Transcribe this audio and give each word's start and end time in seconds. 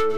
Hello, 0.00 0.16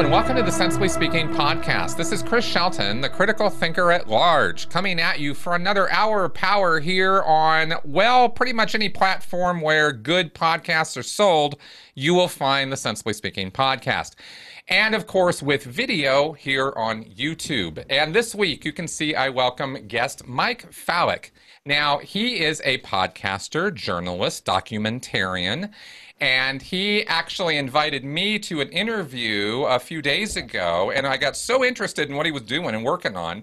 and 0.00 0.10
welcome 0.10 0.34
to 0.34 0.42
the 0.42 0.50
Sensibly 0.50 0.88
Speaking 0.88 1.28
podcast. 1.28 1.96
This 1.96 2.10
is 2.10 2.24
Chris 2.24 2.44
Shelton, 2.44 3.02
the 3.02 3.08
critical 3.08 3.50
thinker 3.50 3.92
at 3.92 4.08
large, 4.08 4.68
coming 4.68 5.00
at 5.00 5.20
you 5.20 5.32
for 5.32 5.54
another 5.54 5.88
hour 5.92 6.24
of 6.24 6.34
power 6.34 6.80
here 6.80 7.22
on, 7.22 7.74
well, 7.84 8.28
pretty 8.28 8.52
much 8.52 8.74
any 8.74 8.88
platform 8.88 9.60
where 9.60 9.92
good 9.92 10.34
podcasts 10.34 10.96
are 10.96 11.04
sold, 11.04 11.54
you 11.94 12.14
will 12.14 12.26
find 12.26 12.72
the 12.72 12.76
Sensibly 12.76 13.12
Speaking 13.12 13.52
podcast. 13.52 14.16
And 14.70 14.94
of 14.94 15.08
course, 15.08 15.42
with 15.42 15.64
video 15.64 16.32
here 16.32 16.72
on 16.76 17.02
YouTube. 17.02 17.84
And 17.90 18.14
this 18.14 18.36
week, 18.36 18.64
you 18.64 18.72
can 18.72 18.86
see 18.86 19.16
I 19.16 19.28
welcome 19.28 19.88
guest 19.88 20.28
Mike 20.28 20.70
Fallek. 20.70 21.32
Now, 21.66 21.98
he 21.98 22.38
is 22.44 22.62
a 22.64 22.78
podcaster, 22.78 23.74
journalist, 23.74 24.44
documentarian, 24.44 25.72
and 26.20 26.62
he 26.62 27.04
actually 27.08 27.56
invited 27.56 28.04
me 28.04 28.38
to 28.38 28.60
an 28.60 28.68
interview 28.68 29.62
a 29.62 29.80
few 29.80 30.00
days 30.00 30.36
ago, 30.36 30.92
and 30.92 31.04
I 31.04 31.16
got 31.16 31.36
so 31.36 31.64
interested 31.64 32.08
in 32.08 32.14
what 32.14 32.24
he 32.24 32.32
was 32.32 32.42
doing 32.42 32.72
and 32.72 32.84
working 32.84 33.16
on 33.16 33.42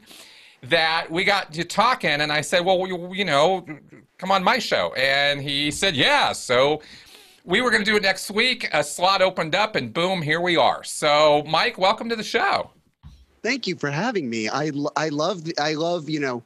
that 0.64 1.12
we 1.12 1.26
got 1.26 1.52
to 1.54 1.66
talking, 1.66 2.22
and 2.22 2.32
I 2.32 2.40
said, 2.40 2.64
"Well, 2.64 2.88
you, 2.88 3.26
know, 3.26 3.66
come 4.18 4.32
on 4.32 4.46
my 4.46 4.60
show," 4.60 4.94
and 4.94 5.42
he 5.42 5.72
said, 5.72 5.96
"Yeah." 5.96 6.32
So 6.32 6.82
we 7.48 7.62
were 7.62 7.72
going 7.72 7.84
to 7.84 7.90
do 7.90 7.96
it 7.96 8.04
next 8.04 8.30
week. 8.30 8.70
A 8.74 8.84
slot 8.84 9.22
opened 9.22 9.56
up, 9.56 9.76
and 9.76 9.92
boom, 9.92 10.22
here 10.22 10.42
we 10.42 10.58
are. 10.58 10.84
So, 10.84 11.44
Mike, 11.48 11.78
welcome 11.78 12.10
to 12.10 12.16
the 12.16 12.24
show. 12.24 12.70
Thank 13.42 13.66
you 13.66 13.76
for 13.76 13.90
having 13.90 14.30
me. 14.30 14.50
I 14.50 14.72
I 14.96 15.10
love 15.10 15.44
I 15.58 15.74
love 15.74 16.10
you 16.10 16.20
know 16.20 16.44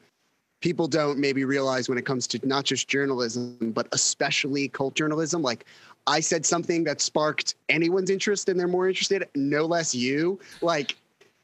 people 0.62 0.88
don't 0.88 1.18
maybe 1.18 1.44
realize 1.44 1.90
when 1.90 1.98
it 1.98 2.06
comes 2.06 2.28
to 2.28 2.40
not 2.48 2.64
just 2.66 2.88
journalism 2.88 3.72
but 3.73 3.88
especially 3.94 4.68
cult 4.68 4.94
journalism 4.94 5.42
like 5.42 5.66
I 6.08 6.20
said 6.20 6.45
something 6.45 6.84
that 6.86 7.02
sparked 7.02 7.56
anyone's 7.70 8.09
interest 8.09 8.50
and 8.50 8.59
they're 8.59 8.68
more 8.68 8.88
interested, 8.88 9.28
no 9.36 9.66
less 9.66 9.94
you. 9.94 10.40
Like, 10.62 10.95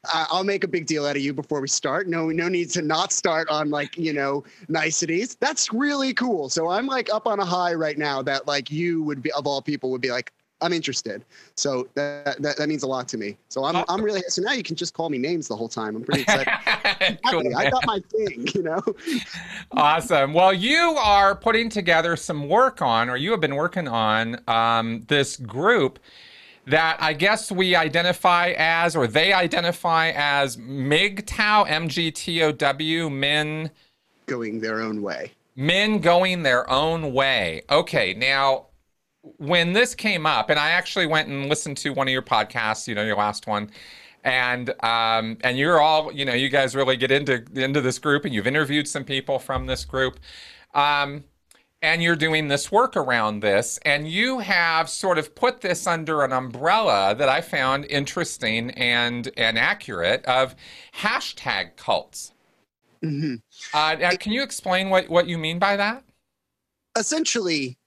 I'll 0.04 0.44
make 0.44 0.64
a 0.64 0.68
big 0.68 0.86
deal 0.86 1.06
out 1.06 1.16
of 1.16 1.22
you 1.22 1.34
before 1.34 1.60
we 1.60 1.68
start. 1.68 2.06
No, 2.06 2.28
no 2.28 2.48
need 2.48 2.70
to 2.70 2.82
not 2.82 3.12
start 3.12 3.48
on 3.48 3.70
like, 3.70 3.98
you 3.98 4.12
know, 4.12 4.44
niceties. 4.68 5.34
That's 5.36 5.72
really 5.72 6.14
cool. 6.14 6.48
So 6.48 6.68
I'm 6.68 6.86
like 6.86 7.12
up 7.12 7.26
on 7.26 7.40
a 7.40 7.44
high 7.44 7.74
right 7.74 7.98
now 7.98 8.22
that 8.22 8.46
like 8.46 8.70
you 8.70 9.02
would 9.02 9.22
be, 9.22 9.32
of 9.32 9.46
all 9.46 9.60
people, 9.60 9.90
would 9.90 10.00
be 10.00 10.10
like, 10.10 10.32
I'm 10.60 10.72
interested. 10.72 11.24
So 11.56 11.88
that, 11.94 12.40
that, 12.42 12.56
that 12.56 12.68
means 12.68 12.82
a 12.82 12.86
lot 12.86 13.06
to 13.08 13.16
me. 13.16 13.36
So 13.48 13.64
I'm, 13.64 13.84
I'm 13.88 14.02
really, 14.02 14.22
so 14.28 14.42
now 14.42 14.52
you 14.52 14.62
can 14.62 14.76
just 14.76 14.92
call 14.92 15.08
me 15.08 15.18
names 15.18 15.46
the 15.48 15.56
whole 15.56 15.68
time. 15.68 15.94
I'm 15.94 16.02
pretty 16.02 16.22
excited. 16.22 17.18
cool. 17.30 17.56
I 17.56 17.70
got 17.70 17.86
my 17.86 18.00
thing, 18.10 18.48
you 18.54 18.62
know? 18.62 18.82
awesome. 19.72 20.32
Well, 20.32 20.52
you 20.52 20.96
are 20.98 21.34
putting 21.36 21.68
together 21.68 22.16
some 22.16 22.48
work 22.48 22.82
on, 22.82 23.08
or 23.08 23.16
you 23.16 23.30
have 23.30 23.40
been 23.40 23.54
working 23.54 23.86
on 23.86 24.40
um, 24.48 25.04
this 25.06 25.36
group 25.36 26.00
that 26.68 26.98
I 27.00 27.14
guess 27.14 27.50
we 27.50 27.74
identify 27.74 28.54
as, 28.56 28.94
or 28.94 29.06
they 29.06 29.32
identify 29.32 30.12
as 30.14 30.56
MGTOW, 30.56 31.68
M-G-T-O-W, 31.68 33.10
men 33.10 33.70
going 34.26 34.60
their 34.60 34.80
own 34.80 35.02
way. 35.02 35.32
Men 35.56 35.98
going 35.98 36.42
their 36.42 36.68
own 36.70 37.12
way. 37.12 37.62
Okay, 37.70 38.14
now 38.14 38.66
when 39.38 39.72
this 39.72 39.94
came 39.94 40.26
up, 40.26 40.50
and 40.50 40.58
I 40.58 40.70
actually 40.70 41.06
went 41.06 41.28
and 41.28 41.48
listened 41.48 41.76
to 41.78 41.90
one 41.90 42.06
of 42.06 42.12
your 42.12 42.22
podcasts, 42.22 42.86
you 42.86 42.94
know, 42.94 43.02
your 43.02 43.16
last 43.16 43.46
one, 43.46 43.70
and 44.24 44.70
um, 44.84 45.38
and 45.42 45.56
you're 45.58 45.80
all, 45.80 46.12
you 46.12 46.24
know, 46.24 46.34
you 46.34 46.48
guys 46.48 46.76
really 46.76 46.96
get 46.96 47.10
into 47.10 47.44
into 47.54 47.80
this 47.80 47.98
group, 47.98 48.24
and 48.24 48.34
you've 48.34 48.46
interviewed 48.46 48.86
some 48.86 49.04
people 49.04 49.38
from 49.38 49.66
this 49.66 49.84
group, 49.84 50.20
um, 50.74 51.24
and 51.82 52.02
you're 52.02 52.16
doing 52.16 52.48
this 52.48 52.72
work 52.72 52.96
around 52.96 53.40
this, 53.40 53.78
and 53.84 54.08
you 54.08 54.40
have 54.40 54.88
sort 54.88 55.18
of 55.18 55.34
put 55.34 55.60
this 55.60 55.86
under 55.86 56.24
an 56.24 56.32
umbrella 56.32 57.14
that 57.16 57.28
I 57.28 57.40
found 57.40 57.84
interesting 57.86 58.70
and 58.72 59.30
and 59.36 59.58
accurate 59.58 60.24
of 60.24 60.54
hashtag 60.94 61.76
cults. 61.76 62.32
Mm-hmm. 63.02 63.36
Uh, 63.72 64.16
can 64.16 64.32
you 64.32 64.42
explain 64.42 64.90
what 64.90 65.08
what 65.08 65.26
you 65.26 65.38
mean 65.38 65.58
by 65.58 65.76
that? 65.76 66.04
Essentially. 66.96 67.78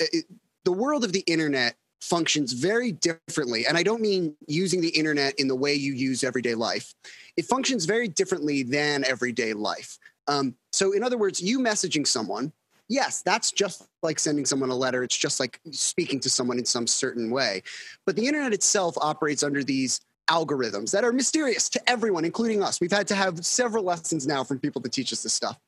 It, 0.00 0.26
the 0.64 0.72
world 0.72 1.04
of 1.04 1.12
the 1.12 1.20
internet 1.28 1.76
functions 2.00 2.52
very 2.52 2.92
differently. 2.92 3.66
And 3.66 3.78
I 3.78 3.82
don't 3.82 4.02
mean 4.02 4.36
using 4.46 4.80
the 4.80 4.88
internet 4.90 5.34
in 5.38 5.48
the 5.48 5.54
way 5.54 5.74
you 5.74 5.92
use 5.92 6.22
everyday 6.22 6.54
life. 6.54 6.94
It 7.36 7.46
functions 7.46 7.84
very 7.84 8.08
differently 8.08 8.62
than 8.62 9.04
everyday 9.04 9.52
life. 9.54 9.98
Um, 10.28 10.56
so, 10.72 10.92
in 10.92 11.02
other 11.02 11.16
words, 11.16 11.40
you 11.40 11.60
messaging 11.60 12.06
someone, 12.06 12.52
yes, 12.88 13.22
that's 13.22 13.52
just 13.52 13.86
like 14.02 14.18
sending 14.18 14.44
someone 14.44 14.70
a 14.70 14.74
letter. 14.74 15.02
It's 15.02 15.16
just 15.16 15.40
like 15.40 15.60
speaking 15.70 16.20
to 16.20 16.30
someone 16.30 16.58
in 16.58 16.64
some 16.64 16.86
certain 16.86 17.30
way. 17.30 17.62
But 18.04 18.16
the 18.16 18.26
internet 18.26 18.52
itself 18.52 18.96
operates 19.00 19.42
under 19.42 19.64
these 19.64 20.00
algorithms 20.28 20.90
that 20.90 21.04
are 21.04 21.12
mysterious 21.12 21.68
to 21.70 21.90
everyone, 21.90 22.24
including 22.24 22.62
us. 22.62 22.80
We've 22.80 22.90
had 22.90 23.06
to 23.08 23.14
have 23.14 23.44
several 23.44 23.84
lessons 23.84 24.26
now 24.26 24.42
from 24.44 24.58
people 24.58 24.82
to 24.82 24.88
teach 24.88 25.12
us 25.12 25.22
this 25.22 25.32
stuff. 25.32 25.58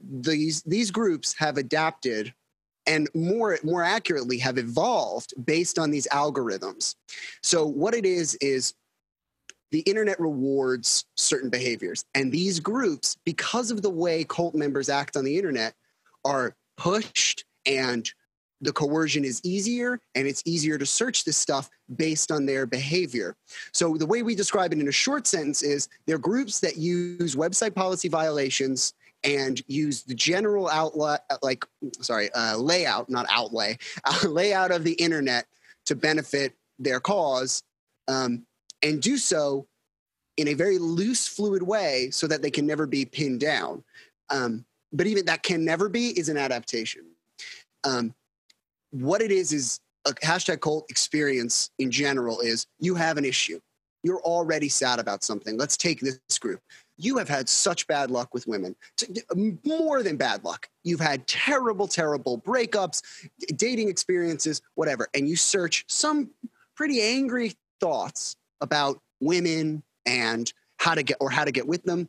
These, 0.00 0.62
these 0.62 0.90
groups 0.90 1.34
have 1.38 1.58
adapted 1.58 2.32
and 2.86 3.08
more 3.14 3.58
more 3.62 3.84
accurately 3.84 4.38
have 4.38 4.56
evolved 4.56 5.34
based 5.44 5.78
on 5.78 5.90
these 5.90 6.08
algorithms 6.08 6.94
so 7.42 7.66
what 7.66 7.94
it 7.94 8.06
is 8.06 8.34
is 8.36 8.72
the 9.70 9.80
internet 9.80 10.18
rewards 10.18 11.04
certain 11.16 11.50
behaviors 11.50 12.04
and 12.14 12.32
these 12.32 12.60
groups 12.60 13.16
because 13.24 13.70
of 13.70 13.82
the 13.82 13.90
way 13.90 14.24
cult 14.24 14.54
members 14.54 14.88
act 14.88 15.16
on 15.16 15.24
the 15.24 15.36
internet 15.36 15.74
are 16.24 16.54
pushed 16.76 17.44
and 17.66 18.12
the 18.60 18.72
coercion 18.72 19.24
is 19.24 19.40
easier 19.44 20.00
and 20.14 20.26
it's 20.26 20.42
easier 20.44 20.78
to 20.78 20.86
search 20.86 21.24
this 21.24 21.36
stuff 21.36 21.70
based 21.96 22.32
on 22.32 22.44
their 22.44 22.66
behavior. 22.66 23.36
So, 23.72 23.96
the 23.96 24.06
way 24.06 24.22
we 24.22 24.34
describe 24.34 24.72
it 24.72 24.80
in 24.80 24.88
a 24.88 24.92
short 24.92 25.26
sentence 25.26 25.62
is 25.62 25.88
they're 26.06 26.18
groups 26.18 26.60
that 26.60 26.76
use 26.76 27.36
website 27.36 27.74
policy 27.74 28.08
violations 28.08 28.94
and 29.24 29.62
use 29.66 30.02
the 30.02 30.14
general 30.14 30.68
outlet, 30.68 31.22
like, 31.42 31.64
sorry, 32.00 32.30
uh, 32.34 32.56
layout, 32.56 33.10
not 33.10 33.26
outlay, 33.30 33.76
uh, 34.04 34.18
layout 34.28 34.70
of 34.70 34.84
the 34.84 34.92
internet 34.92 35.46
to 35.86 35.96
benefit 35.96 36.54
their 36.78 37.00
cause 37.00 37.62
um, 38.06 38.44
and 38.82 39.00
do 39.00 39.16
so 39.16 39.66
in 40.36 40.48
a 40.48 40.54
very 40.54 40.78
loose, 40.78 41.26
fluid 41.26 41.62
way 41.62 42.10
so 42.10 42.26
that 42.26 42.42
they 42.42 42.50
can 42.50 42.66
never 42.66 42.86
be 42.86 43.04
pinned 43.04 43.40
down. 43.40 43.82
Um, 44.30 44.64
but 44.92 45.06
even 45.06 45.26
that 45.26 45.42
can 45.42 45.64
never 45.64 45.88
be 45.88 46.18
is 46.18 46.28
an 46.28 46.36
adaptation. 46.36 47.02
Um, 47.84 48.14
what 48.90 49.20
it 49.20 49.30
is 49.30 49.52
is 49.52 49.80
a 50.06 50.12
hashtag 50.12 50.60
cult 50.60 50.86
experience 50.88 51.70
in 51.78 51.90
general 51.90 52.40
is 52.40 52.66
you 52.78 52.94
have 52.94 53.18
an 53.18 53.24
issue. 53.24 53.60
You're 54.02 54.20
already 54.20 54.68
sad 54.68 55.00
about 55.00 55.24
something. 55.24 55.58
Let's 55.58 55.76
take 55.76 56.00
this 56.00 56.38
group 56.38 56.60
you 56.98 57.16
have 57.16 57.28
had 57.28 57.48
such 57.48 57.86
bad 57.86 58.10
luck 58.10 58.34
with 58.34 58.46
women, 58.46 58.74
more 59.64 60.02
than 60.02 60.16
bad 60.16 60.44
luck. 60.44 60.68
You've 60.82 61.00
had 61.00 61.26
terrible, 61.26 61.86
terrible 61.86 62.38
breakups, 62.38 63.02
dating 63.56 63.88
experiences, 63.88 64.60
whatever. 64.74 65.08
And 65.14 65.28
you 65.28 65.36
search 65.36 65.84
some 65.88 66.30
pretty 66.74 67.00
angry 67.00 67.54
thoughts 67.80 68.36
about 68.60 69.00
women 69.20 69.82
and 70.06 70.52
how 70.78 70.94
to 70.94 71.02
get 71.02 71.16
or 71.20 71.30
how 71.30 71.44
to 71.44 71.52
get 71.52 71.66
with 71.66 71.82
them. 71.84 72.08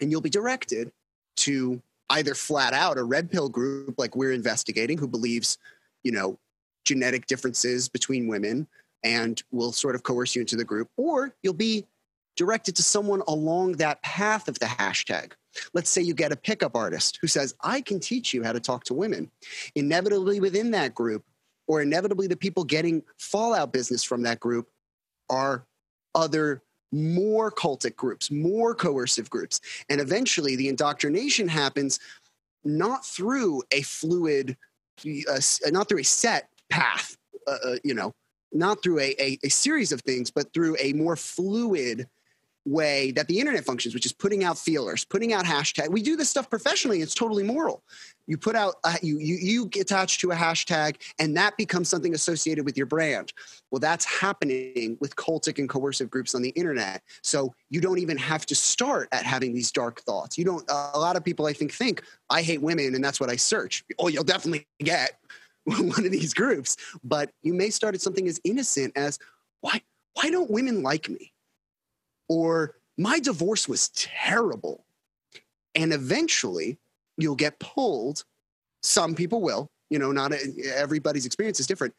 And 0.00 0.10
you'll 0.10 0.20
be 0.20 0.30
directed 0.30 0.92
to 1.38 1.80
either 2.10 2.34
flat 2.34 2.72
out 2.72 2.98
a 2.98 3.04
red 3.04 3.30
pill 3.30 3.48
group 3.48 3.94
like 3.98 4.16
we're 4.16 4.32
investigating 4.32 4.98
who 4.98 5.08
believes, 5.08 5.58
you 6.02 6.12
know, 6.12 6.38
genetic 6.84 7.26
differences 7.26 7.88
between 7.88 8.28
women 8.28 8.66
and 9.04 9.42
will 9.50 9.72
sort 9.72 9.94
of 9.94 10.02
coerce 10.02 10.34
you 10.34 10.40
into 10.40 10.56
the 10.56 10.64
group, 10.64 10.88
or 10.96 11.34
you'll 11.42 11.54
be 11.54 11.84
directed 12.36 12.76
to 12.76 12.82
someone 12.82 13.22
along 13.28 13.72
that 13.72 14.02
path 14.02 14.48
of 14.48 14.58
the 14.58 14.66
hashtag. 14.66 15.32
Let's 15.74 15.90
say 15.90 16.00
you 16.00 16.14
get 16.14 16.32
a 16.32 16.36
pickup 16.36 16.74
artist 16.74 17.18
who 17.20 17.26
says, 17.26 17.54
I 17.62 17.80
can 17.82 18.00
teach 18.00 18.32
you 18.32 18.42
how 18.42 18.52
to 18.52 18.60
talk 18.60 18.84
to 18.84 18.94
women. 18.94 19.30
Inevitably, 19.74 20.40
within 20.40 20.70
that 20.70 20.94
group, 20.94 21.24
or 21.66 21.82
inevitably, 21.82 22.26
the 22.26 22.36
people 22.36 22.64
getting 22.64 23.02
fallout 23.18 23.72
business 23.72 24.02
from 24.02 24.22
that 24.22 24.40
group 24.40 24.68
are 25.32 25.64
other 26.14 26.62
more 26.92 27.50
cultic 27.50 27.96
groups, 27.96 28.30
more 28.30 28.74
coercive 28.74 29.30
groups. 29.30 29.60
And 29.88 30.00
eventually, 30.00 30.54
the 30.56 30.68
indoctrination 30.68 31.48
happens 31.48 31.98
not 32.64 33.04
through 33.04 33.62
a 33.72 33.82
fluid, 33.82 34.56
uh, 35.04 35.40
not 35.70 35.88
through 35.88 36.00
a 36.00 36.04
set 36.04 36.48
path, 36.68 37.16
uh, 37.48 37.56
uh, 37.64 37.76
you 37.82 37.94
know, 37.94 38.12
not 38.52 38.82
through 38.82 39.00
a, 39.00 39.14
a, 39.18 39.38
a 39.42 39.48
series 39.48 39.90
of 39.90 40.02
things, 40.02 40.30
but 40.30 40.52
through 40.52 40.76
a 40.78 40.92
more 40.92 41.16
fluid 41.16 42.06
way 42.64 43.10
that 43.12 43.28
the 43.28 43.40
internet 43.40 43.64
functions, 43.64 43.94
which 43.94 44.06
is 44.06 44.12
putting 44.12 44.44
out 44.44 44.56
feelers, 44.58 45.04
putting 45.04 45.32
out 45.32 45.44
hashtag. 45.44 45.88
We 45.88 46.02
do 46.02 46.16
this 46.16 46.30
stuff 46.30 46.48
professionally. 46.48 47.00
It's 47.00 47.14
totally 47.14 47.42
moral. 47.42 47.82
You 48.26 48.38
put 48.38 48.54
out, 48.54 48.76
you, 49.02 49.18
you, 49.18 49.36
you 49.36 49.70
attach 49.80 50.18
to 50.18 50.30
a 50.30 50.34
hashtag 50.34 50.96
and 51.18 51.36
that 51.36 51.56
becomes 51.56 51.88
something 51.88 52.14
associated 52.14 52.64
with 52.64 52.76
your 52.76 52.86
brand. 52.86 53.32
Well, 53.70 53.80
that's 53.80 54.04
happening 54.04 54.96
with 55.00 55.16
cultic 55.16 55.58
and 55.58 55.68
coercive 55.68 56.08
groups 56.08 56.34
on 56.34 56.42
the 56.42 56.50
internet. 56.50 57.02
So 57.22 57.52
you 57.68 57.80
don't 57.80 57.98
even 57.98 58.16
have 58.18 58.46
to 58.46 58.54
start 58.54 59.08
at 59.12 59.24
having 59.24 59.52
these 59.52 59.72
dark 59.72 60.00
thoughts. 60.02 60.38
You 60.38 60.44
don't, 60.44 60.68
uh, 60.70 60.90
a 60.94 61.00
lot 61.00 61.16
of 61.16 61.24
people 61.24 61.46
I 61.46 61.52
think 61.52 61.72
think 61.72 62.02
I 62.30 62.42
hate 62.42 62.62
women 62.62 62.94
and 62.94 63.02
that's 63.02 63.18
what 63.18 63.30
I 63.30 63.36
search. 63.36 63.84
Oh, 63.98 64.08
you'll 64.08 64.24
definitely 64.24 64.68
get 64.80 65.18
one 65.64 66.04
of 66.04 66.12
these 66.12 66.32
groups, 66.32 66.76
but 67.02 67.30
you 67.42 67.54
may 67.54 67.70
start 67.70 67.94
at 67.94 68.00
something 68.00 68.28
as 68.28 68.40
innocent 68.44 68.92
as 68.96 69.18
why, 69.60 69.80
why 70.14 70.30
don't 70.30 70.50
women 70.50 70.82
like 70.82 71.08
me? 71.08 71.31
Or 72.32 72.76
my 72.96 73.18
divorce 73.18 73.68
was 73.68 73.90
terrible. 73.90 74.86
And 75.74 75.92
eventually 75.92 76.78
you'll 77.18 77.34
get 77.34 77.58
pulled. 77.58 78.24
Some 78.82 79.14
people 79.14 79.42
will, 79.42 79.70
you 79.90 79.98
know, 79.98 80.12
not 80.12 80.32
everybody's 80.74 81.26
experience 81.26 81.60
is 81.60 81.66
different. 81.66 81.92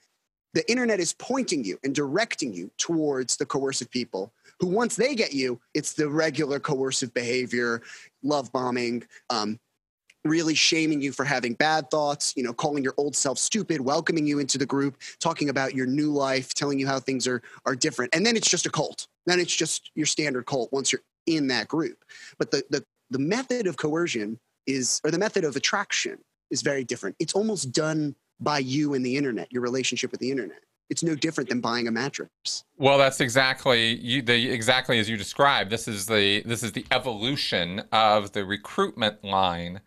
The 0.55 0.67
internet 0.69 0.99
is 0.99 1.13
pointing 1.13 1.63
you 1.63 1.77
and 1.83 1.93
directing 1.93 2.51
you 2.51 2.71
towards 2.79 3.37
the 3.37 3.45
coercive 3.45 3.91
people 3.91 4.33
who, 4.59 4.67
once 4.67 4.95
they 4.95 5.13
get 5.13 5.33
you, 5.33 5.59
it's 5.75 5.93
the 5.93 6.09
regular 6.09 6.59
coercive 6.59 7.13
behavior, 7.13 7.83
love 8.23 8.51
bombing, 8.51 9.03
um, 9.29 9.59
really 10.23 10.55
shaming 10.55 11.01
you 11.01 11.11
for 11.11 11.25
having 11.25 11.53
bad 11.53 11.89
thoughts, 11.89 12.33
you 12.35 12.43
know, 12.43 12.53
calling 12.53 12.83
your 12.83 12.93
old 12.97 13.15
self 13.15 13.37
stupid, 13.37 13.81
welcoming 13.81 14.25
you 14.25 14.39
into 14.39 14.57
the 14.57 14.65
group, 14.65 14.97
talking 15.19 15.49
about 15.49 15.75
your 15.75 15.85
new 15.85 16.11
life, 16.11 16.53
telling 16.53 16.79
you 16.79 16.87
how 16.87 16.99
things 16.99 17.27
are 17.27 17.41
are 17.65 17.75
different. 17.75 18.13
And 18.15 18.25
then 18.25 18.35
it's 18.35 18.49
just 18.49 18.65
a 18.65 18.69
cult. 18.69 19.07
Then 19.25 19.39
it's 19.39 19.55
just 19.55 19.91
your 19.95 20.05
standard 20.05 20.45
cult 20.45 20.71
once 20.71 20.91
you're 20.91 21.01
in 21.27 21.47
that 21.47 21.67
group. 21.67 22.03
But 22.37 22.51
the 22.51 22.63
the 22.69 22.83
the 23.09 23.19
method 23.19 23.67
of 23.67 23.77
coercion 23.77 24.39
is 24.65 25.01
or 25.03 25.11
the 25.11 25.19
method 25.19 25.43
of 25.43 25.55
attraction 25.55 26.19
is 26.51 26.61
very 26.61 26.83
different. 26.83 27.15
It's 27.19 27.33
almost 27.33 27.71
done 27.71 28.15
by 28.39 28.59
you 28.59 28.93
and 28.93 29.05
the 29.05 29.17
internet, 29.17 29.51
your 29.51 29.61
relationship 29.61 30.11
with 30.11 30.19
the 30.19 30.31
internet. 30.31 30.59
It's 30.89 31.01
no 31.01 31.15
different 31.15 31.49
than 31.49 31.61
buying 31.61 31.87
a 31.87 31.91
mattress. 31.91 32.65
Well, 32.77 32.97
that's 32.97 33.21
exactly 33.21 33.95
you, 33.95 34.21
the 34.21 34.51
exactly 34.51 34.99
as 34.99 35.09
you 35.09 35.17
described. 35.17 35.69
This 35.69 35.87
is 35.87 36.05
the 36.05 36.43
this 36.43 36.61
is 36.61 36.73
the 36.73 36.85
evolution 36.91 37.83
of 37.91 38.33
the 38.33 38.45
recruitment 38.45 39.23
line 39.23 39.81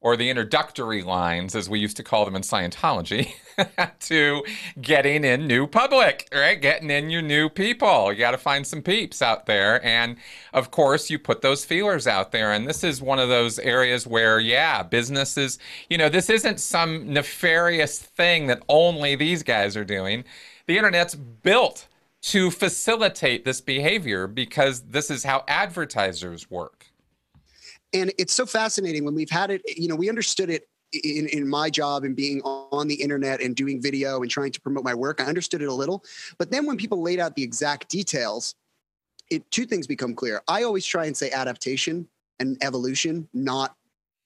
or 0.00 0.16
the 0.16 0.30
introductory 0.30 1.02
lines, 1.02 1.56
as 1.56 1.68
we 1.68 1.80
used 1.80 1.96
to 1.96 2.04
call 2.04 2.24
them 2.24 2.36
in 2.36 2.42
Scientology, 2.42 3.32
to 4.00 4.44
getting 4.80 5.24
in 5.24 5.48
new 5.48 5.66
public, 5.66 6.28
right? 6.32 6.60
Getting 6.60 6.90
in 6.90 7.10
your 7.10 7.22
new 7.22 7.48
people. 7.48 8.12
You 8.12 8.18
got 8.18 8.30
to 8.30 8.38
find 8.38 8.64
some 8.64 8.80
peeps 8.80 9.22
out 9.22 9.46
there. 9.46 9.84
And 9.84 10.16
of 10.52 10.70
course, 10.70 11.10
you 11.10 11.18
put 11.18 11.42
those 11.42 11.64
feelers 11.64 12.06
out 12.06 12.30
there. 12.30 12.52
And 12.52 12.66
this 12.66 12.84
is 12.84 13.02
one 13.02 13.18
of 13.18 13.28
those 13.28 13.58
areas 13.58 14.06
where, 14.06 14.38
yeah, 14.38 14.84
businesses, 14.84 15.58
you 15.90 15.98
know, 15.98 16.08
this 16.08 16.30
isn't 16.30 16.60
some 16.60 17.12
nefarious 17.12 17.98
thing 17.98 18.46
that 18.46 18.62
only 18.68 19.16
these 19.16 19.42
guys 19.42 19.76
are 19.76 19.84
doing. 19.84 20.22
The 20.66 20.78
internet's 20.78 21.16
built 21.16 21.88
to 22.20 22.50
facilitate 22.52 23.44
this 23.44 23.60
behavior 23.60 24.28
because 24.28 24.82
this 24.82 25.10
is 25.10 25.24
how 25.24 25.44
advertisers 25.48 26.50
work 26.50 26.87
and 27.92 28.12
it's 28.18 28.32
so 28.32 28.46
fascinating 28.46 29.04
when 29.04 29.14
we've 29.14 29.30
had 29.30 29.50
it 29.50 29.62
you 29.66 29.88
know 29.88 29.96
we 29.96 30.08
understood 30.08 30.50
it 30.50 30.68
in, 30.92 31.28
in 31.28 31.48
my 31.48 31.68
job 31.68 32.04
and 32.04 32.16
being 32.16 32.40
on 32.42 32.88
the 32.88 32.94
internet 32.94 33.40
and 33.42 33.54
doing 33.54 33.80
video 33.80 34.22
and 34.22 34.30
trying 34.30 34.52
to 34.52 34.60
promote 34.60 34.84
my 34.84 34.94
work 34.94 35.20
i 35.20 35.24
understood 35.24 35.62
it 35.62 35.68
a 35.68 35.74
little. 35.74 36.04
But 36.38 36.50
then 36.50 36.66
when 36.66 36.76
people 36.76 37.02
laid 37.02 37.20
out 37.20 37.36
the 37.36 37.42
exact 37.42 37.88
details 37.88 38.54
it 39.30 39.50
two 39.50 39.66
things 39.66 39.86
become 39.86 40.14
clear. 40.14 40.42
I 40.48 40.62
always 40.62 40.86
try 40.86 41.04
and 41.04 41.16
say 41.16 41.30
adaptation 41.30 42.08
and 42.38 42.56
evolution 42.62 43.28
not 43.34 43.74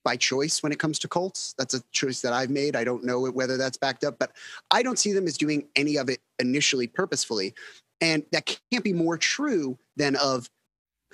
by 0.05 0.17
choice 0.17 0.63
when 0.63 0.73
it 0.73 0.79
comes 0.79 0.99
to 1.01 1.09
cults. 1.09 1.55
That's 1.59 1.75
a 1.75 1.83
choice 1.93 2.21
that 2.23 2.33
i've 2.33 2.51
made. 2.51 2.77
I 2.77 2.85
don't 2.85 3.05
know 3.05 3.21
whether 3.31 3.57
that's 3.57 3.77
backed 3.77 4.05
up 4.05 4.19
but 4.19 4.33
i 4.71 4.83
don't 4.83 4.99
see 4.99 5.13
them 5.13 5.27
as 5.27 5.37
doing 5.37 5.69
any 5.77 5.97
of 5.97 6.09
it 6.09 6.21
initially 6.39 6.87
purposefully. 6.87 7.55
And 8.01 8.25
that 8.33 8.59
can't 8.71 8.85
be 8.85 8.93
more 8.93 9.17
true 9.17 9.79
than 9.97 10.17
of 10.17 10.49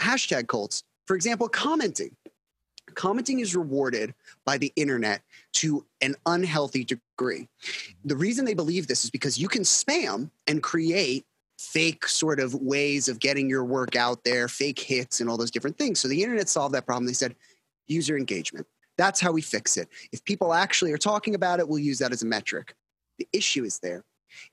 hashtag 0.01 0.49
cults. 0.49 0.83
For 1.07 1.17
example 1.17 1.49
commenting 1.49 2.15
commenting 2.95 3.41
is 3.41 3.57
rewarded 3.57 4.15
by 4.45 4.59
the 4.59 4.73
internet 4.77 5.23
to 5.55 5.85
an 6.01 6.15
unhealthy 6.27 6.85
degree. 6.85 7.49
The 8.05 8.17
reason 8.17 8.45
they 8.45 8.55
believe 8.55 8.87
this 8.87 9.05
is 9.05 9.11
because 9.11 9.39
you 9.39 9.49
can 9.49 9.63
spam 9.63 10.31
and 10.47 10.63
create 10.63 11.25
fake 11.59 12.07
sort 12.07 12.39
of 12.41 12.55
ways 12.55 13.09
of 13.09 13.19
getting 13.19 13.49
your 13.49 13.65
work 13.65 13.97
out 13.97 14.23
there, 14.25 14.49
fake 14.49 14.79
hits, 14.79 15.21
and 15.21 15.29
all 15.29 15.37
those 15.37 15.51
different 15.51 15.77
things. 15.77 15.99
So 15.99 16.09
the 16.09 16.23
internet 16.23 16.49
solved 16.49 16.75
that 16.75 16.87
problem. 16.87 17.07
They 17.07 17.13
said 17.13 17.35
user 17.87 18.17
engagement. 18.17 18.67
That's 18.97 19.21
how 19.21 19.33
we 19.33 19.43
fix 19.43 19.77
it. 19.77 19.89
If 20.13 20.25
people 20.25 20.53
actually 20.53 20.93
are 20.93 20.99
talking 20.99 21.35
about 21.35 21.61
it, 21.61 21.69
we'll 21.69 21.79
use 21.79 21.99
that 21.99 22.13
as 22.13 22.23
a 22.23 22.27
metric. 22.27 22.75
The 23.19 23.29
issue 23.33 23.65
is 23.65 23.79
there. 23.81 24.05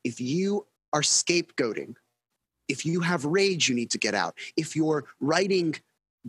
If 0.04 0.20
you 0.20 0.66
are 0.94 1.02
scapegoating, 1.02 1.96
if 2.68 2.86
you 2.86 3.02
have 3.02 3.26
rage 3.26 3.70
you 3.70 3.76
need 3.76 3.92
to 3.92 3.98
get 3.98 4.16
out, 4.16 4.36
if 4.58 4.76
you're 4.76 5.06
writing 5.20 5.76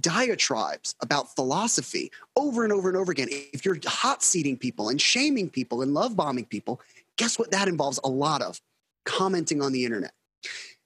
diatribes 0.00 0.94
about 1.00 1.34
philosophy 1.34 2.10
over 2.36 2.64
and 2.64 2.72
over 2.72 2.88
and 2.88 2.96
over 2.96 3.12
again. 3.12 3.28
If 3.30 3.64
you're 3.64 3.78
hot 3.86 4.22
seating 4.22 4.56
people 4.56 4.88
and 4.88 5.00
shaming 5.00 5.48
people 5.48 5.82
and 5.82 5.94
love 5.94 6.16
bombing 6.16 6.44
people, 6.44 6.80
guess 7.16 7.38
what 7.38 7.50
that 7.50 7.68
involves 7.68 8.00
a 8.04 8.08
lot 8.08 8.42
of? 8.42 8.60
Commenting 9.04 9.62
on 9.62 9.72
the 9.72 9.84
internet. 9.84 10.12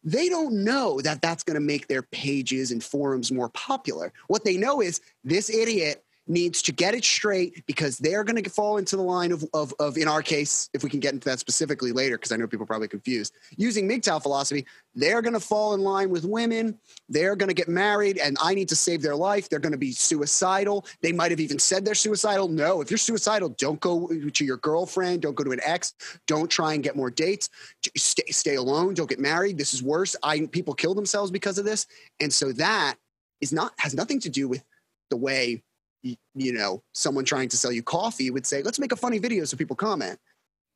They 0.02 0.28
don't 0.28 0.64
know 0.64 1.00
that 1.02 1.20
that's 1.20 1.42
going 1.42 1.54
to 1.54 1.60
make 1.60 1.86
their 1.86 2.02
pages 2.02 2.70
and 2.70 2.82
forums 2.82 3.30
more 3.30 3.50
popular. 3.50 4.12
What 4.28 4.44
they 4.44 4.56
know 4.56 4.80
is 4.80 5.00
this 5.24 5.50
idiot 5.50 6.04
needs 6.30 6.62
to 6.62 6.72
get 6.72 6.94
it 6.94 7.04
straight 7.04 7.66
because 7.66 7.98
they're 7.98 8.22
going 8.22 8.42
to 8.42 8.48
fall 8.48 8.78
into 8.78 8.96
the 8.96 9.02
line 9.02 9.32
of, 9.32 9.44
of, 9.52 9.74
of, 9.80 9.98
in 9.98 10.06
our 10.06 10.22
case, 10.22 10.70
if 10.72 10.84
we 10.84 10.88
can 10.88 11.00
get 11.00 11.12
into 11.12 11.28
that 11.28 11.40
specifically 11.40 11.90
later, 11.90 12.16
because 12.16 12.30
I 12.30 12.36
know 12.36 12.46
people 12.46 12.62
are 12.62 12.68
probably 12.68 12.88
confused, 12.88 13.34
using 13.56 13.88
MGTOW 13.88 14.22
philosophy, 14.22 14.64
they're 14.94 15.22
going 15.22 15.34
to 15.34 15.40
fall 15.40 15.74
in 15.74 15.80
line 15.80 16.08
with 16.08 16.24
women. 16.24 16.78
They're 17.08 17.34
going 17.34 17.48
to 17.48 17.54
get 17.54 17.68
married, 17.68 18.18
and 18.18 18.36
I 18.40 18.54
need 18.54 18.68
to 18.68 18.76
save 18.76 19.02
their 19.02 19.16
life. 19.16 19.48
They're 19.48 19.58
going 19.58 19.72
to 19.72 19.78
be 19.78 19.90
suicidal. 19.90 20.86
They 21.02 21.12
might 21.12 21.32
have 21.32 21.40
even 21.40 21.58
said 21.58 21.84
they're 21.84 21.94
suicidal. 21.96 22.46
No, 22.46 22.80
if 22.80 22.90
you're 22.90 22.98
suicidal, 22.98 23.50
don't 23.50 23.80
go 23.80 24.08
to 24.08 24.44
your 24.44 24.58
girlfriend. 24.58 25.22
Don't 25.22 25.34
go 25.34 25.42
to 25.42 25.50
an 25.50 25.60
ex. 25.64 25.94
Don't 26.28 26.48
try 26.48 26.74
and 26.74 26.82
get 26.82 26.94
more 26.94 27.10
dates. 27.10 27.48
Stay, 27.96 28.30
stay 28.30 28.54
alone. 28.54 28.94
Don't 28.94 29.10
get 29.10 29.18
married. 29.18 29.58
This 29.58 29.74
is 29.74 29.82
worse. 29.82 30.14
I, 30.22 30.46
people 30.52 30.74
kill 30.74 30.94
themselves 30.94 31.32
because 31.32 31.58
of 31.58 31.64
this. 31.64 31.86
And 32.20 32.32
so 32.32 32.52
that 32.52 32.94
is 33.40 33.52
not 33.52 33.72
has 33.78 33.94
nothing 33.94 34.20
to 34.20 34.28
do 34.28 34.46
with 34.46 34.62
the 35.08 35.16
way 35.16 35.62
you 36.02 36.52
know, 36.52 36.82
someone 36.92 37.24
trying 37.24 37.48
to 37.48 37.56
sell 37.56 37.72
you 37.72 37.82
coffee 37.82 38.30
would 38.30 38.46
say, 38.46 38.62
let's 38.62 38.78
make 38.78 38.92
a 38.92 38.96
funny 38.96 39.18
video 39.18 39.44
so 39.44 39.56
people 39.56 39.76
comment. 39.76 40.18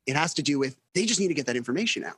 It 0.05 0.15
has 0.15 0.33
to 0.35 0.43
do 0.43 0.59
with 0.59 0.77
they 0.93 1.05
just 1.05 1.19
need 1.19 1.29
to 1.29 1.33
get 1.33 1.47
that 1.47 1.55
information 1.55 2.03
out. 2.03 2.17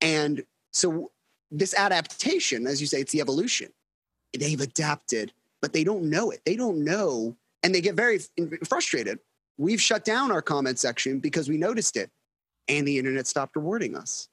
And 0.00 0.44
so 0.72 1.10
this 1.50 1.74
adaptation, 1.74 2.66
as 2.66 2.80
you 2.80 2.86
say, 2.86 3.00
it's 3.00 3.12
the 3.12 3.20
evolution. 3.20 3.72
They've 4.38 4.60
adapted, 4.60 5.32
but 5.60 5.72
they 5.72 5.84
don't 5.84 6.10
know 6.10 6.30
it. 6.30 6.40
They 6.44 6.56
don't 6.56 6.84
know, 6.84 7.36
and 7.62 7.74
they 7.74 7.80
get 7.80 7.94
very 7.94 8.20
frustrated. 8.64 9.18
We've 9.58 9.80
shut 9.80 10.04
down 10.04 10.32
our 10.32 10.42
comment 10.42 10.78
section 10.78 11.18
because 11.18 11.48
we 11.48 11.58
noticed 11.58 11.96
it, 11.96 12.10
and 12.68 12.88
the 12.88 12.98
internet 12.98 13.26
stopped 13.26 13.56
rewarding 13.56 13.96
us. 13.96 14.28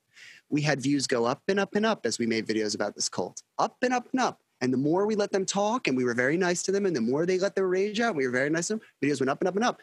We 0.50 0.62
had 0.62 0.82
views 0.82 1.06
go 1.08 1.26
up 1.26 1.44
and 1.48 1.60
up 1.60 1.76
and 1.76 1.86
up 1.86 2.06
as 2.06 2.18
we 2.18 2.26
made 2.26 2.48
videos 2.48 2.74
about 2.74 2.96
this 2.96 3.10
cult, 3.10 3.44
up 3.58 3.78
and 3.82 3.94
up 3.94 4.08
and 4.12 4.22
up. 4.22 4.40
And 4.62 4.74
the 4.74 4.78
more 4.78 5.06
we 5.06 5.16
let 5.16 5.32
them 5.32 5.46
talk 5.46 5.88
and 5.88 5.96
we 5.96 6.04
were 6.04 6.14
very 6.14 6.38
nice 6.38 6.64
to 6.64 6.72
them, 6.72 6.86
and 6.86 6.96
the 6.96 7.02
more 7.02 7.26
they 7.26 7.40
let 7.40 7.56
their 7.56 7.68
rage 7.68 8.00
out, 8.00 8.16
we 8.16 8.26
were 8.26 8.32
very 8.32 8.50
nice 8.50 8.68
to 8.68 8.74
them, 8.74 8.82
videos 9.02 9.20
went 9.20 9.30
up 9.30 9.42
and 9.42 9.48
up 9.48 9.56
and 9.56 9.64
up. 9.64 9.82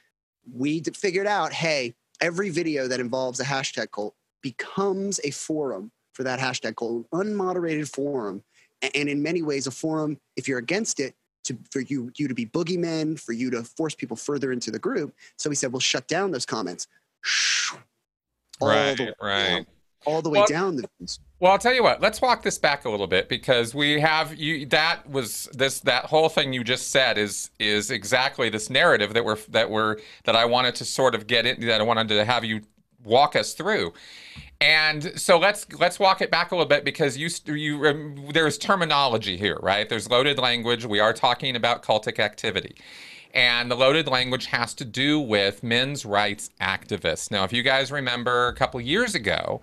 We 0.52 0.80
figured 0.80 1.26
out 1.26 1.52
hey, 1.52 1.94
every 2.20 2.50
video 2.50 2.88
that 2.88 3.00
involves 3.00 3.40
a 3.40 3.44
hashtag 3.44 3.90
cult 3.90 4.14
becomes 4.42 5.20
a 5.24 5.30
forum 5.30 5.90
for 6.12 6.22
that 6.24 6.38
hashtag 6.38 6.76
cult, 6.76 7.06
an 7.12 7.20
unmoderated 7.20 7.88
forum. 7.88 8.42
And 8.82 9.08
in 9.08 9.22
many 9.22 9.42
ways, 9.42 9.66
a 9.66 9.70
forum, 9.70 10.18
if 10.36 10.46
you're 10.46 10.58
against 10.58 11.00
it, 11.00 11.14
to, 11.44 11.56
for 11.70 11.80
you, 11.80 12.10
you 12.16 12.28
to 12.28 12.34
be 12.34 12.44
boogeymen, 12.44 13.18
for 13.18 13.32
you 13.32 13.50
to 13.50 13.62
force 13.62 13.94
people 13.94 14.16
further 14.16 14.52
into 14.52 14.70
the 14.70 14.78
group. 14.78 15.14
So 15.38 15.48
we 15.48 15.54
said, 15.54 15.72
we'll 15.72 15.80
shut 15.80 16.08
down 16.08 16.32
those 16.32 16.44
comments. 16.44 16.88
Right, 18.60 19.12
right 19.20 19.66
all 20.06 20.22
the 20.22 20.30
way 20.30 20.38
well, 20.38 20.46
down 20.46 20.76
the 20.76 20.88
well 21.40 21.52
i'll 21.52 21.58
tell 21.58 21.74
you 21.74 21.82
what 21.82 22.00
let's 22.00 22.20
walk 22.20 22.42
this 22.42 22.58
back 22.58 22.84
a 22.84 22.90
little 22.90 23.06
bit 23.06 23.28
because 23.28 23.74
we 23.74 24.00
have 24.00 24.34
you 24.34 24.66
that 24.66 25.08
was 25.08 25.48
this 25.52 25.80
that 25.80 26.04
whole 26.04 26.28
thing 26.28 26.52
you 26.52 26.64
just 26.64 26.90
said 26.90 27.18
is 27.18 27.50
is 27.58 27.90
exactly 27.90 28.48
this 28.48 28.70
narrative 28.70 29.14
that 29.14 29.24
we're 29.24 29.38
that 29.48 29.70
we're 29.70 29.96
that 30.24 30.36
i 30.36 30.44
wanted 30.44 30.74
to 30.74 30.84
sort 30.84 31.14
of 31.14 31.26
get 31.26 31.46
in 31.46 31.60
that 31.66 31.80
i 31.80 31.84
wanted 31.84 32.08
to 32.08 32.24
have 32.24 32.44
you 32.44 32.60
walk 33.06 33.36
us 33.36 33.54
through. 33.54 33.94
And 34.60 35.12
so 35.18 35.38
let's 35.38 35.66
let's 35.78 35.98
walk 35.98 36.20
it 36.20 36.30
back 36.30 36.50
a 36.50 36.54
little 36.54 36.68
bit 36.68 36.84
because 36.84 37.16
you 37.16 37.28
you 37.54 37.86
um, 37.86 38.28
there's 38.32 38.58
terminology 38.58 39.36
here 39.36 39.58
right? 39.62 39.88
There's 39.88 40.10
loaded 40.10 40.38
language. 40.38 40.84
We 40.84 40.98
are 40.98 41.12
talking 41.12 41.56
about 41.56 41.82
cultic 41.82 42.18
activity. 42.18 42.76
And 43.34 43.70
the 43.70 43.74
loaded 43.74 44.08
language 44.08 44.46
has 44.46 44.72
to 44.74 44.84
do 44.86 45.20
with 45.20 45.62
men's 45.62 46.06
rights 46.06 46.48
activists. 46.58 47.30
Now, 47.30 47.44
if 47.44 47.52
you 47.52 47.62
guys 47.62 47.92
remember 47.92 48.48
a 48.48 48.54
couple 48.54 48.80
years 48.80 49.14
ago, 49.14 49.60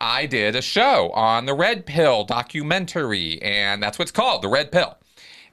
I 0.00 0.26
did 0.26 0.54
a 0.56 0.62
show 0.62 1.10
on 1.10 1.46
the 1.46 1.54
Red 1.54 1.86
Pill 1.86 2.24
documentary, 2.24 3.40
and 3.42 3.82
that's 3.82 3.98
what 3.98 4.04
it's 4.04 4.12
called, 4.12 4.42
the 4.42 4.48
Red 4.48 4.70
Pill. 4.70 4.96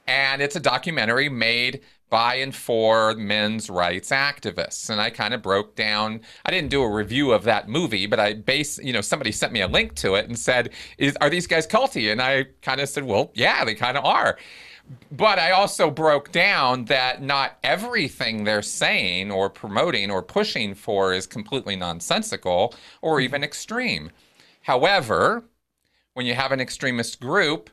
And 0.06 0.42
it's 0.42 0.56
a 0.56 0.60
documentary 0.60 1.28
made 1.30 1.80
by 2.10 2.36
and 2.36 2.54
for 2.54 3.14
men's 3.14 3.70
rights 3.70 4.10
activists. 4.10 4.90
And 4.90 5.00
I 5.00 5.10
kind 5.10 5.34
of 5.34 5.42
broke 5.42 5.74
down, 5.74 6.20
I 6.44 6.50
didn't 6.50 6.70
do 6.70 6.82
a 6.82 6.88
review 6.88 7.32
of 7.32 7.44
that 7.44 7.68
movie, 7.68 8.06
but 8.06 8.20
I 8.20 8.34
base, 8.34 8.78
you 8.78 8.92
know, 8.92 9.00
somebody 9.00 9.32
sent 9.32 9.52
me 9.52 9.62
a 9.62 9.66
link 9.66 9.94
to 9.96 10.14
it 10.14 10.26
and 10.26 10.38
said, 10.38 10.70
Is, 10.98 11.16
Are 11.20 11.30
these 11.30 11.46
guys 11.46 11.66
culty? 11.66 12.12
And 12.12 12.20
I 12.20 12.44
kind 12.62 12.80
of 12.80 12.88
said, 12.88 13.04
Well, 13.04 13.32
yeah, 13.34 13.64
they 13.64 13.74
kind 13.74 13.96
of 13.96 14.04
are. 14.04 14.38
But 15.10 15.38
I 15.38 15.52
also 15.52 15.90
broke 15.90 16.30
down 16.30 16.84
that 16.84 17.22
not 17.22 17.58
everything 17.64 18.44
they're 18.44 18.62
saying 18.62 19.32
or 19.32 19.48
promoting 19.48 20.10
or 20.10 20.22
pushing 20.22 20.74
for 20.74 21.14
is 21.14 21.26
completely 21.26 21.74
nonsensical 21.74 22.74
or 23.00 23.16
mm-hmm. 23.16 23.24
even 23.24 23.42
extreme. 23.44 24.10
However, 24.64 25.44
when 26.14 26.24
you 26.24 26.34
have 26.34 26.50
an 26.50 26.60
extremist 26.60 27.20
group, 27.20 27.68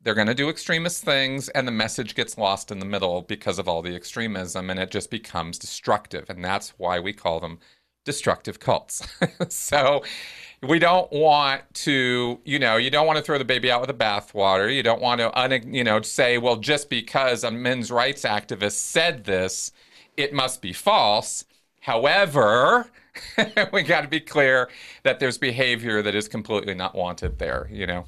they're 0.00 0.14
going 0.14 0.28
to 0.28 0.34
do 0.34 0.48
extremist 0.48 1.02
things 1.02 1.48
and 1.48 1.66
the 1.66 1.72
message 1.72 2.14
gets 2.14 2.38
lost 2.38 2.70
in 2.70 2.78
the 2.78 2.86
middle 2.86 3.22
because 3.22 3.58
of 3.58 3.66
all 3.66 3.82
the 3.82 3.96
extremism 3.96 4.70
and 4.70 4.78
it 4.78 4.92
just 4.92 5.10
becomes 5.10 5.58
destructive. 5.58 6.30
And 6.30 6.44
that's 6.44 6.70
why 6.78 7.00
we 7.00 7.12
call 7.12 7.40
them 7.40 7.58
destructive 8.04 8.60
cults. 8.60 9.04
so 9.48 10.04
we 10.62 10.78
don't 10.78 11.10
want 11.10 11.62
to, 11.74 12.38
you 12.44 12.60
know, 12.60 12.76
you 12.76 12.90
don't 12.90 13.08
want 13.08 13.16
to 13.16 13.24
throw 13.24 13.38
the 13.38 13.44
baby 13.44 13.68
out 13.68 13.80
with 13.80 13.88
the 13.88 14.04
bathwater. 14.04 14.72
You 14.72 14.84
don't 14.84 15.02
want 15.02 15.20
to, 15.20 15.36
un, 15.36 15.74
you 15.74 15.82
know, 15.82 16.00
say, 16.02 16.38
well, 16.38 16.58
just 16.58 16.88
because 16.88 17.42
a 17.42 17.50
men's 17.50 17.90
rights 17.90 18.22
activist 18.22 18.74
said 18.74 19.24
this, 19.24 19.72
it 20.16 20.32
must 20.32 20.62
be 20.62 20.72
false. 20.72 21.44
However, 21.80 22.88
we 23.72 23.82
got 23.82 24.02
to 24.02 24.08
be 24.08 24.20
clear 24.20 24.68
that 25.02 25.20
there's 25.20 25.38
behavior 25.38 26.02
that 26.02 26.14
is 26.14 26.28
completely 26.28 26.74
not 26.74 26.94
wanted 26.94 27.38
there, 27.38 27.68
you 27.70 27.86
know 27.86 28.06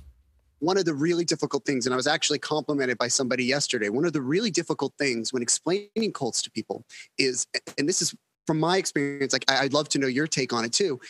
one 0.60 0.76
of 0.76 0.84
the 0.84 0.94
really 0.94 1.24
difficult 1.24 1.64
things, 1.64 1.86
and 1.86 1.92
I 1.92 1.96
was 1.96 2.06
actually 2.06 2.38
complimented 2.38 2.98
by 2.98 3.08
somebody 3.08 3.44
yesterday. 3.44 3.88
One 3.88 4.04
of 4.04 4.12
the 4.12 4.20
really 4.20 4.50
difficult 4.50 4.92
things 4.98 5.32
when 5.32 5.42
explaining 5.42 6.12
cults 6.12 6.42
to 6.42 6.50
people 6.50 6.84
is, 7.16 7.46
and 7.78 7.88
this 7.88 8.02
is 8.02 8.14
from 8.46 8.58
my 8.58 8.76
experience, 8.76 9.32
like 9.32 9.44
I'd 9.48 9.72
love 9.72 9.88
to 9.90 9.98
know 9.98 10.06
your 10.06 10.26
take 10.26 10.52
on 10.52 10.64
it 10.64 10.72
too. 10.72 11.00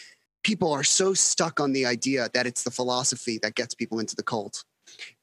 People 0.44 0.72
are 0.72 0.84
so 0.84 1.14
stuck 1.14 1.60
on 1.60 1.72
the 1.72 1.86
idea 1.86 2.28
that 2.34 2.46
it's 2.46 2.62
the 2.62 2.70
philosophy 2.70 3.38
that 3.42 3.54
gets 3.54 3.74
people 3.74 4.00
into 4.00 4.16
the 4.16 4.22
cult. 4.22 4.64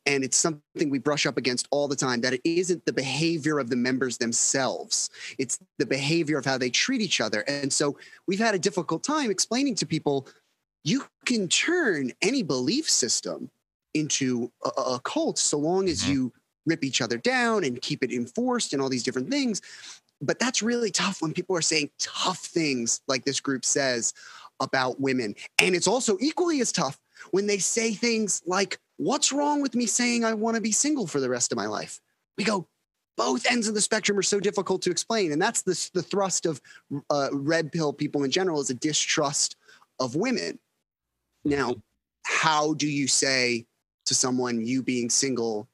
And 0.06 0.24
it's 0.24 0.38
something 0.38 0.90
we 0.90 1.00
brush 1.00 1.26
up 1.26 1.38
against 1.38 1.68
all 1.72 1.88
the 1.88 1.96
time 1.96 2.22
that 2.22 2.34
it 2.34 2.42
isn't 2.44 2.86
the 2.86 2.94
behavior 2.94 3.58
of 3.58 3.70
the 3.70 3.76
members 3.76 4.18
themselves, 4.18 5.10
it's 5.38 5.60
the 5.80 5.86
behavior 5.86 6.38
of 6.38 6.46
how 6.46 6.58
they 6.58 6.70
treat 6.70 7.02
each 7.02 7.22
other. 7.22 7.42
And 7.48 7.72
so 7.72 7.98
we've 8.28 8.40
had 8.40 8.56
a 8.56 8.60
difficult 8.60 9.04
time 9.04 9.32
explaining 9.32 9.76
to 9.76 9.86
people 9.86 10.28
you 10.84 11.04
can 11.26 11.48
turn 11.48 12.12
any 12.22 12.44
belief 12.44 12.88
system 12.88 13.50
into 13.96 14.52
a, 14.64 14.82
a 14.82 15.00
cult 15.00 15.38
so 15.40 15.58
long 15.58 15.90
as 15.90 16.04
mm-hmm. 16.04 16.12
you 16.12 16.34
rip 16.68 16.84
each 16.84 17.02
other 17.02 17.18
down 17.18 17.64
and 17.64 17.82
keep 17.82 18.04
it 18.04 18.12
enforced 18.12 18.72
and 18.72 18.82
all 18.82 18.90
these 18.90 19.04
different 19.04 19.30
things. 19.30 19.62
But 20.22 20.40
that's 20.40 20.62
really 20.62 20.92
tough 20.92 21.22
when 21.22 21.34
people 21.34 21.58
are 21.58 21.62
saying 21.62 21.90
tough 22.00 22.40
things 22.40 23.02
like 23.08 23.26
this 23.26 23.40
group 23.40 23.66
says 23.66 24.14
about 24.60 25.00
women. 25.02 25.36
And 25.60 25.76
it's 25.76 25.88
also 25.88 26.18
equally 26.22 26.62
as 26.62 26.72
tough 26.72 27.00
when 27.32 27.48
they 27.48 27.58
say 27.58 27.94
things 27.94 28.42
like, 28.46 28.80
What's 28.98 29.32
wrong 29.32 29.62
with 29.62 29.76
me 29.76 29.86
saying 29.86 30.24
I 30.24 30.34
want 30.34 30.56
to 30.56 30.62
be 30.62 30.72
single 30.72 31.08
for 31.08 31.20
the 31.20 31.30
rest 31.30 31.52
of 31.52 31.58
my 31.58 31.66
life? 31.66 32.00
We 32.38 32.44
go, 32.44 32.68
both 33.18 33.46
ends 33.50 33.68
of 33.68 33.74
the 33.74 33.82
spectrum 33.82 34.18
are 34.18 34.24
so 34.24 34.40
difficult 34.40 34.82
to 34.84 34.92
explain. 34.92 35.32
And 35.32 35.42
that's 35.42 35.62
the, 35.62 35.90
the 35.94 36.04
thrust 36.04 36.46
of 36.46 36.62
uh, 37.10 37.30
red 37.32 37.72
pill 37.72 37.94
people 37.94 38.24
in 38.24 38.32
general 38.32 38.62
is 38.62 38.70
a 38.70 38.76
distrust 38.76 39.56
of 40.00 40.16
women. 40.16 40.60
Now, 41.44 41.76
how 42.26 42.74
do 42.74 42.88
you 42.88 43.08
say 43.08 43.66
to 44.06 44.16
someone, 44.16 44.66
you 44.66 44.84
being 44.84 45.10
single, 45.10 45.68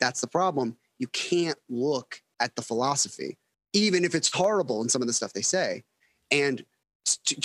that's 0.00 0.20
the 0.20 0.26
problem. 0.26 0.76
You 0.98 1.08
can't 1.08 1.58
look 1.68 2.20
at 2.40 2.54
the 2.56 2.62
philosophy, 2.62 3.36
even 3.72 4.04
if 4.04 4.14
it's 4.14 4.32
horrible 4.32 4.82
in 4.82 4.88
some 4.88 5.02
of 5.02 5.08
the 5.08 5.14
stuff 5.14 5.32
they 5.32 5.42
say. 5.42 5.84
And 6.30 6.64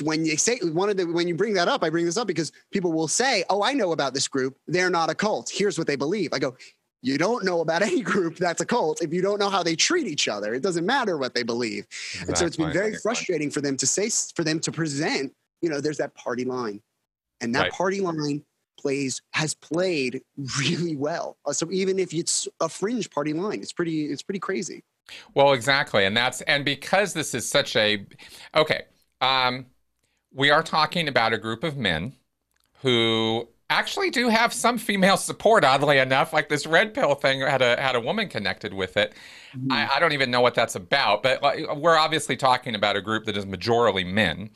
when 0.01 0.25
you 0.25 0.37
say 0.37 0.59
one 0.59 0.89
of 0.89 0.97
the 0.97 1.05
when 1.05 1.27
you 1.27 1.35
bring 1.35 1.53
that 1.53 1.67
up, 1.67 1.83
I 1.83 1.89
bring 1.89 2.05
this 2.05 2.17
up 2.17 2.27
because 2.27 2.51
people 2.71 2.91
will 2.91 3.07
say, 3.07 3.43
"Oh, 3.49 3.63
I 3.63 3.73
know 3.73 3.91
about 3.91 4.13
this 4.13 4.27
group. 4.27 4.57
They're 4.67 4.89
not 4.89 5.09
a 5.09 5.15
cult. 5.15 5.49
Here's 5.53 5.77
what 5.77 5.87
they 5.87 5.95
believe." 5.95 6.33
I 6.33 6.39
go, 6.39 6.55
"You 7.01 7.17
don't 7.17 7.43
know 7.43 7.61
about 7.61 7.81
any 7.91 8.01
group 8.01 8.37
that's 8.37 8.61
a 8.61 8.65
cult 8.65 9.01
if 9.01 9.13
you 9.13 9.21
don't 9.21 9.39
know 9.39 9.49
how 9.49 9.63
they 9.63 9.75
treat 9.75 10.07
each 10.07 10.27
other. 10.27 10.53
It 10.53 10.63
doesn't 10.63 10.85
matter 10.85 11.17
what 11.17 11.33
they 11.33 11.43
believe." 11.43 11.85
Exactly. 11.85 12.27
And 12.27 12.37
so 12.37 12.45
it's 12.45 12.57
been 12.57 12.73
very 12.73 12.95
frustrating 12.95 13.49
for 13.49 13.61
them 13.61 13.77
to 13.77 13.87
say 13.87 14.09
for 14.35 14.43
them 14.43 14.59
to 14.61 14.71
present. 14.71 15.33
You 15.61 15.69
know, 15.69 15.79
there's 15.79 15.97
that 15.97 16.15
party 16.15 16.43
line, 16.43 16.81
and 17.39 17.53
that 17.55 17.61
right. 17.61 17.71
party 17.71 18.01
line 18.01 18.43
plays 18.81 19.21
has 19.31 19.53
played 19.53 20.21
really 20.59 20.95
well. 20.95 21.37
Uh, 21.45 21.53
so 21.53 21.71
even 21.71 21.99
if 21.99 22.13
it's 22.13 22.47
a 22.59 22.67
fringe 22.67 23.09
party 23.09 23.33
line, 23.33 23.61
it's 23.61 23.73
pretty 23.73 24.05
it's 24.05 24.23
pretty 24.23 24.39
crazy. 24.39 24.83
Well, 25.33 25.53
exactly, 25.53 26.05
and 26.05 26.15
that's 26.15 26.41
and 26.41 26.65
because 26.65 27.13
this 27.13 27.33
is 27.33 27.47
such 27.47 27.75
a 27.75 28.05
okay, 28.55 28.83
um, 29.21 29.67
we 30.33 30.49
are 30.49 30.63
talking 30.63 31.07
about 31.07 31.33
a 31.33 31.37
group 31.37 31.63
of 31.63 31.77
men 31.77 32.13
who 32.81 33.47
actually 33.69 34.09
do 34.09 34.27
have 34.27 34.53
some 34.53 34.77
female 34.77 35.17
support. 35.17 35.63
Oddly 35.63 35.97
enough, 35.97 36.33
like 36.33 36.49
this 36.49 36.67
red 36.67 36.93
pill 36.93 37.15
thing 37.15 37.41
had 37.41 37.61
a 37.61 37.79
had 37.81 37.95
a 37.95 37.99
woman 37.99 38.27
connected 38.27 38.73
with 38.73 38.97
it. 38.97 39.13
Mm-hmm. 39.55 39.71
I, 39.71 39.95
I 39.95 39.99
don't 39.99 40.11
even 40.11 40.29
know 40.29 40.41
what 40.41 40.55
that's 40.55 40.75
about, 40.75 41.23
but 41.23 41.41
like, 41.41 41.75
we're 41.77 41.97
obviously 41.97 42.35
talking 42.35 42.75
about 42.75 42.95
a 42.95 43.01
group 43.01 43.25
that 43.25 43.37
is 43.37 43.45
majorly 43.45 44.05
men 44.05 44.49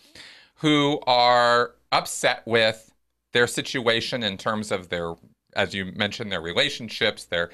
who 0.56 1.00
are 1.08 1.72
upset 1.92 2.44
with 2.46 2.92
their 3.34 3.48
situation 3.48 4.24
in 4.24 4.38
terms 4.38 4.72
of 4.72 4.90
their, 4.90 5.14
as 5.56 5.74
you 5.74 5.92
mentioned, 5.96 6.32
their 6.32 6.42
relationships, 6.42 7.26
their 7.26 7.52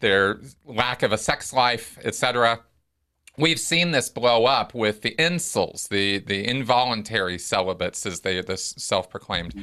their 0.00 0.40
lack 0.64 1.02
of 1.02 1.12
a 1.12 1.18
sex 1.18 1.52
life, 1.52 1.98
etc. 2.04 2.60
We've 3.42 3.60
seen 3.60 3.90
this 3.90 4.08
blow 4.08 4.46
up 4.46 4.72
with 4.74 5.02
the 5.02 5.14
incels, 5.18 5.88
the 5.88 6.18
the 6.18 6.46
involuntary 6.48 7.38
celibates, 7.38 8.06
as 8.06 8.20
they 8.20 8.40
the 8.40 8.56
self-proclaimed. 8.56 9.54
Mm-hmm 9.54 9.62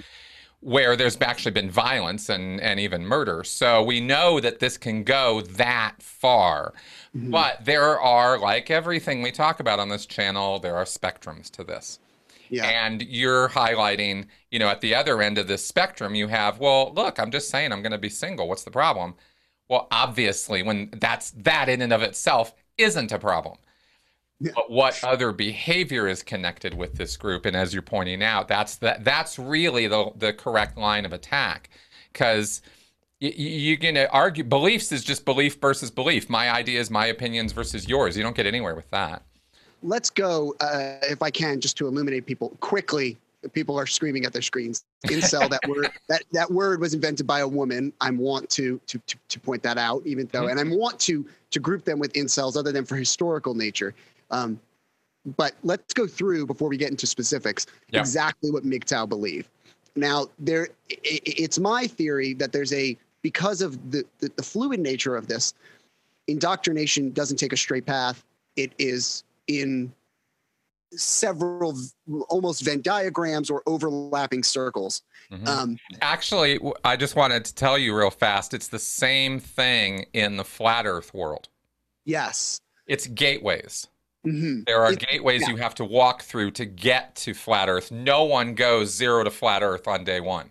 where 0.61 0.97
there's 0.97 1.17
actually 1.21 1.51
been 1.51 1.71
violence 1.71 2.27
and, 2.27 2.59
and 2.59 2.79
even 2.79 3.05
murder. 3.05 3.43
So 3.45 3.81
we 3.81 4.01
know 4.01 4.41
that 4.41 4.59
this 4.59 4.77
can 4.77 5.03
go 5.03 5.41
that 5.41 5.95
far. 6.01 6.73
Mm-hmm. 7.15 7.31
But 7.31 7.63
there 7.63 7.97
are, 7.99 8.37
like 8.37 8.69
everything 8.69 9.21
we 9.21 9.31
talk 9.31 9.61
about 9.61 9.79
on 9.79 9.87
this 9.87 10.05
channel, 10.05 10.59
there 10.59 10.75
are 10.75 10.83
spectrums 10.83 11.49
to 11.51 11.63
this. 11.63 11.99
Yeah. 12.49 12.65
And 12.65 13.01
you're 13.03 13.47
highlighting, 13.49 14.25
you 14.51 14.59
know, 14.59 14.67
at 14.67 14.81
the 14.81 14.95
other 14.95 15.21
end 15.21 15.37
of 15.37 15.47
this 15.47 15.65
spectrum, 15.65 16.13
you 16.13 16.27
have, 16.27 16.59
well, 16.59 16.91
look, 16.93 17.19
I'm 17.19 17.31
just 17.31 17.49
saying 17.49 17.71
I'm 17.71 17.81
going 17.81 17.93
to 17.93 17.97
be 17.97 18.09
single. 18.09 18.49
What's 18.49 18.63
the 18.63 18.71
problem? 18.71 19.15
Well, 19.69 19.87
obviously, 19.91 20.63
when 20.63 20.89
that's 20.97 21.31
that 21.31 21.69
in 21.69 21.81
and 21.81 21.93
of 21.93 22.01
itself 22.01 22.53
isn't 22.77 23.11
a 23.11 23.19
problem. 23.19 23.57
But 24.41 24.71
what 24.71 25.03
other 25.03 25.31
behavior 25.31 26.07
is 26.07 26.23
connected 26.23 26.73
with 26.73 26.95
this 26.95 27.17
group? 27.17 27.45
And 27.45 27.57
as 27.57 27.73
you're 27.73 27.81
pointing 27.81 28.23
out, 28.23 28.47
that's 28.47 28.77
that 28.77 29.03
that's 29.03 29.37
really 29.37 29.87
the 29.87 30.11
the 30.15 30.33
correct 30.33 30.77
line 30.77 31.05
of 31.05 31.11
attack, 31.11 31.69
because 32.13 32.61
you, 33.19 33.31
you're 33.31 33.77
going 33.77 33.95
to 33.95 34.09
argue 34.11 34.45
beliefs 34.45 34.91
is 34.93 35.03
just 35.03 35.25
belief 35.25 35.59
versus 35.59 35.91
belief. 35.91 36.29
My 36.29 36.49
ideas, 36.49 36.89
my 36.89 37.07
opinions 37.07 37.51
versus 37.51 37.87
yours. 37.87 38.15
You 38.15 38.23
don't 38.23 38.35
get 38.35 38.45
anywhere 38.45 38.75
with 38.75 38.89
that 38.91 39.23
let's 39.83 40.09
go, 40.09 40.55
uh, 40.59 40.97
if 41.03 41.21
I 41.21 41.29
can, 41.29 41.59
just 41.59 41.77
to 41.77 41.87
illuminate 41.87 42.25
people 42.25 42.49
quickly. 42.59 43.17
People 43.53 43.79
are 43.79 43.87
screaming 43.87 44.25
at 44.25 44.33
their 44.33 44.41
screens. 44.41 44.83
Incel, 45.05 45.49
that 45.49 45.61
word, 45.67 45.89
that, 46.09 46.23
that 46.33 46.51
word 46.51 46.81
was 46.81 46.93
invented 46.93 47.25
by 47.25 47.39
a 47.39 47.47
woman. 47.47 47.93
I 48.01 48.11
want 48.11 48.49
to, 48.51 48.81
to, 48.87 48.99
to, 48.99 49.17
to 49.29 49.39
point 49.39 49.63
that 49.63 49.77
out, 49.77 50.01
even 50.05 50.27
though, 50.31 50.43
mm-hmm. 50.43 50.57
and 50.57 50.73
I 50.73 50.75
want 50.75 50.99
to, 51.01 51.25
to 51.51 51.59
group 51.59 51.85
them 51.85 51.99
with 51.99 52.11
incels 52.13 52.57
other 52.57 52.71
than 52.71 52.85
for 52.85 52.97
historical 52.97 53.53
nature. 53.53 53.95
Um, 54.31 54.59
but 55.37 55.53
let's 55.63 55.93
go 55.93 56.07
through 56.07 56.45
before 56.45 56.69
we 56.69 56.77
get 56.77 56.89
into 56.91 57.05
specifics 57.05 57.65
yeah. 57.89 57.99
exactly 57.99 58.51
what 58.51 58.63
MGTOW 58.63 59.09
believe. 59.09 59.49
Now, 59.95 60.27
there, 60.39 60.69
it, 60.89 61.21
it's 61.25 61.59
my 61.59 61.87
theory 61.87 62.33
that 62.35 62.51
there's 62.51 62.73
a 62.73 62.97
because 63.21 63.61
of 63.61 63.91
the, 63.91 64.05
the, 64.19 64.31
the 64.35 64.43
fluid 64.43 64.79
nature 64.79 65.15
of 65.15 65.27
this, 65.27 65.53
indoctrination 66.27 67.11
doesn't 67.11 67.37
take 67.37 67.51
a 67.51 67.57
straight 67.57 67.85
path. 67.85 68.23
It 68.55 68.71
is 68.77 69.23
in 69.47 69.91
several 70.93 71.77
almost 72.29 72.63
Venn 72.63 72.81
diagrams 72.81 73.49
or 73.49 73.61
overlapping 73.65 74.43
circles. 74.43 75.03
Mm-hmm. 75.31 75.47
Um, 75.47 75.77
Actually, 76.01 76.59
I 76.83 76.95
just 76.95 77.15
wanted 77.15 77.45
to 77.45 77.53
tell 77.53 77.77
you 77.77 77.95
real 77.95 78.09
fast 78.09 78.53
it's 78.53 78.69
the 78.69 78.79
same 78.79 79.39
thing 79.39 80.05
in 80.13 80.37
the 80.37 80.45
flat 80.45 80.85
earth 80.85 81.13
world. 81.13 81.49
Yes. 82.05 82.61
It's 82.87 83.05
gateways. 83.07 83.87
Mm-hmm. 84.25 84.61
There 84.67 84.81
are 84.81 84.93
it, 84.93 84.99
gateways 84.99 85.41
yeah. 85.41 85.49
you 85.49 85.55
have 85.57 85.75
to 85.75 85.85
walk 85.85 86.23
through 86.23 86.51
to 86.51 86.65
get 86.65 87.15
to 87.17 87.33
flat 87.33 87.69
earth. 87.69 87.91
No 87.91 88.25
one 88.25 88.53
goes 88.53 88.93
zero 88.93 89.23
to 89.23 89.31
flat 89.31 89.63
earth 89.63 89.87
on 89.87 90.03
day 90.03 90.19
one. 90.19 90.49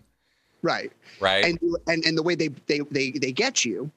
Right. 0.61 0.91
Right. 1.19 1.45
And 1.45 1.59
and, 1.87 2.03
and 2.05 2.17
the 2.17 2.23
way 2.23 2.35
they, 2.35 2.49
they 2.67 2.79
they 2.91 3.11
they 3.11 3.31
get 3.31 3.63
you, 3.63 3.91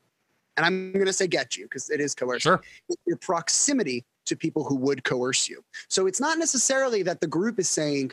and 0.57 0.67
I'm 0.67 0.93
gonna 0.93 1.13
say 1.13 1.27
get 1.27 1.57
you 1.57 1.65
because 1.65 1.91
it 1.91 2.01
is 2.01 2.15
coercive. 2.15 2.43
Sure. 2.43 2.63
Your 3.07 3.17
proximity 3.17 4.05
to 4.27 4.37
people 4.37 4.65
who 4.65 4.77
would 4.77 5.05
coerce 5.05 5.49
you. 5.49 5.65
So 5.89 6.07
it's 6.07 6.21
not 6.21 6.39
necessarily 6.39 7.03
that 7.03 7.21
the 7.21 7.27
group 7.27 7.59
is 7.59 7.69
saying, 7.69 8.13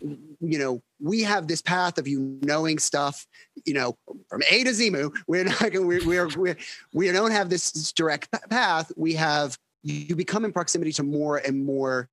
you 0.00 0.58
know, 0.58 0.82
we 1.00 1.22
have 1.22 1.48
this 1.48 1.60
path 1.60 1.98
of 1.98 2.08
you 2.08 2.38
knowing 2.42 2.78
stuff, 2.78 3.26
you 3.66 3.74
know, 3.74 3.96
from 4.28 4.42
A 4.50 4.64
to 4.64 4.70
Zemu. 4.70 5.14
We're 5.26 5.44
not 5.44 5.72
going. 5.72 5.86
We're, 5.86 6.06
we're, 6.06 6.28
we're 6.36 6.56
we 6.92 7.10
don't 7.10 7.32
have 7.32 7.50
this 7.50 7.92
direct 7.92 8.28
path. 8.48 8.90
We 8.96 9.14
have 9.14 9.58
you 9.84 10.16
become 10.16 10.44
in 10.44 10.52
proximity 10.52 10.92
to 10.92 11.02
more 11.02 11.36
and 11.38 11.64
more 11.64 12.08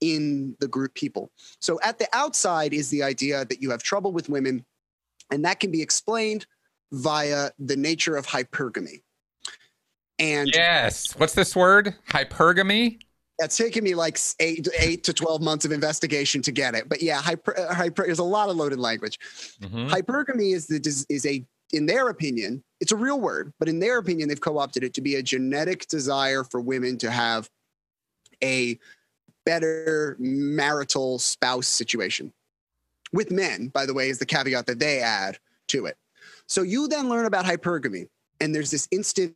in 0.00 0.56
the 0.60 0.68
group 0.68 0.94
people. 0.94 1.30
So 1.60 1.78
at 1.82 1.98
the 1.98 2.08
outside 2.12 2.74
is 2.74 2.90
the 2.90 3.02
idea 3.02 3.44
that 3.44 3.62
you 3.62 3.70
have 3.70 3.82
trouble 3.82 4.12
with 4.12 4.28
women, 4.28 4.64
and 5.30 5.44
that 5.44 5.60
can 5.60 5.70
be 5.70 5.80
explained 5.80 6.46
via 6.92 7.50
the 7.58 7.76
nature 7.76 8.16
of 8.16 8.26
hypergamy. 8.26 9.02
And 10.18 10.50
yes, 10.52 11.16
what's 11.16 11.34
this 11.34 11.56
word? 11.56 11.94
Hypergamy? 12.10 13.00
It's 13.40 13.56
taken 13.56 13.82
me 13.82 13.94
like 13.96 14.18
eight, 14.38 14.68
eight 14.78 15.02
to 15.04 15.12
12 15.12 15.42
months 15.42 15.64
of 15.64 15.72
investigation 15.72 16.40
to 16.42 16.52
get 16.52 16.76
it. 16.76 16.88
But 16.88 17.02
yeah, 17.02 17.20
hyper, 17.20 17.58
uh, 17.58 17.74
hyper, 17.74 18.04
there's 18.04 18.20
a 18.20 18.24
lot 18.24 18.48
of 18.48 18.56
loaded 18.56 18.78
language. 18.78 19.18
Mm-hmm. 19.60 19.88
Hypergamy 19.88 20.54
is, 20.54 20.68
the, 20.68 21.04
is 21.08 21.26
a, 21.26 21.44
in 21.74 21.86
their 21.86 22.08
opinion, 22.08 22.62
it's 22.80 22.92
a 22.92 22.96
real 22.96 23.20
word, 23.20 23.52
but 23.58 23.68
in 23.68 23.80
their 23.80 23.98
opinion, 23.98 24.28
they've 24.28 24.40
co 24.40 24.58
opted 24.58 24.84
it 24.84 24.94
to 24.94 25.00
be 25.00 25.16
a 25.16 25.22
genetic 25.22 25.86
desire 25.88 26.44
for 26.44 26.60
women 26.60 26.96
to 26.98 27.10
have 27.10 27.50
a 28.42 28.78
better 29.44 30.16
marital 30.18 31.18
spouse 31.18 31.66
situation. 31.66 32.32
With 33.12 33.30
men, 33.30 33.68
by 33.68 33.86
the 33.86 33.94
way, 33.94 34.08
is 34.08 34.18
the 34.18 34.26
caveat 34.26 34.66
that 34.66 34.78
they 34.78 35.00
add 35.00 35.38
to 35.68 35.86
it. 35.86 35.96
So 36.46 36.62
you 36.62 36.88
then 36.88 37.08
learn 37.08 37.26
about 37.26 37.44
hypergamy, 37.44 38.08
and 38.40 38.54
there's 38.54 38.70
this 38.70 38.86
instant 38.90 39.34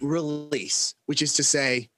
release, 0.00 0.94
which 1.06 1.22
is 1.22 1.34
to 1.34 1.44
say, 1.44 1.88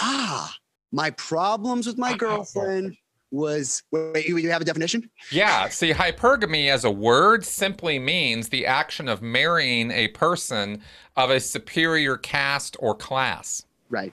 ah, 0.00 0.54
my 0.92 1.10
problems 1.10 1.86
with 1.86 1.98
my 1.98 2.16
girlfriend 2.16 2.96
was 3.32 3.82
wait, 3.90 4.28
you 4.28 4.50
have 4.50 4.62
a 4.62 4.64
definition? 4.64 5.10
Yeah. 5.30 5.68
See, 5.68 5.92
hypergamy 5.92 6.70
as 6.70 6.84
a 6.84 6.90
word 6.90 7.44
simply 7.44 7.98
means 7.98 8.48
the 8.50 8.66
action 8.66 9.08
of 9.08 9.22
marrying 9.22 9.90
a 9.90 10.08
person 10.08 10.82
of 11.16 11.30
a 11.30 11.40
superior 11.40 12.16
caste 12.16 12.76
or 12.78 12.94
class. 12.94 13.64
Right. 13.90 14.12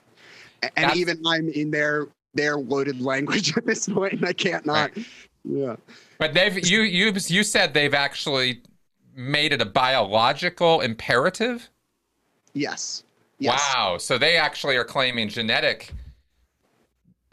And 0.62 0.72
That's, 0.76 0.98
even 0.98 1.22
I'm 1.26 1.50
in 1.50 1.70
their 1.70 2.08
their 2.34 2.58
loaded 2.58 3.02
language 3.02 3.56
at 3.58 3.66
this 3.66 3.88
point, 3.88 4.14
and 4.14 4.26
I 4.26 4.34
can't 4.34 4.66
not. 4.66 4.96
Right. 4.96 5.06
Yeah. 5.44 5.76
But 6.18 6.34
they've 6.34 6.66
you 6.68 6.82
you 6.82 7.14
you 7.28 7.44
said 7.44 7.74
they've 7.74 7.94
actually 7.94 8.62
made 9.16 9.54
it 9.54 9.62
a 9.62 9.66
biological 9.66 10.82
imperative. 10.82 11.70
Yes. 12.54 13.04
yes. 13.38 13.74
Wow. 13.76 13.98
So 13.98 14.18
they 14.18 14.38
actually 14.38 14.76
are 14.78 14.84
claiming 14.84 15.30
genetic 15.30 15.92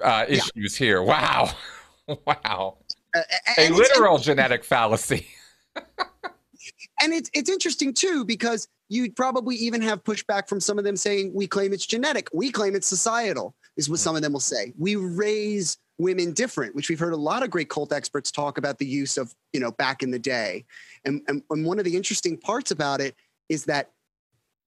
uh, 0.02 0.26
issues 0.28 0.80
yeah. 0.80 0.86
here. 0.86 1.02
Wow. 1.02 1.50
wow. 2.26 2.78
Uh, 3.14 3.20
a 3.58 3.70
literal 3.70 4.18
genetic 4.18 4.64
fallacy. 4.64 5.26
and 5.76 7.12
it's 7.12 7.30
it's 7.34 7.50
interesting 7.50 7.92
too 7.92 8.24
because 8.24 8.68
you'd 8.88 9.16
probably 9.16 9.56
even 9.56 9.82
have 9.82 10.04
pushback 10.04 10.48
from 10.48 10.60
some 10.60 10.78
of 10.78 10.84
them 10.84 10.96
saying 10.96 11.32
we 11.34 11.46
claim 11.46 11.72
it's 11.72 11.86
genetic, 11.86 12.28
we 12.32 12.50
claim 12.50 12.74
it's 12.74 12.86
societal. 12.86 13.54
Is 13.76 13.90
what 13.90 13.98
some 13.98 14.16
of 14.16 14.22
them 14.22 14.32
will 14.32 14.40
say. 14.40 14.72
We 14.78 14.96
raise 14.96 15.76
women 15.98 16.32
different, 16.32 16.74
which 16.74 16.88
we've 16.88 16.98
heard 16.98 17.12
a 17.12 17.16
lot 17.16 17.42
of 17.42 17.50
great 17.50 17.68
cult 17.68 17.92
experts 17.92 18.30
talk 18.30 18.58
about 18.58 18.78
the 18.78 18.86
use 18.86 19.16
of, 19.16 19.34
you 19.52 19.60
know, 19.60 19.70
back 19.72 20.02
in 20.02 20.10
the 20.10 20.18
day. 20.18 20.64
And, 21.04 21.22
and, 21.28 21.42
and 21.50 21.64
one 21.64 21.78
of 21.78 21.84
the 21.84 21.96
interesting 21.96 22.36
parts 22.36 22.70
about 22.70 23.00
it 23.00 23.14
is 23.48 23.64
that 23.64 23.90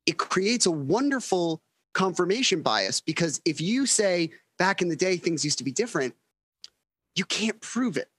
it 0.06 0.18
creates 0.18 0.66
a 0.66 0.72
wonderful 0.72 1.62
confirmation 1.94 2.62
bias 2.62 3.02
because 3.02 3.42
if 3.46 3.60
you 3.62 3.86
say 3.86 4.32
back 4.58 4.82
in 4.82 4.90
the 4.90 4.96
day 4.96 5.18
things 5.18 5.44
used 5.44 5.58
to 5.58 5.64
be 5.64 5.72
different, 5.72 6.16
you 7.16 7.26
can't 7.26 7.60
prove 7.62 7.98
it. 7.98 8.10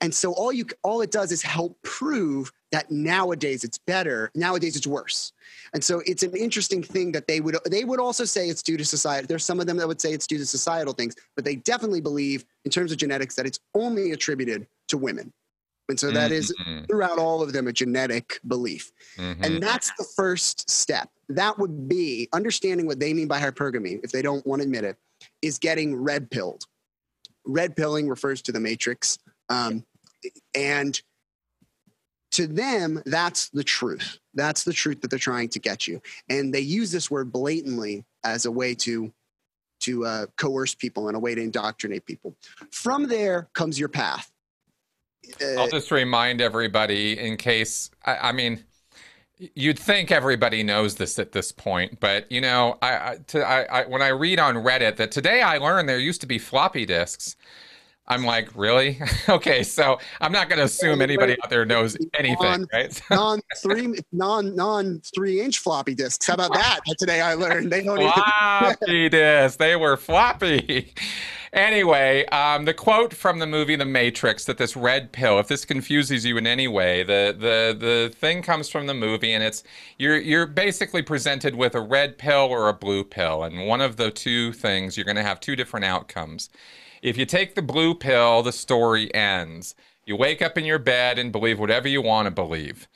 And 0.00 0.14
so 0.14 0.32
all 0.32 0.52
you 0.52 0.64
all 0.82 1.00
it 1.02 1.10
does 1.10 1.32
is 1.32 1.42
help 1.42 1.80
prove 1.82 2.50
that 2.72 2.90
nowadays 2.90 3.64
it's 3.64 3.78
better, 3.78 4.30
nowadays 4.34 4.76
it's 4.76 4.86
worse. 4.86 5.32
And 5.74 5.82
so 5.84 6.02
it's 6.06 6.22
an 6.22 6.34
interesting 6.34 6.82
thing 6.82 7.12
that 7.12 7.26
they 7.26 7.40
would 7.40 7.56
they 7.70 7.84
would 7.84 8.00
also 8.00 8.24
say 8.24 8.48
it's 8.48 8.62
due 8.62 8.76
to 8.76 8.84
society. 8.84 9.26
There's 9.26 9.44
some 9.44 9.60
of 9.60 9.66
them 9.66 9.76
that 9.76 9.88
would 9.88 10.00
say 10.00 10.12
it's 10.12 10.26
due 10.26 10.38
to 10.38 10.46
societal 10.46 10.94
things, 10.94 11.14
but 11.34 11.44
they 11.44 11.56
definitely 11.56 12.00
believe 12.00 12.44
in 12.64 12.70
terms 12.70 12.90
of 12.90 12.98
genetics 12.98 13.34
that 13.36 13.46
it's 13.46 13.60
only 13.74 14.12
attributed 14.12 14.66
to 14.88 14.98
women. 14.98 15.32
And 15.88 16.00
so 16.00 16.10
that 16.10 16.32
is 16.32 16.52
mm-hmm. 16.60 16.84
throughout 16.86 17.18
all 17.18 17.42
of 17.42 17.52
them 17.52 17.68
a 17.68 17.72
genetic 17.72 18.40
belief. 18.48 18.90
Mm-hmm. 19.18 19.44
And 19.44 19.62
that's 19.62 19.92
the 19.96 20.04
first 20.16 20.68
step. 20.68 21.10
That 21.28 21.58
would 21.58 21.88
be 21.88 22.28
understanding 22.32 22.86
what 22.86 22.98
they 22.98 23.14
mean 23.14 23.28
by 23.28 23.40
hypergamy, 23.40 24.00
if 24.02 24.10
they 24.10 24.22
don't 24.22 24.44
want 24.44 24.62
to 24.62 24.64
admit 24.64 24.82
it, 24.82 24.96
is 25.42 25.58
getting 25.58 25.94
red 25.94 26.28
pilled. 26.28 26.64
Red 27.46 27.76
pilling 27.76 28.08
refers 28.08 28.42
to 28.42 28.52
the 28.52 28.60
matrix. 28.60 29.18
Um, 29.48 29.84
and 30.54 31.00
to 32.32 32.46
them, 32.46 33.02
that's 33.06 33.48
the 33.50 33.64
truth. 33.64 34.18
That's 34.34 34.64
the 34.64 34.72
truth 34.72 35.00
that 35.00 35.10
they're 35.10 35.18
trying 35.18 35.48
to 35.50 35.58
get 35.58 35.86
you. 35.86 36.02
And 36.28 36.52
they 36.52 36.60
use 36.60 36.90
this 36.90 37.10
word 37.10 37.32
blatantly 37.32 38.04
as 38.24 38.46
a 38.46 38.50
way 38.50 38.74
to 38.76 39.12
to 39.78 40.06
uh, 40.06 40.26
coerce 40.38 40.74
people 40.74 41.08
and 41.08 41.16
a 41.16 41.20
way 41.20 41.34
to 41.34 41.40
indoctrinate 41.40 42.06
people. 42.06 42.34
From 42.72 43.06
there 43.08 43.48
comes 43.52 43.78
your 43.78 43.90
path 43.90 44.32
uh, 45.40 45.60
I'll 45.60 45.68
just 45.68 45.90
remind 45.90 46.40
everybody 46.40 47.18
in 47.18 47.36
case, 47.36 47.90
I, 48.04 48.16
I, 48.16 48.32
mean, 48.32 48.62
you'd 49.38 49.78
think 49.78 50.10
everybody 50.10 50.62
knows 50.62 50.96
this 50.96 51.18
at 51.18 51.32
this 51.32 51.52
point, 51.52 52.00
but 52.00 52.30
you 52.30 52.40
know, 52.40 52.78
I, 52.80 52.94
I, 52.94 53.16
to, 53.28 53.46
I, 53.46 53.62
I 53.62 53.86
when 53.86 54.02
I 54.02 54.08
read 54.08 54.38
on 54.38 54.56
Reddit 54.56 54.96
that 54.96 55.10
today 55.10 55.42
I 55.42 55.58
learned 55.58 55.88
there 55.88 55.98
used 55.98 56.20
to 56.22 56.26
be 56.26 56.38
floppy 56.38 56.86
disks. 56.86 57.36
I'm 58.08 58.24
like, 58.24 58.48
really? 58.54 59.00
okay, 59.28 59.62
so 59.62 59.98
I'm 60.20 60.32
not 60.32 60.48
going 60.48 60.58
to 60.58 60.64
assume 60.64 61.02
anybody 61.02 61.36
out 61.42 61.50
there 61.50 61.64
knows 61.64 61.96
anything, 62.14 62.36
non, 62.40 62.66
right? 62.72 63.02
non 63.10 63.40
three, 63.56 63.98
non 64.12 64.54
non 64.54 65.00
three 65.14 65.40
inch 65.40 65.58
floppy 65.58 65.94
disks. 65.94 66.26
How 66.26 66.34
about 66.34 66.54
that? 66.54 66.80
Today 66.98 67.20
I 67.20 67.34
learned 67.34 67.72
they 67.72 67.82
don't 67.82 67.98
floppy 67.98 69.08
disks. 69.08 69.56
They 69.56 69.74
were 69.76 69.96
floppy. 69.96 70.94
Anyway, 71.52 72.26
um, 72.26 72.66
the 72.66 72.74
quote 72.74 73.14
from 73.14 73.38
the 73.38 73.46
movie 73.46 73.76
The 73.76 73.84
Matrix 73.86 74.44
that 74.44 74.58
this 74.58 74.76
red 74.76 75.10
pill, 75.10 75.38
if 75.38 75.48
this 75.48 75.64
confuses 75.64 76.24
you 76.24 76.36
in 76.36 76.46
any 76.46 76.68
way, 76.68 77.02
the 77.02 77.34
the 77.36 77.76
the 77.78 78.14
thing 78.14 78.42
comes 78.42 78.68
from 78.68 78.86
the 78.86 78.94
movie, 78.94 79.32
and 79.32 79.42
it's 79.42 79.64
you're 79.98 80.18
you're 80.18 80.46
basically 80.46 81.02
presented 81.02 81.54
with 81.54 81.74
a 81.74 81.80
red 81.80 82.18
pill 82.18 82.46
or 82.50 82.68
a 82.68 82.74
blue 82.74 83.02
pill, 83.02 83.42
and 83.42 83.66
one 83.66 83.80
of 83.80 83.96
the 83.96 84.10
two 84.10 84.52
things 84.52 84.96
you're 84.96 85.06
going 85.06 85.16
to 85.16 85.22
have 85.22 85.40
two 85.40 85.56
different 85.56 85.86
outcomes. 85.86 86.50
If 87.06 87.16
you 87.16 87.24
take 87.24 87.54
the 87.54 87.62
blue 87.62 87.94
pill, 87.94 88.42
the 88.42 88.52
story 88.52 89.14
ends. 89.14 89.74
You 90.04 90.16
wake 90.16 90.42
up 90.42 90.58
in 90.58 90.64
your 90.64 90.78
bed 90.78 91.18
and 91.18 91.32
believe 91.32 91.58
whatever 91.58 91.88
you 91.88 92.02
want 92.02 92.26
to 92.26 92.30
believe. 92.30 92.88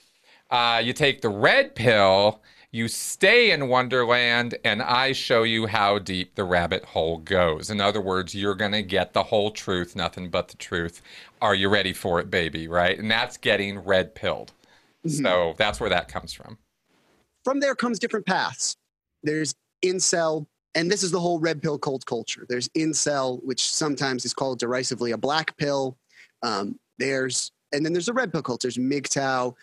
Uh, 0.51 0.83
you 0.85 0.93
take 0.93 1.23
the 1.23 1.29
red 1.29 1.75
pill 1.75 2.43
you 2.73 2.87
stay 2.87 3.51
in 3.51 3.67
Wonderland, 3.67 4.57
and 4.65 4.81
I 4.81 5.11
show 5.11 5.43
you 5.43 5.67
how 5.67 5.99
deep 5.99 6.37
the 6.37 6.45
rabbit 6.45 6.85
hole 6.85 7.19
goes. 7.19 7.69
In 7.69 7.81
other 7.81 8.01
words, 8.01 8.33
you're 8.33 8.55
going 8.55 8.73
to 8.73 8.83
get 8.83 9.13
the 9.13 9.25
whole 9.25 9.51
truth, 9.51 9.97
nothing 9.97 10.31
but 10.31 10.47
the 10.49 10.57
truth. 10.57 11.03
Are 11.43 11.55
you 11.55 11.69
ready 11.69 11.93
for 11.93 12.21
it, 12.21 12.31
baby? 12.31 12.69
Right? 12.69 12.97
And 12.97 13.11
that's 13.11 13.37
getting 13.37 13.81
red 13.81 14.15
pilled. 14.15 14.53
Mm-hmm. 15.05 15.25
So 15.25 15.55
that's 15.57 15.81
where 15.81 15.91
that 15.91 16.07
comes 16.07 16.33
from. 16.33 16.59
From 17.45 17.59
there 17.59 17.75
comes 17.75 17.99
different 17.99 18.27
paths. 18.27 18.77
There's 19.25 19.53
incel, 19.85 20.47
and 20.75 20.91
this 20.91 21.03
is 21.03 21.11
the 21.11 21.21
whole 21.21 21.39
red 21.39 21.63
pill 21.63 21.79
cult 21.79 22.05
culture. 22.07 22.47
There's 22.49 22.69
incel, 22.71 23.43
which 23.45 23.71
sometimes 23.71 24.25
is 24.25 24.35
called 24.35 24.59
derisively 24.59 25.13
a 25.13 25.19
black 25.19 25.57
pill. 25.57 25.97
Um, 26.43 26.79
there's 26.99 27.53
and 27.73 27.85
then 27.85 27.93
there's 27.93 28.09
a 28.09 28.13
red 28.13 28.33
pill 28.33 28.43
cult. 28.43 28.63
There's 28.63 28.79
MGTOW, 28.79 29.55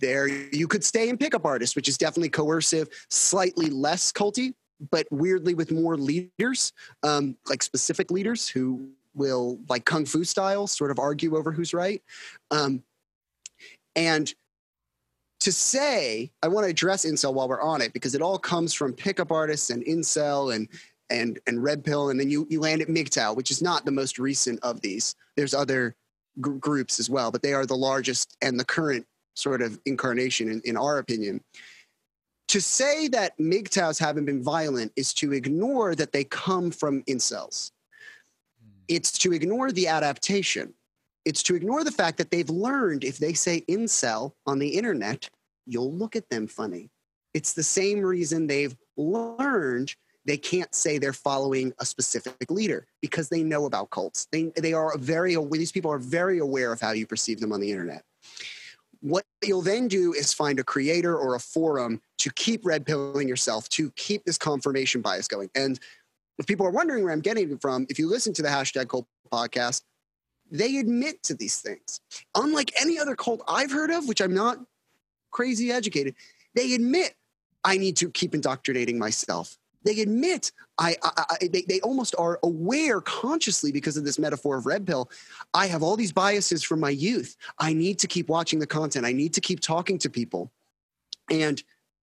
there 0.00 0.28
you 0.28 0.66
could 0.66 0.84
stay 0.84 1.08
in 1.08 1.16
pickup 1.16 1.44
artists, 1.44 1.76
which 1.76 1.88
is 1.88 1.98
definitely 1.98 2.30
coercive 2.30 2.88
slightly 3.10 3.70
less 3.70 4.12
culty 4.12 4.54
but 4.90 5.06
weirdly 5.10 5.54
with 5.54 5.72
more 5.72 5.96
leaders 5.96 6.72
um, 7.02 7.36
like 7.48 7.62
specific 7.62 8.10
leaders 8.10 8.48
who 8.48 8.90
will 9.14 9.58
like 9.68 9.84
kung 9.84 10.04
fu 10.04 10.24
style 10.24 10.66
sort 10.66 10.90
of 10.90 10.98
argue 10.98 11.36
over 11.36 11.52
who's 11.52 11.72
right 11.72 12.02
um, 12.50 12.82
and 13.94 14.34
to 15.40 15.52
say 15.52 16.30
i 16.42 16.48
want 16.48 16.64
to 16.64 16.70
address 16.70 17.04
incel 17.04 17.34
while 17.34 17.48
we're 17.48 17.60
on 17.60 17.82
it 17.82 17.92
because 17.92 18.14
it 18.14 18.22
all 18.22 18.38
comes 18.38 18.72
from 18.72 18.92
pickup 18.92 19.30
artists 19.30 19.70
and 19.70 19.84
incel 19.84 20.54
and 20.54 20.68
and 21.10 21.38
and 21.46 21.62
red 21.62 21.84
pill 21.84 22.10
and 22.10 22.18
then 22.18 22.28
you 22.28 22.46
you 22.50 22.58
land 22.58 22.82
at 22.82 22.88
MGTOW 22.88 23.36
which 23.36 23.50
is 23.50 23.62
not 23.62 23.84
the 23.84 23.92
most 23.92 24.18
recent 24.18 24.58
of 24.64 24.80
these 24.80 25.14
there's 25.36 25.54
other 25.54 25.94
g- 26.44 26.50
groups 26.58 26.98
as 26.98 27.08
well 27.08 27.30
but 27.30 27.42
they 27.42 27.52
are 27.52 27.64
the 27.64 27.76
largest 27.76 28.36
and 28.42 28.58
the 28.58 28.64
current 28.64 29.06
sort 29.36 29.62
of 29.62 29.78
incarnation, 29.86 30.50
in, 30.50 30.60
in 30.64 30.76
our 30.76 30.98
opinion. 30.98 31.40
To 32.48 32.60
say 32.60 33.08
that 33.08 33.38
MGTOWs 33.38 33.98
haven't 33.98 34.24
been 34.24 34.42
violent 34.42 34.92
is 34.96 35.12
to 35.14 35.32
ignore 35.32 35.94
that 35.94 36.12
they 36.12 36.24
come 36.24 36.70
from 36.70 37.02
incels. 37.04 37.72
Hmm. 38.60 38.70
It's 38.88 39.12
to 39.18 39.32
ignore 39.32 39.72
the 39.72 39.88
adaptation. 39.88 40.72
It's 41.26 41.42
to 41.42 41.56
ignore 41.56 41.82
the 41.84 41.90
fact 41.90 42.16
that 42.18 42.30
they've 42.30 42.48
learned 42.48 43.04
if 43.04 43.18
they 43.18 43.34
say 43.34 43.62
incel 43.68 44.32
on 44.46 44.60
the 44.60 44.68
internet, 44.68 45.28
you'll 45.66 45.92
look 45.92 46.14
at 46.16 46.30
them 46.30 46.46
funny. 46.46 46.88
It's 47.34 47.52
the 47.52 47.64
same 47.64 48.00
reason 48.00 48.46
they've 48.46 48.74
learned 48.96 49.94
they 50.24 50.36
can't 50.36 50.74
say 50.74 50.98
they're 50.98 51.12
following 51.12 51.72
a 51.78 51.86
specific 51.86 52.50
leader 52.50 52.86
because 53.00 53.28
they 53.28 53.42
know 53.42 53.66
about 53.66 53.90
cults. 53.90 54.26
They, 54.32 54.52
they 54.56 54.72
are 54.72 54.96
very, 54.98 55.36
these 55.52 55.72
people 55.72 55.90
are 55.90 55.98
very 55.98 56.38
aware 56.38 56.72
of 56.72 56.80
how 56.80 56.92
you 56.92 57.06
perceive 57.06 57.40
them 57.40 57.52
on 57.52 57.60
the 57.60 57.70
internet. 57.70 58.02
What 59.00 59.24
you'll 59.44 59.62
then 59.62 59.88
do 59.88 60.12
is 60.14 60.32
find 60.32 60.58
a 60.58 60.64
creator 60.64 61.16
or 61.16 61.34
a 61.34 61.40
forum 61.40 62.00
to 62.18 62.30
keep 62.32 62.66
red 62.66 62.86
pilling 62.86 63.28
yourself, 63.28 63.68
to 63.70 63.90
keep 63.92 64.24
this 64.24 64.38
confirmation 64.38 65.00
bias 65.00 65.28
going. 65.28 65.50
And 65.54 65.78
if 66.38 66.46
people 66.46 66.66
are 66.66 66.70
wondering 66.70 67.04
where 67.04 67.12
I'm 67.12 67.20
getting 67.20 67.50
it 67.50 67.60
from, 67.60 67.86
if 67.88 67.98
you 67.98 68.08
listen 68.08 68.32
to 68.34 68.42
the 68.42 68.48
hashtag 68.48 68.88
cult 68.88 69.06
podcast, 69.32 69.82
they 70.50 70.78
admit 70.78 71.22
to 71.24 71.34
these 71.34 71.60
things. 71.60 72.00
Unlike 72.34 72.72
any 72.80 72.98
other 72.98 73.16
cult 73.16 73.42
I've 73.48 73.70
heard 73.70 73.90
of, 73.90 74.08
which 74.08 74.20
I'm 74.20 74.34
not 74.34 74.58
crazy 75.30 75.70
educated, 75.70 76.14
they 76.54 76.74
admit 76.74 77.14
I 77.64 77.76
need 77.78 77.96
to 77.98 78.10
keep 78.10 78.34
indoctrinating 78.34 78.98
myself. 78.98 79.58
They 79.84 80.00
admit 80.00 80.50
I, 80.78 80.96
I, 81.02 81.24
I 81.30 81.48
they, 81.48 81.62
they 81.62 81.80
almost 81.80 82.14
are 82.18 82.40
aware 82.42 83.00
consciously 83.00 83.70
because 83.70 83.96
of 83.96 84.04
this 84.04 84.18
metaphor 84.18 84.56
of 84.56 84.66
red 84.66 84.86
pill. 84.86 85.10
I 85.54 85.66
have 85.66 85.82
all 85.82 85.96
these 85.96 86.12
biases 86.12 86.64
from 86.64 86.80
my 86.80 86.90
youth. 86.90 87.36
I 87.58 87.72
need 87.72 87.98
to 88.00 88.08
keep 88.08 88.28
watching 88.28 88.58
the 88.58 88.66
content. 88.66 89.06
I 89.06 89.12
need 89.12 89.34
to 89.34 89.40
keep 89.40 89.60
talking 89.60 89.98
to 89.98 90.10
people. 90.10 90.50
And 91.30 91.62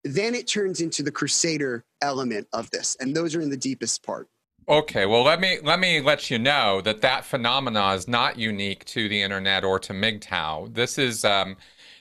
then 0.04 0.34
it 0.36 0.47
turns 0.47 0.82
into 0.82 1.04
the 1.04 1.12
crusader 1.12 1.86
element 2.02 2.47
of 2.54 2.69
this. 2.71 2.97
And 3.00 3.15
those 3.15 3.36
are 3.36 3.41
in 3.41 3.50
the 3.50 3.58
deepest 3.58 4.04
part. 4.04 4.28
Okay, 4.69 5.06
well 5.06 5.23
let 5.23 5.39
me 5.39 5.60
let 5.63 5.80
me 5.80 6.01
let 6.01 6.30
you 6.30 6.38
know 6.38 6.82
that 6.82 6.99
that 7.01 7.23
phenomena 7.25 7.93
is 7.93 8.06
not 8.08 8.38
unique 8.38 8.84
to 8.86 9.08
the 9.08 9.21
internet 9.21 9.63
or 9.63 9.80
to 9.80 9.93
MGTOW. 9.93 10.73
This 10.73 10.97
is 10.97 11.23
um, 11.23 11.56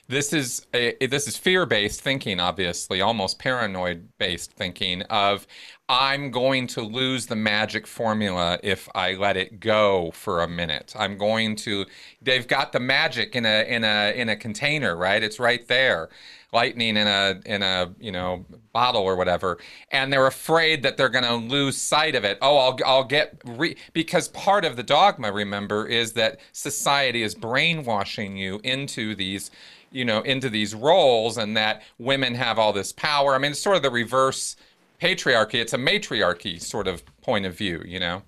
this 0.09 0.33
is 0.33 0.65
a, 0.73 0.95
this 1.07 1.27
is 1.29 1.37
fear-based 1.37 2.01
thinking, 2.01 2.39
obviously, 2.41 2.99
almost 3.01 3.39
paranoid-based 3.39 4.51
thinking 4.53 5.01
of 5.03 5.47
I'm 5.89 6.29
going 6.31 6.67
to 6.67 6.81
lose 6.81 7.25
the 7.27 7.35
magic 7.37 7.87
formula 7.87 8.59
if 8.63 8.89
I 8.93 9.13
let 9.13 9.37
it 9.37 9.61
go 9.61 10.11
for 10.11 10.41
a 10.43 10.47
minute. 10.47 10.93
I'm 10.97 11.17
going 11.17 11.55
to. 11.57 11.85
They've 12.21 12.47
got 12.47 12.73
the 12.73 12.81
magic 12.81 13.33
in 13.35 13.45
a 13.45 13.63
in 13.65 13.85
a 13.85 14.11
in 14.13 14.27
a 14.29 14.35
container, 14.35 14.95
right? 14.97 15.23
It's 15.23 15.39
right 15.39 15.65
there, 15.67 16.09
lightning 16.53 16.97
in 16.97 17.07
a 17.07 17.39
in 17.45 17.61
a 17.61 17.93
you 17.99 18.11
know 18.11 18.45
bottle 18.73 19.03
or 19.03 19.15
whatever, 19.15 19.57
and 19.91 20.11
they're 20.11 20.27
afraid 20.27 20.83
that 20.83 20.97
they're 20.97 21.09
going 21.09 21.23
to 21.23 21.35
lose 21.35 21.77
sight 21.77 22.15
of 22.15 22.23
it. 22.23 22.37
Oh, 22.41 22.57
I'll 22.57 22.79
I'll 22.85 23.03
get 23.03 23.41
re 23.45 23.75
because 23.93 24.27
part 24.29 24.65
of 24.65 24.75
the 24.75 24.83
dogma, 24.83 25.31
remember, 25.31 25.85
is 25.87 26.13
that 26.13 26.39
society 26.51 27.23
is 27.23 27.35
brainwashing 27.35 28.37
you 28.37 28.59
into 28.63 29.15
these 29.15 29.51
you 29.91 30.05
know 30.05 30.21
into 30.21 30.49
these 30.49 30.75
roles 30.75 31.37
and 31.37 31.55
that 31.55 31.81
women 31.97 32.35
have 32.35 32.59
all 32.59 32.73
this 32.73 32.91
power 32.91 33.33
i 33.33 33.37
mean 33.37 33.51
it's 33.51 33.61
sort 33.61 33.77
of 33.77 33.81
the 33.81 33.89
reverse 33.89 34.57
patriarchy, 35.01 35.55
it's 35.55 35.73
a 35.73 35.77
matriarchy 35.77 36.59
sort 36.59 36.87
of 36.87 37.03
point 37.21 37.45
of 37.45 37.55
view, 37.55 37.81
you 37.85 37.99
know? 37.99 38.23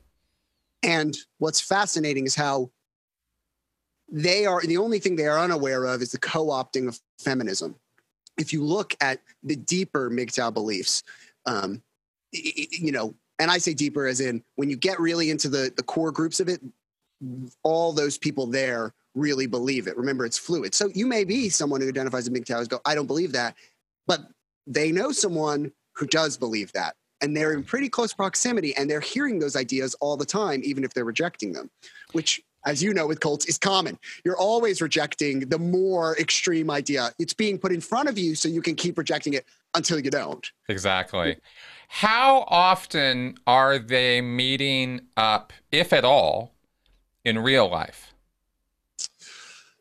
And 0.83 1.17
what's 1.39 1.61
fascinating 1.61 2.25
is 2.25 2.35
how 2.35 2.71
they 4.11 4.45
are 4.45 4.61
the 4.61 4.77
only 4.77 4.99
thing 4.99 5.15
they 5.15 5.27
are 5.27 5.39
unaware 5.39 5.85
of 5.85 6.01
is 6.01 6.11
the 6.11 6.17
co 6.17 6.47
opting 6.47 6.87
of 6.87 6.99
feminism. 7.19 7.75
If 8.39 8.53
you 8.53 8.63
look 8.63 8.95
at 9.01 9.21
the 9.43 9.55
deeper 9.55 10.09
MGTOW 10.09 10.53
beliefs, 10.53 11.03
um, 11.45 11.81
you 12.31 12.91
know, 12.91 13.13
and 13.37 13.51
I 13.51 13.57
say 13.57 13.73
deeper 13.73 14.07
as 14.07 14.19
in 14.19 14.43
when 14.55 14.69
you 14.69 14.75
get 14.75 14.99
really 14.99 15.29
into 15.29 15.49
the, 15.49 15.71
the 15.75 15.83
core 15.83 16.11
groups 16.11 16.39
of 16.39 16.49
it, 16.49 16.61
all 17.63 17.93
those 17.93 18.17
people 18.17 18.47
there 18.47 18.93
really 19.15 19.47
believe 19.47 19.87
it. 19.87 19.97
Remember, 19.97 20.25
it's 20.25 20.37
fluid. 20.37 20.73
So 20.73 20.89
you 20.93 21.05
may 21.05 21.23
be 21.23 21.49
someone 21.49 21.81
who 21.81 21.87
identifies 21.87 22.27
as 22.27 22.33
MGTOW 22.33 22.69
go, 22.69 22.79
I 22.85 22.95
don't 22.95 23.07
believe 23.07 23.31
that, 23.33 23.55
but 24.07 24.21
they 24.67 24.91
know 24.91 25.11
someone 25.11 25.71
who 25.95 26.05
does 26.07 26.37
believe 26.37 26.71
that. 26.73 26.95
And 27.21 27.35
they're 27.35 27.53
in 27.53 27.63
pretty 27.63 27.89
close 27.89 28.13
proximity 28.13 28.73
and 28.77 28.89
they're 28.89 29.01
hearing 29.01 29.39
those 29.39 29.57
ideas 29.57 29.93
all 29.99 30.15
the 30.15 30.25
time, 30.25 30.61
even 30.63 30.85
if 30.85 30.93
they're 30.93 31.03
rejecting 31.03 31.51
them, 31.51 31.69
which, 32.13 32.41
as 32.65 32.83
you 32.83 32.93
know, 32.93 33.07
with 33.07 33.19
cults 33.19 33.45
is 33.45 33.57
common. 33.57 33.97
You're 34.23 34.37
always 34.37 34.81
rejecting 34.81 35.41
the 35.41 35.59
more 35.59 36.17
extreme 36.17 36.69
idea. 36.69 37.11
It's 37.19 37.33
being 37.33 37.57
put 37.57 37.71
in 37.71 37.81
front 37.81 38.09
of 38.09 38.17
you 38.17 38.35
so 38.35 38.49
you 38.49 38.61
can 38.61 38.75
keep 38.75 38.97
rejecting 38.97 39.33
it 39.33 39.45
until 39.75 39.99
you 39.99 40.11
don't. 40.11 40.49
Exactly. 40.67 41.37
How 41.87 42.45
often 42.47 43.37
are 43.47 43.79
they 43.79 44.21
meeting 44.21 45.01
up, 45.17 45.53
if 45.71 45.91
at 45.91 46.05
all, 46.05 46.53
in 47.25 47.39
real 47.39 47.69
life? 47.69 48.13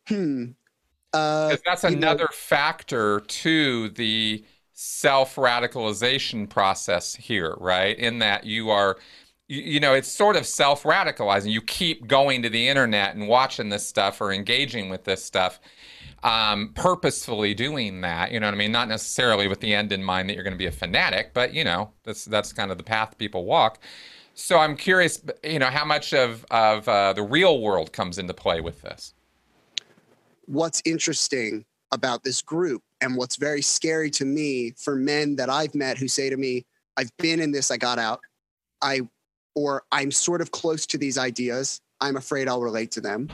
Hmm. 0.09 0.53
Uh, 1.13 1.57
that's 1.65 1.85
another 1.85 2.25
know, 2.25 2.29
factor 2.33 3.21
to 3.21 3.89
the 3.91 4.45
self 4.73 5.37
radicalization 5.37 6.49
process 6.49 7.15
here, 7.15 7.55
right? 7.59 7.99
In 7.99 8.21
that 8.21 8.45
you 8.45 8.71
are, 8.71 8.99
you, 9.49 9.81
know, 9.81 9.95
it's 9.95 10.11
sort 10.11 10.37
of 10.37 10.47
self 10.47 10.83
radicalizing. 10.83 11.51
You 11.51 11.63
keep 11.63 12.07
going 12.07 12.43
to 12.43 12.51
the 12.51 12.69
internet 12.69 13.15
and 13.15 13.27
watching 13.27 13.71
this 13.71 13.87
stuff 13.87 14.21
or 14.21 14.33
engaging 14.33 14.91
with 14.91 15.05
this 15.05 15.25
stuff, 15.25 15.59
um, 16.23 16.73
purposefully 16.75 17.55
doing 17.55 18.03
that. 18.03 18.31
You 18.31 18.41
know 18.41 18.47
what 18.47 18.55
I 18.55 18.59
mean? 18.59 18.73
Not 18.73 18.89
necessarily 18.89 19.49
with 19.49 19.61
the 19.61 19.75
end 19.75 19.93
in 19.93 20.05
mind 20.05 20.29
that 20.29 20.35
you're 20.35 20.45
going 20.45 20.55
to 20.55 20.59
be 20.59 20.67
a 20.67 20.73
fanatic, 20.73 21.33
but 21.33 21.55
you 21.55 21.65
know, 21.65 21.93
that's 22.05 22.27
that's 22.27 22.53
kind 22.53 22.71
of 22.71 22.77
the 22.79 22.85
path 22.85 23.17
people 23.19 23.45
walk. 23.45 23.81
So 24.35 24.59
I'm 24.59 24.77
curious, 24.77 25.21
you 25.43 25.59
know, 25.59 25.67
how 25.67 25.85
much 25.85 26.13
of 26.13 26.45
of 26.51 26.89
uh, 26.89 27.13
the 27.15 27.23
real 27.23 27.61
world 27.61 27.93
comes 27.93 28.19
into 28.19 28.35
play 28.35 28.61
with 28.61 28.83
this. 28.83 29.15
What's 30.47 30.83
interesting 30.85 31.65
about 31.91 32.23
this 32.23 32.43
group 32.43 32.83
and 33.01 33.17
what's 33.17 33.37
very 33.37 33.63
scary 33.63 34.11
to 34.11 34.25
me 34.25 34.73
for 34.77 34.95
men 34.95 35.37
that 35.37 35.49
I've 35.49 35.75
met 35.75 35.99
who 35.99 36.09
say 36.09 36.29
to 36.31 36.37
me, 36.37 36.67
I've 36.97 37.11
been 37.19 37.41
in 37.41 37.53
this, 37.53 37.71
I 37.71 37.77
got 37.77 37.99
out, 37.99 38.21
I, 38.83 39.03
or 39.59 39.83
I'm 39.91 40.13
sort 40.13 40.41
of 40.41 40.53
close 40.53 40.87
to 40.87 40.99
these 40.99 41.19
ideas, 41.19 41.81
I'm 42.01 42.17
afraid 42.17 42.47
I'll 42.47 42.63
relate 42.63 42.93
to 42.93 43.01
them. 43.01 43.29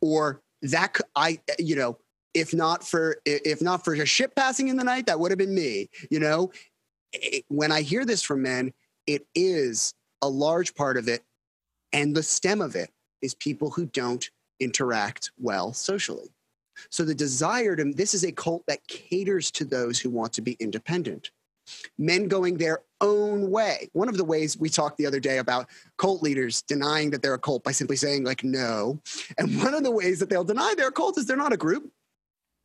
Or 0.00 0.42
that 0.62 0.98
I, 1.14 1.38
you 1.60 1.76
know, 1.76 1.96
if 2.34 2.52
not 2.52 2.82
for 2.82 3.18
if 3.24 3.62
not 3.62 3.84
for 3.84 3.94
a 3.94 4.04
ship 4.04 4.34
passing 4.34 4.66
in 4.66 4.76
the 4.76 4.82
night, 4.82 5.06
that 5.06 5.20
would 5.20 5.30
have 5.30 5.38
been 5.38 5.54
me. 5.54 5.88
You 6.10 6.18
know, 6.18 6.50
it, 7.12 7.44
when 7.46 7.70
I 7.70 7.82
hear 7.82 8.04
this 8.04 8.22
from 8.22 8.42
men, 8.42 8.72
it 9.06 9.24
is 9.36 9.94
a 10.22 10.28
large 10.28 10.74
part 10.74 10.96
of 10.96 11.06
it, 11.06 11.22
and 11.92 12.16
the 12.16 12.22
stem 12.24 12.60
of 12.60 12.74
it 12.74 12.90
is 13.20 13.34
people 13.34 13.70
who 13.70 13.86
don't 13.86 14.28
interact 14.58 15.30
well 15.38 15.72
socially. 15.72 16.34
So 16.90 17.04
the 17.04 17.14
desire 17.14 17.76
to, 17.76 17.92
this 17.92 18.12
is 18.12 18.24
a 18.24 18.32
cult 18.32 18.64
that 18.66 18.84
caters 18.88 19.52
to 19.52 19.64
those 19.64 20.00
who 20.00 20.10
want 20.10 20.32
to 20.32 20.42
be 20.42 20.56
independent. 20.58 21.30
Men 21.98 22.28
going 22.28 22.56
their 22.56 22.80
own 23.00 23.50
way. 23.50 23.88
One 23.92 24.08
of 24.08 24.16
the 24.16 24.24
ways 24.24 24.56
we 24.56 24.68
talked 24.68 24.96
the 24.98 25.06
other 25.06 25.20
day 25.20 25.38
about 25.38 25.68
cult 25.98 26.22
leaders 26.22 26.62
denying 26.62 27.10
that 27.10 27.22
they're 27.22 27.34
a 27.34 27.38
cult 27.38 27.64
by 27.64 27.72
simply 27.72 27.96
saying, 27.96 28.24
like, 28.24 28.44
no. 28.44 29.00
And 29.38 29.56
one 29.62 29.74
of 29.74 29.82
the 29.82 29.90
ways 29.90 30.18
that 30.20 30.28
they'll 30.28 30.44
deny 30.44 30.74
they're 30.76 30.88
a 30.88 30.92
cult 30.92 31.18
is 31.18 31.26
they're 31.26 31.36
not 31.36 31.52
a 31.52 31.56
group. 31.56 31.90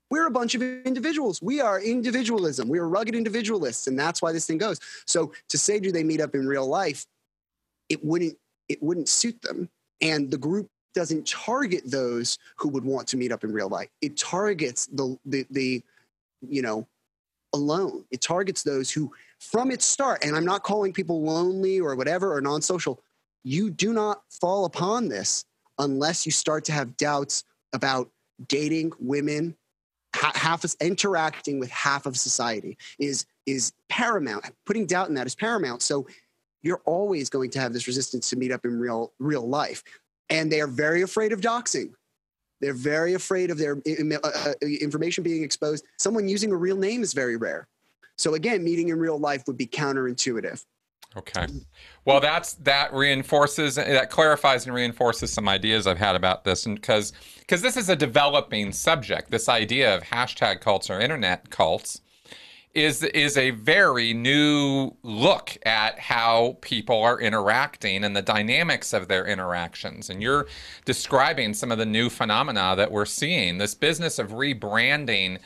We're 0.09 0.27
a 0.27 0.31
bunch 0.31 0.55
of 0.55 0.61
individuals. 0.61 1.41
We 1.41 1.59
are 1.59 1.81
individualism. 1.81 2.69
We 2.69 2.79
are 2.79 2.87
rugged 2.87 3.13
individualists. 3.13 3.87
And 3.87 3.99
that's 3.99 4.21
why 4.21 4.31
this 4.31 4.45
thing 4.45 4.57
goes. 4.57 4.79
So 5.05 5.33
to 5.49 5.57
say, 5.57 5.79
do 5.79 5.91
they 5.91 6.03
meet 6.03 6.21
up 6.21 6.33
in 6.33 6.47
real 6.47 6.65
life? 6.65 7.05
It 7.89 8.03
wouldn't, 8.03 8.37
it 8.69 8.81
wouldn't 8.81 9.09
suit 9.09 9.41
them. 9.41 9.69
And 10.01 10.31
the 10.31 10.37
group 10.37 10.69
doesn't 10.97 11.27
target 11.27 11.83
those 11.85 12.39
who 12.55 12.69
would 12.69 12.83
want 12.83 13.07
to 13.07 13.17
meet 13.17 13.31
up 13.31 13.43
in 13.43 13.53
real 13.53 13.69
life. 13.69 13.89
It 14.01 14.17
targets 14.17 14.87
the 14.87 15.15
the, 15.25 15.45
the 15.51 15.83
you 16.41 16.63
know 16.63 16.87
alone. 17.53 18.05
It 18.11 18.21
targets 18.21 18.63
those 18.63 18.91
who 18.91 19.11
from 19.39 19.71
its 19.71 19.85
start, 19.85 20.23
and 20.23 20.35
I'm 20.35 20.45
not 20.45 20.63
calling 20.63 20.93
people 20.93 21.21
lonely 21.21 21.79
or 21.79 21.95
whatever 21.95 22.33
or 22.33 22.41
non-social. 22.41 23.01
You 23.43 23.69
do 23.69 23.93
not 23.93 24.21
fall 24.29 24.65
upon 24.65 25.09
this 25.09 25.45
unless 25.79 26.25
you 26.25 26.31
start 26.31 26.65
to 26.65 26.71
have 26.71 26.97
doubts 26.97 27.43
about 27.73 28.09
dating 28.47 28.91
women 28.99 29.55
half 30.13 30.63
of 30.63 30.75
interacting 30.81 31.59
with 31.59 31.69
half 31.69 32.05
of 32.05 32.17
society 32.17 32.75
is 32.97 33.25
is 33.45 33.73
paramount 33.87 34.43
putting 34.65 34.85
doubt 34.85 35.09
in 35.09 35.13
that 35.13 35.27
is 35.27 35.35
paramount 35.35 35.81
so 35.81 36.07
you're 36.63 36.81
always 36.85 37.29
going 37.29 37.51
to 37.51 37.59
have 37.59 37.71
this 37.71 37.85
resistance 37.85 38.29
to 38.29 38.35
meet 38.35 38.51
up 38.51 38.65
in 38.65 38.79
real 38.79 39.11
real 39.19 39.47
life 39.47 39.83
and 40.29 40.51
they 40.51 40.61
are 40.61 40.67
very 40.67 41.01
afraid 41.01 41.31
of 41.31 41.41
doxing. 41.41 41.93
They're 42.59 42.73
very 42.73 43.13
afraid 43.13 43.51
of 43.51 43.57
their 43.57 43.77
uh, 43.77 44.17
uh, 44.23 44.53
information 44.61 45.23
being 45.23 45.43
exposed. 45.43 45.85
Someone 45.97 46.27
using 46.27 46.51
a 46.51 46.55
real 46.55 46.77
name 46.77 47.03
is 47.03 47.13
very 47.13 47.37
rare. 47.37 47.67
So 48.17 48.33
again, 48.33 48.63
meeting 48.63 48.89
in 48.89 48.97
real 48.97 49.19
life 49.19 49.43
would 49.47 49.57
be 49.57 49.67
counterintuitive. 49.67 50.65
Okay. 51.15 51.47
Well, 52.05 52.19
that's 52.19 52.53
that 52.55 52.93
reinforces 52.93 53.75
that 53.75 54.09
clarifies 54.09 54.65
and 54.65 54.75
reinforces 54.75 55.31
some 55.31 55.47
ideas 55.47 55.87
I've 55.87 55.97
had 55.97 56.15
about 56.15 56.43
this, 56.43 56.65
and 56.65 56.75
because 56.75 57.13
because 57.39 57.61
this 57.61 57.77
is 57.77 57.89
a 57.89 57.95
developing 57.95 58.71
subject, 58.71 59.31
this 59.31 59.49
idea 59.49 59.95
of 59.95 60.03
hashtag 60.03 60.61
cults 60.61 60.89
or 60.89 60.99
internet 60.99 61.49
cults 61.49 62.01
is 62.77 63.01
is 63.01 63.37
a 63.37 63.49
very 63.49 64.13
new 64.13 64.91
look 65.01 65.57
at 65.65 65.97
how 65.97 66.55
people 66.61 67.01
are 67.01 67.19
interacting 67.19 68.03
and 68.03 68.15
the 68.15 68.21
dynamics 68.21 68.93
of 68.93 69.07
their 69.07 69.25
interactions 69.25 70.11
and 70.11 70.21
you're 70.21 70.45
describing 70.85 71.55
some 71.55 71.71
of 71.71 71.79
the 71.79 71.85
new 71.87 72.07
phenomena 72.07 72.75
that 72.77 72.91
we're 72.91 73.03
seeing 73.03 73.57
this 73.57 73.73
business 73.73 74.19
of 74.19 74.29
rebranding 74.29 75.39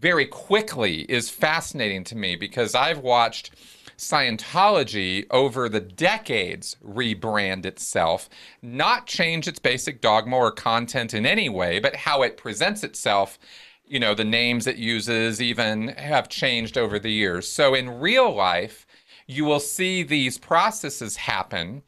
very 0.00 0.26
quickly 0.26 1.00
is 1.10 1.30
fascinating 1.30 2.04
to 2.04 2.14
me 2.14 2.36
because 2.36 2.74
I've 2.74 2.98
watched 2.98 3.50
Scientology, 3.96 5.26
over 5.28 5.68
the 5.68 5.80
decades, 5.80 6.76
rebrand 6.86 7.66
itself, 7.66 8.28
not 8.62 9.06
change 9.06 9.48
its 9.48 9.58
basic 9.58 10.00
dogma 10.00 10.36
or 10.36 10.52
content 10.52 11.14
in 11.14 11.26
any 11.26 11.48
way, 11.48 11.80
but 11.80 11.96
how 11.96 12.22
it 12.22 12.36
presents 12.36 12.84
itself. 12.84 13.40
You 13.88 14.00
know, 14.00 14.14
the 14.14 14.24
names 14.24 14.66
it 14.66 14.76
uses 14.76 15.40
even 15.40 15.88
have 15.88 16.28
changed 16.28 16.76
over 16.76 16.98
the 16.98 17.12
years. 17.12 17.50
So 17.50 17.74
in 17.74 18.00
real 18.00 18.34
life, 18.34 18.86
you 19.26 19.44
will 19.44 19.60
see 19.60 20.02
these 20.02 20.38
processes 20.38 21.16
happen 21.16 21.82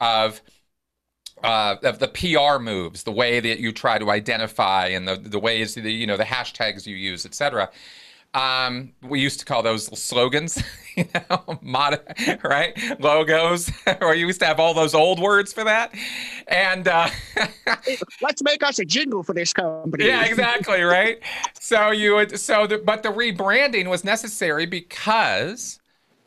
of 0.00 0.42
uh, 1.42 1.76
of 1.82 1.98
the 1.98 2.08
PR 2.08 2.62
moves, 2.62 3.02
the 3.02 3.12
way 3.12 3.40
that 3.40 3.58
you 3.58 3.72
try 3.72 3.98
to 3.98 4.10
identify, 4.10 4.86
and 4.88 5.08
the 5.08 5.16
the 5.16 5.38
ways 5.38 5.74
that 5.74 5.90
you 5.90 6.06
know 6.06 6.16
the 6.16 6.24
hashtags 6.24 6.86
you 6.86 6.96
use, 6.96 7.26
etc. 7.26 7.70
Um, 8.34 8.92
we 9.02 9.20
used 9.20 9.40
to 9.40 9.44
call 9.44 9.62
those 9.62 9.86
slogans, 9.98 10.62
you 10.96 11.04
know, 11.14 11.58
motto, 11.60 11.98
right? 12.42 12.78
Logos, 12.98 13.70
or 14.00 14.14
you 14.14 14.26
used 14.26 14.40
to 14.40 14.46
have 14.46 14.58
all 14.58 14.72
those 14.72 14.94
old 14.94 15.20
words 15.20 15.52
for 15.52 15.64
that. 15.64 15.94
And 16.48 16.88
uh, 16.88 17.08
let's 18.22 18.42
make 18.42 18.62
us 18.62 18.78
a 18.78 18.84
jingle 18.84 19.22
for 19.22 19.34
this 19.34 19.52
company. 19.52 20.06
Yeah, 20.06 20.24
exactly, 20.24 20.82
right. 20.82 21.20
so 21.60 21.90
you 21.90 22.14
would, 22.14 22.40
so 22.40 22.66
the, 22.66 22.78
but 22.78 23.02
the 23.02 23.10
rebranding 23.10 23.90
was 23.90 24.02
necessary 24.02 24.64
because 24.64 25.78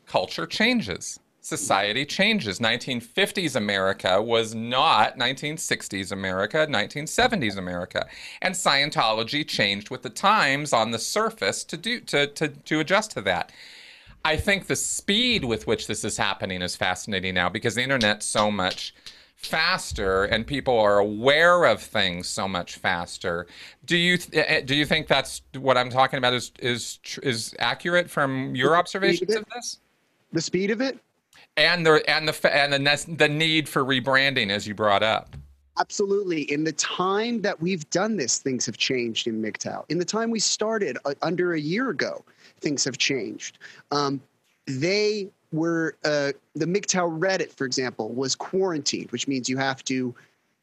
culture 0.06 0.46
changes 0.46 1.18
society 1.46 2.04
changes. 2.04 2.58
1950s 2.58 3.54
America 3.54 4.20
was 4.20 4.54
not 4.54 5.16
1960s 5.16 6.10
America, 6.10 6.66
1970s 6.66 7.56
America. 7.56 8.06
And 8.42 8.54
Scientology 8.54 9.46
changed 9.46 9.88
with 9.88 10.02
the 10.02 10.10
times 10.10 10.72
on 10.72 10.90
the 10.90 10.98
surface 10.98 11.62
to 11.64 11.76
do 11.76 12.00
to 12.00 12.26
to, 12.26 12.48
to 12.48 12.80
adjust 12.80 13.12
to 13.12 13.22
that. 13.22 13.52
I 14.24 14.36
think 14.36 14.66
the 14.66 14.74
speed 14.74 15.44
with 15.44 15.68
which 15.68 15.86
this 15.86 16.04
is 16.04 16.16
happening 16.16 16.62
is 16.62 16.74
fascinating 16.74 17.34
now 17.34 17.48
because 17.48 17.76
the 17.76 17.82
internet's 17.82 18.26
so 18.26 18.50
much 18.50 18.92
faster 19.36 20.24
and 20.24 20.44
people 20.44 20.76
are 20.80 20.98
aware 20.98 21.64
of 21.64 21.80
things 21.80 22.26
so 22.26 22.48
much 22.48 22.74
faster. 22.76 23.46
Do 23.84 23.96
you 23.96 24.18
eh, 24.32 24.44
eh, 24.48 24.60
do 24.62 24.74
you 24.74 24.84
think 24.84 25.06
that's 25.06 25.42
what 25.56 25.78
I'm 25.78 25.90
talking 25.90 26.18
about 26.18 26.34
is 26.34 26.50
is 26.58 26.98
is 27.22 27.54
accurate 27.60 28.10
from 28.10 28.56
your 28.56 28.76
observations 28.76 29.36
of 29.36 29.44
this? 29.54 29.78
The 30.32 30.40
speed 30.40 30.72
of 30.72 30.80
it? 30.80 30.98
And 31.56 31.86
the 31.86 32.02
and 32.08 32.28
the 32.28 32.56
and 32.56 32.72
the 32.72 33.14
the 33.16 33.28
need 33.28 33.68
for 33.68 33.84
rebranding 33.84 34.50
as 34.50 34.66
you 34.66 34.74
brought 34.74 35.02
up. 35.02 35.36
Absolutely. 35.78 36.50
In 36.50 36.64
the 36.64 36.72
time 36.72 37.42
that 37.42 37.60
we've 37.60 37.88
done 37.90 38.16
this 38.16 38.38
things 38.38 38.64
have 38.66 38.76
changed 38.76 39.26
in 39.26 39.42
MGTOW. 39.42 39.84
In 39.88 39.98
the 39.98 40.04
time 40.04 40.30
we 40.30 40.40
started 40.40 40.96
uh, 41.04 41.14
under 41.22 41.54
a 41.54 41.60
year 41.60 41.90
ago 41.90 42.24
things 42.60 42.84
have 42.84 42.98
changed. 42.98 43.58
Um, 43.90 44.20
they 44.66 45.28
were 45.52 45.96
uh, 46.04 46.32
the 46.54 46.66
MGTOW 46.66 47.18
reddit 47.18 47.52
for 47.52 47.66
example 47.66 48.10
was 48.10 48.34
quarantined 48.34 49.10
which 49.12 49.28
means 49.28 49.48
you 49.48 49.58
have 49.58 49.84
to 49.84 50.14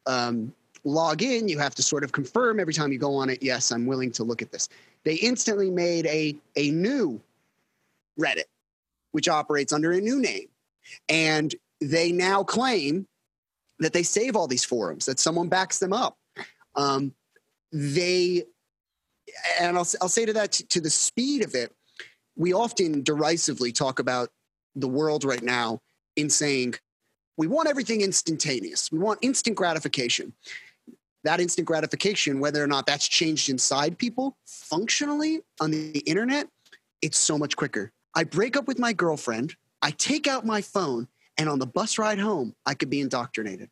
um, 0.06 0.52
log 0.84 1.22
in. 1.22 1.48
You 1.48 1.58
have 1.58 1.74
to 1.76 1.82
sort 1.82 2.04
of 2.04 2.12
confirm 2.12 2.58
every 2.60 2.74
time 2.74 2.92
you 2.92 2.98
go 2.98 3.14
on 3.14 3.30
it 3.30 3.42
yes 3.42 3.70
i'm 3.70 3.86
willing 3.86 4.12
to 4.12 4.24
look 4.24 4.42
at 4.42 4.52
this. 4.52 4.68
They 5.04 5.14
instantly 5.16 5.70
made 5.70 6.06
a 6.06 6.36
a 6.56 6.70
new 6.70 7.20
reddit 8.18 8.44
which 9.12 9.28
operates 9.28 9.72
under 9.72 9.92
a 9.92 10.00
new 10.00 10.20
name 10.20 10.48
and 11.08 11.54
they 11.80 12.12
now 12.12 12.42
claim 12.42 13.06
that 13.78 13.92
they 13.92 14.02
save 14.02 14.36
all 14.36 14.46
these 14.46 14.64
forums, 14.64 15.06
that 15.06 15.18
someone 15.18 15.48
backs 15.48 15.78
them 15.78 15.92
up. 15.92 16.16
Um, 16.74 17.14
they, 17.72 18.44
and 19.60 19.76
I'll, 19.76 19.88
I'll 20.00 20.08
say 20.08 20.24
to 20.26 20.32
that, 20.34 20.52
to, 20.52 20.66
to 20.68 20.80
the 20.80 20.90
speed 20.90 21.44
of 21.44 21.54
it, 21.54 21.72
we 22.36 22.52
often 22.52 23.02
derisively 23.02 23.72
talk 23.72 23.98
about 23.98 24.28
the 24.74 24.88
world 24.88 25.24
right 25.24 25.42
now 25.42 25.80
in 26.16 26.30
saying, 26.30 26.74
we 27.36 27.46
want 27.46 27.68
everything 27.68 28.00
instantaneous. 28.00 28.92
We 28.92 28.98
want 28.98 29.18
instant 29.22 29.56
gratification. 29.56 30.32
That 31.24 31.40
instant 31.40 31.66
gratification, 31.66 32.38
whether 32.38 32.62
or 32.62 32.66
not 32.66 32.86
that's 32.86 33.08
changed 33.08 33.48
inside 33.48 33.98
people 33.98 34.36
functionally 34.46 35.40
on 35.60 35.70
the 35.70 35.98
internet, 36.00 36.48
it's 37.02 37.18
so 37.18 37.38
much 37.38 37.56
quicker. 37.56 37.92
I 38.14 38.24
break 38.24 38.56
up 38.56 38.68
with 38.68 38.78
my 38.78 38.92
girlfriend. 38.92 39.56
I 39.84 39.90
take 39.90 40.26
out 40.26 40.46
my 40.46 40.62
phone 40.62 41.08
and 41.36 41.48
on 41.48 41.58
the 41.58 41.66
bus 41.66 41.98
ride 41.98 42.18
home, 42.18 42.54
I 42.64 42.72
could 42.72 42.88
be 42.88 43.00
indoctrinated. 43.00 43.68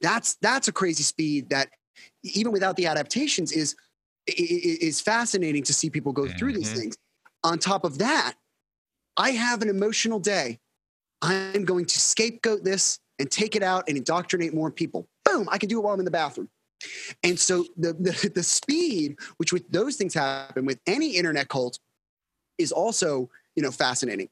That's 0.00 0.34
that's 0.42 0.66
a 0.66 0.72
crazy 0.72 1.04
speed 1.04 1.50
that 1.50 1.68
even 2.22 2.50
without 2.50 2.76
the 2.76 2.86
adaptations 2.86 3.52
is 3.52 3.76
is 4.26 5.00
fascinating 5.00 5.62
to 5.62 5.72
see 5.72 5.88
people 5.88 6.12
go 6.12 6.26
through 6.26 6.50
mm-hmm. 6.50 6.58
these 6.58 6.72
things. 6.72 6.96
On 7.44 7.58
top 7.58 7.84
of 7.84 7.98
that, 7.98 8.34
I 9.16 9.30
have 9.30 9.62
an 9.62 9.68
emotional 9.68 10.18
day. 10.18 10.58
I'm 11.22 11.64
going 11.64 11.84
to 11.84 12.00
scapegoat 12.00 12.64
this 12.64 12.98
and 13.20 13.30
take 13.30 13.54
it 13.54 13.62
out 13.62 13.84
and 13.86 13.96
indoctrinate 13.96 14.52
more 14.52 14.70
people. 14.70 15.06
Boom, 15.24 15.48
I 15.50 15.58
can 15.58 15.68
do 15.68 15.78
it 15.78 15.84
while 15.84 15.94
I'm 15.94 16.00
in 16.00 16.04
the 16.04 16.10
bathroom. 16.10 16.48
And 17.22 17.38
so 17.38 17.64
the, 17.76 17.92
the, 17.92 18.30
the 18.34 18.42
speed 18.42 19.16
which 19.36 19.52
with 19.52 19.70
those 19.70 19.96
things 19.96 20.12
happen 20.12 20.66
with 20.66 20.80
any 20.86 21.16
internet 21.16 21.48
cult 21.48 21.78
is 22.58 22.72
also, 22.72 23.30
you 23.54 23.62
know, 23.62 23.70
fascinating. 23.70 24.28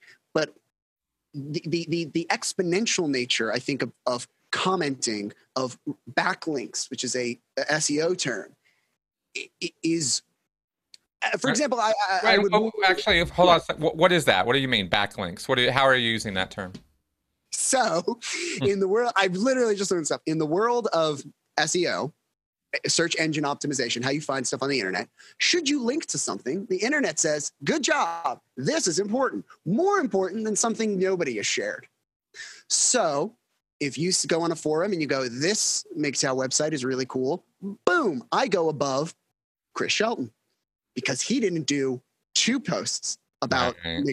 The, 1.35 1.87
the, 1.89 2.05
the, 2.13 2.27
exponential 2.31 3.09
nature, 3.09 3.53
I 3.53 3.59
think, 3.59 3.83
of, 3.83 3.93
of 4.07 4.29
commenting, 4.51 5.33
of 5.57 5.79
backlinks, 6.13 6.91
which 6.91 7.05
is 7.05 7.17
a, 7.17 7.39
a 7.57 7.63
SEO 7.75 8.19
term, 8.19 8.55
is 9.83 10.23
uh, 11.23 11.39
for 11.39 11.51
example, 11.51 11.79
I, 11.81 11.93
I, 12.11 12.35
I 12.35 12.39
would 12.39 12.53
oh, 12.53 12.71
actually 12.87 13.25
hold 13.25 13.49
on. 13.49 13.61
What 13.79 14.13
is 14.13 14.25
that? 14.27 14.47
What 14.47 14.55
do 14.55 14.59
you 14.59 14.69
mean 14.69 14.89
backlinks? 14.89 15.49
What? 15.49 15.59
You, 15.59 15.71
how 15.71 15.85
are 15.85 15.95
you 15.95 16.11
using 16.11 16.35
that 16.35 16.51
term? 16.51 16.73
So, 17.53 18.19
in 18.63 18.81
the 18.81 18.89
world, 18.89 19.13
I've 19.17 19.37
literally 19.37 19.77
just 19.77 19.91
learned 19.91 20.07
stuff. 20.07 20.23
In 20.27 20.39
the 20.39 20.47
world 20.47 20.89
of 20.93 21.23
SEO, 21.59 22.13
search 22.87 23.17
engine 23.19 23.45
optimization, 23.45 24.03
how 24.03 24.11
you 24.11 24.21
find 24.21 24.47
stuff 24.47 24.63
on 24.63 24.69
the 24.69 24.79
internet. 24.79 25.09
Should 25.39 25.69
you 25.69 25.83
link 25.83 26.07
to 26.07 26.19
something, 26.19 26.67
the 26.71 26.79
internet 26.79 27.19
says, 27.19 27.53
good 27.65 27.83
job. 27.83 28.41
This 28.57 28.87
is 28.87 28.99
important, 28.99 29.45
more 29.67 29.99
important 29.99 30.45
than 30.45 30.57
something 30.57 30.99
nobody 30.99 31.37
has 31.37 31.47
shared. 31.47 31.87
So 32.69 33.35
if 33.81 33.99
you 33.99 34.13
go 34.27 34.43
on 34.43 34.53
a 34.53 34.57
forum 34.57 34.93
and 34.93 35.01
you 35.01 35.07
go, 35.07 35.29
this 35.29 35.85
MGTOW 35.99 36.37
website 36.37 36.73
is 36.73 36.85
really 36.85 37.07
cool, 37.07 37.45
boom, 37.85 38.25
I 38.33 38.49
go 38.49 38.69
above 38.69 39.15
Chris 39.75 39.93
Shelton 39.93 40.31
because 40.95 41.21
he 41.21 41.41
didn't 41.41 41.65
do 41.65 42.01
two 42.35 42.61
posts 42.61 43.19
about 43.43 43.75
right. 43.85 44.05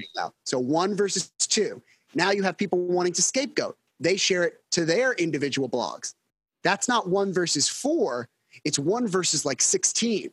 So 0.45 0.59
one 0.59 0.95
versus 0.95 1.31
two. 1.37 1.81
Now 2.15 2.31
you 2.31 2.41
have 2.43 2.57
people 2.57 2.79
wanting 2.79 3.13
to 3.13 3.21
scapegoat. 3.21 3.77
They 3.99 4.17
share 4.17 4.43
it 4.43 4.61
to 4.71 4.85
their 4.85 5.13
individual 5.13 5.69
blogs. 5.69 6.15
That's 6.63 6.87
not 6.87 7.07
one 7.07 7.31
versus 7.31 7.69
four. 7.69 8.27
It's 8.63 8.79
one 8.79 9.07
versus 9.07 9.45
like 9.45 9.61
16. 9.61 10.31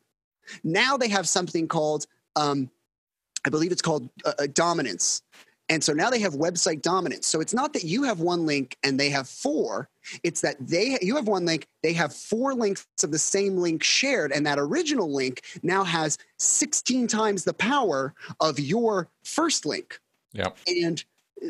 Now 0.65 0.97
they 0.97 1.09
have 1.09 1.29
something 1.29 1.69
called, 1.69 2.07
um, 2.37 2.71
I 3.45 3.51
believe 3.51 3.73
it's 3.73 3.83
called 3.83 4.09
uh, 4.25 4.33
uh, 4.39 4.47
dominance. 4.53 5.23
And 5.69 5.83
so 5.83 5.93
now 5.93 6.11
they 6.11 6.21
have 6.21 6.35
website 6.35 6.83
dominance. 6.83 7.27
So 7.27 7.41
it's 7.41 7.53
not 7.53 7.73
that 7.73 7.83
you 7.83 8.05
have 8.05 8.21
one 8.21 8.47
link 8.47 8.77
and 8.85 9.01
they 9.01 9.11
have 9.11 9.29
four. 9.29 9.89
It's 10.23 10.41
that 10.43 10.57
they 10.61 10.97
you 11.03 11.17
have 11.17 11.27
one 11.27 11.45
link, 11.45 11.67
they 11.83 11.93
have 11.95 12.15
four 12.15 12.55
links 12.55 12.87
of 13.03 13.11
the 13.11 13.19
same 13.19 13.57
link 13.57 13.83
shared, 13.83 14.31
and 14.31 14.47
that 14.47 14.61
original 14.61 15.13
link 15.13 15.43
now 15.65 15.83
has 15.83 16.19
16 16.39 17.09
times 17.09 17.43
the 17.43 17.53
power 17.53 18.15
of 18.39 18.61
your 18.61 19.09
first 19.25 19.67
link. 19.67 19.99
Yeah. 20.33 20.51
And 20.69 21.05
uh, 21.43 21.49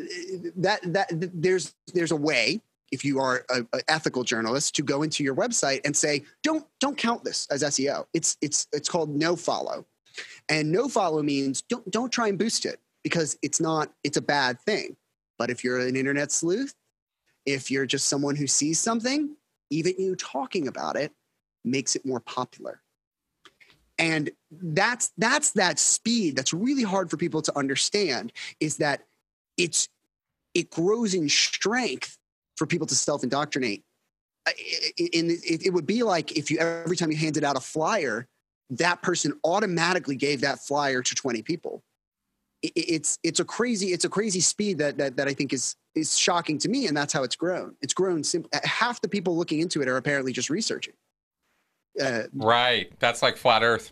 that 0.55 0.81
that 0.93 1.07
there's 1.11 1.75
there's 1.93 2.11
a 2.11 2.15
way 2.15 2.61
if 2.91 3.03
you 3.03 3.19
are 3.19 3.45
an 3.49 3.67
ethical 3.87 4.23
journalist 4.23 4.75
to 4.75 4.81
go 4.81 5.03
into 5.03 5.23
your 5.23 5.35
website 5.35 5.81
and 5.85 5.95
say 5.95 6.23
don't 6.43 6.65
don't 6.79 6.97
count 6.97 7.23
this 7.23 7.47
as 7.51 7.63
seo 7.63 8.05
it's 8.13 8.37
it's 8.41 8.67
it's 8.71 8.89
called 8.89 9.09
no 9.09 9.35
follow. 9.35 9.85
And 10.49 10.71
no 10.71 10.87
follow 10.87 11.21
means 11.21 11.61
don't 11.63 11.89
don't 11.91 12.11
try 12.11 12.27
and 12.27 12.37
boost 12.37 12.65
it 12.65 12.79
because 13.03 13.37
it's 13.41 13.59
not 13.59 13.91
it's 14.03 14.17
a 14.17 14.21
bad 14.21 14.59
thing. 14.61 14.95
But 15.37 15.49
if 15.49 15.63
you're 15.63 15.79
an 15.79 15.95
internet 15.95 16.31
sleuth 16.31 16.73
if 17.45 17.71
you're 17.71 17.85
just 17.85 18.07
someone 18.07 18.35
who 18.35 18.47
sees 18.47 18.79
something 18.79 19.35
even 19.69 19.93
you 19.97 20.15
talking 20.15 20.67
about 20.67 20.95
it 20.95 21.11
makes 21.63 21.95
it 21.95 22.05
more 22.05 22.19
popular. 22.19 22.81
And 23.99 24.29
that's 24.51 25.11
that's 25.17 25.51
that 25.51 25.79
speed 25.79 26.35
that's 26.35 26.53
really 26.53 26.83
hard 26.83 27.09
for 27.09 27.17
people 27.17 27.41
to 27.41 27.57
understand 27.57 28.31
is 28.59 28.77
that 28.77 29.03
it's 29.57 29.89
it 30.53 30.69
grows 30.69 31.13
in 31.13 31.29
strength 31.29 32.16
for 32.57 32.65
people 32.65 32.87
to 32.87 32.95
self 32.95 33.23
indoctrinate. 33.23 33.83
In 34.97 35.29
it, 35.43 35.73
would 35.73 35.85
be 35.85 36.03
like 36.03 36.37
if 36.37 36.49
you 36.49 36.57
every 36.59 36.95
time 36.95 37.11
you 37.11 37.17
handed 37.17 37.43
out 37.43 37.57
a 37.57 37.59
flyer, 37.59 38.27
that 38.69 39.01
person 39.01 39.33
automatically 39.43 40.15
gave 40.15 40.41
that 40.41 40.59
flyer 40.59 41.01
to 41.01 41.15
20 41.15 41.41
people. 41.41 41.83
It's 42.63 43.19
it's 43.23 43.39
a 43.39 43.45
crazy 43.45 43.87
it's 43.87 44.05
a 44.05 44.09
crazy 44.09 44.39
speed 44.39 44.77
that 44.79 44.97
that 44.97 45.17
that 45.17 45.27
I 45.27 45.33
think 45.33 45.53
is 45.53 45.75
is 45.95 46.17
shocking 46.17 46.57
to 46.59 46.69
me, 46.69 46.87
and 46.87 46.95
that's 46.95 47.13
how 47.13 47.23
it's 47.23 47.35
grown. 47.35 47.75
It's 47.81 47.93
grown. 47.93 48.23
Simple. 48.23 48.49
Half 48.63 49.01
the 49.01 49.09
people 49.09 49.37
looking 49.37 49.59
into 49.59 49.81
it 49.81 49.87
are 49.87 49.97
apparently 49.97 50.31
just 50.31 50.49
researching. 50.49 50.93
Uh, 52.01 52.23
right. 52.33 52.91
That's 52.99 53.21
like 53.21 53.37
flat 53.37 53.63
Earth. 53.63 53.91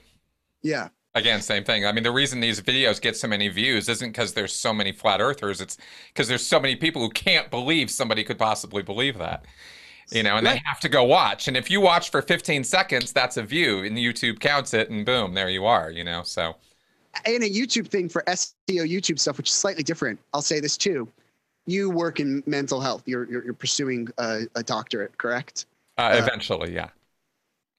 Yeah. 0.61 0.89
Again, 1.15 1.41
same 1.41 1.63
thing. 1.63 1.85
I 1.85 1.93
mean, 1.93 2.03
the 2.03 2.11
reason 2.11 2.41
these 2.41 2.59
videos 2.59 2.99
get 2.99 3.15
so 3.15 3.27
many 3.27 3.47
views 3.47 3.87
isn't 3.87 4.09
because 4.09 4.33
there's 4.33 4.53
so 4.53 4.73
many 4.73 4.91
flat 4.91 5.21
earthers. 5.21 5.61
It's 5.61 5.77
because 6.13 6.27
there's 6.27 6.45
so 6.45 6.59
many 6.59 6.75
people 6.75 7.01
who 7.01 7.09
can't 7.09 7.49
believe 7.49 7.89
somebody 7.89 8.21
could 8.21 8.37
possibly 8.37 8.83
believe 8.83 9.17
that. 9.17 9.45
You 10.11 10.23
know, 10.23 10.35
and 10.35 10.45
they 10.45 10.61
have 10.65 10.79
to 10.81 10.89
go 10.89 11.03
watch. 11.03 11.47
And 11.47 11.55
if 11.55 11.71
you 11.71 11.81
watch 11.81 12.11
for 12.11 12.21
15 12.21 12.63
seconds, 12.65 13.13
that's 13.13 13.37
a 13.37 13.43
view, 13.43 13.83
and 13.83 13.97
YouTube 13.97 14.39
counts 14.39 14.73
it, 14.73 14.89
and 14.89 15.05
boom, 15.05 15.33
there 15.33 15.49
you 15.49 15.65
are. 15.65 15.89
You 15.89 16.03
know, 16.03 16.21
so. 16.23 16.57
And 17.25 17.43
a 17.43 17.49
YouTube 17.49 17.87
thing 17.87 18.09
for 18.09 18.21
SEO 18.23 18.53
YouTube 18.67 19.17
stuff, 19.17 19.37
which 19.37 19.49
is 19.49 19.55
slightly 19.55 19.83
different. 19.83 20.19
I'll 20.33 20.41
say 20.41 20.59
this 20.59 20.77
too. 20.77 21.07
You 21.65 21.89
work 21.89 22.19
in 22.19 22.43
mental 22.45 22.81
health. 22.81 23.03
You're 23.05 23.23
you're, 23.31 23.45
you're 23.45 23.53
pursuing 23.53 24.09
a, 24.17 24.41
a 24.55 24.61
doctorate, 24.61 25.17
correct? 25.17 25.65
Uh, 25.97 26.01
uh, 26.01 26.21
eventually, 26.21 26.73
yeah. 26.73 26.89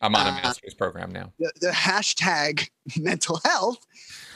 I'm 0.00 0.14
on 0.14 0.26
a 0.26 0.30
uh, 0.30 0.34
master's 0.34 0.74
program 0.74 1.10
now. 1.10 1.32
The, 1.38 1.52
the, 1.60 1.70
hashtag 1.70 2.68
mental 2.98 3.40
health 3.44 3.78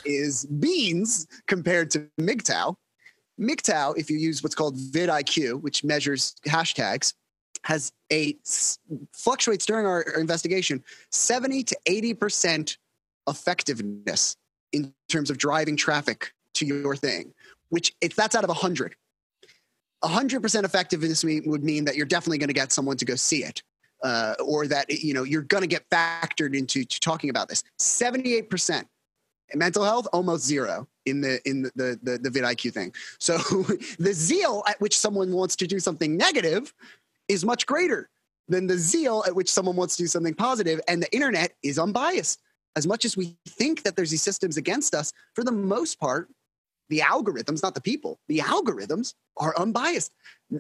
is 0.05 0.47
beans 0.47 1.27
compared 1.47 1.91
to 1.93 2.09
MGTOW. 2.19 2.75
MGTOW, 3.41 3.99
if 3.99 4.11
you 4.11 4.19
use 4.19 4.43
what's 4.43 4.55
called 4.55 4.77
vidIQ, 4.77 5.61
which 5.61 5.85
measures 5.85 6.35
hashtags, 6.47 7.15
has 7.65 7.93
a 8.11 8.37
fluctuates 9.13 9.67
during 9.67 9.85
our, 9.87 10.05
our 10.15 10.21
investigation 10.21 10.83
70 11.11 11.65
to 11.65 11.77
80% 11.87 12.77
effectiveness 13.29 14.37
in 14.73 14.95
terms 15.09 15.31
of 15.31 15.37
driving 15.37 15.77
traffic 15.77 16.33
to 16.55 16.65
your 16.65 16.97
thing, 16.97 17.35
which 17.69 17.95
if 18.01 18.17
that's 18.17 18.35
out 18.35 18.45
of 18.45 18.49
100. 18.49 18.95
100% 20.03 20.65
effectiveness 20.65 21.23
would 21.23 21.63
mean 21.63 21.85
that 21.85 21.95
you're 21.95 22.07
definitely 22.07 22.39
going 22.39 22.49
to 22.49 22.55
get 22.55 22.73
someone 22.73 22.97
to 22.97 23.05
go 23.05 23.15
see 23.15 23.45
it 23.45 23.63
uh, 24.03 24.35
or 24.45 24.67
that 24.67 24.91
you 24.91 25.15
know 25.15 25.25
you're 25.25 25.43
going 25.43 25.63
to 25.63 25.67
get 25.67 25.89
factored 25.91 26.57
into 26.57 26.85
talking 26.85 27.31
about 27.31 27.49
this. 27.49 27.63
Seventy-eight 27.79 28.51
percent 28.51 28.87
mental 29.55 29.85
health, 29.85 30.07
almost 30.13 30.45
zero 30.45 30.87
in 31.07 31.21
the 31.21 31.41
in 31.49 31.63
the 31.63 31.71
the, 31.77 31.99
the, 32.03 32.19
the 32.19 32.31
vidIQ 32.31 32.73
thing. 32.73 32.93
So 33.19 33.37
the 33.99 34.13
zeal 34.13 34.63
at 34.69 34.81
which 34.81 34.99
someone 34.99 35.33
wants 35.33 35.57
to 35.57 35.67
do 35.67 35.79
something 35.79 36.17
negative 36.17 36.73
is 37.29 37.45
much 37.45 37.67
greater 37.67 38.09
than 38.49 38.67
the 38.67 38.77
zeal 38.77 39.23
at 39.27 39.35
which 39.35 39.51
someone 39.51 39.77
wants 39.77 39.97
to 39.97 40.03
do 40.03 40.07
something 40.09 40.35
positive, 40.35 40.81
and 40.89 41.03
the 41.03 41.13
internet 41.15 41.53
is 41.63 41.79
unbiased. 41.79 42.41
As 42.77 42.87
much 42.87 43.05
as 43.05 43.17
we 43.17 43.37
think 43.49 43.83
that 43.83 43.97
there's 43.97 44.11
these 44.11 44.23
systems 44.23 44.57
against 44.57 44.95
us, 44.95 45.13
for 45.35 45.43
the 45.43 45.53
most 45.53 45.99
part, 45.99 46.29
the 46.91 46.99
algorithms, 46.99 47.63
not 47.63 47.75
the 47.75 47.81
people, 47.81 48.21
the 48.29 48.39
algorithms 48.39 49.15
are 49.39 49.55
unbiased. 49.57 50.13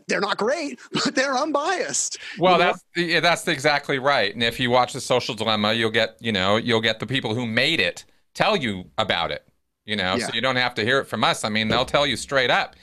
They're 0.07 0.21
not 0.21 0.39
great, 0.39 0.79
but 0.93 1.15
they're 1.15 1.37
unbiased. 1.37 2.19
Well, 2.39 2.57
that's 2.57 2.83
yeah, 2.97 3.21
that's 3.21 3.47
exactly 3.47 3.99
right. 3.99 4.33
And 4.33 4.43
if 4.43 4.59
you 4.59 4.71
watch 4.71 4.95
the 4.95 5.01
Social 5.01 5.35
Dilemma, 5.35 5.75
you'll 5.75 5.91
get 5.91 6.17
you 6.21 6.33
know 6.33 6.57
you'll 6.57 6.81
get 6.81 7.01
the 7.01 7.07
people 7.07 7.35
who 7.35 7.47
made 7.47 7.81
it 7.81 8.05
tell 8.33 8.57
you 8.57 8.87
about 8.97 9.31
it. 9.33 9.47
You 9.85 9.97
know, 9.97 10.15
yeah. 10.15 10.29
so 10.29 10.35
you 10.35 10.41
don't 10.41 10.57
have 10.57 10.75
to 10.77 10.85
hear 10.85 11.01
it 11.01 11.07
from 11.07 11.25
us. 11.25 11.45
I 11.45 11.49
mean, 11.49 11.69
they'll 11.69 11.85
tell 11.85 12.07
you 12.07 12.17
straight 12.17 12.51
up. 12.51 12.77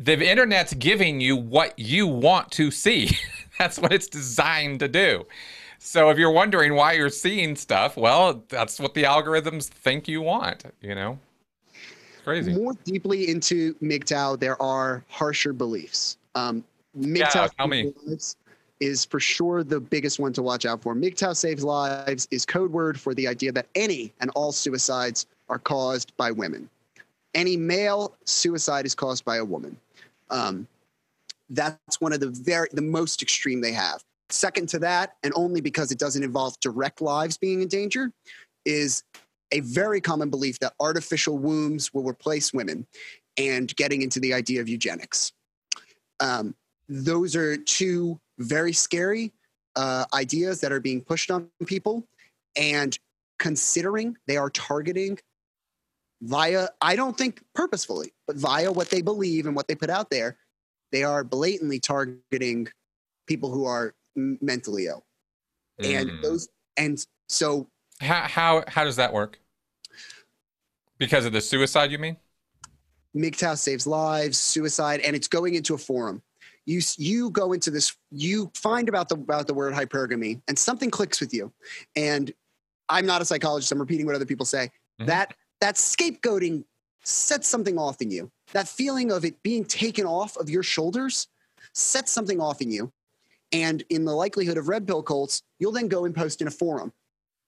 The 0.00 0.28
internet's 0.28 0.74
giving 0.74 1.20
you 1.20 1.36
what 1.36 1.78
you 1.78 2.08
want 2.08 2.50
to 2.52 2.72
see. 2.72 3.16
that's 3.58 3.78
what 3.78 3.92
it's 3.92 4.08
designed 4.08 4.80
to 4.80 4.88
do. 4.88 5.26
So 5.78 6.10
if 6.10 6.18
you're 6.18 6.32
wondering 6.32 6.74
why 6.74 6.94
you're 6.94 7.08
seeing 7.08 7.54
stuff, 7.54 7.96
well, 7.96 8.42
that's 8.48 8.80
what 8.80 8.94
the 8.94 9.04
algorithms 9.04 9.68
think 9.68 10.08
you 10.08 10.22
want. 10.22 10.64
You 10.80 10.96
know 10.96 11.20
crazy. 12.28 12.54
More 12.54 12.74
deeply 12.84 13.28
into 13.30 13.74
MGTOW, 13.74 14.38
there 14.38 14.60
are 14.60 15.02
harsher 15.08 15.52
beliefs. 15.52 16.18
Um, 16.34 16.62
MGTOW 16.98 17.50
yeah, 17.58 17.66
me. 17.66 17.92
is 18.80 19.04
for 19.04 19.18
sure 19.18 19.64
the 19.64 19.80
biggest 19.80 20.18
one 20.18 20.32
to 20.34 20.42
watch 20.42 20.66
out 20.66 20.82
for. 20.82 20.94
MGTOW 20.94 21.34
saves 21.34 21.64
lives 21.64 22.28
is 22.30 22.44
code 22.44 22.70
word 22.70 23.00
for 23.00 23.14
the 23.14 23.26
idea 23.26 23.50
that 23.52 23.66
any 23.74 24.12
and 24.20 24.30
all 24.34 24.52
suicides 24.52 25.26
are 25.48 25.58
caused 25.58 26.14
by 26.16 26.30
women. 26.30 26.68
Any 27.34 27.56
male 27.56 28.14
suicide 28.24 28.84
is 28.84 28.94
caused 28.94 29.24
by 29.24 29.36
a 29.36 29.44
woman. 29.44 29.76
Um, 30.30 30.66
that's 31.50 32.00
one 32.00 32.12
of 32.12 32.20
the 32.20 32.28
very 32.28 32.68
the 32.72 32.82
most 32.82 33.22
extreme 33.22 33.62
they 33.62 33.72
have. 33.72 34.04
Second 34.28 34.68
to 34.68 34.78
that, 34.80 35.16
and 35.22 35.32
only 35.34 35.62
because 35.62 35.90
it 35.90 35.98
doesn't 35.98 36.22
involve 36.22 36.60
direct 36.60 37.00
lives 37.00 37.38
being 37.38 37.62
in 37.62 37.68
danger, 37.68 38.12
is 38.66 39.02
a 39.52 39.60
very 39.60 40.00
common 40.00 40.30
belief 40.30 40.58
that 40.60 40.74
artificial 40.80 41.38
wombs 41.38 41.92
will 41.94 42.04
replace 42.04 42.52
women 42.52 42.86
and 43.36 43.74
getting 43.76 44.02
into 44.02 44.20
the 44.20 44.34
idea 44.34 44.60
of 44.60 44.68
eugenics. 44.68 45.32
Um, 46.20 46.54
those 46.88 47.36
are 47.36 47.56
two 47.56 48.20
very 48.38 48.72
scary 48.72 49.32
uh, 49.76 50.04
ideas 50.12 50.60
that 50.60 50.72
are 50.72 50.80
being 50.80 51.00
pushed 51.00 51.30
on 51.30 51.48
people. 51.66 52.06
And 52.56 52.98
considering 53.38 54.16
they 54.26 54.36
are 54.36 54.50
targeting 54.50 55.18
via, 56.22 56.68
I 56.80 56.96
don't 56.96 57.16
think 57.16 57.42
purposefully, 57.54 58.12
but 58.26 58.36
via 58.36 58.72
what 58.72 58.90
they 58.90 59.02
believe 59.02 59.46
and 59.46 59.54
what 59.54 59.68
they 59.68 59.74
put 59.74 59.90
out 59.90 60.10
there, 60.10 60.36
they 60.90 61.04
are 61.04 61.22
blatantly 61.22 61.78
targeting 61.78 62.68
people 63.26 63.52
who 63.52 63.66
are 63.66 63.94
mentally 64.16 64.86
ill. 64.86 65.04
Mm. 65.80 66.00
And 66.00 66.24
those, 66.24 66.48
and 66.76 67.06
so 67.28 67.68
how 68.00 68.22
how 68.22 68.64
how 68.68 68.84
does 68.84 68.96
that 68.96 69.12
work? 69.12 69.38
Because 70.98 71.24
of 71.24 71.32
the 71.32 71.40
suicide, 71.40 71.90
you 71.90 71.98
mean? 71.98 72.16
MGTOW 73.16 73.56
saves 73.56 73.86
lives, 73.86 74.38
suicide, 74.38 75.00
and 75.00 75.14
it's 75.16 75.28
going 75.28 75.54
into 75.54 75.74
a 75.74 75.78
forum. 75.78 76.22
You 76.66 76.80
you 76.96 77.30
go 77.30 77.52
into 77.52 77.70
this, 77.70 77.96
you 78.10 78.50
find 78.54 78.88
about 78.88 79.08
the 79.08 79.16
about 79.16 79.46
the 79.46 79.54
word 79.54 79.74
hypergamy, 79.74 80.40
and 80.48 80.58
something 80.58 80.90
clicks 80.90 81.20
with 81.20 81.32
you. 81.32 81.52
And 81.96 82.32
I'm 82.88 83.06
not 83.06 83.22
a 83.22 83.24
psychologist. 83.24 83.72
I'm 83.72 83.78
repeating 83.78 84.06
what 84.06 84.14
other 84.14 84.26
people 84.26 84.46
say. 84.46 84.70
Mm-hmm. 85.00 85.06
That 85.06 85.34
that 85.60 85.76
scapegoating 85.76 86.64
sets 87.04 87.48
something 87.48 87.78
off 87.78 88.00
in 88.00 88.10
you. 88.10 88.30
That 88.52 88.68
feeling 88.68 89.10
of 89.10 89.24
it 89.24 89.42
being 89.42 89.64
taken 89.64 90.04
off 90.04 90.36
of 90.36 90.50
your 90.50 90.62
shoulders 90.62 91.28
sets 91.72 92.12
something 92.12 92.40
off 92.40 92.60
in 92.60 92.70
you. 92.70 92.92
And 93.50 93.82
in 93.88 94.04
the 94.04 94.12
likelihood 94.12 94.58
of 94.58 94.68
red 94.68 94.86
pill 94.86 95.02
cults, 95.02 95.42
you'll 95.58 95.72
then 95.72 95.88
go 95.88 96.04
and 96.04 96.14
post 96.14 96.42
in 96.42 96.48
a 96.48 96.50
forum 96.50 96.92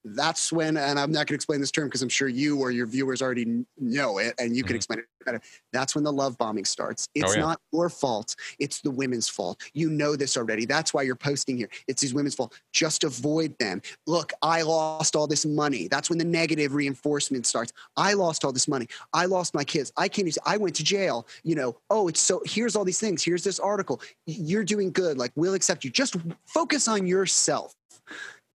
that's 0.05 0.53
when, 0.53 0.77
and 0.77 0.99
I'm 0.99 1.13
not 1.13 1.19
going 1.19 1.29
to 1.29 1.35
explain 1.35 1.61
this 1.61 1.71
term 1.71 1.87
because 1.87 2.03
I'm 2.03 2.09
sure 2.09 2.29
you 2.29 2.61
or 2.61 2.71
your 2.71 2.87
viewers 2.87 3.21
already 3.23 3.65
know 3.79 4.19
it 4.19 4.35
and 4.39 4.57
you 4.57 4.63
can 4.63 4.71
mm-hmm. 4.71 4.77
explain 4.77 4.99
it 5.01 5.07
better. 5.25 5.41
That's 5.73 5.95
when 5.95 6.05
the 6.05 6.13
love 6.13 6.39
bombing 6.39 6.65
starts. 6.65 7.09
Oh, 7.09 7.11
it's 7.15 7.33
oh, 7.33 7.35
yeah. 7.35 7.41
not 7.43 7.61
your 7.73 7.89
fault. 7.91 8.35
It's 8.59 8.81
the 8.81 8.91
women's 8.91 9.29
fault. 9.29 9.61
You 9.75 9.91
know 9.91 10.17
this 10.17 10.37
already. 10.37 10.65
That's 10.65 10.95
why 10.95 11.03
you're 11.03 11.17
posting 11.17 11.57
here. 11.57 11.69
It's 11.87 12.01
these 12.01 12.15
women's 12.15 12.35
fault. 12.35 12.59
Just 12.73 13.05
avoid 13.05 13.57
them. 13.59 13.83
Look, 14.07 14.33
I 14.43 14.63
lost 14.63 15.17
all 15.17 15.27
this 15.27 15.45
money. 15.45 15.89
That's 15.89 16.09
when 16.09 16.19
the 16.19 16.25
negative 16.25 16.75
reinforcement 16.75 17.47
starts. 17.47 17.73
I 17.97 18.15
lost 18.15 18.45
all 18.45 18.53
this 18.53 18.69
money. 18.69 18.89
I 19.13 19.27
lost 19.27 19.55
my 19.55 19.65
kids. 19.65 19.93
I 19.97 20.09
can't 20.09 20.27
use, 20.27 20.39
I 20.47 20.57
went 20.57 20.77
to 20.77 20.85
jail. 20.85 21.27
You 21.45 21.57
know, 21.57 21.77
oh, 21.91 22.09
it's 22.09 22.21
so, 22.21 22.43
here's 22.47 22.75
all 22.75 22.85
these 22.85 23.01
things. 23.01 23.23
Here's 23.23 23.45
this 23.45 23.61
article. 23.61 24.01
You're 24.27 24.65
doing 24.65 24.93
good. 24.93 25.19
Like, 25.19 25.33
we'll 25.37 25.55
accept 25.55 25.85
you. 25.85 25.91
Just 25.91 26.17
focus 26.47 26.89
on 26.89 27.07
yourself. 27.07 27.75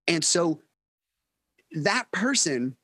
And 0.08 0.24
so 0.24 0.60
that 1.76 2.10
person 2.10 2.76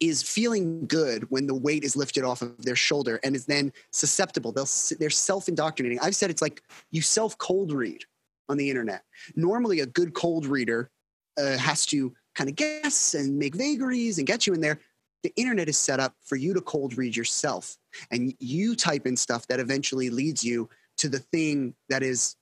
is 0.00 0.22
feeling 0.22 0.86
good 0.86 1.30
when 1.30 1.46
the 1.46 1.54
weight 1.54 1.84
is 1.84 1.94
lifted 1.94 2.24
off 2.24 2.40
of 2.40 2.56
their 2.64 2.76
shoulder 2.76 3.20
and 3.22 3.36
is 3.36 3.44
then 3.44 3.70
susceptible. 3.92 4.50
They'll, 4.50 4.68
they're 4.98 5.10
self 5.10 5.48
indoctrinating. 5.48 6.00
I've 6.00 6.16
said 6.16 6.30
it's 6.30 6.40
like 6.40 6.62
you 6.90 7.02
self 7.02 7.36
cold 7.38 7.72
read 7.72 8.04
on 8.48 8.56
the 8.56 8.70
internet. 8.70 9.04
Normally, 9.36 9.80
a 9.80 9.86
good 9.86 10.14
cold 10.14 10.46
reader 10.46 10.90
uh, 11.38 11.58
has 11.58 11.84
to 11.86 12.14
kind 12.34 12.48
of 12.48 12.56
guess 12.56 13.14
and 13.14 13.38
make 13.38 13.54
vagaries 13.54 14.18
and 14.18 14.26
get 14.26 14.46
you 14.46 14.54
in 14.54 14.60
there. 14.60 14.80
The 15.22 15.32
internet 15.36 15.68
is 15.68 15.76
set 15.76 16.00
up 16.00 16.14
for 16.24 16.36
you 16.36 16.54
to 16.54 16.62
cold 16.62 16.96
read 16.96 17.14
yourself. 17.14 17.76
And 18.10 18.32
you 18.38 18.74
type 18.74 19.06
in 19.06 19.16
stuff 19.16 19.46
that 19.48 19.60
eventually 19.60 20.08
leads 20.08 20.42
you 20.42 20.70
to 20.96 21.10
the 21.10 21.18
thing 21.18 21.74
that 21.90 22.02
is 22.02 22.36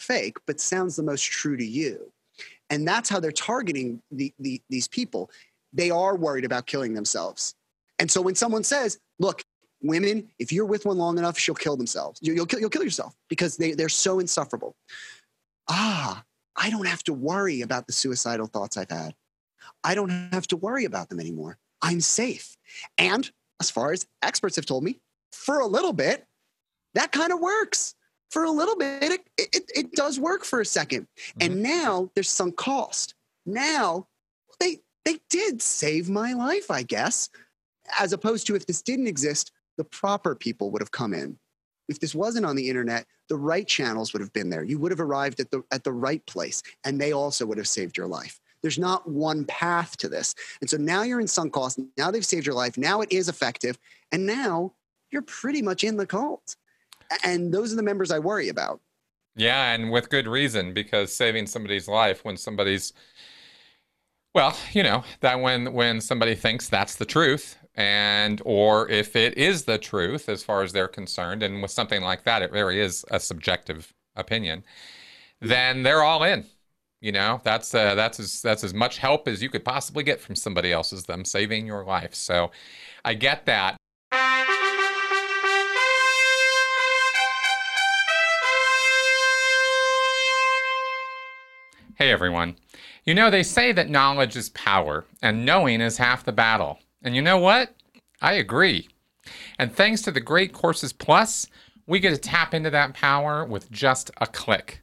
fake, 0.00 0.38
but 0.46 0.58
sounds 0.58 0.96
the 0.96 1.04
most 1.04 1.22
true 1.22 1.56
to 1.56 1.64
you 1.64 2.12
and 2.70 2.86
that's 2.86 3.08
how 3.08 3.20
they're 3.20 3.32
targeting 3.32 4.02
the, 4.10 4.32
the, 4.38 4.60
these 4.70 4.88
people. 4.88 5.30
They 5.72 5.90
are 5.90 6.16
worried 6.16 6.44
about 6.44 6.66
killing 6.66 6.94
themselves. 6.94 7.54
And 7.98 8.10
so 8.10 8.20
when 8.20 8.34
someone 8.34 8.64
says 8.64 8.98
look 9.18 9.44
women 9.82 10.28
if 10.38 10.50
you're 10.50 10.64
with 10.64 10.86
one 10.86 10.96
long 10.96 11.18
enough 11.18 11.38
she'll 11.38 11.54
kill 11.54 11.76
themselves. 11.76 12.18
You'll, 12.22 12.46
kill, 12.46 12.60
you'll 12.60 12.70
kill 12.70 12.82
yourself 12.84 13.14
because 13.28 13.56
they, 13.56 13.72
they're 13.72 13.88
so 13.88 14.18
insufferable. 14.18 14.76
Ah 15.68 16.22
i 16.56 16.70
don't 16.70 16.86
have 16.86 17.02
to 17.02 17.12
worry 17.12 17.62
about 17.62 17.86
the 17.86 17.92
suicidal 17.92 18.46
thoughts 18.46 18.76
i've 18.76 18.90
had. 18.90 19.14
I 19.82 19.94
don't 19.94 20.10
have 20.32 20.46
to 20.48 20.56
worry 20.56 20.84
about 20.84 21.08
them 21.08 21.20
anymore. 21.20 21.58
I'm 21.82 22.00
safe. 22.00 22.56
And 22.96 23.30
as 23.60 23.70
far 23.70 23.92
as 23.92 24.06
experts 24.22 24.56
have 24.56 24.66
told 24.66 24.84
me 24.84 25.00
for 25.32 25.60
a 25.60 25.66
little 25.66 25.92
bit 25.92 26.26
that 26.94 27.12
kind 27.12 27.32
of 27.32 27.40
works 27.40 27.94
for 28.34 28.42
a 28.42 28.50
little 28.50 28.76
bit, 28.76 29.12
it, 29.12 29.20
it, 29.38 29.70
it 29.76 29.92
does 29.92 30.18
work 30.18 30.44
for 30.44 30.60
a 30.60 30.64
2nd 30.64 30.88
mm-hmm. 30.88 31.38
And 31.40 31.62
now 31.62 32.10
there's 32.14 32.28
some 32.28 32.50
cost. 32.50 33.14
Now 33.46 34.08
they 34.58 34.80
they 35.04 35.20
did 35.30 35.62
save 35.62 36.10
my 36.10 36.32
life, 36.32 36.68
I 36.68 36.82
guess. 36.82 37.30
As 37.98 38.12
opposed 38.12 38.48
to 38.48 38.56
if 38.56 38.66
this 38.66 38.82
didn't 38.82 39.06
exist, 39.06 39.52
the 39.76 39.84
proper 39.84 40.34
people 40.34 40.72
would 40.72 40.82
have 40.82 40.90
come 40.90 41.14
in. 41.14 41.38
If 41.88 42.00
this 42.00 42.14
wasn't 42.14 42.46
on 42.46 42.56
the 42.56 42.68
internet, 42.68 43.06
the 43.28 43.36
right 43.36 43.68
channels 43.68 44.12
would 44.12 44.22
have 44.22 44.32
been 44.32 44.50
there. 44.50 44.64
You 44.64 44.80
would 44.80 44.90
have 44.90 45.00
arrived 45.00 45.38
at 45.38 45.52
the 45.52 45.62
at 45.70 45.84
the 45.84 45.92
right 45.92 46.24
place, 46.26 46.60
and 46.82 47.00
they 47.00 47.12
also 47.12 47.46
would 47.46 47.58
have 47.58 47.68
saved 47.68 47.96
your 47.96 48.08
life. 48.08 48.40
There's 48.62 48.78
not 48.78 49.08
one 49.08 49.44
path 49.44 49.96
to 49.98 50.08
this. 50.08 50.34
And 50.60 50.68
so 50.68 50.76
now 50.76 51.02
you're 51.02 51.20
in 51.20 51.28
sunk 51.28 51.52
cost. 51.52 51.78
Now 51.96 52.10
they've 52.10 52.26
saved 52.26 52.46
your 52.46 52.56
life. 52.56 52.76
Now 52.78 53.00
it 53.02 53.12
is 53.12 53.28
effective. 53.28 53.78
And 54.10 54.26
now 54.26 54.72
you're 55.12 55.22
pretty 55.22 55.62
much 55.62 55.84
in 55.84 55.98
the 55.98 56.06
cult. 56.06 56.56
And 57.22 57.52
those 57.52 57.72
are 57.72 57.76
the 57.76 57.82
members 57.82 58.10
I 58.10 58.18
worry 58.18 58.48
about. 58.48 58.80
Yeah, 59.36 59.72
and 59.72 59.90
with 59.90 60.10
good 60.10 60.28
reason, 60.28 60.72
because 60.72 61.12
saving 61.12 61.46
somebody's 61.46 61.88
life 61.88 62.24
when 62.24 62.36
somebody's 62.36 62.92
well, 64.34 64.56
you 64.72 64.82
know, 64.82 65.04
that 65.20 65.40
when 65.40 65.72
when 65.72 66.00
somebody 66.00 66.34
thinks 66.34 66.68
that's 66.68 66.96
the 66.96 67.04
truth 67.04 67.56
and 67.76 68.40
or 68.44 68.88
if 68.88 69.16
it 69.16 69.36
is 69.36 69.64
the 69.64 69.78
truth 69.78 70.28
as 70.28 70.42
far 70.42 70.62
as 70.62 70.72
they're 70.72 70.88
concerned 70.88 71.42
and 71.42 71.62
with 71.62 71.70
something 71.70 72.02
like 72.02 72.24
that 72.24 72.42
it 72.42 72.52
really 72.52 72.80
is 72.80 73.04
a 73.10 73.18
subjective 73.18 73.92
opinion, 74.16 74.64
then 75.40 75.82
they're 75.82 76.02
all 76.02 76.22
in. 76.24 76.44
You 77.00 77.12
know, 77.12 77.40
that's 77.44 77.74
uh, 77.74 77.94
that's 77.94 78.18
as 78.18 78.40
that's 78.40 78.64
as 78.64 78.72
much 78.72 78.98
help 78.98 79.28
as 79.28 79.42
you 79.42 79.50
could 79.50 79.64
possibly 79.64 80.02
get 80.02 80.20
from 80.20 80.34
somebody 80.34 80.72
else's 80.72 81.04
them 81.04 81.24
saving 81.24 81.66
your 81.66 81.84
life. 81.84 82.14
So 82.14 82.50
I 83.04 83.14
get 83.14 83.46
that. 83.46 83.76
Hey 91.96 92.10
everyone. 92.10 92.56
You 93.04 93.14
know, 93.14 93.30
they 93.30 93.44
say 93.44 93.70
that 93.70 93.88
knowledge 93.88 94.34
is 94.34 94.48
power 94.48 95.04
and 95.22 95.46
knowing 95.46 95.80
is 95.80 95.96
half 95.96 96.24
the 96.24 96.32
battle. 96.32 96.80
And 97.04 97.14
you 97.14 97.22
know 97.22 97.38
what? 97.38 97.72
I 98.20 98.32
agree. 98.32 98.88
And 99.60 99.72
thanks 99.72 100.02
to 100.02 100.10
the 100.10 100.20
Great 100.20 100.52
Courses 100.52 100.92
Plus, 100.92 101.46
we 101.86 102.00
get 102.00 102.10
to 102.10 102.18
tap 102.18 102.52
into 102.52 102.68
that 102.70 102.94
power 102.94 103.44
with 103.44 103.70
just 103.70 104.10
a 104.20 104.26
click. 104.26 104.82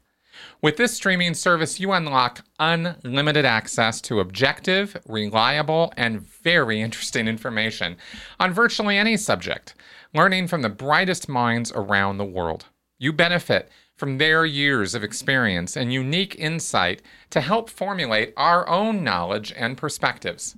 With 0.61 0.77
this 0.77 0.93
streaming 0.93 1.33
service, 1.33 1.81
you 1.81 1.91
unlock 1.91 2.45
unlimited 2.59 3.43
access 3.43 3.99
to 4.01 4.21
objective, 4.21 4.95
reliable, 5.05 5.91
and 5.97 6.21
very 6.21 6.79
interesting 6.79 7.27
information 7.27 7.97
on 8.39 8.53
virtually 8.53 8.97
any 8.97 9.17
subject, 9.17 9.75
learning 10.13 10.47
from 10.47 10.61
the 10.61 10.69
brightest 10.69 11.27
minds 11.27 11.73
around 11.73 12.17
the 12.19 12.23
world. 12.23 12.67
You 12.99 13.11
benefit 13.11 13.69
from 14.01 14.17
their 14.17 14.47
years 14.47 14.95
of 14.95 15.03
experience 15.03 15.77
and 15.77 15.93
unique 15.93 16.35
insight 16.39 17.03
to 17.29 17.39
help 17.39 17.69
formulate 17.69 18.33
our 18.35 18.67
own 18.67 19.03
knowledge 19.03 19.53
and 19.55 19.77
perspectives. 19.77 20.55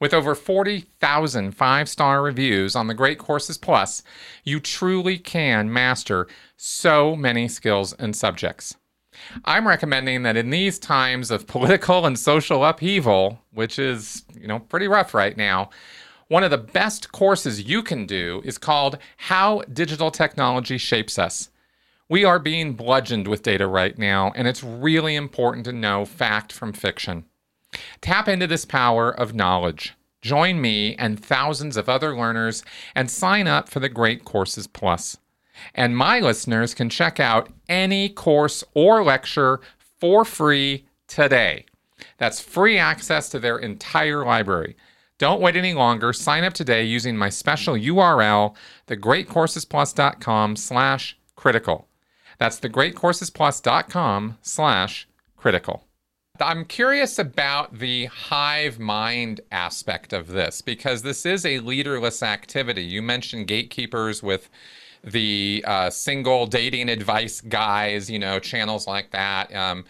With 0.00 0.12
over 0.12 0.34
40,000 0.34 1.52
five 1.52 1.88
star 1.88 2.20
reviews 2.20 2.74
on 2.74 2.88
the 2.88 2.94
Great 2.94 3.16
Courses 3.16 3.56
Plus, 3.56 4.02
you 4.42 4.58
truly 4.58 5.18
can 5.18 5.72
master 5.72 6.26
so 6.56 7.14
many 7.14 7.46
skills 7.46 7.92
and 7.92 8.16
subjects. 8.16 8.74
I'm 9.44 9.68
recommending 9.68 10.24
that 10.24 10.36
in 10.36 10.50
these 10.50 10.80
times 10.80 11.30
of 11.30 11.46
political 11.46 12.06
and 12.06 12.18
social 12.18 12.64
upheaval, 12.64 13.38
which 13.52 13.78
is, 13.78 14.24
you 14.36 14.48
know, 14.48 14.58
pretty 14.58 14.88
rough 14.88 15.14
right 15.14 15.36
now, 15.36 15.70
one 16.26 16.42
of 16.42 16.50
the 16.50 16.58
best 16.58 17.12
courses 17.12 17.62
you 17.62 17.84
can 17.84 18.04
do 18.04 18.42
is 18.44 18.58
called 18.58 18.98
How 19.16 19.62
Digital 19.72 20.10
Technology 20.10 20.76
Shapes 20.76 21.16
Us. 21.16 21.50
We 22.10 22.24
are 22.24 22.40
being 22.40 22.72
bludgeoned 22.72 23.28
with 23.28 23.44
data 23.44 23.68
right 23.68 23.96
now, 23.96 24.32
and 24.34 24.48
it's 24.48 24.64
really 24.64 25.14
important 25.14 25.64
to 25.66 25.72
know 25.72 26.04
fact 26.04 26.52
from 26.52 26.72
fiction. 26.72 27.24
Tap 28.00 28.26
into 28.26 28.48
this 28.48 28.64
power 28.64 29.12
of 29.12 29.32
knowledge. 29.32 29.94
Join 30.20 30.60
me 30.60 30.96
and 30.96 31.24
thousands 31.24 31.76
of 31.76 31.88
other 31.88 32.16
learners 32.16 32.64
and 32.96 33.08
sign 33.08 33.46
up 33.46 33.68
for 33.68 33.78
the 33.78 33.88
Great 33.88 34.24
Courses 34.24 34.66
Plus. 34.66 35.18
And 35.72 35.96
my 35.96 36.18
listeners 36.18 36.74
can 36.74 36.90
check 36.90 37.20
out 37.20 37.48
any 37.68 38.08
course 38.08 38.64
or 38.74 39.04
lecture 39.04 39.60
for 40.00 40.24
free 40.24 40.86
today. 41.06 41.64
That's 42.18 42.40
free 42.40 42.76
access 42.76 43.28
to 43.28 43.38
their 43.38 43.58
entire 43.58 44.24
library. 44.24 44.76
Don't 45.18 45.40
wait 45.40 45.54
any 45.54 45.74
longer. 45.74 46.12
Sign 46.12 46.42
up 46.42 46.54
today 46.54 46.82
using 46.82 47.16
my 47.16 47.28
special 47.28 47.76
URL, 47.76 48.56
thegreatcoursesplus.com 48.88 50.56
slash 50.56 51.16
critical. 51.36 51.86
That's 52.40 52.58
thegreatcoursesplus.com 52.58 54.38
slash 54.40 55.06
critical. 55.36 55.84
I'm 56.40 56.64
curious 56.64 57.18
about 57.18 57.78
the 57.78 58.06
hive 58.06 58.78
mind 58.78 59.42
aspect 59.52 60.14
of 60.14 60.28
this 60.28 60.62
because 60.62 61.02
this 61.02 61.26
is 61.26 61.44
a 61.44 61.58
leaderless 61.58 62.22
activity. 62.22 62.82
You 62.82 63.02
mentioned 63.02 63.46
gatekeepers 63.46 64.22
with 64.22 64.48
the 65.04 65.62
uh, 65.66 65.90
single 65.90 66.46
dating 66.46 66.88
advice 66.88 67.42
guys, 67.42 68.10
you 68.10 68.18
know, 68.18 68.38
channels 68.38 68.86
like 68.86 69.10
that. 69.10 69.54
Um, 69.54 69.84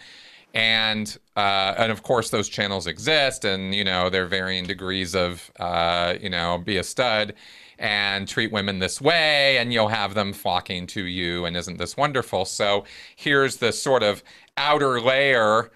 and 0.53 1.17
uh, 1.37 1.75
and 1.77 1.89
of 1.89 2.03
course 2.03 2.31
those 2.31 2.49
channels 2.49 2.85
exist, 2.85 3.45
and 3.45 3.73
you 3.73 3.85
know 3.85 4.09
they're 4.09 4.25
varying 4.25 4.65
degrees 4.65 5.15
of 5.15 5.49
uh, 5.57 6.15
you 6.19 6.29
know 6.29 6.57
be 6.57 6.75
a 6.75 6.83
stud 6.83 7.33
and 7.81 8.27
treat 8.27 8.51
women 8.51 8.77
this 8.77 9.01
way, 9.01 9.57
and 9.57 9.73
you'll 9.73 9.87
have 9.87 10.13
them 10.13 10.33
flocking 10.33 10.85
to 10.85 11.03
you, 11.03 11.45
and 11.45 11.57
isn't 11.57 11.79
this 11.79 11.97
wonderful? 11.97 12.45
So 12.45 12.85
here's 13.15 13.57
the 13.57 13.73
sort 13.73 14.03
of 14.03 14.23
outer 14.55 15.01
layer. 15.01 15.71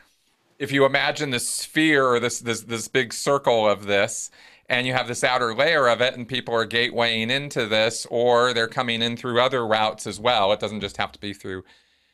If 0.59 0.71
you 0.71 0.85
imagine 0.85 1.31
this 1.31 1.49
sphere 1.49 2.05
or 2.05 2.19
this 2.19 2.39
this 2.39 2.61
this 2.61 2.87
big 2.87 3.11
circle 3.11 3.67
of 3.67 3.87
this, 3.87 4.29
and 4.69 4.85
you 4.85 4.93
have 4.93 5.07
this 5.07 5.23
outer 5.23 5.55
layer 5.55 5.87
of 5.87 5.99
it, 5.99 6.15
and 6.15 6.27
people 6.27 6.53
are 6.53 6.65
gatewaying 6.65 7.31
into 7.31 7.65
this, 7.65 8.05
or 8.11 8.53
they're 8.53 8.67
coming 8.67 9.01
in 9.01 9.17
through 9.17 9.41
other 9.41 9.65
routes 9.65 10.05
as 10.05 10.19
well. 10.19 10.53
It 10.53 10.59
doesn't 10.59 10.81
just 10.81 10.97
have 10.97 11.11
to 11.13 11.19
be 11.19 11.33
through 11.33 11.63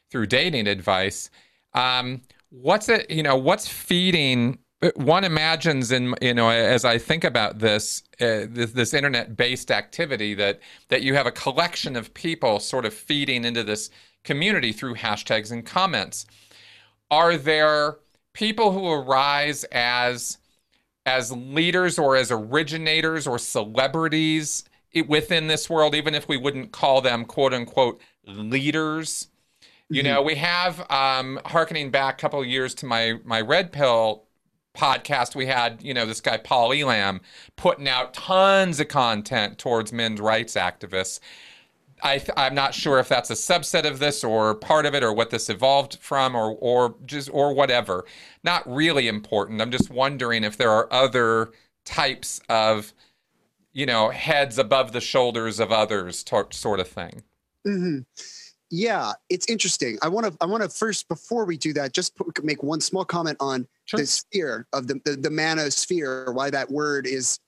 through 0.10 0.28
dating 0.28 0.68
advice. 0.68 1.30
Um, 1.74 2.22
what's 2.50 2.88
it? 2.88 3.12
You 3.12 3.24
know, 3.24 3.36
what's 3.36 3.68
feeding 3.68 4.60
one 4.96 5.24
imagines 5.24 5.92
in 5.92 6.16
you 6.22 6.34
know 6.34 6.50
as 6.50 6.86
i 6.86 6.98
think 6.98 7.24
about 7.24 7.60
this 7.60 8.04
uh, 8.20 8.46
this, 8.50 8.72
this 8.72 8.94
internet 8.94 9.38
based 9.38 9.70
activity 9.72 10.34
that 10.34 10.60
that 10.90 11.04
you 11.04 11.14
have 11.14 11.28
a 11.28 11.32
collection 11.32 11.96
of 11.96 12.14
people 12.14 12.60
sort 12.60 12.86
of 12.86 12.94
feeding 12.94 13.46
into 13.46 13.64
this 13.64 13.90
community 14.24 14.72
through 14.72 14.96
hashtags 14.96 15.52
and 15.52 15.66
comments 15.66 16.26
are 17.12 17.38
there 17.38 17.98
people 18.34 18.72
who 18.72 18.90
arise 18.90 19.64
as 19.66 20.38
as 21.06 21.32
leaders 21.32 22.00
or 22.00 22.16
as 22.16 22.32
originators 22.32 23.28
or 23.28 23.38
celebrities 23.38 24.64
within 25.08 25.48
this 25.48 25.70
world 25.70 25.94
even 25.94 26.16
if 26.16 26.28
we 26.28 26.38
wouldn't 26.38 26.72
call 26.72 27.02
them 27.02 27.24
quote 27.24 27.54
unquote 27.54 28.02
leaders 28.26 29.28
you 29.90 30.02
mm-hmm. 30.02 30.14
know 30.14 30.22
we 30.24 30.36
have 30.36 30.90
um 30.90 31.40
harkening 31.46 31.92
back 31.92 32.16
a 32.16 32.22
couple 32.22 32.44
years 32.44 32.74
to 32.74 32.88
my 32.88 33.14
my 33.24 33.42
red 33.42 33.72
pill 33.72 34.24
podcast 34.74 35.36
we 35.36 35.46
had 35.46 35.82
you 35.84 35.94
know 35.94 36.06
this 36.06 36.22
guy 36.22 36.38
paul 36.38 36.72
elam 36.72 37.20
putting 37.58 37.90
out 37.90 38.14
tons 38.14 38.80
of 38.80 38.88
content 38.88 39.58
towards 39.58 39.92
men's 39.92 40.22
rights 40.22 40.56
activists. 40.56 41.20
I, 42.04 42.24
i'm 42.36 42.56
not 42.56 42.74
sure 42.74 42.98
if 43.00 43.08
that's 43.08 43.30
a 43.30 43.36
subset 43.36 43.86
of 43.86 44.00
this 44.00 44.24
or 44.24 44.56
part 44.56 44.86
of 44.86 44.96
it 44.96 45.04
or 45.04 45.14
what 45.14 45.30
this 45.30 45.50
evolved 45.50 45.98
from 46.00 46.36
or 46.36 46.56
or 46.60 46.96
just 47.06 47.30
or 47.32 47.54
whatever. 47.54 48.06
Not 48.44 48.64
really 48.72 49.08
important. 49.08 49.62
I'm 49.62 49.72
just 49.72 49.92
wondering 49.92 50.44
if 50.44 50.58
there 50.58 50.72
are 50.72 50.92
other 50.92 51.52
types 51.86 52.42
of 52.50 52.94
you 53.74 53.86
know 53.86 54.10
heads 54.10 54.58
above 54.58 54.94
the 54.94 55.02
shoulders 55.02 55.60
of 55.60 55.72
others 55.72 56.24
t- 56.24 56.42
sort 56.52 56.80
of 56.80 56.88
thing. 56.88 57.22
Mm-hmm. 57.68 58.00
Yeah, 58.72 59.12
it's 59.30 59.48
interesting. 59.50 59.98
I 60.02 60.08
want 60.08 60.28
to 60.28 60.38
I 60.42 60.46
want 60.46 60.64
to 60.64 60.70
first 60.70 61.08
before 61.10 61.46
we 61.46 61.58
do 61.58 61.74
that 61.74 61.94
just 61.94 62.14
make 62.42 62.64
one 62.64 62.80
small 62.80 63.04
comment 63.04 63.38
on 63.40 63.68
sure. 63.92 64.00
the 64.00 64.06
sphere 64.06 64.68
of 64.74 64.88
the, 64.88 65.00
the 65.06 65.16
the 65.16 65.30
manosphere. 65.30 66.34
Why 66.34 66.50
that 66.50 66.70
word 66.70 67.08
is. 67.08 67.40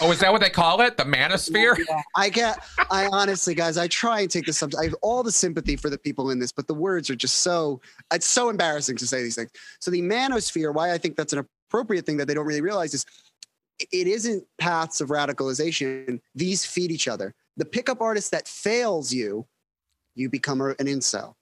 oh, 0.00 0.12
is 0.12 0.20
that 0.20 0.30
what 0.32 0.40
they 0.40 0.50
call 0.50 0.80
it? 0.82 0.96
The 0.96 1.04
manosphere? 1.04 1.76
Yeah, 1.88 2.02
I 2.16 2.28
get. 2.28 2.62
I 2.90 3.08
honestly, 3.10 3.54
guys, 3.54 3.78
I 3.78 3.88
try 3.88 4.20
and 4.20 4.30
take 4.30 4.46
this. 4.46 4.62
I 4.62 4.84
have 4.84 4.94
all 5.02 5.22
the 5.22 5.32
sympathy 5.32 5.76
for 5.76 5.90
the 5.90 5.98
people 5.98 6.30
in 6.30 6.38
this, 6.38 6.52
but 6.52 6.66
the 6.66 6.74
words 6.74 7.08
are 7.10 7.16
just 7.16 7.38
so. 7.38 7.80
It's 8.12 8.26
so 8.26 8.50
embarrassing 8.50 8.96
to 8.98 9.06
say 9.06 9.22
these 9.22 9.36
things. 9.36 9.50
So 9.80 9.90
the 9.90 10.02
manosphere. 10.02 10.74
Why 10.74 10.92
I 10.92 10.98
think 10.98 11.16
that's 11.16 11.32
an 11.32 11.46
appropriate 11.68 12.06
thing 12.06 12.18
that 12.18 12.26
they 12.26 12.34
don't 12.34 12.46
really 12.46 12.60
realize 12.60 12.94
is, 12.94 13.06
it 13.78 14.06
isn't 14.06 14.44
paths 14.58 15.00
of 15.00 15.08
radicalization. 15.08 16.20
These 16.34 16.66
feed 16.66 16.90
each 16.90 17.08
other. 17.08 17.34
The 17.56 17.64
pickup 17.64 18.00
artist 18.00 18.30
that 18.30 18.48
fails 18.48 19.12
you 19.12 19.46
you 20.14 20.28
become 20.28 20.60
an 20.60 20.74
incel. 20.76 21.34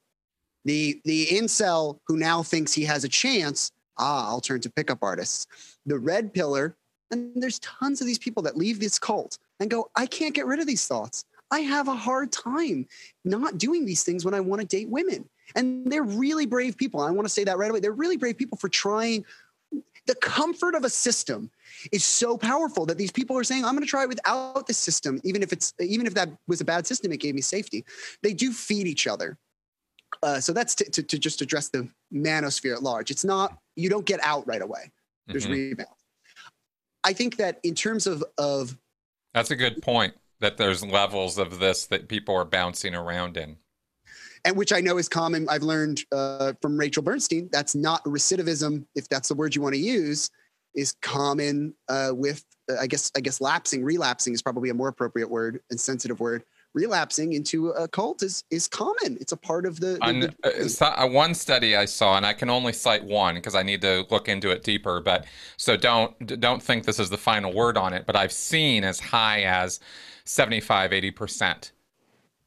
The 0.65 1.01
the 1.05 1.27
incel 1.27 1.99
who 2.07 2.17
now 2.17 2.43
thinks 2.43 2.73
he 2.73 2.85
has 2.85 3.05
a 3.05 3.09
chance, 3.09 3.73
ah, 3.99 4.29
I'll 4.29 4.41
turn 4.41 4.61
to 4.61 4.71
pickup 4.71 4.99
artists. 5.03 5.47
The 5.87 5.99
red 5.99 6.35
pillar, 6.35 6.77
and 7.11 7.33
there's 7.37 7.59
tons 7.61 8.01
of 8.01 8.07
these 8.07 8.19
people 8.19 8.43
that 8.45 8.57
leave 8.57 8.81
this 8.81 8.99
cult 8.99 9.39
and 9.59 9.71
go, 9.71 9.91
I 9.97 10.07
can't 10.07 10.35
get 10.35 10.47
rid 10.47 10.61
of 10.61 10.67
these 10.67 10.87
thoughts. 10.87 11.25
I 11.51 11.61
have 11.61 11.89
a 11.89 11.95
hard 11.95 12.31
time 12.31 12.87
not 13.25 13.59
doing 13.59 13.85
these 13.85 14.05
things 14.05 14.25
when 14.25 14.35
I 14.35 14.41
want 14.41 14.61
to 14.61 14.67
date 14.67 14.89
women. 14.89 15.29
And 15.57 15.91
they're 15.91 16.05
really 16.05 16.47
brave 16.47 16.77
people. 16.77 17.01
I 17.01 17.11
want 17.11 17.27
to 17.27 17.33
say 17.33 17.43
that 17.45 17.59
right 17.59 17.71
away. 17.71 17.81
They're 17.81 17.91
really 17.91 18.17
brave 18.17 18.39
people 18.39 18.57
for 18.57 18.69
trying 18.69 19.25
the 20.07 20.15
comfort 20.17 20.75
of 20.75 20.85
a 20.85 20.91
system 20.91 21.51
is 21.93 22.05
so 22.05 22.37
powerful 22.37 22.87
that 22.87 22.99
these 22.99 23.13
people 23.13 23.37
are 23.39 23.45
saying 23.45 23.65
i'm 23.65 23.75
going 23.75 23.85
to 23.85 23.89
try 23.89 24.03
it 24.03 24.09
without 24.09 24.67
the 24.67 24.75
system 24.75 25.21
even 25.25 25.43
if 25.43 25.53
it's 25.53 25.73
even 25.79 26.07
if 26.07 26.15
that 26.15 26.29
was 26.49 26.61
a 26.61 26.65
bad 26.65 26.87
system 26.87 27.13
it 27.13 27.21
gave 27.21 27.35
me 27.35 27.41
safety 27.41 27.85
they 28.23 28.33
do 28.33 28.53
feed 28.53 28.87
each 28.87 29.07
other 29.07 29.39
uh, 30.23 30.41
so 30.41 30.53
that's 30.53 30.75
to, 30.77 30.85
to, 30.91 31.03
to, 31.03 31.19
just 31.19 31.41
address 31.43 31.69
the 31.69 31.89
manosphere 32.13 32.75
at 32.75 32.83
large. 32.83 33.11
It's 33.11 33.25
not 33.25 33.59
you 33.77 33.89
don't 33.89 34.07
get 34.07 34.21
out 34.23 34.47
right 34.47 34.63
away. 34.63 34.91
There's 35.27 35.47
Mhm. 35.47 35.51
rebound. 35.51 35.89
I 37.05 37.13
think 37.13 37.37
that 37.37 37.61
in 37.63 37.75
terms 37.75 38.07
of 38.07 38.25
of 38.39 38.77
That's 39.35 39.51
a 39.51 39.57
good 39.57 39.81
point. 39.83 40.15
That 40.41 40.57
there's 40.57 40.83
levels 40.85 41.37
of 41.39 41.59
this 41.59 41.87
that 41.87 42.09
people 42.09 42.35
are 42.35 42.45
bouncing 42.47 42.95
around 42.95 43.37
in. 43.37 43.57
and 44.47 44.57
which 44.57 44.73
I 44.73 44.81
know 44.81 44.97
is 44.97 45.07
common. 45.07 45.47
I've 45.51 45.63
learned 45.63 46.01
uh, 46.13 46.55
from 46.63 46.79
Rachel 46.79 47.03
Bernstein. 47.03 47.51
That's 47.53 47.75
not 47.75 48.03
recidivism, 48.05 48.87
if 48.95 49.07
that's 49.09 49.29
the 49.29 49.35
word 49.35 49.55
you 49.55 49.61
want 49.61 49.75
to 49.75 49.81
use, 49.81 50.31
is 50.75 50.93
common 51.03 51.75
uh, 51.89 52.13
with. 52.15 52.43
Uh, 52.71 52.77
I 52.81 52.87
guess 52.87 53.13
I 53.15 53.21
guess 53.21 53.41
lapsing, 53.43 53.85
relapsing 53.85 54.33
is 54.33 54.41
probably 54.41 54.71
a 54.71 54.75
more 54.75 54.89
appropriate 54.89 55.29
word 55.29 55.61
and 55.71 55.79
sensitive 55.79 56.21
word. 56.21 56.43
Relapsing 56.73 57.33
into 57.33 57.71
a 57.71 57.89
cult 57.89 58.23
is 58.23 58.45
is 58.51 58.68
common. 58.68 59.18
It's 59.21 59.33
a 59.33 59.37
part 59.37 59.66
of 59.66 59.81
the. 59.81 59.99
the- 60.01 60.33
the- 60.45 60.79
uh, 60.81 61.05
uh, 61.05 61.09
one 61.09 61.35
study 61.35 61.75
I 61.75 61.85
saw, 61.85 62.16
and 62.16 62.25
I 62.25 62.33
can 62.33 62.49
only 62.49 62.73
cite 62.73 63.03
one 63.05 63.35
because 63.35 63.57
I 63.57 63.64
need 63.64 63.81
to 63.83 64.07
look 64.09 64.29
into 64.29 64.51
it 64.51 64.62
deeper. 64.62 65.01
But 65.01 65.27
so 65.57 65.77
don't 65.77 66.41
don't 66.41 66.62
think 66.62 66.85
this 66.85 67.01
is 67.01 67.11
the 67.11 67.18
final 67.18 67.53
word 67.53 67.77
on 67.77 67.93
it. 67.93 68.07
But 68.07 68.14
I've 68.14 68.31
seen 68.33 68.85
as 68.85 69.01
high 69.01 69.43
as 69.43 69.81
75, 70.25 70.93
80 70.93 71.11
percent 71.11 71.73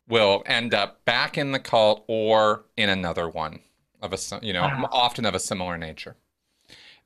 will 0.08 0.42
end 0.46 0.74
up 0.74 1.04
back 1.06 1.38
in 1.38 1.52
the 1.52 1.60
cult 1.60 2.06
or 2.08 2.66
in 2.78 2.90
another 2.90 3.28
one 3.28 3.60
of 4.02 4.14
a 4.14 4.18
you 4.42 4.54
know 4.54 4.62
Wow. 4.64 4.90
often 4.92 5.26
of 5.26 5.36
a 5.36 5.40
similar 5.40 5.78
nature, 5.78 6.16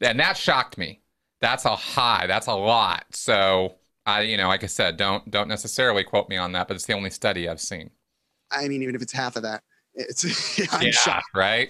and 0.02 0.20
that 0.20 0.38
shocked 0.38 0.78
me. 0.78 1.02
That's 1.42 1.66
a 1.66 1.76
high. 1.76 2.26
That's 2.28 2.46
a 2.48 2.54
lot. 2.56 3.06
So 3.12 3.76
I 4.08 4.22
you 4.22 4.38
know 4.38 4.48
like 4.48 4.64
I 4.64 4.68
said, 4.68 4.98
don't 4.98 5.30
don't 5.30 5.50
necessarily 5.50 6.04
quote 6.04 6.30
me 6.30 6.38
on 6.38 6.54
that, 6.54 6.68
but 6.68 6.76
it's 6.76 6.86
the 6.86 6.94
only 6.94 7.12
study 7.12 7.48
I've 7.48 7.62
seen. 7.62 7.92
I 8.50 8.68
mean, 8.68 8.82
even 8.82 8.96
if 8.96 9.02
it's 9.02 9.14
half 9.14 9.36
of 9.36 9.44
that, 9.44 9.62
it's. 9.94 10.24
I'm 10.74 10.82
yeah, 10.82 10.92
shocked. 10.92 11.28
right. 11.36 11.70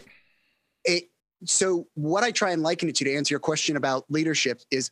it, 0.85 1.09
so 1.43 1.87
what 1.95 2.23
I 2.23 2.31
try 2.31 2.51
and 2.51 2.61
liken 2.63 2.87
it 2.89 2.95
to 2.97 3.03
to 3.05 3.13
answer 3.13 3.33
your 3.33 3.39
question 3.39 3.75
about 3.75 4.05
leadership 4.09 4.61
is 4.71 4.91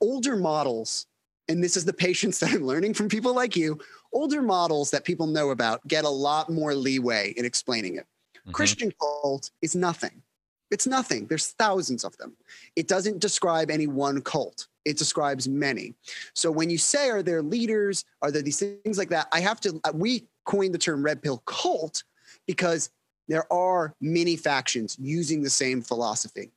older 0.00 0.36
models, 0.36 1.06
and 1.48 1.64
this 1.64 1.76
is 1.76 1.84
the 1.86 1.92
patience 1.92 2.38
that 2.40 2.50
I'm 2.52 2.64
learning 2.66 2.94
from 2.94 3.08
people 3.08 3.34
like 3.34 3.56
you. 3.56 3.80
Older 4.12 4.42
models 4.42 4.90
that 4.90 5.04
people 5.04 5.26
know 5.26 5.50
about 5.50 5.86
get 5.88 6.04
a 6.04 6.08
lot 6.08 6.50
more 6.50 6.74
leeway 6.74 7.32
in 7.36 7.44
explaining 7.44 7.96
it. 7.96 8.06
Mhm. 8.46 8.52
Christian 8.52 8.92
cult 9.00 9.50
is 9.62 9.74
nothing. 9.74 10.22
It's 10.70 10.86
nothing. 10.86 11.26
There's 11.26 11.48
thousands 11.48 12.04
of 12.04 12.16
them. 12.18 12.36
It 12.76 12.86
doesn't 12.88 13.18
describe 13.18 13.70
any 13.70 13.86
one 13.86 14.22
cult. 14.22 14.68
It 14.84 14.96
describes 14.96 15.48
many. 15.48 15.94
So 16.34 16.50
when 16.50 16.70
you 16.70 16.78
say, 16.78 17.10
are 17.10 17.22
there 17.22 17.42
leaders? 17.42 18.04
Are 18.22 18.30
there 18.30 18.42
these 18.42 18.60
things 18.60 18.96
like 18.96 19.10
that? 19.10 19.28
I 19.32 19.40
have 19.40 19.60
to, 19.62 19.80
uh, 19.84 19.92
we 19.94 20.24
coined 20.44 20.72
the 20.74 20.78
term 20.78 21.04
red 21.04 21.22
pill 21.22 21.42
cult 21.46 22.04
because 22.46 22.90
there 23.28 23.52
are 23.52 23.94
many 24.00 24.36
factions 24.36 24.96
using 25.00 25.42
the 25.42 25.50
same 25.50 25.82
philosophy. 25.82 26.50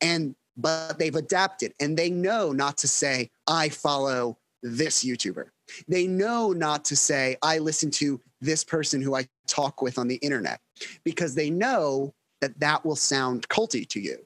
And, 0.00 0.34
but 0.56 0.98
they've 0.98 1.14
adapted 1.14 1.74
and 1.80 1.96
they 1.96 2.10
know 2.10 2.52
not 2.52 2.78
to 2.78 2.88
say, 2.88 3.30
I 3.46 3.68
follow 3.68 4.36
this 4.62 5.04
YouTuber. 5.04 5.46
They 5.88 6.06
know 6.06 6.52
not 6.52 6.84
to 6.86 6.96
say, 6.96 7.36
I 7.42 7.58
listen 7.58 7.90
to 7.92 8.20
this 8.40 8.64
person 8.64 9.00
who 9.00 9.14
I 9.14 9.28
talk 9.46 9.82
with 9.82 9.98
on 9.98 10.08
the 10.08 10.16
internet 10.16 10.60
because 11.04 11.34
they 11.34 11.50
know 11.50 12.14
that 12.40 12.58
that 12.60 12.84
will 12.84 12.96
sound 12.96 13.48
culty 13.48 13.88
to 13.88 14.00
you. 14.00 14.18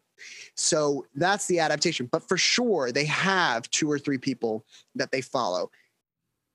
So 0.55 1.07
that's 1.15 1.47
the 1.47 1.59
adaptation. 1.61 2.09
But 2.11 2.27
for 2.29 2.37
sure, 2.37 2.93
they 2.93 3.05
have 3.07 3.69
two 3.71 3.91
or 3.91 3.99
three 3.99 4.19
people 4.19 4.65
that 4.95 5.11
they 5.11 5.21
follow. 5.21 5.71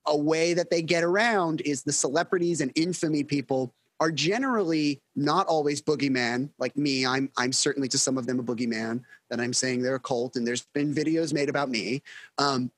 A 0.06 0.16
way 0.16 0.54
that 0.54 0.70
they 0.70 0.82
get 0.82 1.04
around 1.04 1.60
is 1.60 1.82
the 1.82 1.92
celebrities 1.92 2.60
and 2.60 2.72
infamy 2.74 3.22
people 3.22 3.72
are 4.00 4.10
generally 4.10 4.98
not 5.14 5.46
always 5.46 5.82
boogeyman 5.82 6.48
like 6.58 6.74
me. 6.76 7.04
I'm 7.04 7.30
I'm 7.36 7.52
certainly 7.52 7.88
to 7.88 7.98
some 7.98 8.16
of 8.16 8.26
them 8.26 8.40
a 8.40 8.42
boogeyman 8.42 9.02
that 9.28 9.40
I'm 9.40 9.52
saying 9.52 9.82
they're 9.82 9.96
a 9.96 10.00
cult, 10.00 10.36
and 10.36 10.46
there's 10.46 10.66
been 10.72 10.94
videos 10.94 11.34
made 11.34 11.50
about 11.50 11.68
me 11.68 12.02
um, 12.38 12.70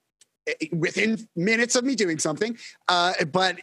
within 0.73 1.29
minutes 1.37 1.77
of 1.77 1.85
me 1.85 1.95
doing 1.95 2.19
something. 2.19 2.59
Uh, 2.89 3.13
but 3.33 3.61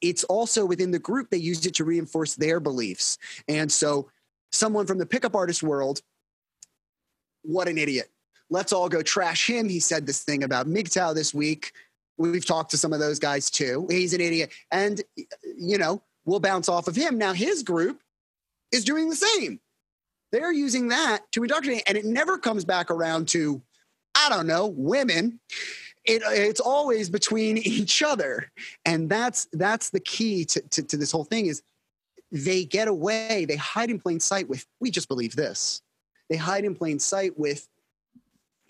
it's 0.00 0.24
also 0.24 0.64
within 0.64 0.90
the 0.90 0.98
group 0.98 1.30
they 1.30 1.36
use 1.36 1.64
it 1.66 1.74
to 1.74 1.84
reinforce 1.84 2.34
their 2.34 2.60
beliefs, 2.60 3.18
and 3.48 3.70
so 3.70 4.10
someone 4.52 4.86
from 4.86 4.98
the 4.98 5.06
pickup 5.06 5.34
artist 5.34 5.62
world, 5.62 6.00
what 7.42 7.68
an 7.68 7.78
idiot. 7.78 8.10
Let's 8.50 8.72
all 8.72 8.88
go 8.88 9.00
trash 9.00 9.48
him. 9.48 9.68
He 9.68 9.78
said 9.80 10.06
this 10.06 10.24
thing 10.24 10.42
about 10.42 10.66
MGTOW 10.66 11.14
this 11.14 11.32
week. 11.32 11.72
We've 12.18 12.44
talked 12.44 12.72
to 12.72 12.76
some 12.76 12.92
of 12.92 12.98
those 12.98 13.18
guys 13.18 13.48
too. 13.48 13.86
He's 13.88 14.12
an 14.12 14.20
idiot. 14.20 14.50
And, 14.72 15.00
you 15.56 15.78
know, 15.78 16.02
we'll 16.24 16.40
bounce 16.40 16.68
off 16.68 16.88
of 16.88 16.96
him. 16.96 17.16
Now, 17.16 17.32
his 17.32 17.62
group 17.62 18.02
is 18.72 18.84
doing 18.84 19.08
the 19.08 19.16
same. 19.16 19.60
They're 20.32 20.52
using 20.52 20.88
that 20.88 21.30
to 21.32 21.42
indoctrinate, 21.42 21.84
and 21.86 21.96
it 21.96 22.04
never 22.04 22.38
comes 22.38 22.64
back 22.64 22.90
around 22.90 23.28
to, 23.28 23.62
I 24.14 24.28
don't 24.28 24.46
know, 24.46 24.66
women. 24.66 25.40
It, 26.04 26.22
it's 26.26 26.60
always 26.60 27.10
between 27.10 27.58
each 27.64 28.02
other. 28.02 28.50
And 28.84 29.08
that's 29.08 29.48
that's 29.52 29.90
the 29.90 30.00
key 30.00 30.44
to, 30.46 30.60
to, 30.60 30.82
to 30.82 30.96
this 30.96 31.12
whole 31.12 31.24
thing 31.24 31.46
is 31.46 31.62
they 32.32 32.64
get 32.64 32.88
away, 32.88 33.44
they 33.46 33.56
hide 33.56 33.90
in 33.90 33.98
plain 33.98 34.20
sight 34.20 34.48
with, 34.48 34.64
we 34.78 34.90
just 34.90 35.08
believe 35.08 35.34
this. 35.34 35.82
They 36.28 36.36
hide 36.36 36.64
in 36.64 36.76
plain 36.76 36.98
sight 36.98 37.36
with 37.38 37.68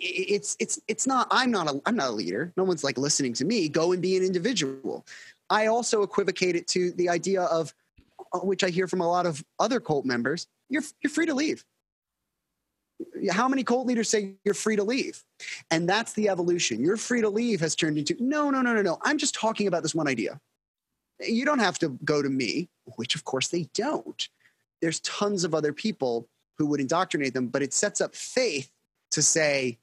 it's 0.00 0.56
it's 0.58 0.80
it's 0.88 1.06
not 1.06 1.26
i'm 1.30 1.50
not 1.50 1.68
a 1.68 1.80
i'm 1.84 1.94
not 1.94 2.08
a 2.08 2.12
leader 2.12 2.52
no 2.56 2.64
one's 2.64 2.82
like 2.82 2.96
listening 2.96 3.32
to 3.34 3.44
me 3.44 3.68
go 3.68 3.92
and 3.92 4.00
be 4.00 4.16
an 4.16 4.24
individual 4.24 5.04
i 5.50 5.66
also 5.66 6.02
equivocate 6.02 6.56
it 6.56 6.66
to 6.66 6.90
the 6.92 7.08
idea 7.08 7.42
of 7.42 7.74
uh, 8.32 8.38
which 8.38 8.64
i 8.64 8.70
hear 8.70 8.88
from 8.88 9.02
a 9.02 9.08
lot 9.08 9.26
of 9.26 9.44
other 9.58 9.78
cult 9.78 10.06
members 10.06 10.46
you're 10.70 10.82
you're 11.02 11.10
free 11.10 11.26
to 11.26 11.34
leave 11.34 11.64
how 13.30 13.48
many 13.48 13.64
cult 13.64 13.86
leaders 13.86 14.09
say 14.09 14.34
you're 14.44 14.55
free 14.55 14.76
to 14.76 14.84
leave? 14.84 15.22
And 15.70 15.88
that's 15.88 16.12
the 16.14 16.28
evolution. 16.28 16.82
You're 16.82 16.96
free 16.96 17.20
to 17.20 17.28
leave 17.28 17.61
has 17.61 17.74
turned 17.74 17.98
into 17.98 18.16
no 18.20 18.51
no 18.51 18.62
no 18.62 18.74
no 18.74 18.82
no. 18.82 18.98
I'm 19.03 19.18
just 19.18 19.34
talking 19.34 19.66
about 19.66 19.82
this 19.82 19.94
one 19.94 20.09
idea. 20.09 20.40
You 21.20 21.44
don't 21.44 21.59
have 21.59 21.78
to 21.80 21.90
go 22.05 22.22
to 22.22 22.28
me 22.28 22.68
which 22.96 23.14
of 23.14 23.24
course 23.24 23.48
they 23.48 23.68
don't. 23.74 24.28
There's 24.80 25.01
tons 25.01 25.44
of 25.44 25.55
other 25.55 25.72
people 25.72 26.28
who 26.59 26.66
would 26.66 26.80
indoctrinate 26.80 27.34
them 27.34 27.48
but 27.48 27.62
it 27.62 27.72
sets 27.72 28.01
up 28.01 28.14
faith 28.14 28.70
to 29.12 29.22
say 29.22 29.78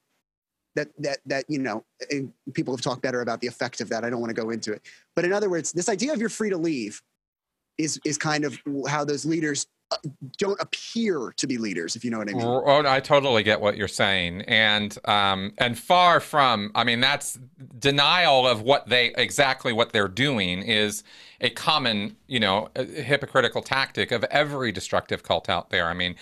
that 0.75 0.89
that 0.99 1.19
that 1.25 1.45
you 1.47 1.59
know 1.59 1.83
people 2.53 2.73
have 2.75 2.81
talked 2.81 3.01
better 3.01 3.21
about 3.21 3.41
the 3.41 3.47
effect 3.47 3.81
of 3.81 3.89
that. 3.89 4.03
I 4.03 4.09
don't 4.09 4.19
want 4.21 4.35
to 4.35 4.41
go 4.41 4.49
into 4.49 4.73
it. 4.73 4.81
But 5.15 5.25
in 5.25 5.33
other 5.33 5.49
words 5.49 5.71
this 5.71 5.89
idea 5.89 6.13
of 6.13 6.19
you're 6.19 6.29
free 6.29 6.49
to 6.49 6.57
leave 6.57 7.01
is 7.77 7.99
is 8.05 8.17
kind 8.17 8.45
of 8.45 8.59
how 8.87 9.03
those 9.05 9.25
leaders 9.25 9.67
don't 10.37 10.59
appear 10.59 11.33
to 11.37 11.47
be 11.47 11.57
leaders 11.57 11.95
if 11.95 12.03
you 12.03 12.11
know 12.11 12.17
what 12.17 12.29
i 12.29 12.33
mean 12.33 12.43
Oh, 12.67 12.85
I 12.85 12.99
totally 12.99 13.43
get 13.43 13.61
what 13.61 13.77
you're 13.77 13.87
saying, 13.87 14.41
and 14.41 14.97
um, 15.05 15.53
and 15.57 15.77
far 15.77 16.19
from, 16.19 16.71
I 16.75 16.83
mean, 16.83 16.99
that's 16.99 17.39
denial 17.79 18.47
of 18.47 18.61
what 18.61 18.87
they 18.87 19.13
exactly 19.15 19.71
what 19.73 19.93
they're 19.93 20.07
doing 20.07 20.61
is 20.61 21.03
a 21.39 21.49
common, 21.49 22.17
you 22.27 22.39
know, 22.39 22.69
hypocritical 22.75 23.61
tactic 23.61 24.11
of 24.11 24.23
every 24.25 24.71
destructive 24.71 25.23
cult 25.23 25.49
out 25.49 25.69
there. 25.69 25.87
I 25.87 25.93
mean, 25.93 26.15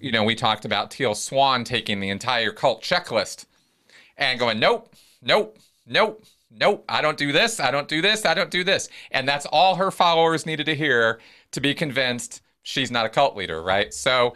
you 0.00 0.12
know, 0.12 0.22
we 0.24 0.34
talked 0.34 0.64
about 0.64 0.90
Teal 0.90 1.14
Swan 1.14 1.64
taking 1.64 2.00
the 2.00 2.10
entire 2.10 2.52
cult 2.52 2.82
checklist 2.82 3.46
and 4.16 4.38
going, 4.38 4.58
nope, 4.58 4.94
nope, 5.22 5.58
nope, 5.86 6.24
nope, 6.50 6.84
I 6.88 7.00
don't 7.00 7.18
do 7.18 7.32
this, 7.32 7.60
I 7.60 7.70
don't 7.70 7.88
do 7.88 8.02
this, 8.02 8.24
I 8.24 8.34
don't 8.34 8.50
do 8.50 8.64
this, 8.64 8.88
and 9.10 9.26
that's 9.28 9.46
all 9.46 9.76
her 9.76 9.90
followers 9.90 10.46
needed 10.46 10.66
to 10.66 10.74
hear 10.74 11.20
to 11.52 11.60
be 11.60 11.74
convinced 11.74 12.42
she's 12.68 12.90
not 12.90 13.06
a 13.06 13.08
cult 13.08 13.34
leader, 13.36 13.62
right? 13.62 13.92
So 13.94 14.34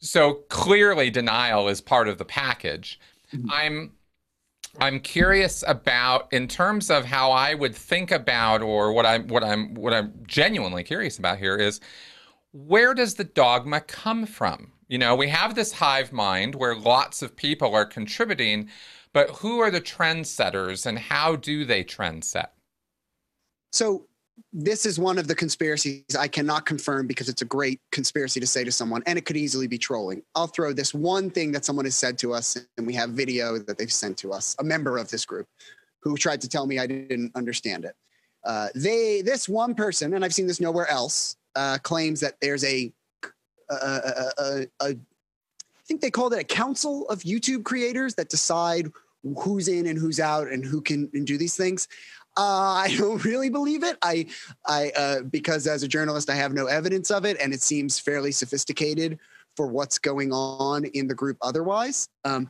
so 0.00 0.34
clearly 0.48 1.10
denial 1.10 1.68
is 1.68 1.80
part 1.80 2.08
of 2.08 2.18
the 2.18 2.24
package. 2.24 2.98
Mm-hmm. 3.32 3.50
I'm 3.50 3.92
I'm 4.80 5.00
curious 5.00 5.62
about 5.66 6.32
in 6.32 6.48
terms 6.48 6.90
of 6.90 7.04
how 7.04 7.30
I 7.30 7.54
would 7.54 7.74
think 7.76 8.10
about 8.10 8.62
or 8.62 8.92
what 8.92 9.06
I'm 9.06 9.28
what 9.28 9.44
I'm 9.44 9.74
what 9.74 9.92
I'm 9.92 10.14
genuinely 10.26 10.82
curious 10.82 11.18
about 11.18 11.38
here 11.38 11.56
is 11.56 11.80
where 12.52 12.94
does 12.94 13.14
the 13.14 13.24
dogma 13.24 13.80
come 13.80 14.26
from? 14.26 14.72
You 14.88 14.98
know, 14.98 15.14
we 15.14 15.28
have 15.28 15.54
this 15.54 15.72
hive 15.72 16.12
mind 16.12 16.54
where 16.54 16.74
lots 16.76 17.22
of 17.22 17.36
people 17.36 17.74
are 17.74 17.86
contributing, 17.86 18.68
but 19.12 19.30
who 19.30 19.58
are 19.60 19.70
the 19.70 19.80
trendsetters 19.80 20.86
and 20.86 20.98
how 20.98 21.36
do 21.36 21.64
they 21.64 21.82
trend 21.84 22.24
set? 22.24 22.54
so 23.74 24.06
this 24.52 24.86
is 24.86 24.98
one 24.98 25.18
of 25.18 25.26
the 25.26 25.34
conspiracies 25.34 26.04
I 26.18 26.28
cannot 26.28 26.66
confirm 26.66 27.06
because 27.06 27.28
it's 27.28 27.42
a 27.42 27.44
great 27.44 27.80
conspiracy 27.92 28.40
to 28.40 28.46
say 28.46 28.64
to 28.64 28.72
someone, 28.72 29.02
and 29.06 29.18
it 29.18 29.24
could 29.26 29.36
easily 29.36 29.66
be 29.66 29.78
trolling. 29.78 30.22
I'll 30.34 30.46
throw 30.46 30.72
this 30.72 30.94
one 30.94 31.30
thing 31.30 31.52
that 31.52 31.64
someone 31.64 31.84
has 31.84 31.96
said 31.96 32.18
to 32.18 32.32
us, 32.32 32.56
and 32.76 32.86
we 32.86 32.94
have 32.94 33.10
video 33.10 33.58
that 33.58 33.78
they've 33.78 33.92
sent 33.92 34.16
to 34.18 34.32
us, 34.32 34.56
a 34.58 34.64
member 34.64 34.98
of 34.98 35.10
this 35.10 35.24
group, 35.24 35.46
who 36.02 36.16
tried 36.16 36.40
to 36.42 36.48
tell 36.48 36.66
me 36.66 36.78
I 36.78 36.86
didn't 36.86 37.32
understand 37.34 37.84
it. 37.84 37.94
Uh, 38.44 38.68
they, 38.74 39.22
this 39.22 39.48
one 39.48 39.74
person, 39.74 40.14
and 40.14 40.24
I've 40.24 40.34
seen 40.34 40.46
this 40.46 40.60
nowhere 40.60 40.88
else, 40.88 41.36
uh, 41.56 41.78
claims 41.82 42.20
that 42.20 42.34
there's 42.40 42.64
a, 42.64 42.92
I 43.70 44.96
think 45.86 46.00
they 46.00 46.10
called 46.10 46.34
it 46.34 46.40
a 46.40 46.44
council 46.44 47.08
of 47.08 47.20
YouTube 47.20 47.64
creators 47.64 48.14
that 48.16 48.28
decide 48.28 48.90
who's 49.38 49.68
in 49.68 49.86
and 49.86 49.98
who's 49.98 50.20
out 50.20 50.48
and 50.48 50.64
who 50.64 50.80
can 50.82 51.10
and 51.14 51.26
do 51.26 51.38
these 51.38 51.56
things. 51.56 51.88
Uh, 52.36 52.84
I 52.84 52.94
don't 52.98 53.24
really 53.24 53.48
believe 53.48 53.84
it. 53.84 53.96
I, 54.02 54.26
I, 54.66 54.90
uh, 54.96 55.22
because 55.22 55.66
as 55.66 55.82
a 55.82 55.88
journalist, 55.88 56.28
I 56.28 56.34
have 56.34 56.52
no 56.52 56.66
evidence 56.66 57.10
of 57.10 57.24
it, 57.24 57.36
and 57.40 57.52
it 57.52 57.62
seems 57.62 57.98
fairly 57.98 58.32
sophisticated 58.32 59.18
for 59.56 59.68
what's 59.68 59.98
going 59.98 60.32
on 60.32 60.84
in 60.86 61.06
the 61.06 61.14
group. 61.14 61.36
Otherwise, 61.42 62.08
um, 62.24 62.48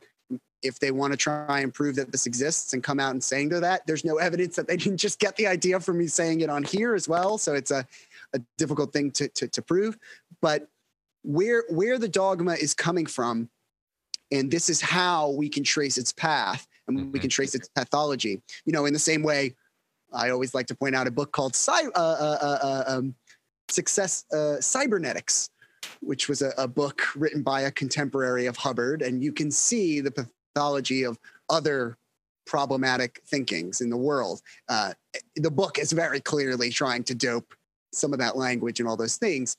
if 0.62 0.78
they 0.78 0.90
want 0.90 1.12
to 1.12 1.16
try 1.16 1.60
and 1.60 1.74
prove 1.74 1.94
that 1.96 2.10
this 2.10 2.26
exists 2.26 2.72
and 2.72 2.82
come 2.82 2.98
out 2.98 3.10
and 3.10 3.22
saying 3.22 3.50
to 3.50 3.60
that, 3.60 3.86
there's 3.86 4.04
no 4.04 4.16
evidence 4.16 4.56
that 4.56 4.66
they 4.66 4.76
didn't 4.78 4.96
just 4.96 5.18
get 5.18 5.36
the 5.36 5.46
idea 5.46 5.78
from 5.78 5.98
me 5.98 6.06
saying 6.06 6.40
it 6.40 6.48
on 6.48 6.62
here 6.62 6.94
as 6.94 7.06
well. 7.06 7.36
So 7.36 7.52
it's 7.52 7.70
a, 7.70 7.86
a 8.32 8.40
difficult 8.56 8.92
thing 8.92 9.10
to, 9.12 9.28
to, 9.28 9.48
to 9.48 9.62
prove. 9.62 9.98
But 10.40 10.66
where 11.22 11.64
where 11.68 11.98
the 11.98 12.08
dogma 12.08 12.54
is 12.54 12.74
coming 12.74 13.06
from, 13.06 13.50
and 14.32 14.50
this 14.50 14.70
is 14.70 14.80
how 14.80 15.30
we 15.30 15.48
can 15.48 15.64
trace 15.64 15.98
its 15.98 16.12
path 16.12 16.66
and 16.88 16.98
mm-hmm. 16.98 17.12
we 17.12 17.18
can 17.18 17.30
trace 17.30 17.54
its 17.54 17.68
pathology. 17.68 18.42
You 18.64 18.72
know, 18.72 18.86
in 18.86 18.92
the 18.92 18.98
same 18.98 19.22
way, 19.22 19.54
I 20.14 20.30
always 20.30 20.54
like 20.54 20.66
to 20.68 20.74
point 20.74 20.94
out 20.94 21.06
a 21.06 21.10
book 21.10 21.32
called 21.32 21.56
uh, 21.68 21.80
uh, 21.94 22.38
uh, 22.40 22.58
uh, 22.62 22.84
um, 22.86 23.14
Success 23.68 24.24
uh, 24.32 24.60
Cybernetics, 24.60 25.50
which 26.00 26.28
was 26.28 26.42
a, 26.42 26.52
a, 26.56 26.68
book 26.68 27.02
written 27.16 27.42
by 27.42 27.62
a 27.62 27.70
contemporary 27.70 28.46
of 28.46 28.56
Hubbard, 28.56 29.02
and 29.02 29.22
you 29.22 29.32
can 29.32 29.50
see 29.50 30.00
the 30.00 30.10
pathology 30.10 31.04
of 31.04 31.18
other 31.50 31.96
problematic 32.46 33.20
thinkings 33.26 33.80
in 33.80 33.90
the 33.90 33.96
world. 33.96 34.40
Uh, 34.68 34.92
the 35.36 35.50
book 35.50 35.78
is 35.78 35.92
very 35.92 36.20
clearly 36.20 36.70
trying 36.70 37.02
to 37.04 37.14
dope 37.14 37.54
some 37.92 38.12
of 38.12 38.18
that 38.18 38.36
language 38.36 38.80
and 38.80 38.88
all 38.88 38.96
those 38.96 39.16
things. 39.16 39.56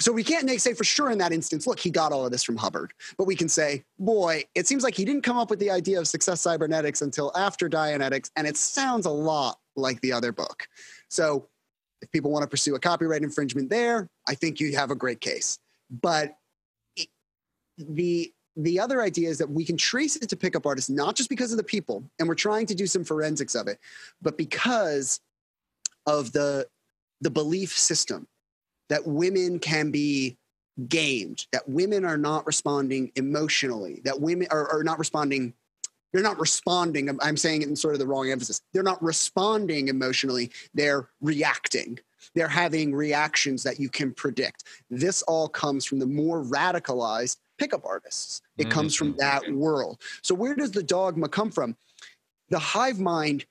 So 0.00 0.12
we 0.12 0.22
can't 0.22 0.48
say 0.60 0.74
for 0.74 0.84
sure 0.84 1.10
in 1.10 1.18
that 1.18 1.32
instance, 1.32 1.66
look, 1.66 1.80
he 1.80 1.90
got 1.90 2.12
all 2.12 2.24
of 2.24 2.30
this 2.30 2.44
from 2.44 2.56
Hubbard. 2.56 2.92
But 3.16 3.26
we 3.26 3.34
can 3.34 3.48
say, 3.48 3.84
boy, 3.98 4.44
it 4.54 4.66
seems 4.66 4.84
like 4.84 4.94
he 4.94 5.04
didn't 5.04 5.22
come 5.22 5.36
up 5.36 5.50
with 5.50 5.58
the 5.58 5.70
idea 5.70 5.98
of 5.98 6.06
success 6.06 6.40
cybernetics 6.40 7.02
until 7.02 7.32
after 7.36 7.68
Dianetics, 7.68 8.30
and 8.36 8.46
it 8.46 8.56
sounds 8.56 9.06
a 9.06 9.10
lot 9.10 9.58
like 9.74 10.00
the 10.00 10.12
other 10.12 10.30
book. 10.30 10.68
So 11.08 11.48
if 12.00 12.10
people 12.12 12.30
want 12.30 12.44
to 12.44 12.48
pursue 12.48 12.76
a 12.76 12.80
copyright 12.80 13.22
infringement 13.22 13.70
there, 13.70 14.08
I 14.26 14.34
think 14.34 14.60
you 14.60 14.76
have 14.76 14.90
a 14.90 14.94
great 14.94 15.20
case. 15.20 15.58
But 15.90 16.36
the 17.76 18.32
the 18.56 18.80
other 18.80 19.00
idea 19.00 19.28
is 19.28 19.38
that 19.38 19.48
we 19.48 19.64
can 19.64 19.76
trace 19.76 20.16
it 20.16 20.28
to 20.28 20.36
pickup 20.36 20.66
artists 20.66 20.90
not 20.90 21.14
just 21.14 21.30
because 21.30 21.52
of 21.52 21.58
the 21.58 21.64
people, 21.64 22.02
and 22.18 22.28
we're 22.28 22.34
trying 22.34 22.66
to 22.66 22.74
do 22.74 22.86
some 22.86 23.04
forensics 23.04 23.54
of 23.54 23.68
it, 23.68 23.78
but 24.20 24.36
because 24.36 25.20
of 26.06 26.32
the 26.32 26.66
the 27.20 27.30
belief 27.30 27.76
system 27.76 28.26
that 28.88 29.06
women 29.06 29.58
can 29.58 29.90
be 29.90 30.36
gamed, 30.86 31.46
that 31.52 31.68
women 31.68 32.04
are 32.04 32.18
not 32.18 32.46
responding 32.46 33.10
emotionally, 33.16 34.00
that 34.04 34.20
women 34.20 34.46
are, 34.50 34.68
are 34.70 34.84
not 34.84 34.98
responding. 34.98 35.54
They're 36.12 36.22
not 36.22 36.40
responding. 36.40 37.18
I'm 37.20 37.36
saying 37.36 37.62
it 37.62 37.68
in 37.68 37.76
sort 37.76 37.94
of 37.94 38.00
the 38.00 38.06
wrong 38.06 38.30
emphasis. 38.30 38.62
They're 38.72 38.82
not 38.82 39.02
responding 39.02 39.88
emotionally. 39.88 40.50
They're 40.72 41.08
reacting. 41.20 41.98
They're 42.34 42.48
having 42.48 42.94
reactions 42.94 43.62
that 43.64 43.78
you 43.78 43.90
can 43.90 44.14
predict. 44.14 44.64
This 44.90 45.22
all 45.22 45.48
comes 45.48 45.84
from 45.84 45.98
the 45.98 46.06
more 46.06 46.42
radicalized 46.42 47.36
pickup 47.58 47.84
artists. 47.84 48.40
It 48.56 48.62
mm-hmm. 48.64 48.72
comes 48.72 48.94
from 48.94 49.16
that 49.18 49.50
world. 49.52 50.00
So, 50.22 50.34
where 50.34 50.54
does 50.54 50.70
the 50.70 50.82
dogma 50.82 51.28
come 51.28 51.50
from? 51.50 51.76
The 52.48 52.58
hive 52.58 52.98
mind, 52.98 53.44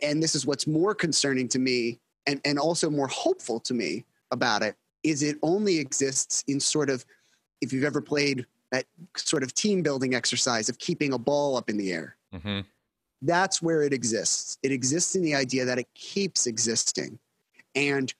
and 0.00 0.22
this 0.22 0.34
is 0.34 0.46
what's 0.46 0.66
more 0.66 0.94
concerning 0.94 1.48
to 1.48 1.58
me 1.58 1.98
and, 2.26 2.40
and 2.44 2.58
also 2.58 2.88
more 2.88 3.08
hopeful 3.08 3.58
to 3.60 3.74
me 3.74 4.04
about 4.30 4.62
it, 4.62 4.76
is 5.02 5.22
it 5.22 5.36
only 5.42 5.78
exists 5.78 6.44
in 6.48 6.60
sort 6.60 6.90
of, 6.90 7.04
if 7.60 7.72
you've 7.72 7.84
ever 7.84 8.00
played 8.00 8.46
that 8.72 8.84
sort 9.16 9.42
of 9.42 9.54
team 9.54 9.82
building 9.82 10.14
exercise 10.14 10.68
of 10.68 10.78
keeping 10.78 11.12
a 11.12 11.18
ball 11.18 11.56
up 11.56 11.70
in 11.70 11.76
the 11.76 11.92
air. 11.92 12.16
Mm-hmm. 12.34 12.60
That's 13.22 13.62
where 13.62 13.82
it 13.82 13.92
exists. 13.92 14.58
It 14.62 14.72
exists 14.72 15.14
in 15.14 15.22
the 15.22 15.34
idea 15.34 15.64
that 15.64 15.78
it 15.78 15.86
keeps 15.94 16.46
existing. 16.46 17.18
And 17.74 18.12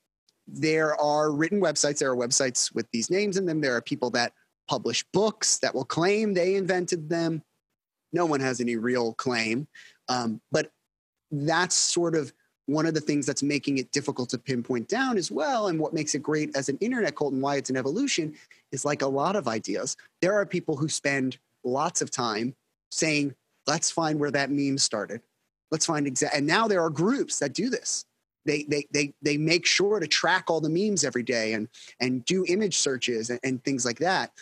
there 0.46 0.94
are 1.00 1.32
written 1.32 1.60
websites, 1.60 1.98
there 1.98 2.12
are 2.12 2.16
websites 2.16 2.74
with 2.74 2.86
these 2.92 3.10
names 3.10 3.36
in 3.36 3.46
them. 3.46 3.60
There 3.60 3.74
are 3.74 3.82
people 3.82 4.10
that 4.10 4.32
publish 4.68 5.04
books 5.12 5.58
that 5.58 5.74
will 5.74 5.84
claim 5.84 6.32
they 6.32 6.54
invented 6.54 7.08
them. 7.08 7.42
No 8.12 8.26
one 8.26 8.40
has 8.40 8.60
any 8.60 8.76
real 8.76 9.14
claim. 9.14 9.66
Um, 10.08 10.40
but 10.52 10.70
that's 11.30 11.74
sort 11.74 12.14
of 12.14 12.32
one 12.66 12.86
of 12.86 12.94
the 12.94 13.00
things 13.00 13.26
that's 13.26 13.42
making 13.42 13.78
it 13.78 13.92
difficult 13.92 14.28
to 14.30 14.38
pinpoint 14.38 14.88
down 14.88 15.16
as 15.16 15.30
well. 15.30 15.68
And 15.68 15.78
what 15.78 15.94
makes 15.94 16.14
it 16.14 16.22
great 16.22 16.56
as 16.56 16.68
an 16.68 16.78
internet 16.78 17.16
cult 17.16 17.32
and 17.32 17.42
why 17.42 17.56
it's 17.56 17.70
an 17.70 17.76
evolution 17.76 18.34
is 18.72 18.84
like 18.84 19.02
a 19.02 19.06
lot 19.06 19.36
of 19.36 19.48
ideas. 19.48 19.96
There 20.20 20.34
are 20.34 20.44
people 20.44 20.76
who 20.76 20.88
spend 20.88 21.38
lots 21.64 22.02
of 22.02 22.10
time 22.10 22.54
saying, 22.90 23.34
let's 23.66 23.90
find 23.90 24.18
where 24.18 24.30
that 24.32 24.50
meme 24.50 24.78
started. 24.78 25.20
Let's 25.70 25.86
find 25.86 26.06
exact. 26.06 26.34
And 26.36 26.46
now 26.46 26.68
there 26.68 26.82
are 26.82 26.90
groups 26.90 27.38
that 27.38 27.52
do 27.52 27.70
this 27.70 28.04
they 28.46 28.62
they 28.64 28.86
they 28.92 29.12
they 29.20 29.36
make 29.36 29.66
sure 29.66 30.00
to 30.00 30.06
track 30.06 30.44
all 30.48 30.60
the 30.60 30.70
memes 30.70 31.04
every 31.04 31.22
day 31.22 31.52
and 31.52 31.68
and 32.00 32.24
do 32.24 32.44
image 32.46 32.78
searches 32.78 33.28
and, 33.28 33.40
and 33.42 33.62
things 33.64 33.84
like 33.84 33.98
that 33.98 34.32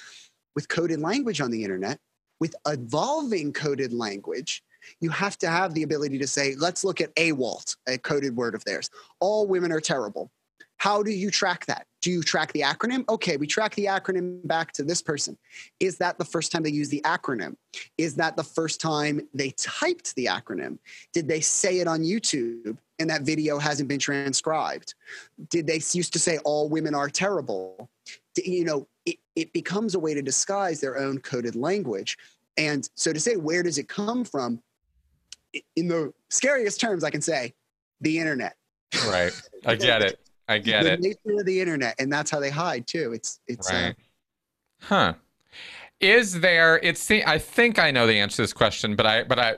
with 0.54 0.68
coded 0.68 1.00
language 1.00 1.40
on 1.40 1.50
the 1.50 1.64
internet 1.64 1.98
with 2.38 2.54
evolving 2.66 3.52
coded 3.52 3.92
language 3.92 4.62
you 5.00 5.10
have 5.10 5.38
to 5.38 5.48
have 5.48 5.74
the 5.74 5.82
ability 5.82 6.18
to 6.18 6.26
say 6.26 6.54
let's 6.58 6.84
look 6.84 7.00
at 7.00 7.14
AWALT 7.16 7.76
a 7.88 7.98
coded 7.98 8.36
word 8.36 8.54
of 8.54 8.64
theirs 8.64 8.90
all 9.20 9.46
women 9.46 9.72
are 9.72 9.80
terrible 9.80 10.30
how 10.84 11.02
do 11.02 11.10
you 11.10 11.30
track 11.30 11.64
that? 11.66 11.86
Do 12.02 12.10
you 12.10 12.22
track 12.22 12.52
the 12.52 12.60
acronym? 12.60 13.08
Okay, 13.08 13.38
we 13.38 13.46
track 13.46 13.74
the 13.74 13.86
acronym 13.86 14.46
back 14.46 14.72
to 14.72 14.82
this 14.82 15.00
person. 15.00 15.38
Is 15.80 15.96
that 15.96 16.18
the 16.18 16.26
first 16.26 16.52
time 16.52 16.62
they 16.62 16.70
use 16.70 16.90
the 16.90 17.00
acronym? 17.06 17.56
Is 17.96 18.16
that 18.16 18.36
the 18.36 18.44
first 18.44 18.82
time 18.82 19.26
they 19.32 19.50
typed 19.52 20.14
the 20.14 20.26
acronym? 20.26 20.78
Did 21.14 21.26
they 21.26 21.40
say 21.40 21.78
it 21.78 21.88
on 21.88 22.00
YouTube 22.00 22.76
and 22.98 23.08
that 23.08 23.22
video 23.22 23.58
hasn't 23.58 23.88
been 23.88 23.98
transcribed? 23.98 24.94
Did 25.48 25.66
they 25.66 25.80
used 25.92 26.12
to 26.12 26.18
say 26.18 26.36
all 26.44 26.68
women 26.68 26.94
are 26.94 27.08
terrible? 27.08 27.88
You 28.36 28.64
know, 28.64 28.86
it, 29.06 29.16
it 29.36 29.54
becomes 29.54 29.94
a 29.94 29.98
way 29.98 30.12
to 30.12 30.20
disguise 30.20 30.80
their 30.80 30.98
own 30.98 31.18
coded 31.18 31.56
language. 31.56 32.18
And 32.58 32.88
so 32.94 33.12
to 33.12 33.20
say, 33.20 33.36
where 33.36 33.62
does 33.62 33.78
it 33.78 33.88
come 33.88 34.24
from? 34.24 34.60
In 35.76 35.88
the 35.88 36.12
scariest 36.30 36.80
terms, 36.80 37.04
I 37.04 37.10
can 37.10 37.20
say, 37.20 37.54
the 38.00 38.18
internet. 38.18 38.56
Right. 39.06 39.32
I 39.64 39.74
get 39.76 40.02
it. 40.02 40.20
I 40.48 40.58
get 40.58 40.84
the 40.84 40.92
it. 40.92 41.00
nature 41.00 41.40
of 41.40 41.46
the 41.46 41.60
internet, 41.60 41.94
and 41.98 42.12
that's 42.12 42.30
how 42.30 42.38
they 42.38 42.50
hide 42.50 42.86
too. 42.86 43.12
It's 43.12 43.40
it's 43.46 43.70
uh, 43.70 43.74
right. 43.74 43.90
Uh, 43.90 43.92
huh. 44.80 45.14
Is 46.00 46.40
there? 46.40 46.78
It's. 46.82 47.10
I 47.10 47.38
think 47.38 47.78
I 47.78 47.90
know 47.90 48.06
the 48.06 48.18
answer 48.18 48.36
to 48.36 48.42
this 48.42 48.52
question, 48.52 48.94
but 48.94 49.06
I, 49.06 49.24
but 49.24 49.38
I, 49.38 49.54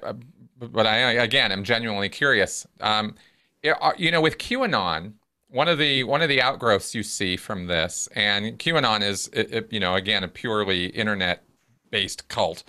but 0.59 0.87
I 0.87 0.97
again, 1.13 1.51
I'm 1.51 1.65
genuinely 1.65 2.09
curious. 2.09 2.67
Um, 2.81 3.17
uh, 3.65 3.93
you 3.97 4.11
know, 4.13 4.21
with 4.21 4.39
QAnon, 4.39 5.15
one 5.49 5.69
of 5.69 5.79
the 5.79 6.05
one 6.05 6.23
of 6.23 6.29
the 6.29 6.41
outgrowths 6.41 6.95
you 6.95 7.03
see 7.03 7.37
from 7.37 7.67
this, 7.67 8.09
and 8.15 8.59
QAnon 8.59 9.03
is, 9.03 9.29
it, 9.33 9.53
it, 9.53 9.73
you 9.73 9.81
know, 9.81 9.95
again, 9.95 10.23
a 10.23 10.29
purely 10.29 10.87
internet-based 10.87 12.29
cult. 12.29 12.63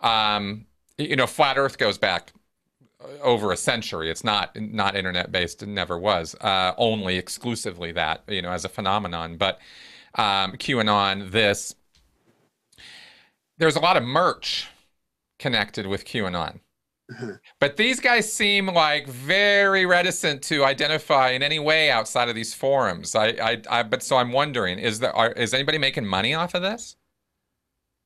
Um, 0.00 0.66
you 0.98 1.16
know, 1.16 1.26
flat 1.26 1.58
Earth 1.58 1.78
goes 1.78 1.98
back 1.98 2.32
over 3.22 3.52
a 3.52 3.56
century. 3.56 4.10
It's 4.10 4.24
not 4.24 4.58
not 4.60 4.96
internet 4.96 5.32
based. 5.32 5.62
It 5.62 5.68
never 5.68 5.98
was. 5.98 6.34
Uh, 6.40 6.72
only 6.76 7.16
exclusively 7.16 7.92
that 7.92 8.22
you 8.28 8.42
know 8.42 8.50
as 8.50 8.64
a 8.64 8.68
phenomenon. 8.68 9.36
But 9.36 9.58
um, 10.14 10.52
QAnon, 10.52 11.30
this 11.30 11.74
there's 13.58 13.76
a 13.76 13.80
lot 13.80 13.96
of 13.96 14.02
merch 14.02 14.68
connected 15.38 15.86
with 15.86 16.04
QAnon. 16.04 16.60
Mm-hmm. 17.12 17.32
But 17.60 17.76
these 17.76 18.00
guys 18.00 18.32
seem 18.32 18.66
like 18.66 19.06
very 19.06 19.84
reticent 19.84 20.42
to 20.44 20.64
identify 20.64 21.30
in 21.30 21.42
any 21.42 21.58
way 21.58 21.90
outside 21.90 22.30
of 22.30 22.34
these 22.34 22.54
forums. 22.54 23.14
I, 23.14 23.28
I, 23.28 23.62
I 23.68 23.82
but 23.82 24.02
so 24.02 24.16
I'm 24.16 24.32
wondering, 24.32 24.78
is 24.78 25.00
there 25.00 25.14
are, 25.14 25.32
is 25.32 25.52
anybody 25.52 25.76
making 25.76 26.06
money 26.06 26.32
off 26.32 26.54
of 26.54 26.62
this? 26.62 26.96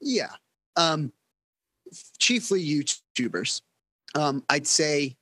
Yeah, 0.00 0.30
um, 0.76 1.12
chiefly 2.18 2.64
YouTubers 2.64 3.62
um, 4.14 4.42
I'd 4.48 4.66
say 4.66 5.16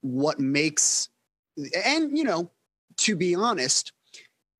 what 0.00 0.38
makes, 0.38 1.08
and 1.84 2.16
you 2.16 2.24
know, 2.24 2.50
to 2.98 3.16
be 3.16 3.34
honest, 3.34 3.92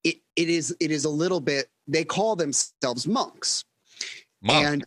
it, 0.05 0.17
it 0.37 0.49
is 0.49 0.75
it 0.81 0.91
is 0.91 1.05
a 1.05 1.11
little 1.11 1.41
bit. 1.41 1.69
They 1.87 2.05
call 2.05 2.37
themselves 2.37 3.07
monks, 3.07 3.65
Monk. 4.43 4.67
and 4.67 4.85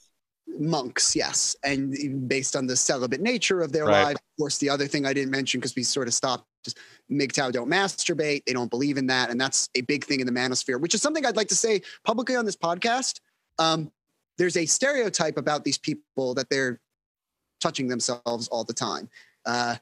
monks, 0.59 1.15
yes, 1.15 1.55
and 1.63 2.27
based 2.27 2.55
on 2.55 2.67
the 2.67 2.75
celibate 2.75 3.21
nature 3.21 3.61
of 3.61 3.71
their 3.71 3.85
right. 3.85 4.03
lives. 4.03 4.19
Of 4.19 4.37
course, 4.37 4.57
the 4.57 4.69
other 4.69 4.87
thing 4.87 5.05
I 5.05 5.13
didn't 5.13 5.31
mention 5.31 5.59
because 5.59 5.75
we 5.75 5.83
sort 5.83 6.07
of 6.07 6.13
stopped. 6.13 6.45
Just 6.63 6.77
MGTOW 7.09 7.51
don't 7.51 7.69
masturbate. 7.69 8.45
They 8.45 8.53
don't 8.53 8.69
believe 8.69 8.97
in 8.97 9.07
that, 9.07 9.31
and 9.31 9.41
that's 9.41 9.69
a 9.75 9.81
big 9.81 10.05
thing 10.05 10.19
in 10.19 10.27
the 10.27 10.33
manosphere, 10.33 10.79
which 10.79 10.93
is 10.93 11.01
something 11.01 11.25
I'd 11.25 11.35
like 11.35 11.47
to 11.47 11.55
say 11.55 11.81
publicly 12.05 12.35
on 12.35 12.45
this 12.45 12.55
podcast. 12.55 13.19
Um, 13.57 13.91
there's 14.37 14.57
a 14.57 14.65
stereotype 14.65 15.37
about 15.37 15.63
these 15.63 15.77
people 15.77 16.33
that 16.33 16.49
they're 16.49 16.79
touching 17.59 17.87
themselves 17.87 18.47
all 18.47 18.63
the 18.63 18.73
time. 18.73 19.09
Uh, 19.45 19.75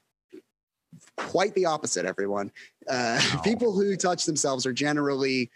quite 1.17 1.53
the 1.55 1.65
opposite, 1.65 2.05
everyone. 2.05 2.51
Uh, 2.87 3.19
wow. 3.33 3.41
People 3.43 3.73
who 3.73 3.95
touch 3.95 4.25
themselves 4.25 4.65
are 4.65 4.73
generally 4.73 5.49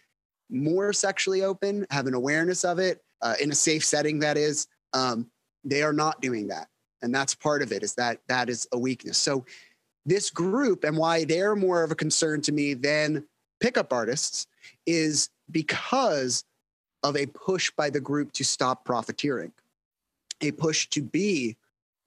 more 0.50 0.94
sexually 0.94 1.44
open, 1.44 1.86
have 1.90 2.08
an 2.08 2.14
awareness 2.14 2.64
of 2.64 2.80
it 2.80 3.02
uh, 3.22 3.36
in 3.42 3.52
a 3.52 3.56
safe 3.56 3.84
setting. 3.84 4.20
That 4.20 4.38
is, 4.38 4.68
um, 4.94 5.30
they 5.64 5.82
are 5.82 5.94
not 5.94 6.22
doing 6.22 6.48
that, 6.48 6.68
and 7.02 7.14
that's 7.14 7.34
part 7.36 7.62
of 7.62 7.72
it. 7.72 7.84
Is 7.84 7.96
that 7.96 8.20
that 8.28 8.50
is 8.50 8.68
a 8.72 8.78
weakness. 8.78 9.18
So 9.18 9.46
this 10.06 10.30
group 10.30 10.84
and 10.84 10.98
why 10.98 11.24
they're 11.24 11.56
more 11.56 11.84
of 11.84 11.92
a 11.92 11.96
concern 11.96 12.42
to 12.42 12.52
me 12.52 12.74
than 12.74 13.26
pickup 13.60 13.94
artists 13.94 14.48
is 14.86 15.30
because 15.50 16.44
of 17.04 17.18
a 17.18 17.26
push 17.28 17.72
by 17.72 17.90
the 17.90 18.00
group 18.00 18.32
to 18.34 18.44
stop 18.44 18.86
profiteering, 18.86 19.52
a 20.42 20.52
push 20.52 20.88
to 20.90 21.02
be 21.02 21.58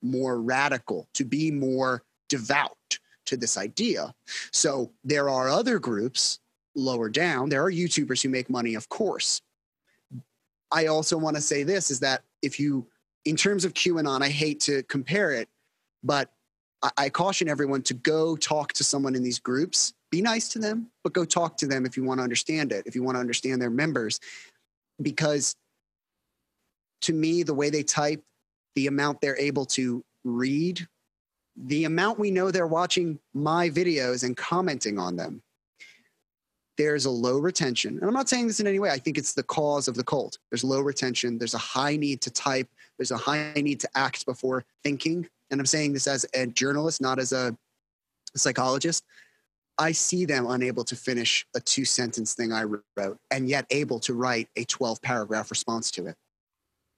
more 0.03 0.41
radical, 0.41 1.07
to 1.15 1.25
be 1.25 1.51
more 1.51 2.03
devout 2.29 2.99
to 3.27 3.37
this 3.37 3.57
idea. 3.57 4.15
So 4.53 4.91
there 5.05 5.29
are 5.29 5.49
other 5.49 5.79
groups 5.79 6.41
lower 6.75 7.09
down. 7.09 7.49
There 7.49 7.65
are 7.65 7.71
YouTubers 7.71 8.23
who 8.23 8.29
make 8.29 8.49
money, 8.49 8.75
of 8.75 8.89
course. 8.89 9.43
I 10.73 10.87
also 10.87 11.17
want 11.17 11.37
to 11.37 11.43
say 11.43 11.63
this 11.63 11.91
is 11.91 12.01
that 12.01 12.23
if 12.43 12.59
you, 12.59 12.87
in 13.25 13.37
terms 13.37 13.65
of 13.65 13.75
QAnon, 13.75 14.23
I 14.23 14.29
hate 14.29 14.61
to 14.61 14.83
compare 14.85 15.33
it, 15.33 15.49
but 16.03 16.31
I, 16.83 16.91
I 16.97 17.09
caution 17.09 17.49
everyone 17.49 17.83
to 17.83 17.95
go 17.95 18.37
talk 18.37 18.73
to 18.75 18.85
someone 18.85 19.15
in 19.15 19.23
these 19.23 19.39
groups. 19.39 19.95
Be 20.11 20.23
nice 20.23 20.49
to 20.51 20.59
them, 20.59 20.89
but 21.03 21.13
go 21.13 21.25
talk 21.25 21.57
to 21.59 21.67
them 21.67 21.87
if 21.87 21.97
you 21.97 22.05
want 22.05 22.19
to 22.19 22.25
understand 22.25 22.73
it, 22.73 22.87
if 22.87 22.95
you 22.95 23.03
want 23.03 23.17
to 23.17 23.21
understand 23.21 23.61
their 23.61 23.71
members. 23.71 24.21
Because 25.01 25.55
to 27.03 27.13
me, 27.13 27.43
the 27.43 27.55
way 27.55 27.71
they 27.71 27.83
type, 27.83 28.23
the 28.75 28.87
amount 28.87 29.21
they're 29.21 29.39
able 29.39 29.67
to 29.67 30.05
read, 30.25 30.87
the 31.57 31.85
amount 31.85 32.19
we 32.19 32.31
know 32.31 32.51
they're 32.51 32.67
watching 32.67 33.19
my 33.35 33.71
videos 33.71 34.25
and 34.25 34.37
commenting 34.37 34.99
on 34.99 35.17
them, 35.17 35.43
there's 36.77 37.07
a 37.07 37.11
low 37.11 37.39
retention. 37.39 37.97
And 37.97 38.05
I'm 38.05 38.13
not 38.13 38.29
saying 38.29 38.47
this 38.47 38.61
in 38.61 38.67
any 38.67 38.79
way. 38.79 38.91
I 38.91 38.99
think 38.99 39.17
it's 39.17 39.33
the 39.33 39.43
cause 39.43 39.89
of 39.89 39.95
the 39.95 40.05
cult. 40.05 40.39
There's 40.51 40.65
low 40.65 40.81
retention. 40.81 41.39
There's 41.39 41.55
a 41.55 41.59
high 41.59 41.97
need 41.97 42.21
to 42.23 42.31
type. 42.31 42.69
There's 42.99 43.13
a 43.13 43.17
high 43.17 43.53
need 43.57 43.81
to 43.81 43.89
act 43.95 44.27
before 44.27 44.65
thinking. 44.85 45.27
And 45.51 45.61
I'm 45.61 45.67
saying 45.67 45.95
this 45.95 46.07
as 46.07 46.27
a 46.35 46.47
journalist, 46.47 47.01
not 47.01 47.19
as 47.19 47.33
a 47.33 47.57
psychologist. 48.35 49.05
I 49.79 49.93
see 49.93 50.25
them 50.25 50.47
unable 50.47 50.85
to 50.85 50.97
finish 50.97 51.47
a 51.55 51.61
two 51.61 51.85
sentence 51.85 52.35
thing 52.35 52.53
I 52.53 52.65
wrote 52.65 53.19
and 53.31 53.49
yet 53.49 53.67
able 53.71 54.01
to 54.01 54.15
write 54.15 54.49
a 54.57 54.65
12 54.65 55.03
paragraph 55.03 55.51
response 55.51 55.91
to 55.93 56.07
it. 56.07 56.17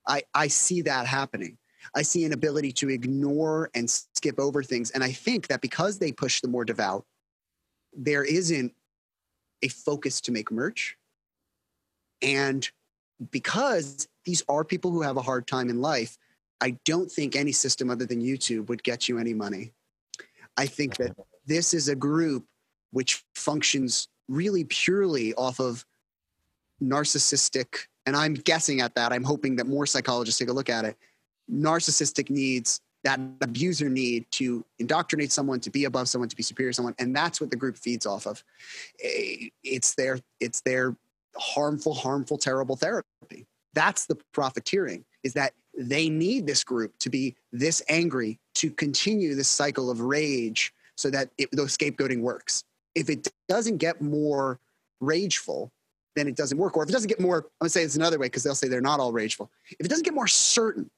I, 0.07 0.23
I 0.35 0.49
see 0.49 0.83
that 0.83 1.07
happening. 1.07 1.59
I 1.95 2.03
see 2.03 2.25
an 2.25 2.33
ability 2.33 2.73
to 2.73 2.89
ignore 2.89 3.71
and 3.75 3.91
skip 3.91 4.39
over 4.39 4.63
things. 4.63 4.91
And 4.91 5.03
I 5.03 5.13
think 5.13 5.49
that 5.49 5.61
because 5.61 5.99
they 5.99 6.13
push 6.13 6.41
the 6.41 6.49
more 6.49 6.65
devout, 6.65 7.05
there 7.93 8.25
isn't 8.25 8.73
a 9.63 9.69
focus 9.69 10.21
to 10.23 10.33
make 10.33 10.51
merch. 10.51 10.97
And 12.23 12.69
because 13.31 14.09
these 14.25 14.43
are 14.49 14.65
people 14.65 14.93
who 14.93 15.03
have 15.03 15.17
a 15.17 15.23
hard 15.23 15.47
time 15.47 15.69
in 15.69 15.81
life, 15.81 16.17
I 16.61 16.77
don't 16.85 17.11
think 17.11 17.35
any 17.35 17.53
system 17.53 17.91
other 17.91 18.07
than 18.07 18.23
YouTube 18.23 18.69
would 18.69 18.83
get 18.83 19.09
you 19.09 19.19
any 19.19 19.35
money. 19.35 19.73
I 20.57 20.67
think 20.67 20.97
that 20.97 21.17
this 21.47 21.75
is 21.75 21.89
a 21.89 21.97
group 21.97 22.45
which 22.91 23.25
functions 23.35 24.09
really 24.29 24.65
purely 24.65 25.35
off 25.35 25.61
of 25.61 25.85
narcissistic, 26.83 27.87
and 28.07 28.17
I'm 28.17 28.35
guessing 28.35 28.81
at 28.81 28.95
that. 28.95 29.13
I'm 29.13 29.25
hoping 29.25 29.57
that 29.57 29.67
more 29.67 29.87
psychologists 29.87 30.39
take 30.39 30.49
a 30.49 30.53
look 30.53 30.69
at 30.69 30.85
it. 30.85 30.97
Narcissistic 31.51 32.31
needs, 32.31 32.81
that 33.05 33.21
abuser 33.41 33.89
need 33.89 34.27
to 34.33 34.65
indoctrinate 34.79 35.33
someone, 35.33 35.61
to 35.61 35.71
be 35.71 35.85
above 35.85 36.09
someone, 36.09 36.29
to 36.29 36.37
be 36.37 36.43
superior 36.43 36.73
to 36.73 36.75
someone, 36.75 36.95
and 36.99 37.15
that's 37.15 37.41
what 37.41 37.51
the 37.51 37.57
group 37.57 37.77
feeds 37.77 38.07
off 38.07 38.27
of. 38.27 38.43
Eh, 39.03 39.49
it's 39.65 39.95
their, 39.95 40.19
it's 40.41 40.61
their 40.61 40.97
harmful, 41.37 41.95
harmful, 41.95 42.39
terrible 42.39 42.77
therapy. 42.77 43.47
That's 43.75 44.07
the 44.07 44.17
profiteering. 44.33 45.05
Is 45.23 45.35
that 45.35 45.53
they 45.79 46.09
need 46.09 46.47
this 46.47 46.65
group 46.65 46.99
to 46.99 47.11
be 47.11 47.37
this 47.53 47.83
angry 47.89 48.39
to 48.55 48.71
continue 48.71 49.35
this 49.35 49.49
cycle 49.49 49.91
of 49.91 50.01
rage 50.01 50.75
so 50.97 51.11
that 51.11 51.31
it, 51.39 51.51
the 51.53 51.63
scapegoating 51.63 52.21
works. 52.21 52.65
If 52.99 53.09
it 53.09 53.29
doesn't 53.49 53.79
get 53.79 54.01
more 54.01 54.59
rageful, 55.01 55.71
then 56.17 56.29
it 56.29 56.37
doesn't 56.37 56.59
work. 56.59 56.77
Or 56.77 56.83
if 56.83 56.89
it 56.89 56.93
doesn't 56.93 57.09
get 57.09 57.21
more, 57.21 57.39
I'm 57.39 57.65
gonna 57.65 57.71
say 57.71 57.83
it's 57.83 57.97
another 57.97 58.19
way 58.19 58.27
because 58.27 58.43
they'll 58.43 58.55
say 58.55 58.69
they're 58.69 58.81
not 58.81 59.01
all 59.01 59.13
rageful. 59.13 59.51
If 59.79 59.87
it 59.87 59.89
doesn't 59.89 60.05
get 60.05 60.15
more 60.15 60.27
certain, 60.27 60.91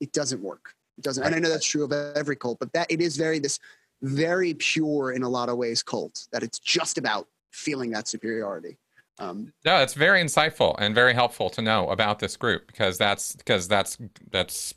it 0.00 0.12
doesn't 0.12 0.42
work. 0.42 0.74
It 0.98 1.04
doesn't. 1.04 1.24
And 1.24 1.34
I 1.34 1.38
know 1.38 1.48
that's 1.48 1.66
true 1.66 1.84
of 1.84 1.92
every 1.92 2.36
cult, 2.36 2.58
but 2.58 2.72
that 2.74 2.90
it 2.90 3.00
is 3.00 3.16
very 3.16 3.38
this 3.38 3.58
very 4.02 4.54
pure 4.54 5.12
in 5.12 5.22
a 5.22 5.28
lot 5.28 5.48
of 5.48 5.56
ways 5.56 5.82
cult 5.82 6.26
that 6.32 6.42
it's 6.42 6.58
just 6.58 6.98
about 6.98 7.26
feeling 7.50 7.90
that 7.90 8.08
superiority. 8.08 8.78
Um, 9.18 9.52
no, 9.66 9.76
it's 9.82 9.94
very 9.94 10.22
insightful 10.22 10.74
and 10.78 10.94
very 10.94 11.12
helpful 11.12 11.50
to 11.50 11.60
know 11.60 11.88
about 11.90 12.18
this 12.20 12.36
group 12.36 12.66
because 12.66 12.96
that's 12.96 13.36
because 13.36 13.68
that's 13.68 13.98
that's 14.30 14.74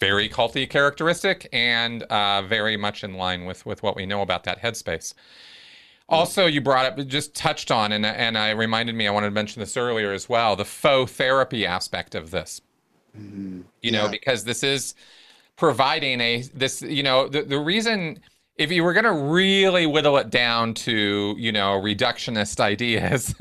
very 0.00 0.28
culty 0.28 0.68
characteristic 0.68 1.48
and 1.52 2.02
uh, 2.04 2.42
very 2.42 2.76
much 2.76 3.04
in 3.04 3.14
line 3.14 3.44
with 3.44 3.64
with 3.66 3.82
what 3.82 3.94
we 3.94 4.06
know 4.06 4.22
about 4.22 4.44
that 4.44 4.60
headspace. 4.60 5.14
Also, 6.08 6.46
you 6.46 6.60
brought 6.60 6.86
up, 6.86 7.06
just 7.06 7.34
touched 7.34 7.70
on, 7.70 7.92
and 7.92 8.04
and 8.04 8.36
I 8.36 8.50
reminded 8.50 8.96
me 8.96 9.06
I 9.06 9.12
wanted 9.12 9.28
to 9.28 9.34
mention 9.34 9.60
this 9.60 9.76
earlier 9.76 10.12
as 10.12 10.28
well, 10.28 10.56
the 10.56 10.64
faux 10.64 11.12
therapy 11.12 11.64
aspect 11.64 12.16
of 12.16 12.32
this. 12.32 12.60
Mm-hmm. 13.16 13.60
You 13.82 13.92
know, 13.92 14.04
yeah. 14.04 14.10
because 14.10 14.42
this 14.42 14.64
is 14.64 14.94
providing 15.56 16.20
a 16.20 16.42
this. 16.54 16.82
You 16.82 17.04
know, 17.04 17.28
the 17.28 17.42
the 17.42 17.60
reason 17.60 18.18
if 18.56 18.72
you 18.72 18.82
were 18.82 18.92
going 18.92 19.04
to 19.04 19.12
really 19.12 19.86
whittle 19.86 20.18
it 20.18 20.28
down 20.28 20.74
to, 20.74 21.34
you 21.38 21.50
know, 21.50 21.80
reductionist 21.80 22.60
ideas, 22.72 23.34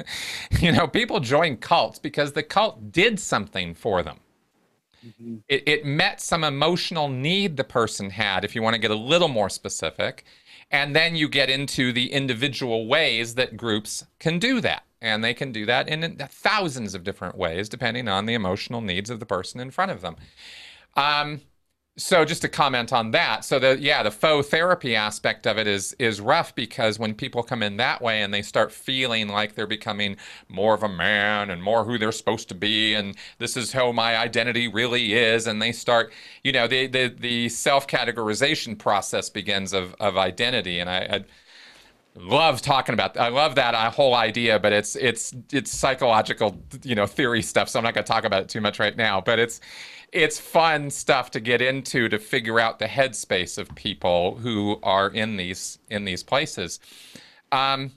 you 0.59 0.71
know, 0.71 0.87
people 0.87 1.19
join 1.19 1.57
cults 1.57 1.99
because 1.99 2.31
the 2.33 2.43
cult 2.43 2.91
did 2.91 3.19
something 3.19 3.73
for 3.73 4.01
them. 4.03 4.17
Mm-hmm. 5.05 5.37
It, 5.47 5.63
it 5.67 5.85
met 5.85 6.21
some 6.21 6.43
emotional 6.43 7.07
need 7.07 7.57
the 7.57 7.63
person 7.63 8.09
had, 8.09 8.43
if 8.43 8.55
you 8.55 8.61
want 8.61 8.73
to 8.75 8.79
get 8.79 8.91
a 8.91 8.95
little 8.95 9.27
more 9.27 9.49
specific. 9.49 10.23
And 10.71 10.95
then 10.95 11.15
you 11.15 11.27
get 11.27 11.49
into 11.49 11.91
the 11.91 12.11
individual 12.11 12.87
ways 12.87 13.35
that 13.35 13.57
groups 13.57 14.05
can 14.19 14.37
do 14.37 14.61
that. 14.61 14.83
And 15.01 15.23
they 15.23 15.33
can 15.33 15.51
do 15.51 15.65
that 15.65 15.87
in 15.87 16.17
thousands 16.29 16.93
of 16.93 17.03
different 17.03 17.37
ways, 17.37 17.69
depending 17.69 18.07
on 18.07 18.25
the 18.25 18.33
emotional 18.33 18.81
needs 18.81 19.09
of 19.09 19.19
the 19.19 19.25
person 19.25 19.59
in 19.59 19.71
front 19.71 19.91
of 19.91 20.01
them. 20.01 20.17
Um, 20.95 21.41
so 21.99 22.25
just 22.25 22.41
to 22.41 22.49
comment 22.49 22.91
on 22.93 23.11
that 23.11 23.45
so 23.45 23.59
the 23.59 23.77
yeah 23.79 24.01
the 24.01 24.11
faux 24.11 24.47
therapy 24.49 24.95
aspect 24.95 25.45
of 25.45 25.57
it 25.57 25.67
is 25.67 25.95
is 25.99 26.19
rough 26.21 26.55
because 26.55 26.97
when 26.97 27.13
people 27.13 27.43
come 27.43 27.61
in 27.61 27.77
that 27.77 28.01
way 28.01 28.21
and 28.21 28.33
they 28.33 28.41
start 28.41 28.71
feeling 28.71 29.27
like 29.27 29.55
they're 29.55 29.67
becoming 29.67 30.15
more 30.47 30.73
of 30.73 30.83
a 30.83 30.89
man 30.89 31.49
and 31.49 31.61
more 31.61 31.83
who 31.83 31.97
they're 31.97 32.11
supposed 32.11 32.49
to 32.49 32.55
be 32.55 32.93
and 32.93 33.15
this 33.37 33.55
is 33.55 33.73
how 33.73 33.91
my 33.91 34.17
identity 34.17 34.67
really 34.67 35.13
is 35.13 35.45
and 35.45 35.61
they 35.61 35.71
start 35.71 36.11
you 36.43 36.51
know 36.51 36.67
the 36.67 36.87
the, 36.87 37.13
the 37.19 37.49
self-categorization 37.49 38.77
process 38.77 39.29
begins 39.29 39.73
of 39.73 39.95
of 39.99 40.17
identity. 40.17 40.79
And 40.79 40.89
I, 40.89 40.97
I 40.97 41.25
love 42.15 42.61
talking 42.61 42.93
about 42.93 43.15
i 43.17 43.29
love 43.29 43.55
that 43.55 43.73
uh, 43.73 43.89
whole 43.89 44.13
idea 44.13 44.59
but 44.59 44.73
it's 44.73 44.95
it's 44.97 45.33
it's 45.53 45.71
psychological 45.71 46.57
you 46.83 46.95
know 46.95 47.05
theory 47.05 47.41
stuff 47.41 47.69
so 47.69 47.79
i'm 47.79 47.83
not 47.83 47.93
going 47.93 48.03
to 48.03 48.11
talk 48.11 48.25
about 48.25 48.41
it 48.41 48.49
too 48.49 48.59
much 48.59 48.79
right 48.79 48.97
now 48.97 49.21
but 49.21 49.39
it's 49.39 49.61
it's 50.11 50.39
fun 50.39 50.89
stuff 50.89 51.31
to 51.31 51.39
get 51.39 51.61
into 51.61 52.09
to 52.09 52.19
figure 52.19 52.59
out 52.59 52.79
the 52.79 52.85
headspace 52.85 53.57
of 53.57 53.73
people 53.75 54.35
who 54.37 54.79
are 54.83 55.09
in 55.09 55.37
these 55.37 55.79
in 55.89 56.05
these 56.05 56.23
places. 56.23 56.79
Um, 57.51 57.91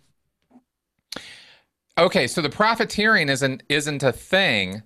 okay, 1.96 2.26
so 2.26 2.42
the 2.42 2.50
profiteering 2.50 3.28
isn't 3.28 3.62
isn't 3.68 4.02
a 4.02 4.12
thing. 4.12 4.82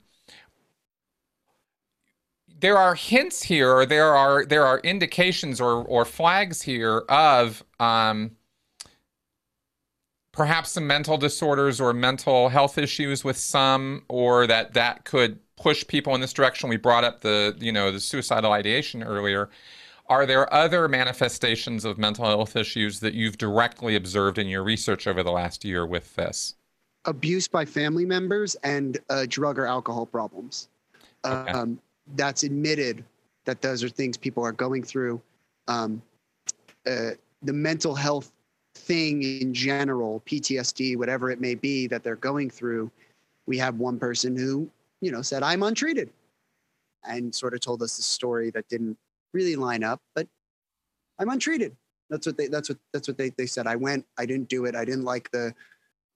There 2.59 2.79
are 2.79 2.95
hints 2.95 3.43
here, 3.43 3.71
or 3.71 3.87
there 3.87 4.15
are 4.15 4.45
there 4.45 4.65
are 4.65 4.79
indications 4.81 5.61
or 5.61 5.85
or 5.85 6.05
flags 6.05 6.63
here 6.63 6.99
of 7.09 7.65
um, 7.81 8.33
perhaps 10.37 10.73
some 10.73 10.87
mental 10.87 11.17
disorders 11.17 11.81
or 11.81 11.95
mental 11.95 12.51
health 12.51 12.77
issues 12.77 13.25
with 13.25 13.39
some, 13.39 14.05
or 14.09 14.47
that 14.47 14.75
that 14.75 15.05
could 15.05 15.39
push 15.57 15.87
people 15.87 16.15
in 16.15 16.21
this 16.21 16.35
direction. 16.35 16.69
We 16.69 16.77
brought 16.77 17.05
up 17.05 17.23
the, 17.23 17.57
you 17.59 17.73
know, 17.73 17.91
the 17.91 17.99
suicidal 17.99 18.53
ideation 18.53 19.03
earlier. 19.03 19.49
Are 20.09 20.27
there 20.27 20.53
other 20.53 20.89
manifestations 20.89 21.87
of 21.87 21.97
mental 21.97 22.27
health 22.27 22.55
issues 22.55 23.01
that 23.01 23.15
you've 23.15 23.39
directly 23.39 23.97
observed 23.97 24.39
in 24.39 24.47
your 24.47 24.63
research 24.63 25.07
over 25.07 25.23
the 25.23 25.33
last 25.33 25.65
year 25.65 25.87
with 25.87 26.15
this? 26.15 26.55
Abuse 27.07 27.49
by 27.49 27.65
family 27.65 28.05
members 28.05 28.55
and 28.63 28.99
uh, 29.09 29.25
drug 29.29 29.59
or 29.59 29.67
alcohol 29.67 30.05
problems. 30.05 30.69
Okay. 31.25 31.51
Um, 31.51 31.81
that's 32.15 32.43
admitted 32.43 33.03
that 33.47 33.63
those 33.63 33.83
are 33.83 33.89
things 33.89 34.17
people 34.17 34.45
are 34.45 34.53
going 34.53 34.83
through. 34.83 35.21
Um, 35.67 36.03
uh, 36.87 37.13
the 37.43 37.53
mental 37.53 37.95
health 37.95 38.31
thing 38.77 39.23
in 39.23 39.53
general, 39.55 40.23
PTSD, 40.27 40.97
whatever 40.97 41.31
it 41.31 41.41
may 41.41 41.55
be 41.55 41.87
that 41.87 42.03
they're 42.03 42.17
going 42.17 42.51
through. 42.51 42.91
We 43.47 43.59
have 43.59 43.79
one 43.79 43.99
person 43.99 44.37
who 44.37 44.71
you 45.01 45.11
know, 45.11 45.23
said, 45.23 45.43
I'm 45.43 45.63
untreated 45.63 46.11
and 47.09 47.35
sort 47.35 47.55
of 47.55 47.61
told 47.61 47.83
us 47.83 47.99
a 47.99 48.03
story 48.03 48.51
that 48.51 48.69
didn't 48.69 48.97
really 49.33 49.57
line 49.57 49.85
up, 49.85 50.01
but 50.15 50.27
I'm 51.19 51.29
untreated. 51.29 51.77
That's 52.11 52.27
what 52.27 52.37
they, 52.37 52.49
that's 52.49 52.69
what, 52.69 52.79
that's 52.93 53.09
what 53.09 53.19
they, 53.19 53.31
they 53.31 53.47
said. 53.47 53.67
I 53.67 53.77
went, 53.77 54.05
I 54.19 54.27
didn't 54.27 54.49
do 54.49 54.65
it. 54.65 54.75
I 54.75 54.85
didn't 54.85 55.05
like 55.05 55.31
the, 55.31 55.55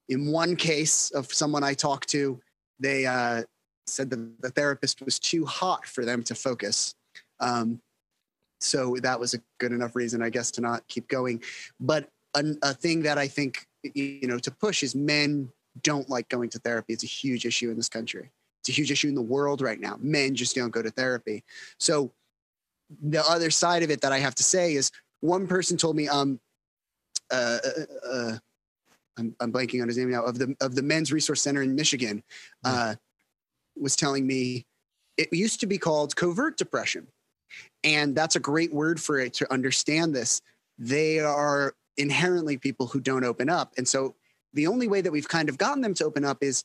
in 0.09 0.31
one 0.31 0.55
case 0.55 1.11
of 1.11 1.31
someone 1.31 1.63
I 1.63 1.73
talked 1.73 2.09
to, 2.09 2.39
they 2.79 3.05
uh, 3.05 3.43
said 3.85 4.09
that 4.09 4.41
the 4.41 4.49
therapist 4.49 5.01
was 5.01 5.19
too 5.19 5.45
hot 5.45 5.85
for 5.85 6.03
them 6.03 6.23
to 6.23 6.35
focus. 6.35 6.95
Um, 7.39 7.79
so 8.59 8.95
that 9.01 9.19
was 9.19 9.33
a 9.33 9.41
good 9.59 9.71
enough 9.71 9.95
reason, 9.95 10.21
I 10.21 10.29
guess, 10.29 10.51
to 10.51 10.61
not 10.61 10.87
keep 10.87 11.07
going. 11.07 11.41
But 11.79 12.09
a, 12.35 12.43
a 12.61 12.73
thing 12.73 13.03
that 13.03 13.17
I 13.17 13.27
think 13.27 13.67
you 13.83 14.27
know 14.27 14.39
to 14.39 14.51
push 14.51 14.83
is 14.83 14.95
men 14.95 15.51
don't 15.81 16.09
like 16.09 16.29
going 16.29 16.49
to 16.49 16.59
therapy. 16.59 16.93
It's 16.93 17.03
a 17.03 17.07
huge 17.07 17.45
issue 17.45 17.69
in 17.69 17.77
this 17.77 17.89
country. 17.89 18.31
It's 18.61 18.69
a 18.69 18.73
huge 18.73 18.91
issue 18.91 19.07
in 19.07 19.15
the 19.15 19.21
world 19.21 19.61
right 19.61 19.79
now. 19.79 19.97
Men 19.99 20.35
just 20.35 20.55
don't 20.55 20.69
go 20.69 20.81
to 20.81 20.91
therapy. 20.91 21.43
So 21.79 22.11
the 23.01 23.25
other 23.27 23.49
side 23.49 23.83
of 23.83 23.89
it 23.89 24.01
that 24.01 24.11
I 24.11 24.19
have 24.19 24.35
to 24.35 24.43
say 24.43 24.75
is 24.75 24.91
one 25.21 25.47
person 25.47 25.77
told 25.77 25.95
me, 25.95 26.07
um, 26.07 26.39
uh, 27.31 27.57
uh, 27.65 28.07
uh 28.07 28.37
I'm, 29.17 29.35
I'm, 29.39 29.51
blanking 29.51 29.81
on 29.81 29.87
his 29.87 29.97
name 29.97 30.11
now 30.11 30.23
of 30.23 30.37
the 30.37 30.55
of 30.61 30.75
the 30.75 30.81
Men's 30.81 31.11
Resource 31.11 31.41
Center 31.41 31.61
in 31.61 31.75
Michigan, 31.75 32.23
uh, 32.63 32.95
was 33.75 33.95
telling 33.95 34.25
me 34.25 34.65
it 35.17 35.29
used 35.31 35.59
to 35.61 35.67
be 35.67 35.77
called 35.77 36.15
covert 36.15 36.57
depression, 36.57 37.07
and 37.83 38.15
that's 38.15 38.35
a 38.35 38.39
great 38.39 38.73
word 38.73 39.01
for 39.01 39.19
it 39.19 39.33
to 39.35 39.51
understand 39.51 40.15
this. 40.15 40.41
They 40.77 41.19
are 41.19 41.73
inherently 42.01 42.57
people 42.57 42.87
who 42.87 42.99
don't 42.99 43.23
open 43.23 43.49
up, 43.49 43.73
and 43.77 43.87
so 43.87 44.15
the 44.53 44.67
only 44.67 44.87
way 44.87 45.01
that 45.01 45.11
we've 45.11 45.29
kind 45.29 45.49
of 45.49 45.57
gotten 45.57 45.81
them 45.81 45.93
to 45.95 46.05
open 46.05 46.25
up 46.25 46.39
is 46.41 46.63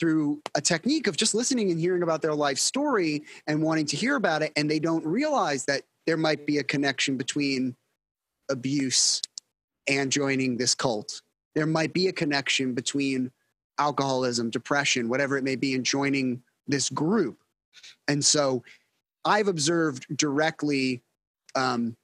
through 0.00 0.42
a 0.56 0.60
technique 0.60 1.06
of 1.06 1.16
just 1.16 1.34
listening 1.34 1.70
and 1.70 1.78
hearing 1.78 2.02
about 2.02 2.22
their 2.22 2.34
life 2.34 2.58
story 2.58 3.22
and 3.46 3.62
wanting 3.62 3.86
to 3.86 3.96
hear 3.96 4.16
about 4.16 4.42
it. 4.42 4.52
And 4.56 4.68
they 4.68 4.80
don't 4.80 5.06
realize 5.06 5.64
that 5.66 5.82
there 6.06 6.16
might 6.16 6.44
be 6.44 6.58
a 6.58 6.64
connection 6.64 7.16
between 7.16 7.76
abuse 8.50 9.22
and 9.86 10.10
joining 10.10 10.56
this 10.56 10.74
cult. 10.74 11.22
There 11.54 11.66
might 11.66 11.92
be 11.92 12.08
a 12.08 12.12
connection 12.12 12.74
between 12.74 13.30
alcoholism 13.78 14.50
depression 14.50 15.08
whatever 15.08 15.36
it 15.36 15.44
may 15.44 15.56
be 15.56 15.74
and 15.74 15.84
joining 15.84 16.42
this 16.66 16.88
group. 16.90 17.38
And 18.08 18.24
so 18.24 18.62
i've 19.24 19.48
observed 19.48 20.04
directly 20.16 21.00
um, 21.54 21.96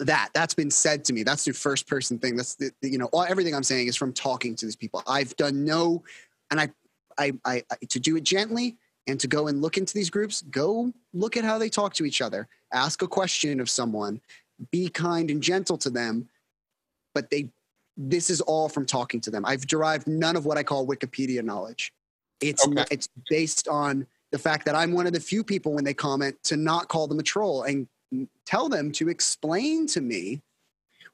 that. 0.00 0.30
That's 0.34 0.54
been 0.54 0.70
said 0.70 1.04
to 1.06 1.12
me. 1.12 1.22
That's 1.22 1.44
the 1.44 1.52
first 1.52 1.86
person 1.86 2.18
thing. 2.18 2.36
That's 2.36 2.54
the, 2.54 2.72
you 2.82 2.98
know 2.98 3.06
all, 3.06 3.24
everything 3.24 3.54
i'm 3.54 3.62
saying 3.62 3.86
is 3.86 3.96
from 3.96 4.12
talking 4.12 4.54
to 4.56 4.66
these 4.66 4.76
people. 4.76 5.02
I've 5.06 5.34
done 5.36 5.64
no 5.64 6.02
and 6.50 6.60
I, 6.60 6.70
I 7.18 7.32
i 7.44 7.62
i 7.70 7.76
to 7.88 8.00
do 8.00 8.16
it 8.16 8.24
gently 8.24 8.76
and 9.06 9.18
to 9.20 9.26
go 9.26 9.48
and 9.48 9.62
look 9.62 9.76
into 9.76 9.94
these 9.94 10.10
groups 10.10 10.42
go 10.42 10.92
look 11.12 11.36
at 11.36 11.44
how 11.44 11.58
they 11.58 11.68
talk 11.68 11.94
to 11.94 12.04
each 12.04 12.20
other 12.20 12.48
ask 12.72 13.02
a 13.02 13.08
question 13.08 13.60
of 13.60 13.70
someone 13.70 14.20
be 14.70 14.88
kind 14.88 15.30
and 15.30 15.42
gentle 15.42 15.78
to 15.78 15.90
them 15.90 16.28
but 17.14 17.30
they 17.30 17.48
this 17.96 18.30
is 18.30 18.40
all 18.40 18.68
from 18.68 18.86
talking 18.86 19.20
to 19.20 19.30
them. 19.30 19.44
I've 19.44 19.66
derived 19.66 20.06
none 20.06 20.36
of 20.36 20.46
what 20.46 20.56
i 20.56 20.62
call 20.62 20.86
wikipedia 20.86 21.42
knowledge. 21.42 21.92
It's 22.40 22.66
okay. 22.66 22.84
it's 22.90 23.08
based 23.28 23.68
on 23.68 24.06
the 24.32 24.38
fact 24.38 24.64
that 24.64 24.74
i'm 24.74 24.92
one 24.92 25.06
of 25.06 25.12
the 25.12 25.20
few 25.20 25.44
people 25.44 25.72
when 25.72 25.84
they 25.84 25.94
comment 25.94 26.36
to 26.44 26.56
not 26.56 26.88
call 26.88 27.06
them 27.06 27.18
a 27.18 27.22
troll 27.22 27.64
and 27.64 27.86
tell 28.46 28.68
them 28.68 28.92
to 28.92 29.08
explain 29.08 29.86
to 29.88 30.00
me 30.00 30.42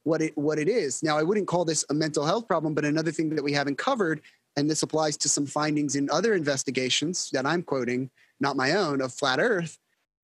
what 0.07 0.23
it 0.23 0.37
what 0.39 0.59
it 0.59 0.69
is. 0.69 1.03
Now, 1.03 1.19
I 1.19 1.23
wouldn't 1.23 1.49
call 1.49 1.65
this 1.65 1.85
a 1.91 1.95
mental 1.95 2.25
health 2.25 2.47
problem, 2.47 2.75
but 2.75 2.85
another 2.85 3.11
thing 3.11 3.29
that 3.31 3.43
we 3.43 3.53
haven't 3.53 3.77
covered, 3.77 4.21
and 4.57 4.71
this 4.71 4.83
applies 4.83 5.17
to 5.19 5.29
some 5.29 5.47
findings 5.47 5.97
in 5.97 6.09
other 6.11 6.35
investigations 6.35 7.29
that 7.33 7.45
I'm 7.45 7.63
quoting, 7.63 8.11
not 8.41 8.57
my 8.57 8.73
own, 8.73 9.01
of 9.01 9.13
flat 9.13 9.41
Earth. 9.41 9.79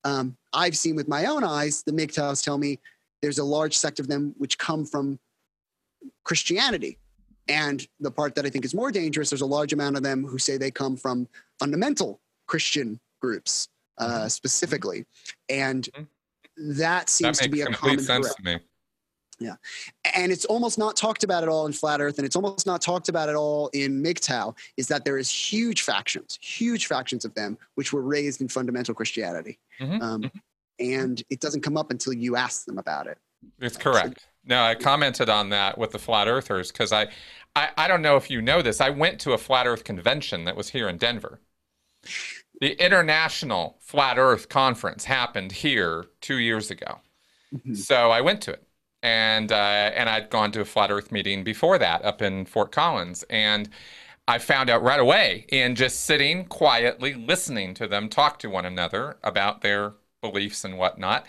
Um, 0.04 0.36
I've 0.52 0.76
seen 0.76 0.96
with 0.96 1.08
my 1.08 1.26
own 1.26 1.44
eyes 1.44 1.82
the 1.82 1.92
MGTOWs 1.92 2.44
tell 2.44 2.58
me 2.58 2.78
there's 3.20 3.38
a 3.38 3.44
large 3.44 3.76
sect 3.76 4.00
of 4.00 4.08
them 4.08 4.34
which 4.38 4.58
come 4.58 4.84
from 4.84 5.18
Christianity. 6.24 6.98
And 7.48 7.86
the 8.00 8.10
part 8.10 8.36
that 8.36 8.46
I 8.46 8.50
think 8.50 8.64
is 8.64 8.74
more 8.74 8.92
dangerous, 8.92 9.30
there's 9.30 9.40
a 9.40 9.46
large 9.46 9.72
amount 9.72 9.96
of 9.96 10.02
them 10.02 10.24
who 10.24 10.38
say 10.38 10.56
they 10.56 10.70
come 10.70 10.96
from 10.96 11.28
fundamental 11.58 12.20
Christian 12.46 13.00
groups 13.20 13.68
uh, 13.98 14.06
mm-hmm. 14.06 14.28
specifically. 14.28 15.06
And 15.48 15.88
mm-hmm 15.92 16.02
that 16.62 17.08
seems 17.08 17.38
that 17.38 17.44
to 17.44 17.50
be 17.50 17.62
a 17.62 17.66
complete 17.66 17.98
common 17.98 18.04
sense 18.04 18.34
to 18.34 18.42
me. 18.42 18.58
Yeah. 19.42 19.56
And 20.14 20.30
it's 20.30 20.44
almost 20.44 20.78
not 20.78 20.96
talked 20.96 21.24
about 21.24 21.42
at 21.42 21.48
all 21.48 21.66
in 21.66 21.72
Flat 21.72 22.00
Earth, 22.00 22.18
and 22.18 22.26
it's 22.26 22.36
almost 22.36 22.66
not 22.66 22.80
talked 22.80 23.08
about 23.08 23.28
at 23.28 23.34
all 23.34 23.68
in 23.72 24.02
MGTOW, 24.02 24.56
is 24.76 24.86
that 24.88 25.04
there 25.04 25.18
is 25.18 25.28
huge 25.30 25.82
factions, 25.82 26.38
huge 26.40 26.86
factions 26.86 27.24
of 27.24 27.34
them, 27.34 27.58
which 27.74 27.92
were 27.92 28.02
raised 28.02 28.40
in 28.40 28.48
fundamental 28.48 28.94
Christianity. 28.94 29.58
Mm-hmm. 29.80 30.02
Um, 30.02 30.22
mm-hmm. 30.22 30.38
and 30.78 31.22
it 31.28 31.40
doesn't 31.40 31.62
come 31.62 31.76
up 31.76 31.90
until 31.90 32.12
you 32.12 32.36
ask 32.36 32.64
them 32.66 32.78
about 32.78 33.06
it. 33.06 33.18
It's 33.60 33.76
correct. 33.76 34.20
So, 34.20 34.26
no, 34.44 34.62
I 34.62 34.74
commented 34.74 35.28
on 35.28 35.50
that 35.50 35.76
with 35.76 35.90
the 35.90 35.98
Flat 35.98 36.28
Earthers 36.28 36.70
because 36.70 36.92
I, 36.92 37.08
I, 37.56 37.70
I 37.76 37.88
don't 37.88 38.02
know 38.02 38.16
if 38.16 38.30
you 38.30 38.40
know 38.42 38.62
this. 38.62 38.80
I 38.80 38.90
went 38.90 39.18
to 39.20 39.32
a 39.32 39.38
Flat 39.38 39.66
Earth 39.66 39.84
convention 39.84 40.44
that 40.44 40.56
was 40.56 40.68
here 40.68 40.88
in 40.88 40.98
Denver 40.98 41.40
the 42.62 42.80
International 42.80 43.76
Flat 43.80 44.18
Earth 44.18 44.48
Conference 44.48 45.04
happened 45.04 45.50
here 45.50 46.04
two 46.20 46.38
years 46.38 46.70
ago. 46.70 47.00
Mm-hmm. 47.52 47.74
So 47.74 48.12
I 48.12 48.20
went 48.20 48.40
to 48.42 48.52
it. 48.52 48.62
And 49.02 49.50
uh, 49.50 49.90
and 49.96 50.08
I'd 50.08 50.30
gone 50.30 50.52
to 50.52 50.60
a 50.60 50.64
flat 50.64 50.92
Earth 50.92 51.10
meeting 51.10 51.42
before 51.42 51.76
that 51.78 52.04
up 52.04 52.22
in 52.22 52.46
Fort 52.46 52.70
Collins, 52.70 53.24
and 53.28 53.68
I 54.28 54.38
found 54.38 54.70
out 54.70 54.80
right 54.80 55.00
away 55.00 55.44
in 55.48 55.74
just 55.74 56.04
sitting 56.04 56.44
quietly 56.44 57.14
listening 57.14 57.74
to 57.74 57.88
them 57.88 58.08
talk 58.08 58.38
to 58.38 58.48
one 58.48 58.64
another 58.64 59.16
about 59.24 59.62
their 59.62 59.94
beliefs 60.20 60.64
and 60.64 60.78
whatnot 60.78 61.26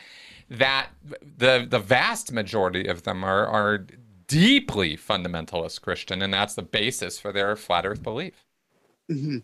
that 0.52 0.90
the 1.38 1.66
the 1.68 1.80
vast 1.80 2.32
majority 2.32 2.86
of 2.86 3.02
them 3.02 3.24
are 3.24 3.48
are 3.48 3.88
deeply 4.28 4.96
fundamentalist 4.96 5.82
Christian, 5.82 6.22
and 6.22 6.32
that's 6.32 6.54
the 6.54 6.62
basis 6.62 7.18
for 7.18 7.32
their 7.32 7.56
flat 7.56 7.88
Earth 7.88 8.04
belief. 8.04 8.46
Mm-hmm 9.10 9.40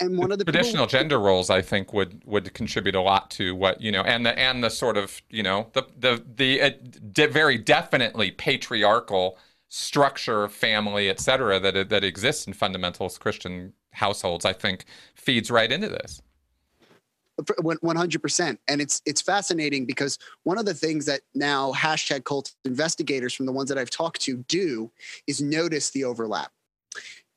and 0.00 0.18
one 0.18 0.32
of 0.32 0.38
the 0.38 0.44
traditional 0.44 0.86
people, 0.86 0.98
gender 0.98 1.18
roles 1.18 1.50
i 1.50 1.60
think 1.60 1.92
would 1.92 2.22
would 2.24 2.52
contribute 2.54 2.94
a 2.94 3.00
lot 3.00 3.30
to 3.30 3.54
what 3.54 3.80
you 3.80 3.92
know 3.92 4.02
and 4.02 4.24
the 4.24 4.38
and 4.38 4.64
the 4.64 4.70
sort 4.70 4.96
of 4.96 5.22
you 5.30 5.42
know 5.42 5.68
the 5.72 5.86
the 5.98 6.24
the 6.36 6.62
uh, 6.62 6.70
de- 7.12 7.28
very 7.28 7.58
definitely 7.58 8.30
patriarchal 8.30 9.38
structure 9.68 10.44
of 10.44 10.52
family 10.52 11.08
et 11.08 11.20
cetera 11.20 11.60
that 11.60 11.88
that 11.88 12.04
exists 12.04 12.46
in 12.46 12.52
fundamentalist 12.52 13.20
christian 13.20 13.72
households 13.92 14.44
i 14.44 14.52
think 14.52 14.84
feeds 15.14 15.50
right 15.50 15.70
into 15.70 15.88
this. 15.88 16.22
100% 17.40 18.58
and 18.68 18.80
it's 18.82 19.00
it's 19.06 19.22
fascinating 19.22 19.86
because 19.86 20.18
one 20.42 20.58
of 20.58 20.66
the 20.66 20.74
things 20.74 21.06
that 21.06 21.22
now 21.34 21.72
hashtag 21.72 22.24
cult 22.24 22.52
investigators 22.66 23.32
from 23.32 23.46
the 23.46 23.52
ones 23.52 23.70
that 23.70 23.78
i've 23.78 23.88
talked 23.88 24.20
to 24.20 24.36
do 24.48 24.90
is 25.26 25.40
notice 25.40 25.88
the 25.88 26.04
overlap 26.04 26.52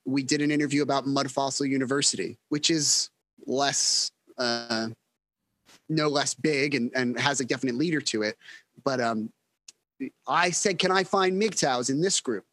we 0.06 0.24
did 0.24 0.42
an 0.42 0.52
interview 0.52 0.84
about 0.84 1.08
Mud 1.08 1.32
Fossil 1.32 1.66
University, 1.66 2.38
which 2.50 2.70
is 2.70 3.10
less, 3.46 4.12
uh, 4.38 4.88
no 5.90 6.08
less 6.08 6.34
big 6.34 6.76
and, 6.76 6.92
and 6.96 7.20
has 7.20 7.40
a 7.40 7.46
definite 7.46 7.76
leader 7.76 8.02
to 8.02 8.24
it. 8.24 8.38
But 8.84 9.00
um, 9.00 9.32
I 10.28 10.50
said, 10.52 10.80
can 10.80 10.92
I 10.92 11.04
find 11.04 11.42
MGTOWs 11.42 11.90
in 11.90 12.02
this 12.02 12.20
group? 12.20 12.46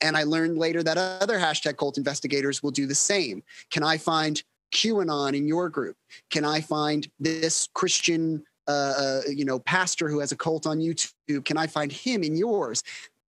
And 0.00 0.16
I 0.16 0.22
learned 0.22 0.58
later 0.58 0.82
that 0.82 0.96
other 0.96 1.38
hashtag 1.38 1.76
cult 1.76 1.98
investigators 1.98 2.62
will 2.62 2.70
do 2.70 2.86
the 2.86 2.94
same. 2.94 3.42
Can 3.70 3.82
I 3.82 3.98
find 3.98 4.42
QAnon 4.72 5.36
in 5.36 5.46
your 5.46 5.68
group? 5.68 5.96
Can 6.30 6.44
I 6.44 6.60
find 6.60 7.08
this 7.20 7.68
Christian, 7.74 8.42
uh, 8.66 8.70
uh, 8.98 9.20
you 9.28 9.44
know, 9.44 9.58
pastor 9.60 10.08
who 10.08 10.20
has 10.20 10.32
a 10.32 10.36
cult 10.36 10.66
on 10.66 10.78
YouTube? 10.78 11.44
Can 11.44 11.56
I 11.56 11.66
find 11.66 11.92
him 11.92 12.22
in 12.22 12.36
yours? 12.36 12.82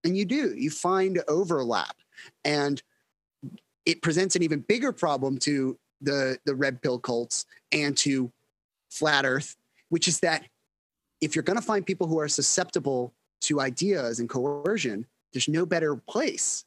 And 0.05 0.17
you 0.17 0.25
do. 0.25 0.55
You 0.57 0.71
find 0.71 1.23
overlap. 1.29 1.97
And 2.45 2.83
it 3.87 4.03
presents 4.03 4.37
an 4.37 4.43
even 4.43 4.61
bigger 4.61 4.93
problem 4.93 5.39
to 5.39 5.79
the 6.01 6.39
the 6.45 6.55
red 6.55 6.81
pill 6.83 6.99
cults 6.99 7.47
and 7.73 7.97
to 7.97 8.31
flat 8.91 9.25
earth 9.25 9.57
which 9.89 10.09
is 10.09 10.21
that 10.21 10.45
if 11.21 11.35
you're 11.35 11.43
going 11.43 11.59
to 11.59 11.65
find 11.65 11.85
people 11.85 12.07
who 12.07 12.19
are 12.19 12.29
susceptible 12.29 13.13
to 13.41 13.61
ideas 13.61 14.21
and 14.21 14.29
coercion 14.29 15.07
there's 15.33 15.49
no 15.49 15.65
better 15.65 15.97
place 15.97 16.65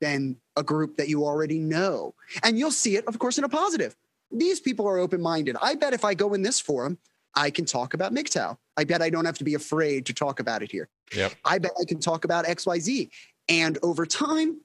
than 0.00 0.36
a 0.56 0.62
group 0.62 0.96
that 0.96 1.08
you 1.08 1.24
already 1.24 1.58
know. 1.58 2.14
And 2.42 2.58
you'll 2.58 2.70
see 2.70 2.96
it 2.96 3.06
of 3.06 3.18
course 3.18 3.38
in 3.38 3.44
a 3.44 3.48
positive. 3.48 3.96
These 4.30 4.60
people 4.60 4.86
are 4.86 4.98
open-minded. 4.98 5.56
I 5.62 5.74
bet 5.74 5.94
if 5.94 6.04
i 6.04 6.14
go 6.14 6.34
in 6.34 6.42
this 6.42 6.60
forum 6.60 6.98
i 7.34 7.50
can 7.50 7.64
talk 7.64 7.94
about 7.94 8.12
MGTOW. 8.12 8.56
i 8.76 8.84
bet 8.84 9.02
i 9.02 9.10
don't 9.10 9.24
have 9.24 9.38
to 9.38 9.44
be 9.44 9.54
afraid 9.54 10.06
to 10.06 10.14
talk 10.14 10.40
about 10.40 10.62
it 10.62 10.70
here. 10.70 10.88
Yep. 11.14 11.34
i 11.44 11.58
bet 11.58 11.72
i 11.80 11.84
can 11.84 12.00
talk 12.00 12.24
about 12.24 12.44
xyz 12.46 13.08
and 13.48 13.78
over 13.82 14.04
time 14.04 14.60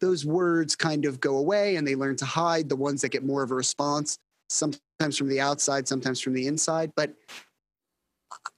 those 0.00 0.24
words 0.24 0.74
kind 0.74 1.04
of 1.04 1.20
go 1.20 1.36
away 1.36 1.76
and 1.76 1.86
they 1.86 1.94
learn 1.94 2.16
to 2.16 2.24
hide 2.24 2.68
the 2.68 2.76
ones 2.76 3.02
that 3.02 3.10
get 3.10 3.24
more 3.24 3.42
of 3.42 3.50
a 3.50 3.54
response 3.54 4.18
sometimes 4.48 5.16
from 5.16 5.28
the 5.28 5.40
outside 5.40 5.86
sometimes 5.86 6.20
from 6.20 6.32
the 6.32 6.46
inside. 6.46 6.92
But 6.96 7.14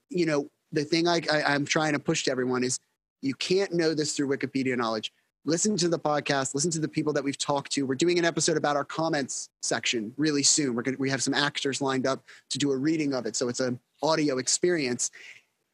you 0.09 0.25
know 0.25 0.49
the 0.71 0.83
thing 0.83 1.07
I, 1.07 1.21
I 1.31 1.53
i'm 1.53 1.65
trying 1.65 1.93
to 1.93 1.99
push 1.99 2.23
to 2.23 2.31
everyone 2.31 2.63
is 2.63 2.79
you 3.21 3.33
can't 3.35 3.73
know 3.73 3.93
this 3.93 4.15
through 4.15 4.27
wikipedia 4.29 4.77
knowledge. 4.77 5.11
Listen 5.45 5.75
to 5.77 5.89
the 5.89 5.99
podcast 5.99 6.55
listen 6.55 6.71
to 6.71 6.79
the 6.79 6.87
people 6.87 7.13
that 7.13 7.23
we've 7.23 7.37
talked 7.37 7.71
to. 7.73 7.85
We're 7.85 7.95
doing 7.95 8.19
an 8.19 8.25
episode 8.25 8.57
about 8.57 8.75
our 8.75 8.85
comments 8.85 9.49
section 9.61 10.13
really 10.17 10.43
soon. 10.43 10.75
We're 10.75 10.83
to 10.83 10.95
we 10.97 11.09
have 11.09 11.23
some 11.23 11.33
actors 11.33 11.81
lined 11.81 12.07
up 12.07 12.23
to 12.49 12.57
do 12.57 12.71
a 12.71 12.77
reading 12.77 13.13
of 13.13 13.25
it 13.25 13.35
so 13.35 13.49
it's 13.49 13.59
an 13.59 13.79
audio 14.01 14.37
experience. 14.37 15.11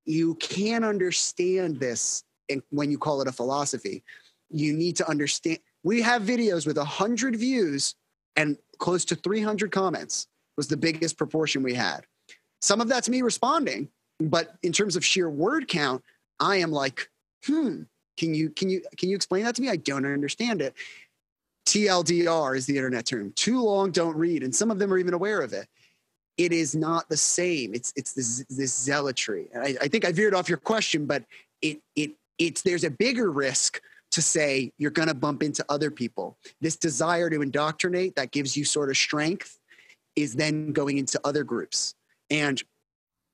You 0.06 0.36
can 0.36 0.84
understand 0.84 1.80
this 1.80 2.24
when 2.72 2.90
you 2.90 2.98
call 2.98 3.22
it 3.22 3.28
a 3.28 3.32
philosophy 3.32 4.04
you 4.50 4.74
need 4.74 4.96
to 4.98 5.10
understand. 5.10 5.60
We 5.84 6.02
have 6.02 6.24
videos 6.24 6.66
with 6.66 6.78
100 6.78 7.36
views 7.36 7.96
and 8.36 8.58
close 8.78 9.06
to 9.06 9.16
300 9.16 9.72
comments 9.72 10.28
was 10.58 10.68
the 10.68 10.78
biggest 10.78 11.18
proportion 11.18 11.64
we 11.64 11.74
had. 11.74 12.02
some 12.62 12.82
of 12.82 12.90
that's 12.90 13.08
me 13.08 13.22
responding, 13.22 13.88
but 14.20 14.56
in 14.64 14.74
terms 14.74 14.96
of 14.96 15.06
sheer 15.06 15.30
word 15.30 15.68
count, 15.68 16.04
I 16.40 16.58
am 16.58 16.72
like, 16.72 17.10
hmm, 17.46 17.84
can 18.18 18.34
you 18.34 18.50
can 18.50 18.70
you 18.70 18.82
can 18.98 19.10
you 19.10 19.16
explain 19.16 19.46
that 19.46 19.56
to 19.56 19.62
me? 19.62 19.70
I 19.70 19.78
don't 19.78 20.06
understand 20.06 20.62
it. 20.62 20.74
TLDR 21.66 22.58
is 22.58 22.66
the 22.66 22.76
internet 22.76 23.06
term. 23.06 23.32
Too 23.36 23.62
long, 23.62 23.92
don't 23.92 24.16
read, 24.16 24.44
and 24.44 24.54
some 24.54 24.72
of 24.72 24.80
them 24.80 24.92
are 24.92 24.98
even 24.98 25.14
aware 25.14 25.42
of 25.42 25.54
it. 25.54 25.68
It 26.38 26.52
is 26.52 26.76
not 26.76 27.08
the 27.08 27.18
same. 27.18 27.74
It's 27.74 27.94
it's 27.96 28.14
this 28.14 28.44
this 28.50 28.74
zealotry. 28.74 29.48
I, 29.56 29.78
I 29.82 29.88
think 29.88 30.04
I 30.04 30.12
veered 30.12 30.34
off 30.34 30.50
your 30.50 30.58
question, 30.58 31.06
but 31.06 31.24
it 31.62 31.80
it 31.96 32.12
it's 32.38 32.62
there's 32.62 32.84
a 32.84 32.90
bigger 32.90 33.32
risk 33.32 33.82
to 34.12 34.22
say 34.22 34.72
you're 34.78 34.92
going 34.92 35.08
to 35.08 35.14
bump 35.14 35.44
into 35.44 35.64
other 35.70 35.92
people. 35.92 36.38
This 36.62 36.76
desire 36.76 37.30
to 37.30 37.42
indoctrinate 37.42 38.16
that 38.16 38.32
gives 38.32 38.58
you 38.58 38.66
sort 38.66 38.90
of 38.90 38.98
strength 38.98 39.60
is 40.16 40.36
then 40.36 40.72
going 40.72 40.98
into 40.98 41.20
other 41.24 41.44
groups. 41.44 41.96
And 42.30 42.62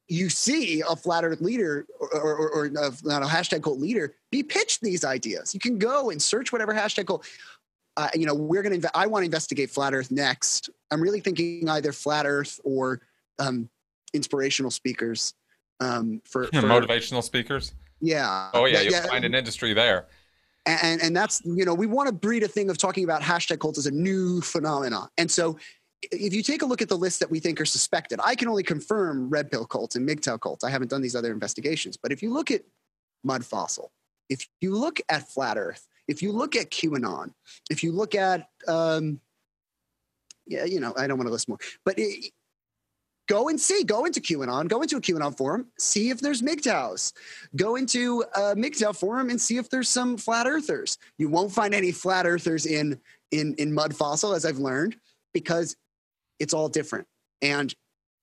you 0.07 0.30
see 0.30 0.84
a 0.88 0.95
flat 0.95 1.23
earth 1.23 1.41
leader 1.41 1.88
or, 1.99 2.09
or, 2.13 2.49
or 2.49 2.69
not 2.69 3.23
a 3.23 3.26
hashtag 3.26 3.63
cult 3.63 3.80
leader 3.80 4.15
be 4.32 4.43
pitched 4.43 4.82
these 4.82 5.03
ideas. 5.03 5.53
You 5.53 5.59
can 5.59 5.80
go 5.80 6.11
and 6.11 6.21
search 6.21 6.51
whatever 6.51 6.73
hashtag 6.73 7.07
cult. 7.07 7.26
Uh, 7.97 8.09
you 8.13 8.26
know, 8.26 8.36
we're 8.36 8.61
going 8.61 8.80
to, 8.80 8.91
I 8.93 9.07
want 9.07 9.21
to 9.23 9.26
investigate 9.26 9.71
flat 9.71 9.93
earth 9.93 10.11
next. 10.11 10.69
I'm 10.91 11.01
really 11.01 11.21
thinking 11.21 11.67
either 11.69 11.93
flat 11.93 12.26
earth 12.26 12.59
or 12.63 13.01
um, 13.39 13.69
inspirational 14.13 14.69
speakers 14.69 15.34
um, 15.80 16.21
for, 16.26 16.43
for 16.47 16.61
motivational 16.61 17.23
speakers. 17.23 17.73
Yeah. 18.01 18.49
Oh 18.53 18.65
yeah, 18.65 18.82
you'll 18.82 18.91
yeah. 18.91 19.07
find 19.07 19.26
an 19.26 19.34
industry 19.34 19.73
there. 19.73 20.07
And, 20.68 21.01
and 21.01 21.16
that's 21.16 21.43
you 21.45 21.63
know 21.63 21.74
we 21.74 21.86
want 21.86 22.07
to 22.07 22.13
breed 22.13 22.41
a 22.43 22.47
thing 22.47 22.70
of 22.70 22.78
talking 22.78 23.03
about 23.03 23.22
hashtag 23.22 23.59
cults 23.59 23.78
as 23.78 23.86
a 23.86 23.91
new 23.91 24.41
phenomenon. 24.41 25.09
And 25.18 25.30
so 25.30 25.57
if 26.11 26.34
you 26.34 26.43
take 26.43 26.61
a 26.61 26.66
look 26.66 26.82
at 26.82 26.89
the 26.89 26.97
list 26.97 27.20
that 27.20 27.30
we 27.30 27.39
think 27.39 27.59
are 27.61 27.66
suspected, 27.66 28.20
I 28.24 28.36
can 28.36 28.47
only 28.47 28.63
confirm 28.63 29.30
red 29.30 29.51
pill 29.51 29.66
cults 29.66 29.95
and 29.95 30.07
MGTOW 30.07 30.39
cults. 30.39 30.63
I 30.63 30.70
haven't 30.70 30.89
done 30.89 31.01
these 31.01 31.16
other 31.16 31.32
investigations. 31.32 31.97
But 31.97 32.11
if 32.11 32.22
you 32.22 32.32
look 32.32 32.51
at 32.51 32.63
Mud 33.24 33.45
Fossil, 33.45 33.91
if 34.30 34.47
you 34.61 34.76
look 34.76 34.99
at 35.09 35.28
Flat 35.30 35.57
Earth, 35.57 35.88
if 36.07 36.22
you 36.22 36.32
look 36.32 36.55
at 36.55 36.70
QAnon, 36.70 37.32
if 37.70 37.84
you 37.84 37.91
look 37.91 38.16
at, 38.16 38.47
um, 38.68 39.20
yeah, 40.45 40.66
you 40.66 40.80
know, 40.80 40.93
I 40.97 41.07
don't 41.07 41.18
want 41.18 41.28
to 41.28 41.34
list 41.34 41.49
more, 41.49 41.57
but 41.84 41.95
it, 41.97 42.32
go 43.28 43.49
and 43.49 43.59
see, 43.59 43.84
go 43.84 44.05
into 44.05 44.19
QAnon, 44.19 44.67
go 44.67 44.82
into 44.82 44.97
a 44.97 45.01
QAnon 45.01 45.36
forum, 45.36 45.67
see 45.78 46.09
if 46.09 46.21
there's 46.21 46.41
MGTOWs. 46.41 47.13
Go 47.55 47.76
into 47.76 48.23
a 48.36 48.55
MGTOW 48.55 48.95
forum 48.95 49.30
and 49.30 49.39
see 49.39 49.57
if 49.57 49.69
there's 49.69 49.89
some 49.89 50.17
flat 50.17 50.47
earthers. 50.47 50.97
You 51.17 51.30
won't 51.30 51.51
find 51.51 51.73
any 51.73 51.91
flat 51.91 52.26
earthers 52.26 52.65
in 52.65 52.99
in 53.32 53.55
in 53.55 53.73
Mud 53.73 53.95
Fossil, 53.95 54.34
as 54.34 54.45
I've 54.45 54.59
learned, 54.59 54.97
because 55.34 55.76
it's 56.39 56.53
all 56.53 56.69
different. 56.69 57.07
And 57.41 57.73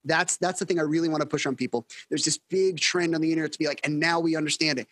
that's 0.05 0.37
that's 0.39 0.59
the 0.59 0.67
thing 0.67 0.79
I 0.79 0.83
really 0.83 1.09
want 1.09 1.23
to 1.23 1.27
push 1.27 1.47
on 1.47 1.57
people. 1.57 1.87
There's 2.09 2.25
this 2.25 2.39
big 2.51 2.79
trend 2.79 3.15
on 3.15 3.21
the 3.21 3.31
internet 3.31 3.53
to 3.53 3.59
be 3.59 3.67
like, 3.67 3.81
and 3.85 4.01
now 4.01 4.21
we 4.21 4.37
understand 4.37 4.79
it. 4.79 4.89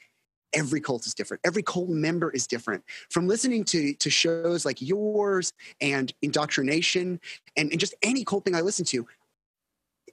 Every 0.53 0.81
cult 0.81 1.07
is 1.07 1.15
different. 1.15 1.43
Every 1.45 1.63
cult 1.63 1.89
member 1.89 2.31
is 2.31 2.47
different. 2.49 2.83
From 3.11 3.29
listening 3.29 3.63
to, 3.67 3.95
to 3.95 4.11
shows 4.11 4.65
like 4.65 4.83
yours 4.83 5.53
and 5.81 6.13
indoctrination 6.23 7.21
and, 7.57 7.71
and 7.71 7.79
just 7.79 7.95
any 8.03 8.25
cult 8.25 8.45
thing 8.45 8.57
I 8.57 8.61
listen 8.61 8.85
to, 8.87 9.07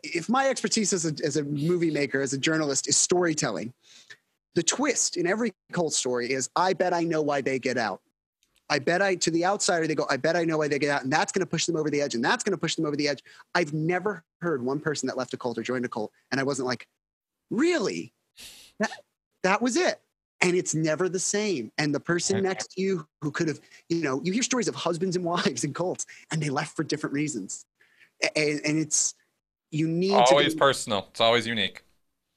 if 0.03 0.29
my 0.29 0.47
expertise 0.49 0.93
as 0.93 1.05
a, 1.05 1.13
as 1.23 1.37
a 1.37 1.43
movie 1.43 1.91
maker, 1.91 2.21
as 2.21 2.33
a 2.33 2.37
journalist, 2.37 2.87
is 2.87 2.97
storytelling, 2.97 3.73
the 4.55 4.63
twist 4.63 5.17
in 5.17 5.27
every 5.27 5.53
cult 5.71 5.93
story 5.93 6.31
is 6.31 6.49
I 6.55 6.73
bet 6.73 6.93
I 6.93 7.03
know 7.03 7.21
why 7.21 7.41
they 7.41 7.59
get 7.59 7.77
out. 7.77 8.01
I 8.69 8.79
bet 8.79 9.01
I, 9.01 9.15
to 9.15 9.31
the 9.31 9.45
outsider, 9.45 9.87
they 9.87 9.95
go, 9.95 10.05
I 10.09 10.17
bet 10.17 10.35
I 10.35 10.43
know 10.43 10.57
why 10.57 10.67
they 10.67 10.79
get 10.79 10.89
out. 10.89 11.03
And 11.03 11.13
that's 11.13 11.31
going 11.31 11.41
to 11.41 11.49
push 11.49 11.65
them 11.65 11.77
over 11.77 11.89
the 11.89 12.01
edge. 12.01 12.15
And 12.15 12.25
that's 12.25 12.43
going 12.43 12.51
to 12.51 12.57
push 12.57 12.75
them 12.75 12.85
over 12.85 12.95
the 12.95 13.07
edge. 13.07 13.23
I've 13.55 13.73
never 13.73 14.23
heard 14.41 14.63
one 14.63 14.79
person 14.79 15.07
that 15.07 15.17
left 15.17 15.33
a 15.33 15.37
cult 15.37 15.57
or 15.57 15.63
joined 15.63 15.85
a 15.85 15.89
cult. 15.89 16.11
And 16.31 16.39
I 16.39 16.43
wasn't 16.43 16.67
like, 16.67 16.85
really? 17.49 18.13
That, 18.79 18.91
that 19.43 19.61
was 19.61 19.77
it. 19.77 20.01
And 20.41 20.55
it's 20.55 20.75
never 20.75 21.07
the 21.07 21.19
same. 21.19 21.71
And 21.77 21.95
the 21.95 21.99
person 21.99 22.43
next 22.43 22.71
to 22.73 22.81
you 22.81 23.07
who 23.21 23.31
could 23.31 23.47
have, 23.47 23.59
you 23.89 24.01
know, 24.01 24.21
you 24.23 24.33
hear 24.33 24.43
stories 24.43 24.67
of 24.67 24.75
husbands 24.75 25.15
and 25.15 25.23
wives 25.25 25.63
in 25.63 25.73
cults 25.73 26.05
and 26.31 26.41
they 26.41 26.49
left 26.49 26.75
for 26.75 26.83
different 26.83 27.13
reasons. 27.13 27.65
And, 28.35 28.59
and 28.65 28.77
it's, 28.77 29.15
you 29.71 29.87
need 29.87 30.13
always 30.13 30.53
be, 30.53 30.59
personal. 30.59 31.07
It's 31.11 31.21
always 31.21 31.47
unique. 31.47 31.83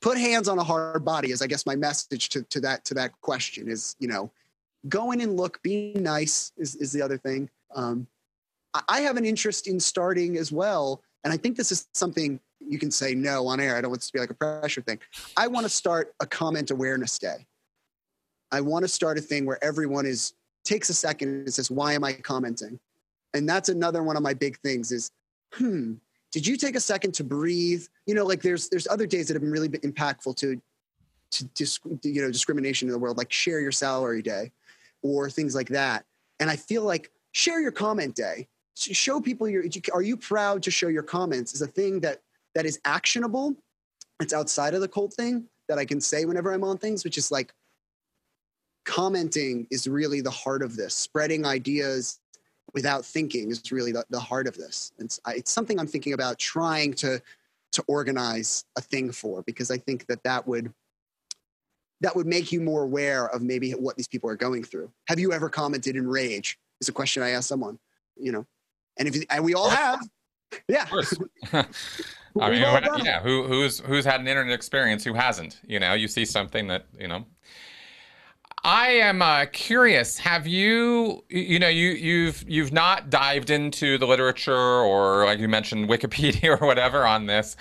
Put 0.00 0.18
hands 0.18 0.48
on 0.48 0.58
a 0.58 0.64
hard 0.64 1.04
body 1.04 1.30
is, 1.30 1.42
I 1.42 1.46
guess, 1.46 1.66
my 1.66 1.76
message 1.76 2.28
to, 2.30 2.42
to 2.42 2.60
that, 2.60 2.84
to 2.86 2.94
that 2.94 3.12
question 3.20 3.68
is, 3.68 3.96
you 3.98 4.08
know, 4.08 4.30
go 4.88 5.12
in 5.12 5.20
and 5.20 5.36
look, 5.36 5.62
be 5.62 5.92
nice 5.94 6.52
is, 6.56 6.76
is 6.76 6.92
the 6.92 7.02
other 7.02 7.18
thing. 7.18 7.50
Um, 7.74 8.06
I 8.88 9.00
have 9.00 9.16
an 9.16 9.24
interest 9.24 9.66
in 9.66 9.78
starting 9.80 10.36
as 10.36 10.52
well. 10.52 11.02
And 11.24 11.32
I 11.32 11.36
think 11.36 11.56
this 11.56 11.70
is 11.70 11.88
something 11.92 12.40
you 12.60 12.78
can 12.78 12.90
say 12.90 13.14
no 13.14 13.46
on 13.46 13.60
air. 13.60 13.76
I 13.76 13.80
don't 13.80 13.90
want 13.90 14.00
this 14.00 14.08
to 14.08 14.12
be 14.12 14.20
like 14.20 14.30
a 14.30 14.34
pressure 14.34 14.80
thing. 14.80 14.98
I 15.36 15.48
want 15.48 15.64
to 15.64 15.70
start 15.70 16.14
a 16.20 16.26
comment 16.26 16.70
awareness 16.70 17.18
day. 17.18 17.46
I 18.52 18.60
want 18.60 18.84
to 18.84 18.88
start 18.88 19.18
a 19.18 19.20
thing 19.20 19.44
where 19.44 19.62
everyone 19.62 20.06
is 20.06 20.34
takes 20.64 20.88
a 20.90 20.94
second 20.94 21.28
and 21.28 21.54
says, 21.54 21.70
why 21.70 21.94
am 21.94 22.04
I 22.04 22.12
commenting? 22.12 22.78
And 23.34 23.48
that's 23.48 23.68
another 23.68 24.02
one 24.02 24.16
of 24.16 24.22
my 24.22 24.34
big 24.34 24.58
things 24.58 24.92
is, 24.92 25.10
hmm, 25.54 25.94
did 26.32 26.46
you 26.46 26.56
take 26.56 26.76
a 26.76 26.80
second 26.80 27.12
to 27.14 27.24
breathe? 27.24 27.84
You 28.06 28.14
know, 28.14 28.24
like 28.24 28.42
there's 28.42 28.68
there's 28.68 28.86
other 28.88 29.06
days 29.06 29.28
that 29.28 29.34
have 29.34 29.42
been 29.42 29.50
really 29.50 29.68
impactful 29.68 30.36
to 30.36 30.60
to, 31.30 31.68
you 32.02 32.22
know 32.22 32.30
discrimination 32.30 32.88
in 32.88 32.92
the 32.92 32.98
world, 32.98 33.16
like 33.16 33.32
share 33.32 33.60
your 33.60 33.72
salary 33.72 34.22
day 34.22 34.52
or 35.02 35.30
things 35.30 35.54
like 35.54 35.68
that. 35.68 36.04
And 36.38 36.50
I 36.50 36.56
feel 36.56 36.82
like 36.82 37.10
share 37.32 37.60
your 37.60 37.72
comment 37.72 38.14
day. 38.14 38.48
Show 38.76 39.20
people 39.20 39.48
your 39.48 39.64
are 39.92 40.02
you 40.02 40.16
proud 40.16 40.62
to 40.62 40.70
show 40.70 40.88
your 40.88 41.02
comments 41.02 41.52
is 41.52 41.62
a 41.62 41.66
thing 41.66 42.00
that 42.00 42.22
that 42.54 42.64
is 42.64 42.80
actionable. 42.84 43.54
It's 44.20 44.32
outside 44.32 44.74
of 44.74 44.80
the 44.80 44.88
cult 44.88 45.12
thing 45.14 45.44
that 45.68 45.78
I 45.78 45.84
can 45.84 46.00
say 46.00 46.24
whenever 46.24 46.52
I'm 46.52 46.64
on 46.64 46.78
things, 46.78 47.04
which 47.04 47.18
is 47.18 47.30
like 47.30 47.52
commenting 48.84 49.66
is 49.70 49.86
really 49.86 50.20
the 50.20 50.30
heart 50.30 50.62
of 50.62 50.76
this. 50.76 50.94
Spreading 50.94 51.44
ideas 51.44 52.19
without 52.74 53.04
thinking 53.04 53.50
is 53.50 53.72
really 53.72 53.92
the, 53.92 54.04
the 54.10 54.20
heart 54.20 54.46
of 54.46 54.56
this. 54.56 54.92
It's, 54.98 55.20
it's 55.28 55.50
something 55.50 55.78
I'm 55.78 55.86
thinking 55.86 56.12
about 56.12 56.38
trying 56.38 56.94
to 56.94 57.20
to 57.72 57.84
organize 57.86 58.64
a 58.76 58.80
thing 58.80 59.12
for 59.12 59.42
because 59.42 59.70
I 59.70 59.78
think 59.78 60.06
that 60.06 60.24
that 60.24 60.46
would 60.46 60.72
that 62.00 62.16
would 62.16 62.26
make 62.26 62.50
you 62.50 62.60
more 62.60 62.82
aware 62.82 63.28
of 63.28 63.42
maybe 63.42 63.72
what 63.72 63.96
these 63.96 64.08
people 64.08 64.28
are 64.28 64.36
going 64.36 64.64
through. 64.64 64.90
Have 65.06 65.18
you 65.20 65.32
ever 65.32 65.48
commented 65.48 65.96
in 65.96 66.08
rage? 66.08 66.58
Is 66.80 66.88
a 66.88 66.92
question 66.92 67.22
I 67.22 67.30
asked 67.30 67.48
someone, 67.48 67.78
you 68.16 68.32
know, 68.32 68.46
and 68.98 69.06
if 69.06 69.22
and 69.30 69.44
we 69.44 69.54
all 69.54 69.70
have, 69.70 70.00
yeah. 70.66 70.86
I 72.40 72.50
mean, 72.50 72.60
yeah. 73.04 73.20
Who 73.20 73.44
who's 73.44 73.80
who's 73.80 74.04
had 74.04 74.20
an 74.20 74.28
internet 74.28 74.54
experience? 74.54 75.04
Who 75.04 75.14
hasn't? 75.14 75.60
You 75.66 75.80
know, 75.80 75.94
you 75.94 76.08
see 76.08 76.24
something 76.24 76.68
that 76.68 76.86
you 76.98 77.08
know. 77.08 77.26
I 78.62 78.88
am 78.88 79.22
uh, 79.22 79.46
curious. 79.52 80.18
Have 80.18 80.46
you, 80.46 81.24
you 81.28 81.58
know, 81.58 81.68
you 81.68 81.90
you've 81.90 82.44
you've 82.48 82.72
not 82.72 83.08
dived 83.11 83.50
into 83.50 83.96
the 83.98 84.06
literature 84.06 84.54
or 84.54 85.24
like 85.24 85.38
you 85.38 85.48
mentioned 85.48 85.88
Wikipedia 85.88 86.44
or 86.61 86.66
whatever 86.66 87.06
on 87.06 87.26
this. 87.26 87.56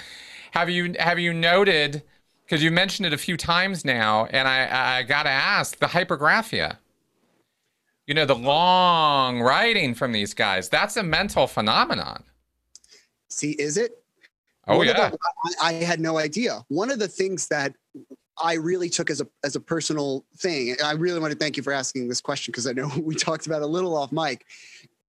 Have 0.52 0.70
you 0.70 0.96
have 1.00 1.20
you 1.20 1.34
noted? 1.34 2.04
because 2.50 2.64
you 2.64 2.72
mentioned 2.72 3.06
it 3.06 3.14
a 3.14 3.18
few 3.18 3.38
times 3.38 3.86
now, 3.86 4.26
and 4.26 4.48
I, 4.48 4.98
I 4.98 5.04
got 5.04 5.24
to 5.24 5.30
ask 5.30 5.78
the 5.78 5.86
hypergraphia. 5.86 6.78
You 8.08 8.16
know, 8.16 8.26
the 8.26 8.36
long 8.36 9.40
writing 9.40 9.94
from 9.94 10.14
these 10.14 10.34
guys, 10.34 10.68
that's 10.68 10.98
a 10.98 11.04
mental 11.04 11.46
phenomenon. 11.46 12.24
See, 13.28 13.52
is 13.52 13.78
it? 13.78 14.04
Oh, 14.68 14.78
One 14.78 14.88
yeah. 14.88 15.12
The, 15.12 15.18
I, 15.62 15.68
I 15.68 15.74
had 15.74 16.00
no 16.00 16.18
idea. 16.18 16.66
One 16.70 16.90
of 16.90 16.98
the 16.98 17.08
things 17.08 17.48
that 17.50 17.76
I 18.40 18.54
really 18.54 18.90
took 18.90 19.10
as 19.10 19.22
a 19.22 19.28
as 19.44 19.56
a 19.56 19.60
personal 19.60 20.26
thing. 20.38 20.76
I 20.84 20.94
really 20.94 21.20
want 21.20 21.32
to 21.32 21.38
thank 21.38 21.58
you 21.58 21.64
for 21.64 21.74
asking 21.74 22.08
this 22.08 22.22
question 22.22 22.52
because 22.52 22.68
I 22.68 22.74
know 22.74 22.90
we 23.02 23.16
talked 23.16 23.48
about 23.48 23.62
a 23.62 23.68
little 23.68 23.96
off 23.96 24.12
mic, 24.12 24.46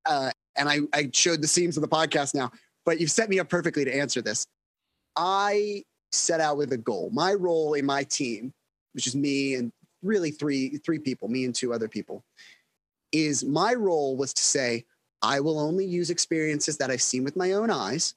uh, 0.06 0.30
and 0.56 0.68
I, 0.68 0.80
I 0.92 1.10
showed 1.12 1.42
the 1.42 1.48
seams 1.48 1.76
of 1.76 1.82
the 1.82 1.88
podcast 1.88 2.34
now. 2.34 2.50
But 2.84 3.00
you've 3.00 3.10
set 3.10 3.28
me 3.28 3.38
up 3.38 3.48
perfectly 3.48 3.84
to 3.84 3.94
answer 3.94 4.22
this. 4.22 4.46
I 5.16 5.84
set 6.12 6.40
out 6.40 6.56
with 6.56 6.72
a 6.72 6.78
goal. 6.78 7.10
My 7.12 7.34
role 7.34 7.74
in 7.74 7.86
my 7.86 8.02
team, 8.04 8.52
which 8.94 9.06
is 9.06 9.14
me 9.14 9.54
and 9.54 9.70
really 10.02 10.30
three 10.30 10.78
three 10.78 10.98
people, 10.98 11.28
me 11.28 11.44
and 11.44 11.54
two 11.54 11.72
other 11.72 11.88
people, 11.88 12.24
is 13.12 13.44
my 13.44 13.74
role 13.74 14.16
was 14.16 14.32
to 14.34 14.42
say, 14.42 14.84
I 15.22 15.40
will 15.40 15.58
only 15.58 15.84
use 15.84 16.10
experiences 16.10 16.78
that 16.78 16.90
I've 16.90 17.02
seen 17.02 17.24
with 17.24 17.36
my 17.36 17.52
own 17.52 17.70
eyes. 17.70 18.14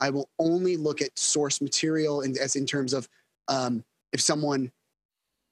I 0.00 0.10
will 0.10 0.28
only 0.38 0.76
look 0.76 1.02
at 1.02 1.18
source 1.18 1.60
material 1.60 2.20
in, 2.22 2.36
as 2.38 2.56
in 2.56 2.66
terms 2.66 2.92
of 2.92 3.08
um, 3.48 3.84
if 4.14 4.20
someone, 4.20 4.70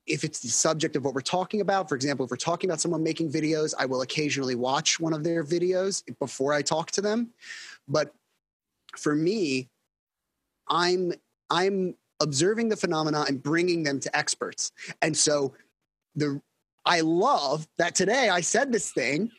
if 0.07 0.25
it's 0.25 0.41
the 0.41 0.49
subject 0.49 0.97
of 0.97 1.05
what 1.05 1.15
we're 1.15 1.21
talking 1.21 1.61
about. 1.61 1.89
For 1.89 1.97
example, 1.97 2.25
if 2.25 2.31
we're 2.31 2.37
talking 2.37 2.71
about 2.71 2.81
someone 2.81 3.03
making 3.03 3.31
videos, 3.31 3.75
I 3.79 3.85
will 3.85 4.01
occasionally 4.01 4.55
watch 4.55 4.99
one 4.99 5.13
of 5.13 5.25
their 5.25 5.45
videos 5.45 6.03
before 6.19 6.55
I 6.55 6.63
talk 6.63 6.93
to 6.93 7.03
them. 7.03 7.31
But 7.87 8.15
for 8.97 9.15
me, 9.15 9.69
I'm 10.69 11.13
I'm 11.51 11.97
observing 12.21 12.69
the 12.69 12.77
phenomena 12.77 13.25
and 13.29 13.43
bringing 13.43 13.83
them 13.83 13.99
to 14.01 14.17
experts. 14.17 14.71
And 15.03 15.15
so 15.15 15.55
the 16.15 16.41
I 16.87 17.01
love 17.01 17.67
that 17.79 17.95
today 17.95 18.29
I 18.29 18.41
said 18.41 18.73
this 18.73 18.93
thing 18.93 19.31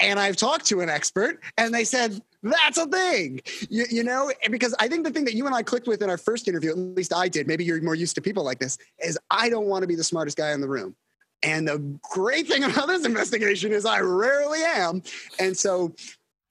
and 0.00 0.18
I've 0.18 0.36
talked 0.36 0.66
to 0.66 0.80
an 0.80 0.88
expert 0.88 1.42
and 1.58 1.72
they 1.72 1.84
said, 1.84 2.20
that's 2.42 2.78
a 2.78 2.86
thing. 2.86 3.40
You, 3.68 3.84
you 3.90 4.04
know, 4.04 4.32
because 4.50 4.74
I 4.78 4.88
think 4.88 5.04
the 5.04 5.10
thing 5.10 5.24
that 5.26 5.34
you 5.34 5.46
and 5.46 5.54
I 5.54 5.62
clicked 5.62 5.86
with 5.86 6.02
in 6.02 6.10
our 6.10 6.18
first 6.18 6.48
interview, 6.48 6.70
at 6.70 6.78
least 6.78 7.12
I 7.12 7.28
did, 7.28 7.46
maybe 7.46 7.64
you're 7.64 7.80
more 7.82 7.94
used 7.94 8.14
to 8.16 8.22
people 8.22 8.44
like 8.44 8.58
this, 8.58 8.78
is 9.04 9.18
I 9.30 9.48
don't 9.48 9.66
want 9.66 9.82
to 9.82 9.88
be 9.88 9.94
the 9.94 10.04
smartest 10.04 10.36
guy 10.36 10.52
in 10.52 10.60
the 10.60 10.68
room. 10.68 10.94
And 11.42 11.68
the 11.68 11.78
great 12.02 12.46
thing 12.46 12.64
about 12.64 12.88
this 12.88 13.04
investigation 13.04 13.72
is 13.72 13.84
I 13.86 14.00
rarely 14.00 14.60
am. 14.62 15.02
And 15.38 15.56
so 15.56 15.94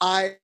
I 0.01 0.37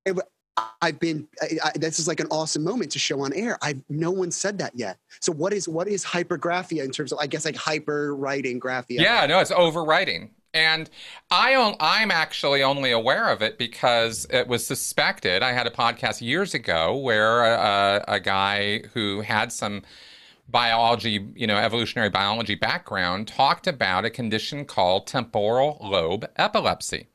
I've 0.81 0.99
been. 0.99 1.27
I, 1.41 1.57
I, 1.65 1.71
this 1.75 1.99
is 1.99 2.07
like 2.07 2.19
an 2.19 2.27
awesome 2.31 2.63
moment 2.63 2.91
to 2.91 2.99
show 2.99 3.21
on 3.21 3.33
air. 3.33 3.57
I 3.61 3.75
no 3.89 4.11
one 4.11 4.31
said 4.31 4.57
that 4.59 4.71
yet. 4.75 4.97
So 5.19 5.33
what 5.33 5.51
is 5.51 5.67
what 5.67 5.87
is 5.87 6.05
hypergraphia 6.05 6.83
in 6.83 6.91
terms 6.91 7.11
of 7.11 7.19
I 7.19 7.27
guess 7.27 7.45
like 7.45 7.57
hyper 7.57 8.15
writing 8.15 8.59
graphia? 8.59 9.01
Yeah, 9.01 9.25
no, 9.25 9.39
it's 9.39 9.51
overwriting. 9.51 10.29
And 10.55 10.89
I 11.29 11.75
I'm 11.81 12.11
actually 12.11 12.63
only 12.63 12.91
aware 12.91 13.29
of 13.29 13.41
it 13.41 13.57
because 13.57 14.25
it 14.29 14.47
was 14.47 14.65
suspected. 14.65 15.43
I 15.43 15.51
had 15.51 15.67
a 15.67 15.71
podcast 15.71 16.21
years 16.21 16.53
ago 16.53 16.95
where 16.95 17.43
a, 17.43 18.05
a 18.07 18.19
guy 18.21 18.83
who 18.93 19.19
had 19.19 19.51
some 19.51 19.83
biology, 20.47 21.27
you 21.35 21.45
know, 21.45 21.57
evolutionary 21.57 22.09
biology 22.09 22.55
background 22.55 23.27
talked 23.27 23.67
about 23.67 24.05
a 24.05 24.09
condition 24.09 24.63
called 24.63 25.07
temporal 25.07 25.77
lobe 25.81 26.25
epilepsy. 26.37 27.07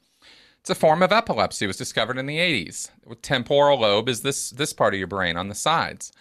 It's 0.60 0.68
a 0.68 0.74
form 0.74 1.02
of 1.02 1.10
epilepsy. 1.10 1.64
It 1.64 1.68
was 1.68 1.78
discovered 1.78 2.18
in 2.18 2.26
the 2.26 2.36
80s. 2.36 2.90
Temporal 3.22 3.80
lobe 3.80 4.10
is 4.10 4.20
this 4.20 4.50
this 4.50 4.74
part 4.74 4.92
of 4.92 4.98
your 4.98 5.06
brain 5.06 5.38
on 5.38 5.48
the 5.48 5.54
sides. 5.54 6.12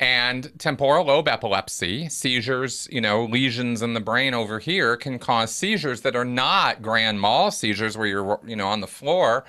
And 0.00 0.52
temporal 0.60 1.06
lobe 1.06 1.26
epilepsy, 1.26 2.08
seizures, 2.08 2.88
you 2.90 3.00
know, 3.00 3.24
lesions 3.24 3.82
in 3.82 3.94
the 3.94 4.00
brain 4.00 4.32
over 4.32 4.60
here 4.60 4.96
can 4.96 5.18
cause 5.18 5.52
seizures 5.52 6.02
that 6.02 6.14
are 6.14 6.24
not 6.24 6.82
grand 6.82 7.20
mal 7.20 7.50
seizures 7.50 7.98
where 7.98 8.06
you're, 8.06 8.40
you 8.46 8.54
know, 8.54 8.68
on 8.68 8.80
the 8.80 8.86
floor. 8.86 9.44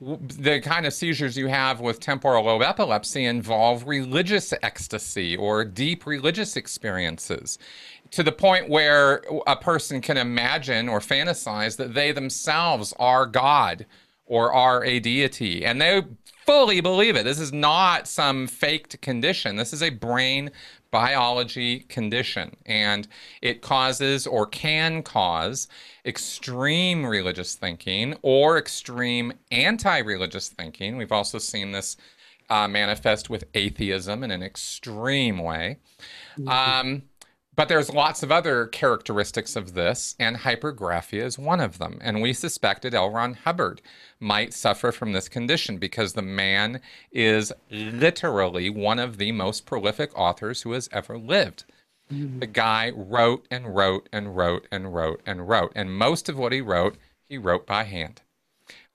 The 0.00 0.60
kind 0.60 0.86
of 0.86 0.94
seizures 0.94 1.36
you 1.36 1.46
have 1.46 1.80
with 1.80 2.00
temporal 2.00 2.44
lobe 2.44 2.62
epilepsy 2.62 3.24
involve 3.24 3.86
religious 3.86 4.52
ecstasy 4.62 5.36
or 5.36 5.64
deep 5.64 6.06
religious 6.06 6.56
experiences 6.56 7.58
to 8.12 8.22
the 8.22 8.32
point 8.32 8.68
where 8.68 9.22
a 9.46 9.56
person 9.56 10.00
can 10.00 10.16
imagine 10.16 10.88
or 10.88 11.00
fantasize 11.00 11.76
that 11.76 11.94
they 11.94 12.12
themselves 12.12 12.92
are 12.98 13.26
God 13.26 13.86
or 14.26 14.52
are 14.52 14.84
a 14.84 15.00
deity. 15.00 15.64
And 15.64 15.80
they 15.80 16.02
fully 16.46 16.80
believe 16.80 17.16
it. 17.16 17.24
This 17.24 17.38
is 17.38 17.52
not 17.52 18.08
some 18.08 18.46
faked 18.46 19.00
condition. 19.00 19.56
This 19.56 19.72
is 19.72 19.82
a 19.82 19.90
brain 19.90 20.50
biology 20.90 21.80
condition. 21.80 22.54
And 22.66 23.08
it 23.40 23.62
causes 23.62 24.26
or 24.26 24.46
can 24.46 25.02
cause 25.02 25.68
extreme 26.04 27.04
religious 27.06 27.54
thinking 27.54 28.16
or 28.22 28.58
extreme 28.58 29.32
anti 29.50 29.98
religious 29.98 30.48
thinking. 30.48 30.96
We've 30.96 31.12
also 31.12 31.38
seen 31.38 31.72
this 31.72 31.96
uh, 32.50 32.68
manifest 32.68 33.30
with 33.30 33.44
atheism 33.54 34.22
in 34.22 34.30
an 34.30 34.42
extreme 34.42 35.38
way. 35.38 35.78
Mm-hmm. 36.38 36.48
Um, 36.48 37.02
but 37.54 37.68
there's 37.68 37.92
lots 37.92 38.22
of 38.22 38.32
other 38.32 38.66
characteristics 38.66 39.56
of 39.56 39.74
this, 39.74 40.14
and 40.18 40.38
hypergraphia 40.38 41.22
is 41.22 41.38
one 41.38 41.60
of 41.60 41.78
them. 41.78 41.98
And 42.00 42.22
we 42.22 42.32
suspected 42.32 42.94
L. 42.94 43.10
Ron 43.10 43.34
Hubbard 43.34 43.82
might 44.18 44.54
suffer 44.54 44.90
from 44.90 45.12
this 45.12 45.28
condition 45.28 45.76
because 45.76 46.14
the 46.14 46.22
man 46.22 46.80
is 47.10 47.52
literally 47.70 48.70
one 48.70 48.98
of 48.98 49.18
the 49.18 49.32
most 49.32 49.66
prolific 49.66 50.18
authors 50.18 50.62
who 50.62 50.72
has 50.72 50.88
ever 50.92 51.18
lived. 51.18 51.64
Mm-hmm. 52.10 52.38
The 52.38 52.46
guy 52.46 52.90
wrote 52.94 53.46
and 53.50 53.74
wrote 53.74 54.08
and 54.12 54.34
wrote 54.34 54.66
and 54.70 54.94
wrote 54.94 55.20
and 55.26 55.46
wrote. 55.46 55.72
And 55.74 55.96
most 55.96 56.30
of 56.30 56.38
what 56.38 56.52
he 56.52 56.62
wrote, 56.62 56.96
he 57.28 57.36
wrote 57.36 57.66
by 57.66 57.84
hand. 57.84 58.22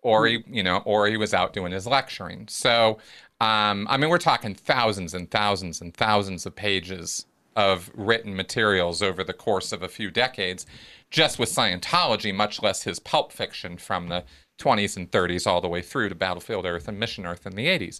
Or 0.01 0.25
he, 0.25 0.43
you 0.47 0.63
know, 0.63 0.77
or 0.77 1.07
he 1.07 1.17
was 1.17 1.33
out 1.33 1.53
doing 1.53 1.73
his 1.73 1.85
lecturing. 1.85 2.47
So 2.47 2.97
um, 3.39 3.85
I 3.87 3.97
mean, 3.97 4.09
we're 4.09 4.17
talking 4.17 4.55
thousands 4.55 5.13
and 5.13 5.29
thousands 5.29 5.79
and 5.79 5.93
thousands 5.93 6.47
of 6.47 6.55
pages 6.55 7.26
of 7.57 7.89
written 7.95 8.35
materials 8.35 9.01
over 9.01 9.23
the 9.23 9.33
course 9.33 9.71
of 9.71 9.81
a 9.81 9.87
few 9.89 10.11
decades, 10.11 10.67
just 11.09 11.39
with 11.39 11.49
Scientology, 11.49 12.33
much 12.33 12.61
less 12.61 12.83
his 12.83 12.99
pulp 12.99 13.33
fiction 13.33 13.77
from 13.77 14.09
the 14.09 14.23
20s 14.59 14.95
and 14.95 15.09
30s 15.09 15.47
all 15.47 15.59
the 15.59 15.67
way 15.67 15.81
through 15.81 16.07
to 16.09 16.15
Battlefield 16.15 16.67
Earth 16.67 16.87
and 16.87 16.99
Mission 16.99 17.25
Earth 17.25 17.47
in 17.47 17.55
the 17.55 17.65
80s. 17.65 17.99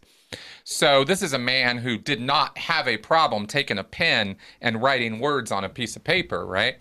So 0.64 1.04
this 1.04 1.24
is 1.24 1.34
a 1.34 1.40
man 1.40 1.80
who 1.80 1.98
did 1.98 2.22
not 2.22 2.56
have 2.60 2.88
a 2.88 2.98
problem 2.98 3.48
taking 3.48 3.80
a 3.80 3.84
pen 3.84 4.38
and 4.62 4.82
writing 4.82 5.20
words 5.20 5.52
on 5.52 5.64
a 5.64 5.70
piece 5.70 5.96
of 5.96 6.04
paper, 6.04 6.46
right? 6.46 6.78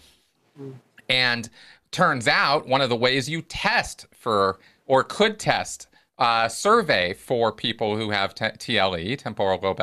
Mm. 0.60 0.74
And 1.08 1.48
turns 1.92 2.28
out 2.28 2.68
one 2.68 2.82
of 2.82 2.90
the 2.90 2.96
ways 2.96 3.28
you 3.28 3.40
test 3.40 4.06
for 4.12 4.58
or 4.86 5.02
could 5.02 5.38
test 5.38 5.88
uh, 6.18 6.48
survey 6.48 7.12
for 7.12 7.52
people 7.52 7.96
who 7.96 8.10
have 8.10 8.34
t- 8.34 8.44
TLE, 8.44 9.18
temporal 9.18 9.60
lobe 9.62 9.80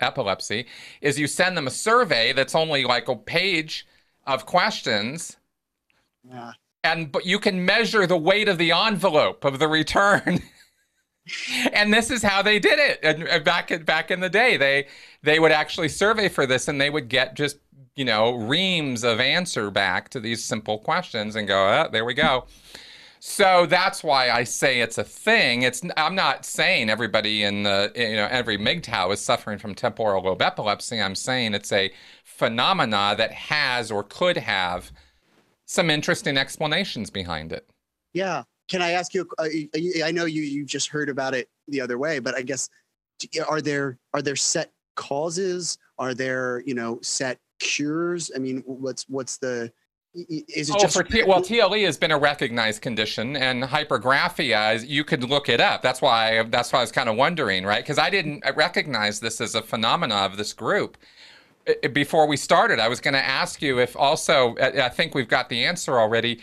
epilepsy, 0.00 0.66
is 1.00 1.18
you 1.18 1.26
send 1.26 1.56
them 1.56 1.66
a 1.66 1.70
survey 1.70 2.32
that's 2.32 2.54
only 2.54 2.84
like 2.84 3.08
a 3.08 3.16
page 3.16 3.86
of 4.26 4.46
questions. 4.46 5.36
Yeah. 6.28 6.52
And 6.82 7.12
but 7.12 7.26
you 7.26 7.38
can 7.38 7.64
measure 7.64 8.06
the 8.06 8.16
weight 8.16 8.48
of 8.48 8.58
the 8.58 8.72
envelope 8.72 9.44
of 9.44 9.58
the 9.58 9.68
return. 9.68 10.42
and 11.72 11.92
this 11.92 12.10
is 12.10 12.22
how 12.22 12.42
they 12.42 12.58
did 12.58 12.78
it. 12.78 12.98
And 13.02 13.44
back 13.44 13.84
back 13.84 14.10
in 14.10 14.20
the 14.20 14.30
day, 14.30 14.56
they 14.56 14.86
they 15.22 15.38
would 15.38 15.52
actually 15.52 15.88
survey 15.88 16.28
for 16.28 16.46
this, 16.46 16.68
and 16.68 16.80
they 16.80 16.90
would 16.90 17.08
get 17.08 17.36
just 17.36 17.58
you 17.94 18.04
know 18.04 18.34
reams 18.34 19.04
of 19.04 19.20
answer 19.20 19.70
back 19.70 20.08
to 20.10 20.20
these 20.20 20.42
simple 20.42 20.78
questions, 20.78 21.36
and 21.36 21.46
go, 21.46 21.68
oh, 21.68 21.88
there 21.90 22.04
we 22.04 22.14
go. 22.14 22.46
So 23.22 23.66
that's 23.66 24.02
why 24.02 24.30
I 24.30 24.44
say 24.44 24.80
it's 24.80 24.96
a 24.96 25.04
thing. 25.04 25.62
It's 25.62 25.82
I'm 25.98 26.14
not 26.14 26.46
saying 26.46 26.88
everybody 26.88 27.42
in 27.42 27.64
the 27.64 27.92
you 27.94 28.16
know 28.16 28.26
every 28.30 28.56
MGTOW 28.56 29.12
is 29.12 29.20
suffering 29.20 29.58
from 29.58 29.74
temporal 29.74 30.22
lobe 30.24 30.40
epilepsy. 30.40 31.00
I'm 31.00 31.14
saying 31.14 31.52
it's 31.52 31.70
a 31.70 31.92
phenomena 32.24 33.14
that 33.18 33.30
has 33.30 33.90
or 33.90 34.04
could 34.04 34.38
have 34.38 34.90
some 35.66 35.90
interesting 35.90 36.38
explanations 36.38 37.10
behind 37.10 37.52
it. 37.52 37.68
Yeah. 38.14 38.44
Can 38.68 38.80
I 38.80 38.92
ask 38.92 39.12
you? 39.12 39.28
Uh, 39.38 39.48
I 40.02 40.10
know 40.12 40.24
you 40.24 40.40
you 40.40 40.64
just 40.64 40.88
heard 40.88 41.10
about 41.10 41.34
it 41.34 41.50
the 41.68 41.82
other 41.82 41.98
way, 41.98 42.20
but 42.20 42.34
I 42.34 42.40
guess 42.40 42.70
are 43.46 43.60
there 43.60 43.98
are 44.14 44.22
there 44.22 44.36
set 44.36 44.72
causes? 44.96 45.76
Are 45.98 46.14
there 46.14 46.62
you 46.64 46.74
know 46.74 46.98
set 47.02 47.38
cures? 47.58 48.30
I 48.34 48.38
mean, 48.38 48.62
what's 48.64 49.06
what's 49.10 49.36
the 49.36 49.70
is 50.14 50.68
it 50.68 50.76
oh, 50.76 50.80
just 50.80 50.96
for 50.96 51.04
T- 51.04 51.22
well 51.22 51.40
TLE 51.40 51.84
has 51.84 51.96
been 51.96 52.10
a 52.10 52.18
recognized 52.18 52.82
condition 52.82 53.36
and 53.36 53.62
hypergraphia 53.62 54.86
you 54.86 55.04
could 55.04 55.22
look 55.24 55.48
it 55.48 55.60
up. 55.60 55.82
That's 55.82 56.02
why 56.02 56.42
that's 56.44 56.72
why 56.72 56.80
I 56.80 56.82
was 56.82 56.92
kind 56.92 57.08
of 57.08 57.16
wondering 57.16 57.64
right? 57.64 57.82
Because 57.82 57.98
I 57.98 58.10
didn't 58.10 58.44
recognize 58.56 59.20
this 59.20 59.40
as 59.40 59.54
a 59.54 59.62
phenomena 59.62 60.16
of 60.16 60.36
this 60.36 60.52
group. 60.52 60.96
Before 61.92 62.26
we 62.26 62.36
started 62.36 62.80
I 62.80 62.88
was 62.88 63.00
going 63.00 63.14
to 63.14 63.24
ask 63.24 63.62
you 63.62 63.78
if 63.78 63.96
also 63.96 64.56
I 64.58 64.88
think 64.88 65.14
we've 65.14 65.28
got 65.28 65.48
the 65.48 65.64
answer 65.64 65.98
already. 65.98 66.40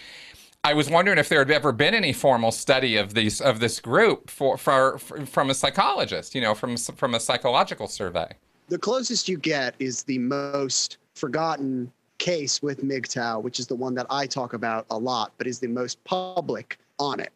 I 0.64 0.74
was 0.74 0.90
wondering 0.90 1.18
if 1.18 1.30
there 1.30 1.40
had 1.40 1.52
ever 1.52 1.72
been 1.72 1.94
any 1.94 2.14
formal 2.14 2.52
study 2.52 2.96
of 2.96 3.14
these 3.14 3.42
of 3.42 3.60
this 3.60 3.80
group 3.82 4.30
for, 4.30 4.58
for, 4.58 4.98
for 4.98 5.26
from 5.26 5.50
a 5.50 5.54
psychologist 5.54 6.34
you 6.34 6.42
know 6.42 6.56
from 6.56 6.78
from 6.78 7.16
a 7.16 7.20
psychological 7.20 7.88
survey. 7.88 8.34
The 8.70 8.78
closest 8.78 9.28
you 9.28 9.38
get 9.38 9.76
is 9.80 10.04
the 10.04 10.20
most 10.20 10.98
forgotten 11.16 11.92
case 12.18 12.62
with 12.62 12.84
MGTOW, 12.84 13.42
which 13.42 13.60
is 13.60 13.68
the 13.68 13.76
one 13.76 13.94
that 13.96 14.08
I 14.10 14.26
talk 14.28 14.54
about 14.54 14.86
a 14.90 14.98
lot, 14.98 15.34
but 15.38 15.48
is 15.48 15.60
the 15.60 15.68
most 15.68 16.04
public 16.04 16.78
on 17.00 17.20
it. 17.20 17.32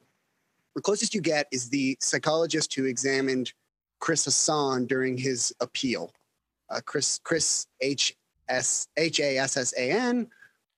The 0.75 0.82
closest 0.82 1.13
you 1.13 1.21
get 1.21 1.47
is 1.51 1.69
the 1.69 1.97
psychologist 1.99 2.73
who 2.73 2.86
examined 2.86 3.53
Chris 3.99 4.25
Hasson 4.25 4.86
during 4.88 5.17
his 5.17 5.53
appeal. 5.59 6.11
Uh, 6.69 6.79
Chris 6.86 7.19
Chris 7.23 7.67
H 7.82 8.15
S 8.47 8.88
H 8.97 9.19
A 9.19 9.38
S 9.38 9.57
S 9.57 9.73
A 9.77 9.91
N 9.91 10.27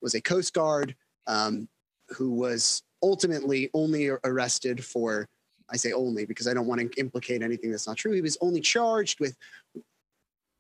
was 0.02 0.16
a 0.16 0.22
Coast 0.22 0.54
Guard 0.54 0.96
um, 1.28 1.68
who 2.10 2.32
was 2.32 2.84
ultimately 3.02 3.70
only 3.74 4.10
arrested 4.24 4.84
for 4.84 5.28
I 5.70 5.78
say 5.78 5.92
only 5.92 6.26
because 6.26 6.48
I 6.48 6.54
don't 6.54 6.68
want 6.68 6.82
to 6.82 7.00
implicate 7.00 7.42
anything 7.42 7.72
that's 7.72 7.88
not 7.88 7.98
true. 7.98 8.12
He 8.12 8.22
was 8.22 8.38
only 8.42 8.62
charged 8.62 9.20
with 9.20 9.36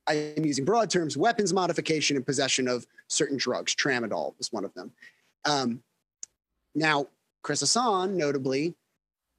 I'm 0.07 0.43
using 0.43 0.65
broad 0.65 0.89
terms, 0.89 1.15
weapons 1.15 1.53
modification 1.53 2.17
and 2.17 2.25
possession 2.25 2.67
of 2.67 2.85
certain 3.07 3.37
drugs. 3.37 3.73
Tramadol 3.75 4.33
was 4.37 4.51
one 4.51 4.65
of 4.65 4.73
them. 4.73 4.91
Um, 5.45 5.81
now, 6.75 7.07
Chris 7.41 7.61
Hasson, 7.61 8.17
notably, 8.17 8.73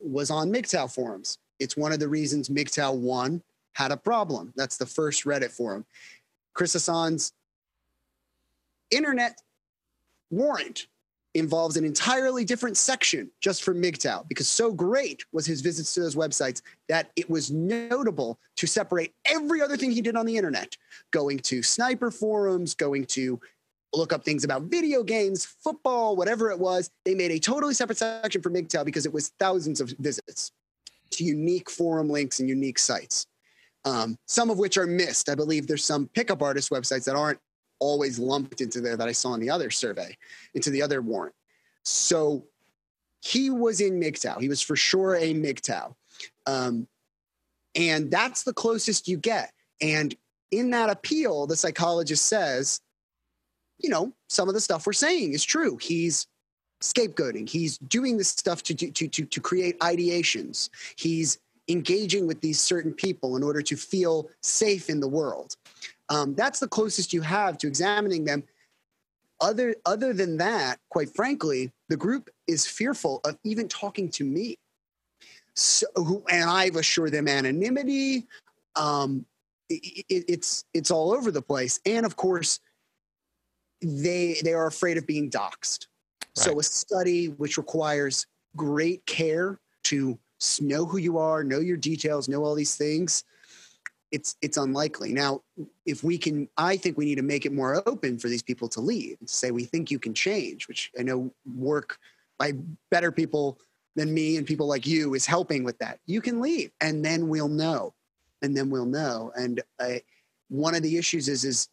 was 0.00 0.30
on 0.30 0.50
MGTOW 0.50 0.94
forums. 0.94 1.38
It's 1.58 1.76
one 1.76 1.92
of 1.92 2.00
the 2.00 2.08
reasons 2.08 2.48
MGTOW 2.48 2.96
1 2.96 3.42
had 3.74 3.92
a 3.92 3.96
problem. 3.96 4.52
That's 4.56 4.76
the 4.76 4.86
first 4.86 5.24
Reddit 5.24 5.50
forum. 5.50 5.84
Chris 6.52 6.74
Hasson's 6.74 7.32
internet 8.90 9.40
warrant 10.30 10.86
involves 11.34 11.76
an 11.76 11.84
entirely 11.84 12.44
different 12.44 12.76
section 12.76 13.30
just 13.40 13.64
for 13.64 13.74
MGTOW 13.74 14.28
because 14.28 14.48
so 14.48 14.72
great 14.72 15.24
was 15.32 15.44
his 15.44 15.60
visits 15.60 15.92
to 15.94 16.00
those 16.00 16.14
websites 16.14 16.62
that 16.88 17.10
it 17.16 17.28
was 17.28 17.50
notable 17.50 18.38
to 18.56 18.66
separate 18.66 19.12
every 19.24 19.60
other 19.60 19.76
thing 19.76 19.90
he 19.90 20.00
did 20.00 20.16
on 20.16 20.26
the 20.26 20.36
internet, 20.36 20.76
going 21.10 21.38
to 21.40 21.62
sniper 21.62 22.10
forums, 22.10 22.74
going 22.74 23.04
to 23.04 23.40
look 23.92 24.12
up 24.12 24.24
things 24.24 24.44
about 24.44 24.62
video 24.62 25.02
games, 25.02 25.44
football, 25.44 26.16
whatever 26.16 26.50
it 26.50 26.58
was. 26.58 26.90
They 27.04 27.14
made 27.14 27.30
a 27.32 27.38
totally 27.38 27.74
separate 27.74 27.98
section 27.98 28.42
for 28.42 28.50
MGTOW 28.50 28.84
because 28.84 29.06
it 29.06 29.12
was 29.12 29.32
thousands 29.38 29.80
of 29.80 29.92
visits. 29.98 30.52
to 31.10 31.24
unique 31.24 31.70
forum 31.70 32.08
links 32.08 32.40
and 32.40 32.48
unique 32.48 32.78
sites, 32.78 33.26
um, 33.84 34.16
some 34.26 34.50
of 34.50 34.58
which 34.58 34.76
are 34.76 34.86
missed. 34.86 35.28
I 35.28 35.34
believe 35.36 35.66
there's 35.66 35.84
some 35.84 36.08
pickup 36.08 36.42
artist 36.42 36.70
websites 36.70 37.04
that 37.04 37.14
aren't 37.14 37.38
always 37.84 38.18
lumped 38.18 38.60
into 38.60 38.80
there 38.80 38.96
that 38.96 39.08
I 39.08 39.12
saw 39.12 39.34
in 39.34 39.40
the 39.40 39.50
other 39.50 39.70
survey, 39.70 40.16
into 40.54 40.70
the 40.70 40.82
other 40.82 41.02
warrant. 41.02 41.34
So 41.82 42.46
he 43.20 43.50
was 43.50 43.80
in 43.80 44.00
MGTOW. 44.00 44.40
He 44.40 44.48
was 44.48 44.62
for 44.62 44.76
sure 44.76 45.14
a 45.14 45.34
MGTOW. 45.34 45.94
Um, 46.46 46.88
and 47.74 48.10
that's 48.10 48.42
the 48.42 48.52
closest 48.52 49.08
you 49.08 49.16
get. 49.18 49.52
And 49.80 50.14
in 50.50 50.70
that 50.70 50.90
appeal, 50.90 51.46
the 51.46 51.56
psychologist 51.56 52.26
says, 52.26 52.80
you 53.78 53.90
know, 53.90 54.12
some 54.28 54.48
of 54.48 54.54
the 54.54 54.60
stuff 54.60 54.86
we're 54.86 54.92
saying 54.92 55.32
is 55.32 55.44
true. 55.44 55.76
He's 55.76 56.26
scapegoating. 56.80 57.48
He's 57.48 57.78
doing 57.78 58.16
this 58.16 58.28
stuff 58.28 58.62
to, 58.64 58.74
to, 58.74 59.08
to, 59.08 59.24
to 59.24 59.40
create 59.40 59.78
ideations. 59.80 60.70
He's 60.96 61.38
engaging 61.68 62.26
with 62.26 62.40
these 62.40 62.60
certain 62.60 62.92
people 62.92 63.36
in 63.36 63.42
order 63.42 63.62
to 63.62 63.76
feel 63.76 64.28
safe 64.42 64.90
in 64.90 65.00
the 65.00 65.08
world. 65.08 65.56
Um, 66.08 66.34
that's 66.34 66.60
the 66.60 66.68
closest 66.68 67.12
you 67.12 67.22
have 67.22 67.58
to 67.58 67.66
examining 67.66 68.24
them. 68.24 68.44
Other, 69.40 69.74
other 69.84 70.12
than 70.12 70.36
that, 70.38 70.78
quite 70.90 71.14
frankly, 71.14 71.72
the 71.88 71.96
group 71.96 72.30
is 72.46 72.66
fearful 72.66 73.20
of 73.24 73.36
even 73.44 73.68
talking 73.68 74.08
to 74.10 74.24
me. 74.24 74.58
So, 75.54 75.86
and 76.30 76.48
I've 76.48 76.76
assured 76.76 77.12
them 77.12 77.28
anonymity. 77.28 78.26
Um, 78.76 79.24
it, 79.70 80.04
it's 80.28 80.64
it's 80.74 80.90
all 80.90 81.12
over 81.12 81.30
the 81.30 81.42
place, 81.42 81.80
and 81.86 82.04
of 82.04 82.16
course, 82.16 82.60
they 83.80 84.36
they 84.42 84.52
are 84.52 84.66
afraid 84.66 84.98
of 84.98 85.06
being 85.06 85.30
doxxed. 85.30 85.86
Right. 86.20 86.44
So 86.44 86.58
a 86.58 86.62
study 86.62 87.28
which 87.28 87.56
requires 87.56 88.26
great 88.56 89.04
care 89.06 89.60
to 89.84 90.18
know 90.60 90.84
who 90.84 90.98
you 90.98 91.18
are, 91.18 91.44
know 91.44 91.60
your 91.60 91.76
details, 91.76 92.28
know 92.28 92.44
all 92.44 92.54
these 92.54 92.76
things, 92.76 93.24
it's 94.14 94.36
it's 94.40 94.56
unlikely. 94.56 95.12
Now, 95.12 95.42
if 95.86 96.04
we 96.04 96.16
can, 96.18 96.48
I 96.56 96.76
think 96.76 96.96
we 96.96 97.04
need 97.04 97.16
to 97.16 97.22
make 97.22 97.46
it 97.46 97.52
more 97.52 97.82
open 97.88 98.16
for 98.16 98.28
these 98.28 98.44
people 98.44 98.68
to 98.68 98.80
leave. 98.80 99.18
Say 99.26 99.50
we 99.50 99.64
think 99.64 99.90
you 99.90 99.98
can 99.98 100.14
change, 100.14 100.68
which 100.68 100.92
I 100.98 101.02
know 101.02 101.32
work 101.56 101.98
by 102.38 102.52
better 102.92 103.10
people 103.10 103.58
than 103.96 104.14
me 104.14 104.36
and 104.36 104.46
people 104.46 104.68
like 104.68 104.86
you 104.86 105.14
is 105.14 105.26
helping 105.26 105.64
with 105.64 105.78
that. 105.78 105.98
You 106.06 106.20
can 106.20 106.40
leave, 106.40 106.70
and 106.80 107.04
then 107.04 107.28
we'll 107.28 107.48
know, 107.48 107.92
and 108.40 108.56
then 108.56 108.70
we'll 108.70 108.86
know. 108.86 109.32
And 109.36 109.60
I, 109.80 110.02
one 110.48 110.76
of 110.76 110.82
the 110.82 110.96
issues 110.96 111.28
is 111.28 111.44
is 111.44 111.68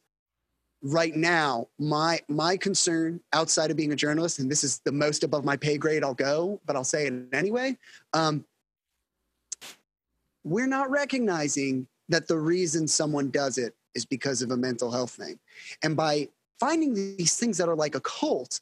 right 0.83 1.15
now 1.15 1.67
my 1.77 2.19
my 2.27 2.57
concern 2.57 3.19
outside 3.33 3.69
of 3.69 3.77
being 3.77 3.91
a 3.91 3.95
journalist 3.95 4.39
and 4.39 4.49
this 4.49 4.63
is 4.63 4.79
the 4.79 4.91
most 4.91 5.23
above 5.23 5.45
my 5.45 5.55
pay 5.55 5.77
grade 5.77 6.03
i'll 6.03 6.15
go 6.15 6.59
but 6.65 6.75
i'll 6.75 6.83
say 6.83 7.05
it 7.05 7.13
anyway 7.33 7.77
um, 8.13 8.43
we're 10.43 10.67
not 10.67 10.89
recognizing 10.89 11.87
that 12.09 12.27
the 12.27 12.37
reason 12.37 12.87
someone 12.87 13.29
does 13.29 13.57
it 13.57 13.73
is 13.95 14.05
because 14.05 14.41
of 14.41 14.51
a 14.51 14.57
mental 14.57 14.91
health 14.91 15.11
thing. 15.11 15.39
And 15.83 15.95
by 15.95 16.29
finding 16.59 16.93
these 16.93 17.35
things 17.37 17.57
that 17.57 17.69
are 17.69 17.75
like 17.75 17.95
a 17.95 18.01
cult 18.01 18.59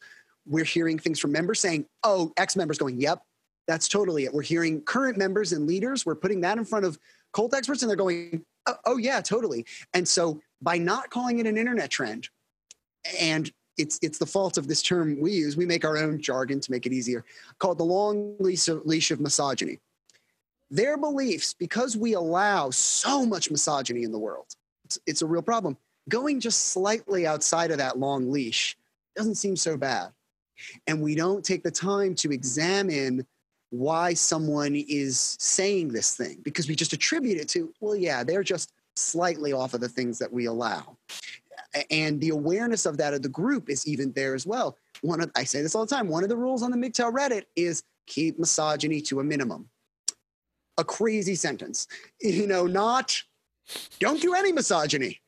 we're 0.48 0.66
hearing 0.66 0.98
things 0.98 1.20
from 1.20 1.32
members 1.32 1.60
saying 1.60 1.86
oh 2.04 2.32
ex 2.38 2.56
members 2.56 2.78
going 2.78 3.00
yep 3.00 3.22
that's 3.68 3.88
totally 3.88 4.24
it. 4.24 4.34
We're 4.34 4.42
hearing 4.42 4.82
current 4.82 5.16
members 5.16 5.54
and 5.54 5.68
leaders 5.68 6.06
we're 6.06 6.16
putting 6.16 6.42
that 6.42 6.58
in 6.58 6.66
front 6.66 6.86
of 6.86 6.98
cult 7.34 7.54
experts 7.54 7.84
and 7.84 7.90
they're 7.90 7.98
going 7.98 8.44
oh, 8.66 8.76
oh 8.86 8.98
yeah 8.98 9.22
totally. 9.22 9.66
And 9.94 10.08
so 10.08 10.42
by 10.62 10.78
not 10.78 11.10
calling 11.12 11.40
it 11.40 11.46
an 11.46 11.58
internet 11.58 11.92
trend 11.92 12.30
and 13.20 13.52
it's 13.78 14.00
it's 14.02 14.18
the 14.18 14.26
fault 14.26 14.58
of 14.58 14.68
this 14.68 14.82
term 14.82 15.20
we 15.22 15.32
use 15.32 15.56
we 15.56 15.66
make 15.66 15.86
our 15.86 15.98
own 15.98 16.22
jargon 16.22 16.60
to 16.60 16.72
make 16.72 16.86
it 16.86 16.92
easier 16.92 17.24
called 17.60 17.78
the 17.78 17.84
long 17.84 18.36
leash 18.40 18.68
of, 18.68 18.86
leash 18.86 19.12
of 19.12 19.20
misogyny 19.20 19.80
their 20.72 20.98
beliefs 20.98 21.54
because 21.54 21.98
we 21.98 22.14
allow 22.14 22.70
so 22.70 23.26
much 23.26 23.50
misogyny 23.50 24.04
in 24.04 24.12
the 24.12 24.20
world 24.20 24.48
it's, 24.86 25.00
it's 25.06 25.22
a 25.22 25.26
real 25.26 25.42
problem 25.42 25.78
going 26.08 26.40
just 26.40 26.68
slightly 26.68 27.26
outside 27.26 27.72
of 27.72 27.78
that 27.78 28.00
long 28.00 28.32
leash 28.32 28.78
doesn't 29.16 29.36
seem 29.36 29.56
so 29.56 29.78
bad 29.78 30.10
and 30.88 31.02
we 31.02 31.16
don't 31.16 31.44
take 31.44 31.64
the 31.64 31.72
time 31.72 32.14
to 32.14 32.32
examine 32.32 33.26
why 33.72 34.14
someone 34.14 34.76
is 34.76 35.38
saying 35.40 35.90
this 35.90 36.16
thing 36.16 36.40
because 36.44 36.68
we 36.68 36.76
just 36.76 36.94
attribute 36.94 37.40
it 37.40 37.48
to 37.48 37.74
well 37.80 37.96
yeah 37.96 38.24
they're 38.24 38.44
just 38.44 38.74
slightly 39.00 39.54
off 39.54 39.74
of 39.74 39.82
the 39.82 39.90
things 39.90 40.20
that 40.20 40.32
we 40.32 40.46
allow. 40.46 40.98
And 41.90 42.20
the 42.20 42.30
awareness 42.30 42.86
of 42.86 42.98
that 42.98 43.14
of 43.14 43.22
the 43.22 43.30
group 43.30 43.70
is 43.70 43.88
even 43.88 44.12
there 44.14 44.36
as 44.36 44.46
well. 44.46 44.78
One 45.02 45.22
of 45.22 45.32
I 45.36 45.44
say 45.44 45.62
this 45.62 45.76
all 45.76 45.86
the 45.86 45.96
time. 45.96 46.08
One 46.08 46.24
of 46.24 46.30
the 46.30 46.38
rules 46.38 46.64
on 46.64 46.72
the 46.72 46.78
MGTOW 46.78 47.14
Reddit 47.14 47.44
is 47.56 47.84
keep 48.08 48.40
misogyny 48.40 49.02
to 49.02 49.20
a 49.20 49.24
minimum. 49.24 49.70
A 50.80 50.84
crazy 50.84 51.36
sentence. 51.36 51.88
You 52.22 52.48
know, 52.48 52.66
not 52.66 53.22
don't 54.00 54.22
do 54.22 54.34
any 54.34 54.52
misogyny. 54.52 55.20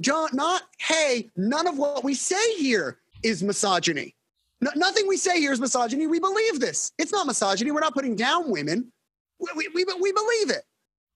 John, 0.00 0.30
not 0.32 0.62
hey, 0.78 1.30
none 1.36 1.66
of 1.66 1.78
what 1.78 2.04
we 2.04 2.14
say 2.14 2.54
here 2.56 2.98
is 3.22 3.42
misogyny. 3.42 4.14
No, 4.60 4.70
nothing 4.76 5.08
we 5.08 5.16
say 5.16 5.40
here 5.40 5.52
is 5.52 5.60
misogyny. 5.60 6.06
We 6.06 6.20
believe 6.20 6.60
this. 6.60 6.92
It's 6.96 7.12
not 7.12 7.26
misogyny. 7.26 7.72
We're 7.72 7.80
not 7.80 7.94
putting 7.94 8.14
down 8.14 8.50
women. 8.50 8.92
We, 9.40 9.48
we, 9.56 9.68
we, 9.74 9.84
we 10.00 10.12
believe 10.12 10.50
it. 10.50 10.62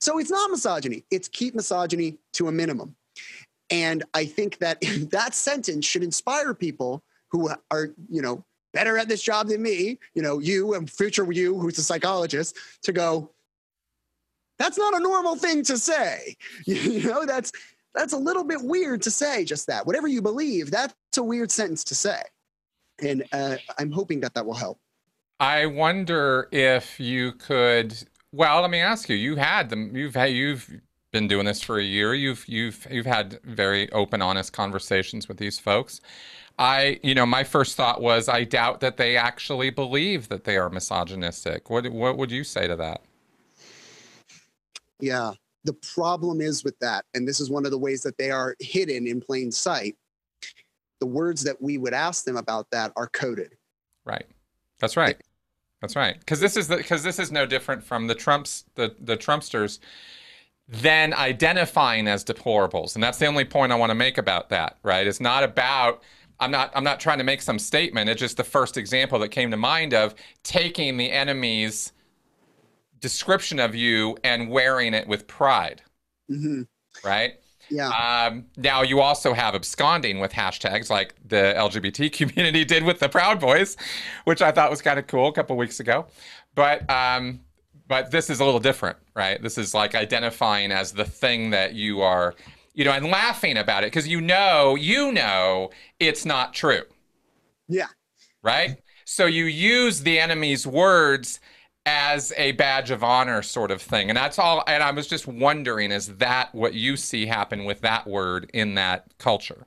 So 0.00 0.18
it's 0.18 0.30
not 0.30 0.50
misogyny. 0.50 1.04
It's 1.10 1.28
keep 1.28 1.54
misogyny 1.54 2.18
to 2.34 2.48
a 2.48 2.52
minimum. 2.52 2.96
And 3.70 4.02
I 4.14 4.24
think 4.26 4.58
that 4.58 4.80
that 5.10 5.34
sentence 5.34 5.86
should 5.86 6.02
inspire 6.02 6.54
people 6.54 7.02
who 7.30 7.50
are, 7.70 7.90
you 8.08 8.22
know, 8.22 8.44
better 8.72 8.98
at 8.98 9.08
this 9.08 9.22
job 9.22 9.48
than 9.48 9.62
me, 9.62 9.98
you 10.14 10.22
know, 10.22 10.38
you 10.38 10.74
and 10.74 10.90
future 10.90 11.30
you, 11.32 11.58
who's 11.58 11.78
a 11.78 11.82
psychologist, 11.82 12.56
to 12.82 12.92
go, 12.92 13.30
that's 14.58 14.78
not 14.78 14.96
a 14.96 15.00
normal 15.00 15.36
thing 15.36 15.62
to 15.64 15.78
say. 15.78 16.36
You 16.66 17.02
know, 17.02 17.26
that's 17.26 17.52
that's 17.94 18.12
a 18.12 18.18
little 18.18 18.44
bit 18.44 18.60
weird 18.62 19.02
to 19.02 19.10
say 19.10 19.44
just 19.44 19.66
that. 19.68 19.86
Whatever 19.86 20.08
you 20.08 20.20
believe, 20.20 20.70
that's 20.70 20.94
a 21.16 21.22
weird 21.22 21.50
sentence 21.50 21.82
to 21.84 21.94
say. 21.94 22.20
And 23.00 23.24
uh, 23.32 23.56
I'm 23.78 23.90
hoping 23.90 24.20
that 24.20 24.34
that 24.34 24.44
will 24.44 24.54
help. 24.54 24.78
I 25.40 25.66
wonder 25.66 26.48
if 26.50 26.98
you 26.98 27.32
could 27.32 27.96
well, 28.36 28.60
let 28.60 28.70
me 28.70 28.80
ask 28.80 29.08
you. 29.08 29.16
You 29.16 29.36
had 29.36 29.70
them. 29.70 29.96
You've 29.96 30.14
had. 30.14 30.32
You've 30.32 30.80
been 31.10 31.26
doing 31.26 31.46
this 31.46 31.62
for 31.62 31.78
a 31.78 31.82
year. 31.82 32.12
You've 32.12 32.46
you've 32.46 32.86
you've 32.90 33.06
had 33.06 33.40
very 33.44 33.90
open, 33.92 34.20
honest 34.20 34.52
conversations 34.52 35.26
with 35.26 35.38
these 35.38 35.58
folks. 35.58 36.02
I, 36.58 37.00
you 37.02 37.14
know, 37.14 37.24
my 37.24 37.44
first 37.44 37.76
thought 37.76 38.02
was 38.02 38.28
I 38.28 38.44
doubt 38.44 38.80
that 38.80 38.98
they 38.98 39.16
actually 39.16 39.70
believe 39.70 40.28
that 40.28 40.44
they 40.44 40.58
are 40.58 40.68
misogynistic. 40.68 41.70
What 41.70 41.90
what 41.90 42.18
would 42.18 42.30
you 42.30 42.44
say 42.44 42.66
to 42.66 42.76
that? 42.76 43.05
Yeah, 45.00 45.32
the 45.64 45.74
problem 45.94 46.40
is 46.40 46.64
with 46.64 46.78
that, 46.78 47.04
and 47.14 47.26
this 47.26 47.40
is 47.40 47.50
one 47.50 47.64
of 47.64 47.70
the 47.70 47.78
ways 47.78 48.02
that 48.02 48.16
they 48.18 48.30
are 48.30 48.56
hidden 48.60 49.06
in 49.06 49.20
plain 49.20 49.50
sight. 49.50 49.96
The 51.00 51.06
words 51.06 51.42
that 51.42 51.60
we 51.60 51.76
would 51.76 51.92
ask 51.92 52.24
them 52.24 52.36
about 52.36 52.70
that 52.70 52.92
are 52.96 53.08
coded. 53.08 53.54
Right. 54.04 54.26
That's 54.78 54.96
right. 54.96 55.20
That's 55.80 55.96
right. 55.96 56.18
Because 56.18 56.40
this 56.40 56.56
is 56.56 56.68
because 56.68 57.02
this 57.02 57.18
is 57.18 57.30
no 57.30 57.46
different 57.46 57.82
from 57.82 58.06
the 58.06 58.14
Trumps, 58.14 58.64
the 58.74 58.94
the 59.00 59.16
Trumpsters, 59.16 59.78
then 60.68 61.12
identifying 61.14 62.08
as 62.08 62.24
deplorables, 62.24 62.94
and 62.94 63.04
that's 63.04 63.18
the 63.18 63.26
only 63.26 63.44
point 63.44 63.72
I 63.72 63.76
want 63.76 63.90
to 63.90 63.94
make 63.94 64.18
about 64.18 64.48
that. 64.50 64.78
Right? 64.82 65.06
It's 65.06 65.20
not 65.20 65.42
about. 65.42 66.02
I'm 66.40 66.50
not. 66.50 66.70
I'm 66.74 66.84
not 66.84 67.00
trying 67.00 67.18
to 67.18 67.24
make 67.24 67.42
some 67.42 67.58
statement. 67.58 68.08
It's 68.08 68.20
just 68.20 68.36
the 68.36 68.44
first 68.44 68.76
example 68.76 69.18
that 69.18 69.28
came 69.28 69.50
to 69.50 69.56
mind 69.56 69.94
of 69.94 70.14
taking 70.42 70.96
the 70.96 71.10
enemy's 71.10 71.92
description 73.00 73.58
of 73.58 73.74
you 73.74 74.16
and 74.24 74.50
wearing 74.50 74.94
it 74.94 75.06
with 75.06 75.26
pride. 75.26 75.82
Mm-hmm. 76.30 76.62
Right. 77.04 77.34
Yeah. 77.68 77.88
Um, 77.88 78.46
now 78.56 78.82
you 78.82 79.00
also 79.00 79.32
have 79.32 79.54
absconding 79.54 80.20
with 80.20 80.32
hashtags 80.32 80.88
like 80.88 81.14
the 81.24 81.54
LGBT 81.56 82.12
community 82.12 82.64
did 82.64 82.84
with 82.84 83.00
the 83.00 83.08
Proud 83.08 83.40
Boys, 83.40 83.76
which 84.24 84.42
I 84.42 84.52
thought 84.52 84.70
was 84.70 84.82
kind 84.82 84.98
of 84.98 85.06
cool 85.06 85.28
a 85.28 85.32
couple 85.32 85.56
weeks 85.56 85.80
ago. 85.80 86.06
But 86.54 86.88
um, 86.90 87.40
but 87.88 88.10
this 88.10 88.30
is 88.30 88.40
a 88.40 88.44
little 88.44 88.60
different, 88.60 88.96
right? 89.14 89.40
This 89.40 89.58
is 89.58 89.74
like 89.74 89.94
identifying 89.94 90.72
as 90.72 90.92
the 90.92 91.04
thing 91.04 91.50
that 91.50 91.74
you 91.74 92.00
are, 92.02 92.34
you 92.74 92.84
know, 92.84 92.92
and 92.92 93.06
laughing 93.06 93.56
about 93.56 93.84
it 93.84 93.88
because 93.88 94.08
you 94.08 94.20
know, 94.20 94.74
you 94.74 95.12
know, 95.12 95.70
it's 96.00 96.24
not 96.24 96.54
true. 96.54 96.82
Yeah. 97.68 97.88
Right. 98.42 98.78
So 99.04 99.26
you 99.26 99.44
use 99.44 100.00
the 100.00 100.18
enemy's 100.18 100.66
words 100.66 101.40
as 101.86 102.32
a 102.36 102.52
badge 102.52 102.90
of 102.90 103.04
honor 103.04 103.40
sort 103.42 103.70
of 103.70 103.80
thing. 103.80 104.10
And 104.10 104.16
that's 104.16 104.38
all. 104.38 104.64
And 104.66 104.82
I 104.82 104.90
was 104.90 105.06
just 105.06 105.26
wondering, 105.26 105.92
is 105.92 106.16
that 106.16 106.52
what 106.54 106.74
you 106.74 106.96
see 106.96 107.24
happen 107.24 107.64
with 107.64 107.80
that 107.82 108.06
word 108.06 108.50
in 108.52 108.74
that 108.74 109.06
culture? 109.18 109.66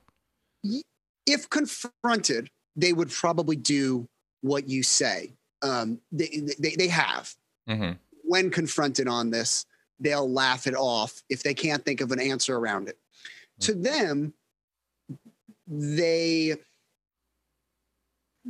If 1.26 1.48
confronted, 1.48 2.50
they 2.76 2.92
would 2.92 3.10
probably 3.10 3.56
do 3.56 4.06
what 4.42 4.68
you 4.68 4.82
say. 4.82 5.32
Um, 5.62 5.98
they, 6.12 6.42
they, 6.58 6.76
they 6.76 6.88
have. 6.88 7.34
Mm-hmm. 7.68 7.92
When 8.24 8.50
confronted 8.50 9.08
on 9.08 9.30
this, 9.30 9.64
they'll 9.98 10.30
laugh 10.30 10.66
it 10.66 10.74
off 10.74 11.22
if 11.28 11.42
they 11.42 11.54
can't 11.54 11.84
think 11.84 12.00
of 12.00 12.12
an 12.12 12.20
answer 12.20 12.56
around 12.56 12.88
it. 12.88 12.98
Mm-hmm. 13.60 13.72
To 13.72 13.74
them, 13.74 14.34
they 15.66 16.56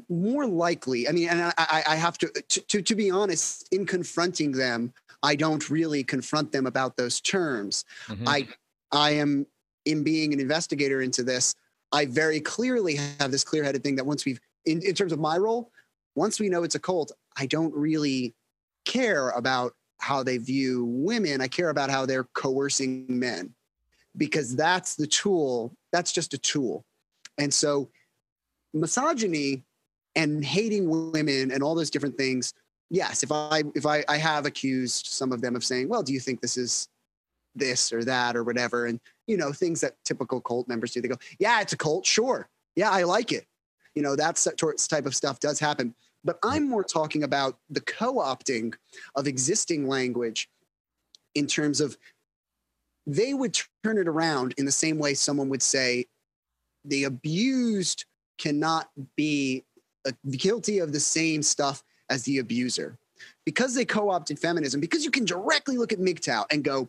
more 0.08 0.46
likely, 0.46 1.08
I 1.08 1.12
mean, 1.12 1.28
and 1.28 1.52
I, 1.58 1.82
I 1.86 1.96
have 1.96 2.16
to, 2.18 2.28
to, 2.28 2.60
to, 2.60 2.82
to 2.82 2.94
be 2.94 3.10
honest, 3.10 3.66
in 3.72 3.86
confronting 3.86 4.52
them, 4.52 4.92
I 5.22 5.34
don't 5.34 5.68
really 5.68 6.04
confront 6.04 6.52
them 6.52 6.66
about 6.66 6.96
those 6.96 7.20
terms. 7.20 7.84
Mm-hmm. 8.06 8.28
I 8.28 8.48
I 8.92 9.10
am 9.12 9.46
in 9.84 10.02
being 10.02 10.32
an 10.32 10.40
investigator 10.40 11.02
into 11.02 11.22
this. 11.22 11.54
I 11.92 12.06
very 12.06 12.40
clearly 12.40 12.96
have 13.18 13.30
this 13.30 13.44
clear-headed 13.44 13.82
thing 13.82 13.96
that 13.96 14.06
once 14.06 14.24
we've 14.24 14.40
in, 14.64 14.80
in 14.82 14.94
terms 14.94 15.12
of 15.12 15.18
my 15.18 15.36
role, 15.36 15.70
once 16.14 16.40
we 16.40 16.48
know 16.48 16.62
it's 16.62 16.74
a 16.74 16.80
cult, 16.80 17.12
I 17.36 17.46
don't 17.46 17.74
really 17.74 18.34
care 18.84 19.30
about 19.30 19.74
how 19.98 20.22
they 20.22 20.38
view 20.38 20.86
women. 20.86 21.40
I 21.40 21.48
care 21.48 21.68
about 21.68 21.90
how 21.90 22.06
they're 22.06 22.28
coercing 22.32 23.06
men 23.08 23.54
because 24.16 24.56
that's 24.56 24.94
the 24.94 25.06
tool. 25.06 25.76
That's 25.92 26.12
just 26.12 26.32
a 26.32 26.38
tool. 26.38 26.84
And 27.36 27.52
so 27.52 27.90
misogyny 28.72 29.64
and 30.16 30.44
hating 30.44 31.12
women 31.12 31.50
and 31.50 31.62
all 31.62 31.74
those 31.74 31.90
different 31.90 32.16
things 32.16 32.52
yes 32.90 33.22
if 33.22 33.30
i 33.30 33.62
if 33.74 33.86
i 33.86 34.04
i 34.08 34.16
have 34.16 34.46
accused 34.46 35.06
some 35.06 35.32
of 35.32 35.40
them 35.40 35.54
of 35.54 35.64
saying 35.64 35.88
well 35.88 36.02
do 36.02 36.12
you 36.12 36.20
think 36.20 36.40
this 36.40 36.56
is 36.56 36.88
this 37.54 37.92
or 37.92 38.04
that 38.04 38.36
or 38.36 38.44
whatever? 38.44 38.86
And 38.86 39.00
you 39.26 39.36
know 39.36 39.52
things 39.52 39.80
that 39.80 39.94
typical 40.04 40.40
cult 40.40 40.68
members 40.68 40.92
do 40.92 41.00
they 41.00 41.08
go 41.08 41.18
yeah 41.38 41.60
it's 41.60 41.72
a 41.72 41.76
cult 41.76 42.06
sure. 42.06 42.48
Yeah 42.76 42.90
i 42.90 43.02
like 43.02 43.32
it. 43.32 43.46
You 43.94 44.02
know 44.02 44.16
that 44.16 44.36
type 44.88 45.06
of 45.06 45.14
stuff 45.14 45.40
does 45.40 45.58
happen. 45.58 45.94
But 46.24 46.38
i'm 46.44 46.68
more 46.68 46.84
talking 46.84 47.22
about 47.22 47.58
the 47.70 47.80
co-opting 47.80 48.74
of 49.14 49.26
existing 49.26 49.88
language 49.88 50.48
in 51.34 51.46
terms 51.46 51.80
of 51.80 51.96
they 53.06 53.34
would 53.34 53.58
turn 53.82 53.98
it 53.98 54.06
around 54.08 54.54
in 54.58 54.66
the 54.66 54.72
same 54.72 54.98
way 54.98 55.14
someone 55.14 55.48
would 55.48 55.62
say 55.62 56.06
the 56.84 57.04
abused 57.04 58.04
cannot 58.38 58.90
be 59.16 59.64
Uh, 60.06 60.12
guilty 60.30 60.78
of 60.78 60.92
the 60.92 61.00
same 61.00 61.42
stuff 61.42 61.82
as 62.08 62.22
the 62.24 62.38
abuser. 62.38 62.98
Because 63.44 63.74
they 63.74 63.84
co 63.84 64.10
opted 64.10 64.38
feminism, 64.38 64.80
because 64.80 65.04
you 65.04 65.10
can 65.10 65.24
directly 65.24 65.76
look 65.76 65.92
at 65.92 65.98
MGTOW 65.98 66.46
and 66.50 66.64
go, 66.64 66.88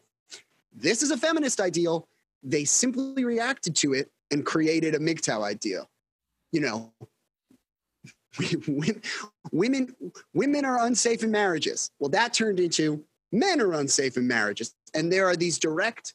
this 0.74 1.04
is 1.04 1.12
a 1.12 1.18
feminist 1.18 1.60
ideal, 1.60 2.08
they 2.42 2.64
simply 2.64 3.26
reacted 3.26 3.76
to 3.78 3.94
it 3.94 4.10
and 4.32 4.46
created 4.46 4.96
a 4.96 5.00
MGTOW 5.00 5.44
ideal. 5.44 5.90
You 6.54 6.62
know, 6.62 6.94
women, 9.52 9.96
women 10.34 10.66
are 10.66 10.86
unsafe 10.86 11.24
in 11.24 11.32
marriages. 11.32 11.92
Well, 12.00 12.10
that 12.10 12.34
turned 12.34 12.60
into 12.60 13.04
men 13.32 13.62
are 13.62 13.74
unsafe 13.74 14.18
in 14.18 14.28
marriages. 14.28 14.74
And 14.94 15.12
there 15.12 15.28
are 15.28 15.36
these 15.36 15.60
direct 15.60 16.14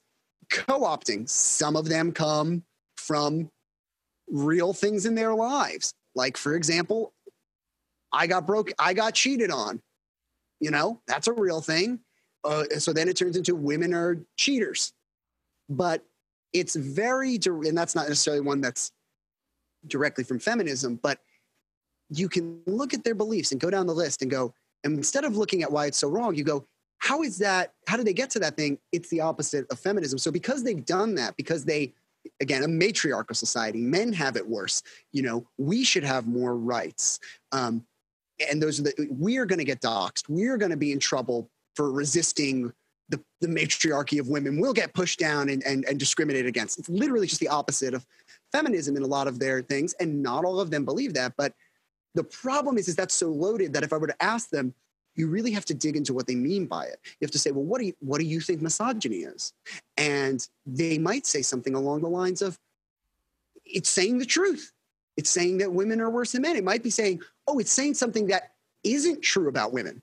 co 0.49 0.81
opting. 0.81 1.29
Some 1.29 1.77
of 1.77 1.89
them 1.89 2.13
come 2.13 2.63
from 2.97 3.51
real 4.29 4.73
things 4.73 5.07
in 5.07 5.15
their 5.15 5.35
lives. 5.35 5.95
Like, 6.17 6.37
for 6.37 6.57
example, 6.57 7.13
I 8.13 8.27
got 8.27 8.47
broke, 8.47 8.73
I 8.79 8.95
got 8.95 9.15
cheated 9.15 9.53
on. 9.53 9.81
You 10.59 10.71
know, 10.71 11.03
that's 11.07 11.29
a 11.29 11.33
real 11.33 11.61
thing. 11.61 12.01
Uh, 12.43 12.65
so 12.79 12.93
then 12.93 13.09
it 13.09 13.17
turns 13.17 13.37
into 13.37 13.55
women 13.55 13.93
are 13.93 14.19
cheaters. 14.37 14.95
But 15.69 16.03
it's 16.53 16.75
very, 16.75 17.39
and 17.45 17.77
that's 17.77 17.95
not 17.95 18.09
necessarily 18.09 18.41
one 18.41 18.63
that's 18.63 18.91
directly 19.87 20.25
from 20.25 20.39
feminism, 20.39 20.99
but 21.03 21.21
you 22.09 22.29
can 22.29 22.61
look 22.67 22.95
at 22.95 23.05
their 23.05 23.15
beliefs 23.15 23.53
and 23.53 23.61
go 23.61 23.69
down 23.69 23.87
the 23.87 23.95
list 23.95 24.23
and 24.23 24.31
go, 24.31 24.55
and 24.85 24.97
instead 24.97 25.25
of 25.25 25.37
looking 25.37 25.63
at 25.63 25.71
why 25.71 25.87
it's 25.87 25.99
so 25.99 26.09
wrong, 26.09 26.35
you 26.35 26.45
go, 26.45 26.67
how 26.99 27.23
is 27.23 27.37
that? 27.39 27.75
How 27.87 27.97
did 27.97 28.07
they 28.07 28.15
get 28.15 28.31
to 28.31 28.39
that 28.39 28.57
thing? 28.57 28.79
It's 28.93 29.11
the 29.11 29.21
opposite 29.21 29.67
of 29.71 29.79
feminism. 29.79 30.19
So 30.19 30.31
because 30.31 30.63
they've 30.63 30.85
done 30.85 31.17
that, 31.17 31.37
because 31.37 31.65
they 31.65 31.93
again 32.41 32.63
a 32.63 32.69
matriarchal 32.69 33.35
society. 33.35 33.81
Men 33.81 34.13
have 34.13 34.37
it 34.37 34.47
worse. 34.47 34.83
You 35.13 35.23
know 35.23 35.47
we 35.59 35.85
should 35.85 36.05
have 36.05 36.27
more 36.27 36.57
rights. 36.57 37.19
Um, 37.53 37.85
and 38.51 38.63
those 38.63 38.81
are 38.81 38.85
the 38.85 39.09
we 39.11 39.39
are 39.39 39.47
going 39.47 39.59
to 39.59 39.65
get 39.65 39.81
doxxed. 39.81 40.29
We're 40.29 40.59
going 40.59 40.71
to 40.71 40.77
be 40.77 40.93
in 40.93 40.99
trouble 40.99 41.51
for 41.75 41.93
resisting 41.93 42.73
the, 43.09 43.23
the 43.41 43.49
matriarchy 43.49 44.19
of 44.19 44.29
women. 44.29 44.61
We'll 44.61 44.73
get 44.73 44.93
pushed 44.93 45.21
down 45.21 45.49
and, 45.49 45.63
and, 45.65 45.85
and 45.85 45.97
discriminated 45.99 46.47
against. 46.47 46.79
It's 46.79 46.89
literally 46.89 47.29
just 47.29 47.41
the 47.41 47.49
opposite 47.49 47.95
of 47.95 48.05
feminism 48.53 48.97
in 48.97 49.03
a 49.03 49.07
lot 49.07 49.29
of 49.29 49.39
their 49.39 49.63
things 49.63 49.95
and 50.01 50.23
not 50.23 50.45
all 50.45 50.61
of 50.61 50.71
them 50.71 50.85
believe 50.85 51.15
that 51.15 51.33
but 51.37 51.53
the 52.15 52.25
problem 52.25 52.79
is 52.79 52.89
is 52.89 52.97
that's 52.97 53.15
so 53.15 53.29
loaded 53.29 53.73
that 53.73 53.83
if 53.83 53.93
i 53.93 53.97
were 53.97 54.07
to 54.07 54.23
ask 54.23 54.51
them 54.51 54.73
you 55.17 55.29
really 55.29 55.51
have 55.51 55.65
to 55.67 55.75
dig 55.75 55.97
into 55.97 56.15
what 56.15 56.27
they 56.27 56.35
mean 56.35 56.67
by 56.67 56.85
it. 56.85 56.99
You 57.05 57.25
have 57.25 57.31
to 57.33 57.39
say, 57.39 57.51
well, 57.51 57.65
what 57.65 57.81
do 57.81 57.87
you, 57.87 57.95
what 58.01 58.21
do 58.21 58.27
you 58.27 58.41
think 58.41 58.63
misogyny 58.63 59.19
is? 59.19 59.53
And 59.97 60.47
they 60.65 60.99
might 60.99 61.27
say 61.27 61.43
something 61.43 61.75
along 61.75 62.03
the 62.03 62.09
lines 62.09 62.43
of, 62.43 62.59
it's 63.65 63.89
saying 63.89 64.19
the 64.19 64.27
truth. 64.27 64.73
It's 65.17 65.31
saying 65.31 65.59
that 65.59 65.73
women 65.73 66.01
are 66.01 66.11
worse 66.11 66.33
than 66.33 66.43
men. 66.43 66.57
It 66.57 66.65
might 66.65 66.83
be 66.83 66.91
saying, 66.91 67.23
oh, 67.47 67.59
it's 67.59 67.73
saying 67.73 67.95
something 67.95 68.27
that 68.29 68.53
isn't 68.85 69.23
true 69.23 69.49
about 69.49 69.73
women, 69.73 70.03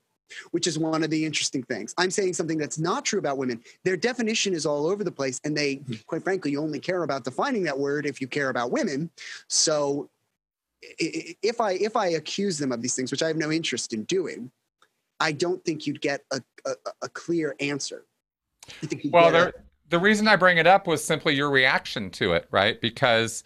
which 0.51 0.67
is 0.67 0.79
one 0.79 1.03
of 1.03 1.09
the 1.09 1.23
interesting 1.23 1.63
things. 1.63 1.93
I'm 1.97 2.11
saying 2.11 2.33
something 2.33 2.57
that's 2.57 2.79
not 2.79 3.05
true 3.05 3.19
about 3.19 3.37
women. 3.37 3.61
Their 3.83 3.95
definition 3.95 4.53
is 4.53 4.65
all 4.65 4.87
over 4.87 5.03
the 5.03 5.11
place. 5.11 5.39
And 5.45 5.55
they, 5.55 5.75
hmm. 5.75 5.93
quite 6.07 6.23
frankly, 6.23 6.51
you 6.51 6.61
only 6.61 6.79
care 6.79 7.03
about 7.03 7.23
defining 7.23 7.63
that 7.63 7.77
word 7.77 8.05
if 8.05 8.19
you 8.19 8.27
care 8.27 8.49
about 8.49 8.71
women. 8.71 9.09
So 9.47 10.09
if 10.81 11.61
I 11.61 11.73
if 11.73 11.95
I 11.95 12.07
accuse 12.07 12.57
them 12.57 12.71
of 12.71 12.81
these 12.81 12.95
things, 12.95 13.11
which 13.11 13.23
I 13.23 13.27
have 13.27 13.37
no 13.37 13.51
interest 13.51 13.93
in 13.93 14.03
doing, 14.03 14.51
I 15.23 15.31
don't 15.31 15.63
think 15.63 15.87
you'd 15.87 16.01
get 16.01 16.25
a, 16.31 16.41
a, 16.65 16.71
a 17.03 17.09
clear 17.09 17.55
answer. 17.61 18.05
well, 19.09 19.31
there, 19.31 19.53
the 19.89 19.97
reason 19.97 20.27
I 20.27 20.35
bring 20.35 20.57
it 20.57 20.67
up 20.67 20.85
was 20.85 21.01
simply 21.01 21.33
your 21.33 21.49
reaction 21.49 22.09
to 22.11 22.33
it, 22.33 22.45
right? 22.51 22.79
Because 22.81 23.43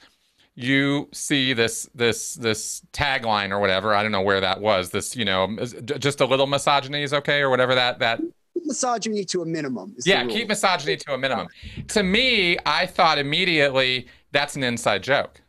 you 0.56 1.08
see 1.14 1.54
this 1.54 1.88
this 1.94 2.34
this 2.34 2.82
tagline 2.92 3.52
or 3.52 3.60
whatever 3.60 3.94
i 3.94 4.02
don't 4.02 4.12
know 4.12 4.24
where 4.24 4.42
that 4.42 4.60
was 4.60 4.90
this 4.90 5.16
you 5.16 5.24
know 5.24 5.56
just 5.84 6.20
a 6.20 6.26
little 6.26 6.48
misogyny 6.48 7.04
is 7.04 7.14
okay 7.14 7.42
or 7.42 7.52
whatever 7.52 7.76
that 7.76 8.00
that 8.00 8.20
misogyny 8.66 9.24
to 9.24 9.44
a 9.44 9.46
minimum 9.46 9.96
yeah 10.04 10.26
keep 10.26 10.48
misogyny 10.48 10.98
to 10.98 11.14
a 11.14 11.18
minimum. 11.18 11.48
To 11.90 12.02
me 12.02 12.58
i 12.66 12.88
thought 12.88 13.20
immediately 13.20 14.08
that's 14.32 14.56
an 14.56 14.64
inside 14.64 15.04
joke. 15.04 15.42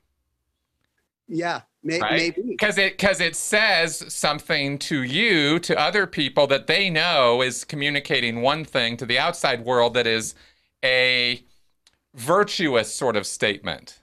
Yeah 1.26 1.62
Maybe, 1.88 2.02
right? 2.02 2.36
because 2.46 2.76
it 2.76 2.98
because 2.98 3.20
it 3.20 3.34
says 3.34 4.04
something 4.12 4.78
to 4.80 5.02
you 5.02 5.58
to 5.60 5.78
other 5.78 6.06
people 6.06 6.46
that 6.48 6.66
they 6.66 6.90
know 6.90 7.40
is 7.40 7.64
communicating 7.64 8.42
one 8.42 8.66
thing 8.66 8.98
to 8.98 9.06
the 9.06 9.18
outside 9.18 9.64
world 9.64 9.94
that 9.94 10.06
is 10.06 10.34
a 10.84 11.42
virtuous 12.14 12.94
sort 12.94 13.16
of 13.16 13.26
statement 13.26 14.00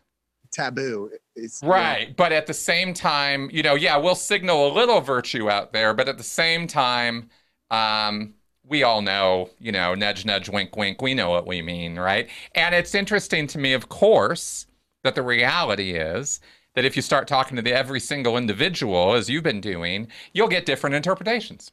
taboo 0.51 1.11
it's, 1.35 1.61
right 1.63 2.07
yeah. 2.07 2.13
but 2.17 2.31
at 2.31 2.47
the 2.47 2.53
same 2.53 2.93
time 2.93 3.49
you 3.51 3.61
know 3.61 3.75
yeah 3.75 3.97
we'll 3.97 4.15
signal 4.15 4.67
a 4.67 4.73
little 4.73 5.01
virtue 5.01 5.49
out 5.49 5.71
there 5.71 5.93
but 5.93 6.09
at 6.09 6.17
the 6.17 6.23
same 6.23 6.65
time 6.65 7.29
um, 7.71 8.33
we 8.67 8.81
all 8.81 9.01
know 9.01 9.49
you 9.59 9.71
know 9.71 9.93
nudge 9.93 10.25
nudge 10.25 10.49
wink 10.49 10.75
wink 10.75 11.01
we 11.01 11.13
know 11.13 11.29
what 11.29 11.45
we 11.45 11.61
mean 11.61 11.99
right 11.99 12.29
and 12.55 12.73
it's 12.73 12.95
interesting 12.95 13.45
to 13.45 13.59
me 13.59 13.73
of 13.73 13.89
course 13.89 14.65
that 15.03 15.13
the 15.13 15.21
reality 15.21 15.91
is 15.91 16.39
that 16.75 16.85
if 16.85 16.95
you 16.95 17.01
start 17.01 17.27
talking 17.27 17.55
to 17.55 17.61
the 17.61 17.73
every 17.73 17.99
single 17.99 18.37
individual 18.37 19.13
as 19.13 19.29
you've 19.29 19.43
been 19.43 19.61
doing, 19.61 20.07
you'll 20.33 20.47
get 20.47 20.65
different 20.65 20.95
interpretations. 20.95 21.71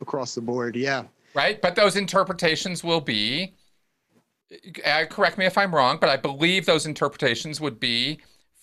Across 0.00 0.34
the 0.34 0.40
board, 0.40 0.76
yeah. 0.76 1.04
Right? 1.34 1.60
But 1.60 1.74
those 1.74 1.96
interpretations 1.96 2.82
will 2.82 3.00
be 3.00 3.54
uh, 4.84 5.04
correct 5.06 5.38
me 5.38 5.46
if 5.46 5.58
I'm 5.58 5.74
wrong, 5.74 5.98
but 6.00 6.10
I 6.10 6.16
believe 6.16 6.66
those 6.66 6.86
interpretations 6.86 7.60
would 7.60 7.80
be 7.80 8.18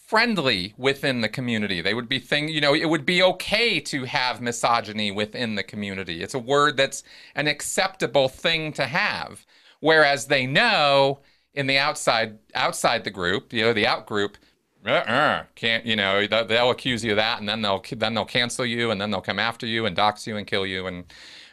friendly 0.07 0.73
within 0.77 1.21
the 1.21 1.29
community. 1.29 1.81
They 1.81 1.93
would 1.93 2.09
be 2.09 2.19
thing, 2.19 2.49
you 2.49 2.61
know, 2.61 2.73
it 2.73 2.85
would 2.85 3.05
be 3.05 3.23
okay 3.23 3.79
to 3.79 4.03
have 4.03 4.41
misogyny 4.41 5.11
within 5.11 5.55
the 5.55 5.63
community. 5.63 6.21
It's 6.21 6.33
a 6.33 6.39
word 6.39 6.77
that's 6.77 7.03
an 7.35 7.47
acceptable 7.47 8.27
thing 8.27 8.73
to 8.73 8.85
have. 8.85 9.45
Whereas 9.79 10.27
they 10.27 10.45
know 10.45 11.21
in 11.53 11.67
the 11.67 11.77
outside 11.77 12.37
outside 12.55 13.03
the 13.03 13.09
group, 13.09 13.53
you 13.53 13.61
know, 13.63 13.73
the 13.73 13.87
out 13.87 14.05
group, 14.05 14.37
uh-uh. 14.85 15.43
can't 15.55 15.85
you 15.85 15.95
know 15.95 16.25
they'll 16.25 16.71
accuse 16.71 17.03
you 17.03 17.11
of 17.11 17.17
that 17.17 17.39
and 17.39 17.47
then 17.47 17.61
they'll 17.61 17.83
then 17.97 18.13
they'll 18.13 18.25
cancel 18.25 18.65
you 18.65 18.91
and 18.91 18.99
then 18.99 19.11
they'll 19.11 19.21
come 19.21 19.39
after 19.39 19.65
you 19.65 19.85
and 19.85 19.95
dox 19.95 20.25
you 20.25 20.37
and 20.37 20.47
kill 20.47 20.65
you 20.65 20.87
and 20.87 21.05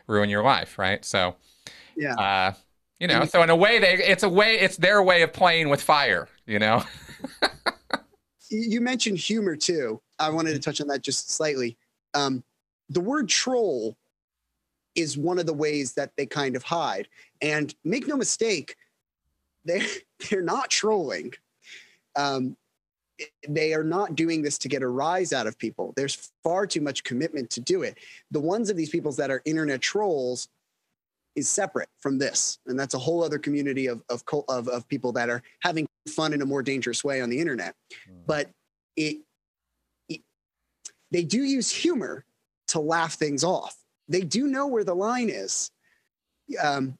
ruin 0.06 0.30
your 0.30 0.42
life 0.42 0.78
right? 0.78 1.04
So 1.04 1.36
yeah. 1.96 2.14
uh, 2.14 2.52
you 2.98 3.06
know 3.06 3.24
so 3.24 3.42
in 3.42 3.50
a 3.50 3.56
way 3.56 3.78
they 3.78 3.94
it's 3.94 4.22
a 4.22 4.28
way 4.28 4.58
it's 4.58 4.76
their 4.76 5.02
way 5.02 5.22
of 5.22 5.32
playing 5.32 5.68
with 5.68 5.82
fire 5.82 6.28
you 6.46 6.58
know? 6.58 6.82
You 8.50 8.80
mentioned 8.80 9.18
humor 9.18 9.56
too. 9.56 10.00
I 10.18 10.30
wanted 10.30 10.54
to 10.54 10.58
touch 10.58 10.80
on 10.80 10.86
that 10.88 11.02
just 11.02 11.30
slightly. 11.30 11.76
Um, 12.14 12.42
the 12.88 13.00
word 13.00 13.28
troll 13.28 13.94
is 14.94 15.18
one 15.18 15.38
of 15.38 15.44
the 15.44 15.52
ways 15.52 15.92
that 15.92 16.12
they 16.16 16.24
kind 16.24 16.56
of 16.56 16.62
hide. 16.62 17.08
And 17.42 17.74
make 17.84 18.08
no 18.08 18.16
mistake 18.16 18.74
they 19.64 19.86
they're 20.30 20.42
not 20.42 20.70
trolling. 20.70 21.34
Um, 22.16 22.56
they 23.48 23.74
are 23.74 23.84
not 23.84 24.14
doing 24.14 24.42
this 24.42 24.58
to 24.58 24.68
get 24.68 24.82
a 24.82 24.88
rise 24.88 25.32
out 25.32 25.46
of 25.46 25.58
people. 25.58 25.92
There's 25.96 26.30
far 26.42 26.66
too 26.66 26.80
much 26.80 27.04
commitment 27.04 27.50
to 27.50 27.60
do 27.60 27.82
it. 27.82 27.98
The 28.30 28.40
ones 28.40 28.70
of 28.70 28.76
these 28.76 28.90
people 28.90 29.12
that 29.12 29.30
are 29.30 29.42
internet 29.44 29.80
trolls 29.80 30.48
is 31.34 31.48
separate 31.48 31.88
from 32.00 32.18
this, 32.18 32.58
and 32.66 32.78
that's 32.78 32.94
a 32.94 32.98
whole 32.98 33.22
other 33.22 33.38
community 33.38 33.86
of 33.86 34.02
of 34.08 34.22
of, 34.48 34.68
of 34.68 34.88
people 34.88 35.12
that 35.12 35.30
are 35.30 35.42
having 35.62 35.86
fun 36.08 36.32
in 36.32 36.42
a 36.42 36.46
more 36.46 36.62
dangerous 36.62 37.04
way 37.04 37.20
on 37.20 37.30
the 37.30 37.38
internet. 37.38 37.74
Mm. 38.10 38.26
But 38.26 38.50
it, 38.96 39.18
it, 40.08 40.20
they 41.10 41.22
do 41.22 41.42
use 41.42 41.70
humor 41.70 42.24
to 42.68 42.80
laugh 42.80 43.14
things 43.14 43.44
off. 43.44 43.76
They 44.08 44.22
do 44.22 44.46
know 44.46 44.66
where 44.66 44.84
the 44.84 44.94
line 44.94 45.28
is. 45.28 45.70
um, 46.62 46.96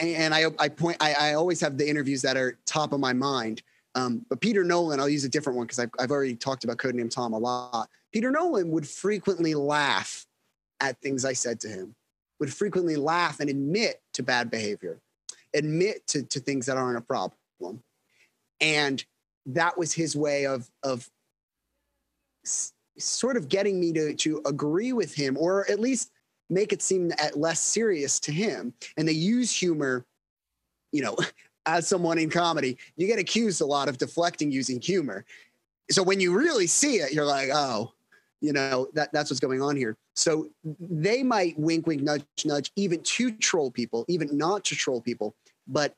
and, 0.00 0.08
and 0.08 0.34
I, 0.34 0.46
I 0.58 0.68
point, 0.68 0.98
I, 1.00 1.14
I 1.14 1.34
always 1.34 1.60
have 1.60 1.78
the 1.78 1.88
interviews 1.88 2.22
that 2.22 2.36
are 2.36 2.58
top 2.66 2.92
of 2.92 3.00
my 3.00 3.12
mind. 3.12 3.62
Um, 3.94 4.24
but 4.28 4.40
Peter 4.40 4.64
Nolan, 4.64 5.00
I'll 5.00 5.08
use 5.08 5.24
a 5.24 5.28
different 5.28 5.56
one 5.56 5.66
because 5.66 5.78
I've, 5.78 5.90
I've 5.98 6.10
already 6.10 6.34
talked 6.34 6.64
about 6.64 6.78
Codename 6.78 7.10
Tom 7.10 7.32
a 7.32 7.38
lot. 7.38 7.88
Peter 8.12 8.30
Nolan 8.30 8.70
would 8.70 8.88
frequently 8.88 9.54
laugh 9.54 10.26
at 10.80 11.00
things 11.00 11.24
I 11.24 11.32
said 11.32 11.60
to 11.60 11.68
him, 11.68 11.94
would 12.40 12.52
frequently 12.52 12.96
laugh 12.96 13.40
and 13.40 13.48
admit 13.50 14.00
to 14.14 14.22
bad 14.22 14.50
behavior, 14.50 15.00
admit 15.54 16.06
to, 16.08 16.22
to 16.22 16.40
things 16.40 16.66
that 16.66 16.76
aren't 16.76 16.98
a 16.98 17.02
problem. 17.02 17.82
And 18.60 19.04
that 19.46 19.76
was 19.76 19.92
his 19.92 20.16
way 20.16 20.46
of, 20.46 20.70
of 20.82 21.08
s- 22.44 22.72
sort 22.98 23.36
of 23.36 23.48
getting 23.48 23.78
me 23.78 23.92
to, 23.92 24.14
to 24.14 24.42
agree 24.46 24.92
with 24.92 25.14
him 25.14 25.36
or 25.38 25.70
at 25.70 25.80
least 25.80 26.10
make 26.50 26.72
it 26.72 26.82
seem 26.82 27.10
less 27.34 27.60
serious 27.60 28.20
to 28.20 28.32
him. 28.32 28.74
And 28.96 29.06
they 29.06 29.12
use 29.12 29.52
humor, 29.52 30.04
you 30.92 31.02
know, 31.02 31.16
as 31.66 31.86
someone 31.86 32.18
in 32.18 32.30
comedy, 32.30 32.76
you 32.96 33.06
get 33.06 33.18
accused 33.18 33.60
a 33.60 33.66
lot 33.66 33.88
of 33.88 33.98
deflecting 33.98 34.50
using 34.50 34.80
humor. 34.80 35.24
So 35.90 36.02
when 36.02 36.20
you 36.20 36.36
really 36.36 36.66
see 36.66 36.96
it, 36.96 37.12
you're 37.12 37.24
like, 37.26 37.50
oh, 37.52 37.92
you 38.40 38.52
know, 38.52 38.88
that, 38.94 39.12
that's 39.12 39.30
what's 39.30 39.40
going 39.40 39.62
on 39.62 39.76
here. 39.76 39.96
So 40.14 40.48
they 40.64 41.22
might 41.22 41.58
wink, 41.58 41.86
wink, 41.86 42.02
nudge, 42.02 42.24
nudge, 42.44 42.72
even 42.76 43.00
to 43.02 43.30
troll 43.32 43.70
people, 43.70 44.04
even 44.08 44.36
not 44.36 44.64
to 44.64 44.74
troll 44.74 45.00
people, 45.00 45.34
but 45.68 45.94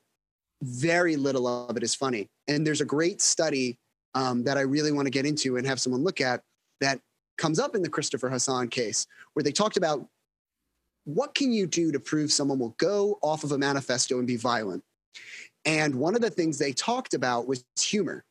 very 0.61 1.15
little 1.15 1.47
of 1.47 1.75
it 1.75 1.83
is 1.83 1.95
funny. 1.95 2.29
And 2.47 2.65
there's 2.65 2.81
a 2.81 2.85
great 2.85 3.21
study 3.21 3.77
um, 4.13 4.43
that 4.43 4.57
I 4.57 4.61
really 4.61 4.91
want 4.91 5.07
to 5.07 5.11
get 5.11 5.25
into 5.25 5.57
and 5.57 5.67
have 5.67 5.79
someone 5.79 6.03
look 6.03 6.21
at 6.21 6.41
that 6.81 6.99
comes 7.37 7.59
up 7.59 7.75
in 7.75 7.81
the 7.81 7.89
Christopher 7.89 8.29
Hasson 8.29 8.69
case, 8.69 9.07
where 9.33 9.43
they 9.43 9.51
talked 9.51 9.77
about 9.77 10.05
what 11.03 11.35
can 11.35 11.51
you 11.51 11.67
do 11.67 11.91
to 11.91 11.99
prove 11.99 12.31
someone 12.31 12.59
will 12.59 12.75
go 12.77 13.19
off 13.21 13.43
of 13.43 13.51
a 13.51 13.57
manifesto 13.57 14.17
and 14.17 14.27
be 14.27 14.37
violent? 14.37 14.83
And 15.65 15.95
one 15.95 16.15
of 16.15 16.21
the 16.21 16.29
things 16.29 16.57
they 16.57 16.73
talked 16.73 17.13
about 17.13 17.47
was 17.47 17.65
humor. 17.79 18.23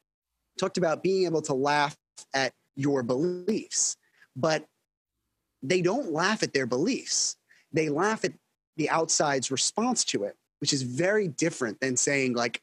Talked 0.59 0.79
about 0.79 1.03
being 1.03 1.25
able 1.25 1.43
to 1.43 1.55
laugh 1.55 1.97
at 2.33 2.53
your 2.77 3.03
beliefs, 3.03 3.97
but 4.37 4.65
they 5.63 5.83
don't 5.83 6.13
laugh 6.13 6.43
at 6.43 6.53
their 6.53 6.67
beliefs. 6.67 7.37
They 7.73 7.89
laugh 7.89 8.25
at 8.25 8.33
the 8.77 8.91
outside's 8.91 9.51
response 9.51 10.05
to 10.07 10.25
it, 10.25 10.37
which 10.61 10.73
is 10.73 10.83
very 10.83 11.29
different 11.29 11.81
than 11.81 11.97
saying 11.97 12.35
like, 12.35 12.61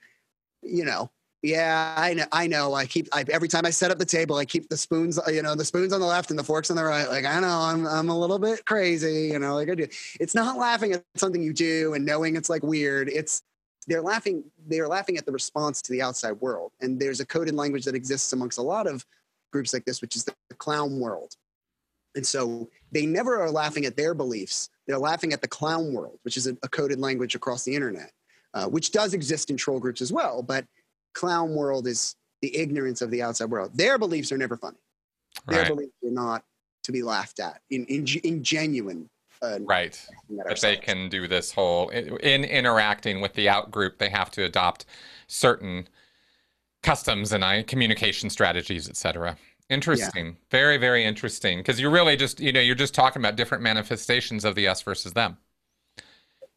you 0.61 0.85
know, 0.85 1.11
yeah, 1.41 1.95
I 1.97 2.13
know. 2.13 2.25
I 2.31 2.45
know. 2.45 2.75
I 2.75 2.85
keep 2.85 3.07
I, 3.11 3.25
every 3.29 3.47
time 3.47 3.65
I 3.65 3.71
set 3.71 3.89
up 3.89 3.97
the 3.97 4.05
table, 4.05 4.35
I 4.35 4.45
keep 4.45 4.69
the 4.69 4.77
spoons, 4.77 5.17
uh, 5.17 5.31
you 5.31 5.41
know, 5.41 5.55
the 5.55 5.65
spoons 5.65 5.91
on 5.91 5.99
the 5.99 6.05
left 6.05 6.29
and 6.29 6.37
the 6.37 6.43
forks 6.43 6.69
on 6.69 6.77
the 6.77 6.83
right. 6.83 7.09
Like 7.09 7.25
I 7.25 7.39
know 7.39 7.47
I'm 7.47 7.87
I'm 7.87 8.09
a 8.09 8.17
little 8.17 8.37
bit 8.37 8.63
crazy, 8.65 9.29
you 9.31 9.39
know. 9.39 9.55
Like 9.55 9.69
I 9.69 9.75
do. 9.75 9.87
It's 10.19 10.35
not 10.35 10.57
laughing 10.57 10.93
at 10.93 11.03
something 11.15 11.41
you 11.41 11.51
do 11.51 11.95
and 11.95 12.05
knowing 12.05 12.35
it's 12.35 12.49
like 12.49 12.61
weird. 12.61 13.09
It's 13.09 13.41
they're 13.87 14.01
laughing. 14.01 14.43
They're 14.67 14.87
laughing 14.87 15.17
at 15.17 15.25
the 15.25 15.31
response 15.31 15.81
to 15.83 15.91
the 15.91 16.01
outside 16.01 16.33
world. 16.33 16.71
And 16.81 16.99
there's 16.99 17.19
a 17.19 17.25
coded 17.25 17.55
language 17.55 17.85
that 17.85 17.95
exists 17.95 18.33
amongst 18.33 18.57
a 18.57 18.61
lot 18.61 18.87
of 18.87 19.05
groups 19.51 19.73
like 19.73 19.85
this, 19.85 20.01
which 20.01 20.15
is 20.15 20.23
the, 20.23 20.33
the 20.49 20.55
clown 20.55 20.99
world. 20.99 21.35
And 22.15 22.25
so 22.25 22.69
they 22.91 23.05
never 23.05 23.41
are 23.41 23.49
laughing 23.49 23.85
at 23.85 23.95
their 23.95 24.13
beliefs. 24.13 24.69
They're 24.85 24.97
laughing 24.97 25.33
at 25.33 25.41
the 25.41 25.47
clown 25.47 25.93
world, 25.93 26.19
which 26.23 26.37
is 26.37 26.47
a, 26.47 26.57
a 26.63 26.69
coded 26.69 26.99
language 26.99 27.35
across 27.35 27.63
the 27.63 27.73
internet, 27.73 28.11
uh, 28.53 28.67
which 28.67 28.91
does 28.91 29.13
exist 29.13 29.49
in 29.49 29.57
troll 29.57 29.79
groups 29.79 30.01
as 30.01 30.11
well. 30.11 30.41
But 30.43 30.65
clown 31.13 31.55
world 31.55 31.87
is 31.87 32.15
the 32.41 32.55
ignorance 32.55 33.01
of 33.01 33.11
the 33.11 33.21
outside 33.21 33.49
world. 33.49 33.71
Their 33.75 33.97
beliefs 33.97 34.31
are 34.31 34.37
never 34.37 34.57
funny. 34.57 34.77
Their 35.47 35.59
Right. 35.59 35.67
beliefs 35.69 35.93
are 36.03 36.11
not 36.11 36.43
to 36.83 36.91
be 36.91 37.03
laughed 37.03 37.39
at 37.39 37.61
in 37.69 37.85
in, 37.85 38.05
in 38.23 38.43
genuine. 38.43 39.09
Uh, 39.41 39.57
Right. 39.61 39.99
that 40.45 40.61
they 40.61 40.77
can 40.77 41.09
do 41.09 41.27
this 41.27 41.51
whole 41.51 41.89
in 41.89 42.43
interacting 42.43 43.21
with 43.21 43.33
the 43.33 43.49
out 43.49 43.71
group, 43.71 43.97
they 43.97 44.09
have 44.09 44.29
to 44.31 44.43
adopt 44.43 44.85
certain 45.27 45.87
customs 46.83 47.31
and 47.31 47.43
I 47.43 47.63
communication 47.63 48.29
strategies, 48.29 48.87
etc. 48.87 49.37
Interesting. 49.69 50.37
Very, 50.51 50.77
very 50.77 51.03
interesting. 51.03 51.59
Because 51.59 51.79
you're 51.79 51.91
really 51.91 52.15
just, 52.17 52.39
you 52.39 52.51
know, 52.51 52.59
you're 52.59 52.75
just 52.75 52.93
talking 52.93 53.21
about 53.21 53.35
different 53.35 53.63
manifestations 53.63 54.45
of 54.45 54.53
the 54.53 54.67
us 54.67 54.81
versus 54.81 55.13
them. 55.13 55.37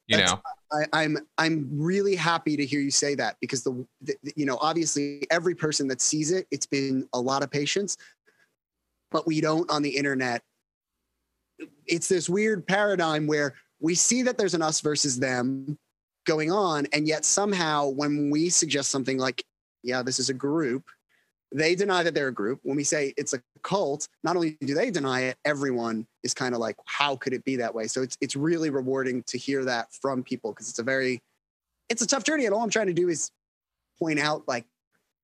You 0.07 0.17
That's- 0.19 0.33
know, 0.33 0.43
I, 0.73 1.05
I'm 1.05 1.17
I'm 1.39 1.69
really 1.73 2.17
happy 2.17 2.57
to 2.57 2.67
hear 2.67 2.81
you 2.81 2.91
say 2.91 3.15
that 3.15 3.37
because 3.41 3.63
the, 3.63 3.87
the 4.03 4.15
you 4.37 4.45
know 4.45 4.59
obviously 4.61 5.27
every 5.31 5.55
person 5.55 5.89
that 5.89 6.03
sees 6.03 6.33
it, 6.33 6.47
it's 6.51 6.67
been 6.67 7.09
a 7.15 7.21
lot 7.21 7.43
of 7.43 7.51
patience, 7.51 7.97
but 9.11 9.27
we 9.27 9.41
don't 9.41 9.71
on 9.71 9.81
the 9.81 9.89
internet. 9.97 10.43
It's 11.87 12.09
this 12.09 12.29
weird 12.29 12.67
paradigm 12.67 13.27
where 13.27 13.55
we 13.81 13.95
see 13.95 14.23
that 14.23 14.39
there's 14.39 14.55
an 14.55 14.63
us 14.63 14.81
versus 14.81 15.19
them 15.19 15.79
going 16.27 16.51
on, 16.51 16.87
and 16.93 17.07
yet 17.07 17.25
somehow 17.25 17.89
when 17.89 18.31
we 18.31 18.49
suggest 18.49 18.91
something 18.91 19.19
like, 19.19 19.45
"Yeah, 19.83 20.03
this 20.03 20.19
is 20.19 20.31
a 20.31 20.35
group," 20.35 20.85
they 21.55 21.77
deny 21.77 22.03
that 22.03 22.15
they're 22.15 22.29
a 22.29 22.35
group. 22.35 22.59
When 22.65 22.77
we 22.77 22.85
say 22.85 23.15
it's 23.17 23.33
a 23.33 23.41
cult, 23.63 24.09
not 24.25 24.35
only 24.35 24.59
do 24.61 24.75
they 24.75 24.91
deny 24.91 25.23
it, 25.23 25.37
everyone 25.45 26.07
is 26.25 26.35
kind 26.35 26.53
of 26.53 26.61
like, 26.61 26.77
how 26.85 27.15
could 27.15 27.33
it 27.33 27.45
be 27.45 27.57
that 27.57 27.75
way? 27.75 27.87
So 27.87 28.03
it's 28.03 28.19
it's 28.21 28.35
really 28.35 28.71
rewarding 28.71 29.23
to 29.29 29.39
hear 29.39 29.65
that 29.65 29.93
from 29.95 30.25
people 30.25 30.51
because 30.51 30.69
it's 30.69 30.81
a 30.81 30.83
very 30.83 31.23
it's 31.89 32.03
a 32.03 32.07
tough 32.07 32.25
journey. 32.25 32.47
And 32.47 32.55
all 32.55 32.63
I'm 32.63 32.71
trying 32.71 32.89
to 32.89 32.93
do 32.93 33.09
is 33.09 33.31
point 33.99 34.19
out 34.19 34.43
like 34.49 34.67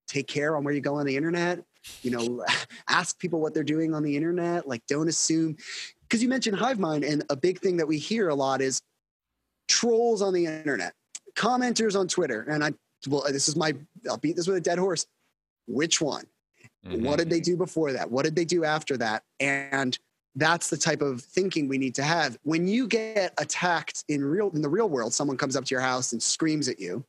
take 0.07 0.28
care 0.28 0.57
on 0.57 0.62
where 0.62 0.73
you 0.73 0.81
go 0.81 0.97
on 0.97 1.07
the 1.07 1.16
internet. 1.16 1.65
You 2.03 2.12
know, 2.12 2.45
ask 2.89 3.19
people 3.19 3.41
what 3.41 3.53
they're 3.53 3.65
doing 3.65 3.93
on 3.93 4.05
the 4.05 4.16
internet. 4.16 4.69
Like 4.69 4.87
don't 4.87 5.09
assume 5.09 5.57
because 6.11 6.23
you 6.23 6.28
mentioned 6.28 6.59
HiveMind, 6.59 7.09
and 7.09 7.24
a 7.31 7.37
big 7.37 7.61
thing 7.61 7.77
that 7.77 7.87
we 7.87 7.97
hear 7.97 8.28
a 8.28 8.35
lot 8.35 8.61
is 8.61 8.82
trolls 9.69 10.23
on 10.23 10.35
the 10.35 10.45
internet, 10.45 10.93
commenters 11.35 11.99
on 11.99 12.09
Twitter. 12.09 12.43
And 12.43 12.65
I 12.65 12.73
well, 13.09 13.24
this 13.31 13.49
is 13.49 13.57
my 13.57 13.74
I'll 14.11 14.19
beat 14.19 14.37
this 14.37 14.49
with 14.49 14.57
a 14.57 14.61
dead 14.61 14.78
horse. 14.78 15.07
Which 15.66 16.01
one? 16.01 16.27
Mhm. 16.85 17.05
What 17.05 17.19
did 17.19 17.31
they 17.31 17.41
do 17.41 17.57
before 17.57 17.93
that? 17.93 18.11
What 18.11 18.24
did 18.24 18.35
they 18.35 18.45
do 18.45 18.65
after 18.65 18.97
that? 18.97 19.23
And 19.39 19.97
that's 20.35 20.69
the 20.69 20.77
type 20.77 21.01
of 21.01 21.23
thinking 21.23 21.69
we 21.69 21.78
need 21.78 21.95
to 21.95 22.03
have. 22.03 22.39
When 22.43 22.66
you 22.66 22.89
get 22.89 23.32
attacked 23.39 24.05
in 24.09 24.24
real 24.24 24.51
in 24.51 24.62
the 24.62 24.69
real 24.69 24.89
world, 24.89 25.15
someone 25.15 25.37
comes 25.37 25.55
up 25.55 25.65
to 25.66 25.74
your 25.74 25.81
house 25.81 26.12
and 26.12 26.23
screams 26.23 26.69
at 26.69 26.81
you, 26.81 27.05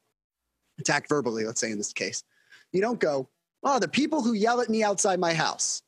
attacked 0.80 1.10
verbally, 1.10 1.44
let's 1.44 1.60
say 1.60 1.72
in 1.72 1.78
this 1.78 1.91
case. 1.91 2.23
You 2.72 2.82
don't 2.82 2.99
go, 2.99 3.28
"Oh, 3.64 3.80
the 3.80 3.88
people 3.88 4.22
who 4.22 4.34
yell 4.34 4.61
at 4.61 4.69
me 4.69 4.84
outside 4.84 5.19
my 5.19 5.34
house." 5.34 5.82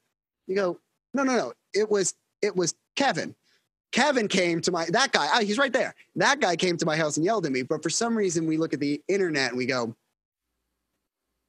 You 0.48 0.56
go, 0.56 0.80
"No, 1.14 1.24
no, 1.24 1.38
no. 1.38 1.54
It 1.74 1.90
was 1.90 2.16
it 2.42 2.56
was 2.56 2.74
Kevin. 2.96 3.36
Kevin 3.92 4.28
came 4.28 4.60
to 4.62 4.72
my 4.72 4.86
that 4.90 5.12
guy. 5.12 5.28
Ah, 5.32 5.40
he's 5.40 5.58
right 5.58 5.72
there. 5.72 5.94
That 6.16 6.40
guy 6.40 6.56
came 6.56 6.78
to 6.78 6.86
my 6.86 6.98
house 6.98 7.18
and 7.18 7.26
yelled 7.26 7.46
at 7.46 7.52
me." 7.52 7.62
But 7.62 7.84
for 7.84 7.90
some 7.90 8.16
reason 8.16 8.48
we 8.48 8.58
look 8.58 8.74
at 8.74 8.80
the 8.80 9.02
internet 9.08 9.50
and 9.50 9.58
we 9.58 9.68
go, 9.68 9.96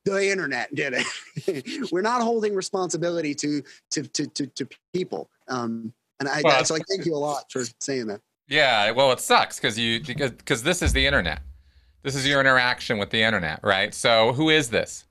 the 0.05 0.31
internet 0.31 0.75
did 0.75 0.95
it. 0.95 1.89
We're 1.93 2.03
not 2.03 2.23
holding 2.23 2.55
responsibility 2.55 3.35
to 3.37 3.63
to 3.93 4.03
to 4.03 4.27
to, 4.27 4.47
to 4.47 4.69
people. 4.93 5.31
Um, 5.49 5.93
and 6.21 6.29
I 6.29 6.43
Well, 6.45 6.65
so 6.65 6.77
I 6.77 6.81
thank 6.89 7.07
you 7.07 7.15
a 7.15 7.19
lot 7.19 7.51
for 7.51 7.65
saying 7.81 8.07
that. 8.09 8.21
Yeah, 8.47 8.91
well, 8.91 9.11
it 9.13 9.21
sucks 9.21 9.59
because 9.59 9.79
you 9.79 10.01
because 10.01 10.33
because 10.33 10.63
this 10.63 10.83
is 10.83 10.93
the 10.93 11.07
internet. 11.07 11.41
This 12.03 12.15
is 12.15 12.27
your 12.29 12.41
interaction 12.41 12.99
with 12.99 13.09
the 13.09 13.23
internet, 13.23 13.61
right? 13.63 13.95
So 13.95 14.35
who 14.35 14.51
is 14.51 14.69
this? 14.69 15.07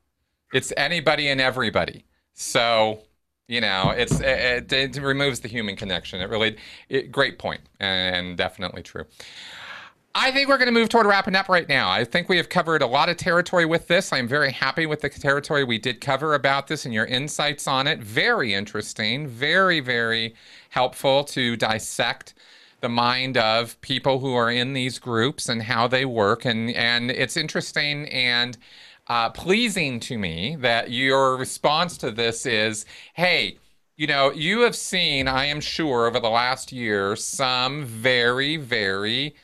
It's 0.53 0.71
anybody 0.77 1.29
and 1.29 1.41
everybody. 1.41 2.05
So 2.33 2.99
you 3.47 3.61
know, 3.61 3.93
it's 3.95 4.19
it, 4.19 4.71
it 4.71 4.97
removes 4.97 5.41
the 5.41 5.47
human 5.47 5.75
connection. 5.75 6.21
It 6.21 6.29
really, 6.29 6.57
it, 6.89 7.11
great 7.11 7.39
point, 7.39 7.61
and 7.79 8.37
definitely 8.37 8.83
true. 8.83 9.05
I 10.15 10.31
think 10.31 10.47
we're 10.47 10.59
going 10.59 10.67
to 10.67 10.73
move 10.73 10.89
toward 10.89 11.07
wrapping 11.07 11.35
up 11.35 11.49
right 11.49 11.67
now. 11.67 11.89
I 11.89 12.03
think 12.03 12.29
we 12.29 12.37
have 12.37 12.47
covered 12.47 12.83
a 12.83 12.87
lot 12.87 13.09
of 13.09 13.17
territory 13.17 13.65
with 13.65 13.87
this. 13.87 14.13
I'm 14.13 14.27
very 14.27 14.51
happy 14.51 14.85
with 14.85 15.01
the 15.01 15.09
territory 15.09 15.63
we 15.63 15.79
did 15.79 16.01
cover 16.01 16.35
about 16.35 16.67
this 16.67 16.85
and 16.85 16.93
your 16.93 17.07
insights 17.07 17.67
on 17.67 17.87
it. 17.87 17.99
Very 17.99 18.53
interesting, 18.53 19.27
very, 19.27 19.79
very 19.79 20.35
helpful 20.69 21.23
to 21.25 21.55
dissect 21.55 22.35
the 22.81 22.89
mind 22.89 23.37
of 23.37 23.79
people 23.81 24.19
who 24.19 24.35
are 24.35 24.51
in 24.51 24.73
these 24.73 24.99
groups 24.99 25.49
and 25.49 25.63
how 25.63 25.87
they 25.87 26.05
work. 26.05 26.45
And, 26.45 26.69
and 26.71 27.09
it's 27.09 27.35
interesting 27.35 28.07
and 28.09 28.55
uh, 29.07 29.29
pleasing 29.29 29.99
to 30.01 30.17
me 30.17 30.55
that 30.59 30.91
your 30.91 31.37
response 31.37 31.97
to 31.97 32.11
this 32.11 32.45
is 32.45 32.85
hey, 33.13 33.57
you 33.95 34.07
know, 34.07 34.31
you 34.31 34.61
have 34.61 34.75
seen, 34.75 35.27
I 35.27 35.45
am 35.45 35.61
sure, 35.61 36.07
over 36.07 36.19
the 36.19 36.29
last 36.29 36.71
year, 36.71 37.15
some 37.15 37.85
very, 37.85 38.57
very 38.57 39.35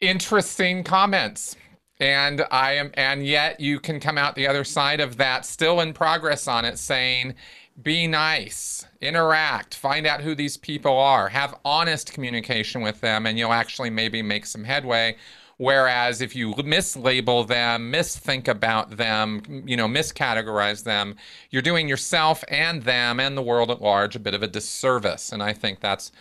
interesting 0.00 0.84
comments. 0.84 1.56
And 1.98 2.44
i 2.50 2.72
am 2.72 2.90
and 2.92 3.24
yet 3.24 3.58
you 3.58 3.80
can 3.80 4.00
come 4.00 4.18
out 4.18 4.34
the 4.34 4.46
other 4.46 4.64
side 4.64 5.00
of 5.00 5.16
that 5.16 5.46
still 5.46 5.80
in 5.80 5.94
progress 5.94 6.46
on 6.46 6.66
it 6.66 6.78
saying 6.78 7.34
be 7.82 8.06
nice 8.06 8.86
interact 9.00 9.74
find 9.74 10.06
out 10.06 10.20
who 10.20 10.34
these 10.34 10.58
people 10.58 10.94
are 10.98 11.30
have 11.30 11.58
honest 11.64 12.12
communication 12.12 12.82
with 12.82 13.00
them 13.00 13.24
and 13.24 13.38
you'll 13.38 13.52
actually 13.52 13.88
maybe 13.88 14.20
make 14.20 14.44
some 14.44 14.62
headway 14.62 15.16
whereas 15.58 16.20
if 16.20 16.36
you 16.36 16.52
mislabel 16.54 17.46
them 17.46 17.92
misthink 17.92 18.48
about 18.48 18.96
them 18.96 19.42
you 19.66 19.76
know 19.76 19.86
miscategorize 19.86 20.84
them 20.84 21.16
you're 21.50 21.62
doing 21.62 21.88
yourself 21.88 22.44
and 22.48 22.82
them 22.82 23.18
and 23.18 23.36
the 23.36 23.42
world 23.42 23.70
at 23.70 23.80
large 23.80 24.14
a 24.14 24.20
bit 24.20 24.34
of 24.34 24.42
a 24.42 24.46
disservice 24.46 25.32
and 25.32 25.42
i 25.42 25.52
think 25.52 25.80
that's 25.80 26.12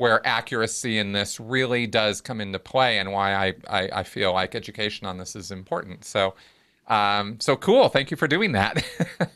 where 0.00 0.26
accuracy 0.26 0.96
in 0.96 1.12
this 1.12 1.38
really 1.38 1.86
does 1.86 2.22
come 2.22 2.40
into 2.40 2.58
play 2.58 2.98
and 2.98 3.12
why 3.12 3.34
I, 3.34 3.54
I, 3.68 3.90
I 3.96 4.02
feel 4.02 4.32
like 4.32 4.54
education 4.54 5.06
on 5.06 5.18
this 5.18 5.36
is 5.36 5.50
important. 5.50 6.06
So, 6.06 6.34
um, 6.86 7.38
so 7.38 7.54
cool. 7.54 7.90
Thank 7.90 8.10
you 8.10 8.16
for 8.16 8.26
doing 8.26 8.52
that. 8.52 8.82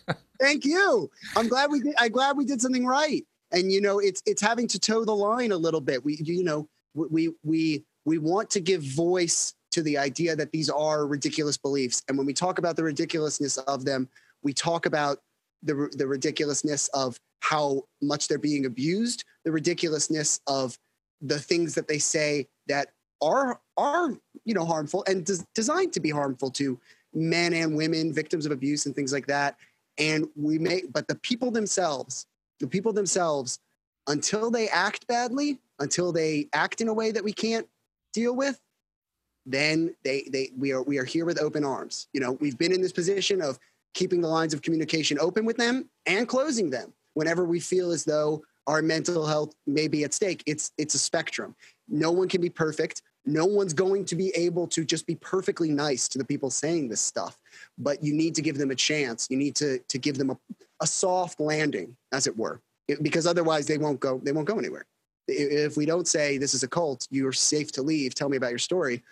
Thank 0.40 0.64
you. 0.64 1.10
I'm 1.36 1.48
glad 1.48 1.70
we 1.70 1.80
did. 1.80 1.94
I'm 1.98 2.10
glad 2.10 2.38
we 2.38 2.46
did 2.46 2.62
something 2.62 2.86
right. 2.86 3.26
And 3.52 3.70
you 3.70 3.82
know, 3.82 3.98
it's 3.98 4.22
it's 4.24 4.40
having 4.40 4.66
to 4.68 4.78
toe 4.78 5.04
the 5.04 5.14
line 5.14 5.52
a 5.52 5.56
little 5.58 5.82
bit. 5.82 6.02
We 6.02 6.18
you 6.24 6.42
know 6.42 6.66
we 6.94 7.30
we 7.42 7.84
we 8.04 8.18
want 8.18 8.50
to 8.50 8.60
give 8.60 8.82
voice 8.82 9.54
to 9.72 9.82
the 9.82 9.98
idea 9.98 10.36
that 10.36 10.52
these 10.52 10.70
are 10.70 11.06
ridiculous 11.06 11.56
beliefs. 11.56 12.02
And 12.08 12.16
when 12.16 12.26
we 12.26 12.32
talk 12.32 12.58
about 12.58 12.76
the 12.76 12.84
ridiculousness 12.84 13.58
of 13.58 13.84
them, 13.84 14.08
we 14.42 14.52
talk 14.52 14.86
about 14.86 15.18
the 15.62 15.90
the 15.96 16.06
ridiculousness 16.06 16.88
of 16.88 17.18
how 17.40 17.82
much 18.00 18.28
they're 18.28 18.38
being 18.38 18.66
abused, 18.66 19.24
the 19.44 19.52
ridiculousness 19.52 20.40
of 20.46 20.78
the 21.20 21.38
things 21.38 21.74
that 21.74 21.88
they 21.88 21.98
say 21.98 22.46
that 22.68 22.88
are 23.22 23.60
are 23.76 24.10
you 24.44 24.54
know 24.54 24.64
harmful 24.64 25.04
and 25.06 25.24
des- 25.24 25.44
designed 25.54 25.92
to 25.94 26.00
be 26.00 26.10
harmful 26.10 26.50
to 26.50 26.78
men 27.14 27.54
and 27.54 27.76
women, 27.76 28.12
victims 28.12 28.46
of 28.46 28.52
abuse 28.52 28.86
and 28.86 28.94
things 28.94 29.12
like 29.12 29.26
that. 29.26 29.56
And 29.98 30.28
we 30.36 30.58
may, 30.58 30.82
but 30.92 31.06
the 31.06 31.14
people 31.14 31.50
themselves, 31.50 32.26
the 32.60 32.66
people 32.66 32.92
themselves, 32.92 33.60
until 34.08 34.50
they 34.50 34.68
act 34.68 35.06
badly, 35.06 35.60
until 35.78 36.12
they 36.12 36.48
act 36.52 36.80
in 36.80 36.88
a 36.88 36.94
way 36.94 37.12
that 37.12 37.24
we 37.24 37.32
can't 37.32 37.66
deal 38.14 38.34
with, 38.34 38.58
then 39.44 39.94
they 40.04 40.26
they 40.32 40.50
we 40.56 40.72
are 40.72 40.82
we 40.82 40.98
are 40.98 41.04
here 41.04 41.26
with 41.26 41.40
open 41.40 41.64
arms. 41.64 42.08
You 42.14 42.20
know, 42.20 42.32
we've 42.32 42.56
been 42.56 42.72
in 42.72 42.80
this 42.80 42.92
position 42.92 43.42
of 43.42 43.58
keeping 43.92 44.20
the 44.20 44.28
lines 44.28 44.54
of 44.54 44.62
communication 44.62 45.18
open 45.20 45.44
with 45.44 45.56
them 45.56 45.88
and 46.06 46.26
closing 46.26 46.70
them 46.70 46.92
whenever 47.14 47.44
we 47.44 47.60
feel 47.60 47.90
as 47.90 48.04
though 48.04 48.42
our 48.66 48.82
mental 48.82 49.26
health 49.26 49.54
may 49.66 49.88
be 49.88 50.04
at 50.04 50.14
stake. 50.14 50.42
It's 50.46 50.72
it's 50.78 50.94
a 50.94 50.98
spectrum. 50.98 51.54
No 51.88 52.10
one 52.10 52.28
can 52.28 52.40
be 52.40 52.48
perfect. 52.48 53.02
No 53.26 53.46
one's 53.46 53.72
going 53.72 54.04
to 54.06 54.16
be 54.16 54.30
able 54.36 54.66
to 54.68 54.84
just 54.84 55.06
be 55.06 55.14
perfectly 55.16 55.70
nice 55.70 56.08
to 56.08 56.18
the 56.18 56.24
people 56.24 56.50
saying 56.50 56.88
this 56.88 57.00
stuff, 57.00 57.38
but 57.78 58.02
you 58.02 58.12
need 58.12 58.34
to 58.34 58.42
give 58.42 58.58
them 58.58 58.70
a 58.70 58.74
chance. 58.74 59.26
You 59.30 59.36
need 59.36 59.54
to 59.56 59.78
to 59.78 59.98
give 59.98 60.16
them 60.16 60.30
a, 60.30 60.38
a 60.80 60.86
soft 60.86 61.40
landing, 61.40 61.96
as 62.12 62.26
it 62.26 62.36
were, 62.36 62.60
it, 62.88 63.02
because 63.02 63.26
otherwise 63.26 63.66
they 63.66 63.78
won't 63.78 64.00
go 64.00 64.20
they 64.22 64.32
won't 64.32 64.46
go 64.46 64.58
anywhere. 64.58 64.86
If 65.26 65.76
we 65.76 65.86
don't 65.86 66.06
say 66.06 66.38
this 66.38 66.54
is 66.54 66.62
a 66.62 66.68
cult, 66.68 67.06
you're 67.10 67.32
safe 67.32 67.72
to 67.72 67.82
leave. 67.82 68.14
Tell 68.14 68.28
me 68.28 68.36
about 68.36 68.50
your 68.50 68.58
story. 68.58 69.02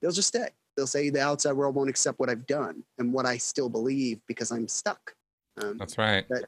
They'll 0.00 0.10
just 0.10 0.28
stay. 0.28 0.48
They'll 0.76 0.86
say 0.86 1.10
the 1.10 1.20
outside 1.20 1.52
world 1.52 1.74
won't 1.74 1.90
accept 1.90 2.18
what 2.18 2.30
I've 2.30 2.46
done 2.46 2.82
and 2.98 3.12
what 3.12 3.26
I 3.26 3.36
still 3.36 3.68
believe 3.68 4.20
because 4.26 4.50
I'm 4.50 4.66
stuck. 4.66 5.14
Um, 5.62 5.78
That's 5.78 5.98
right. 5.98 6.24
That, 6.30 6.46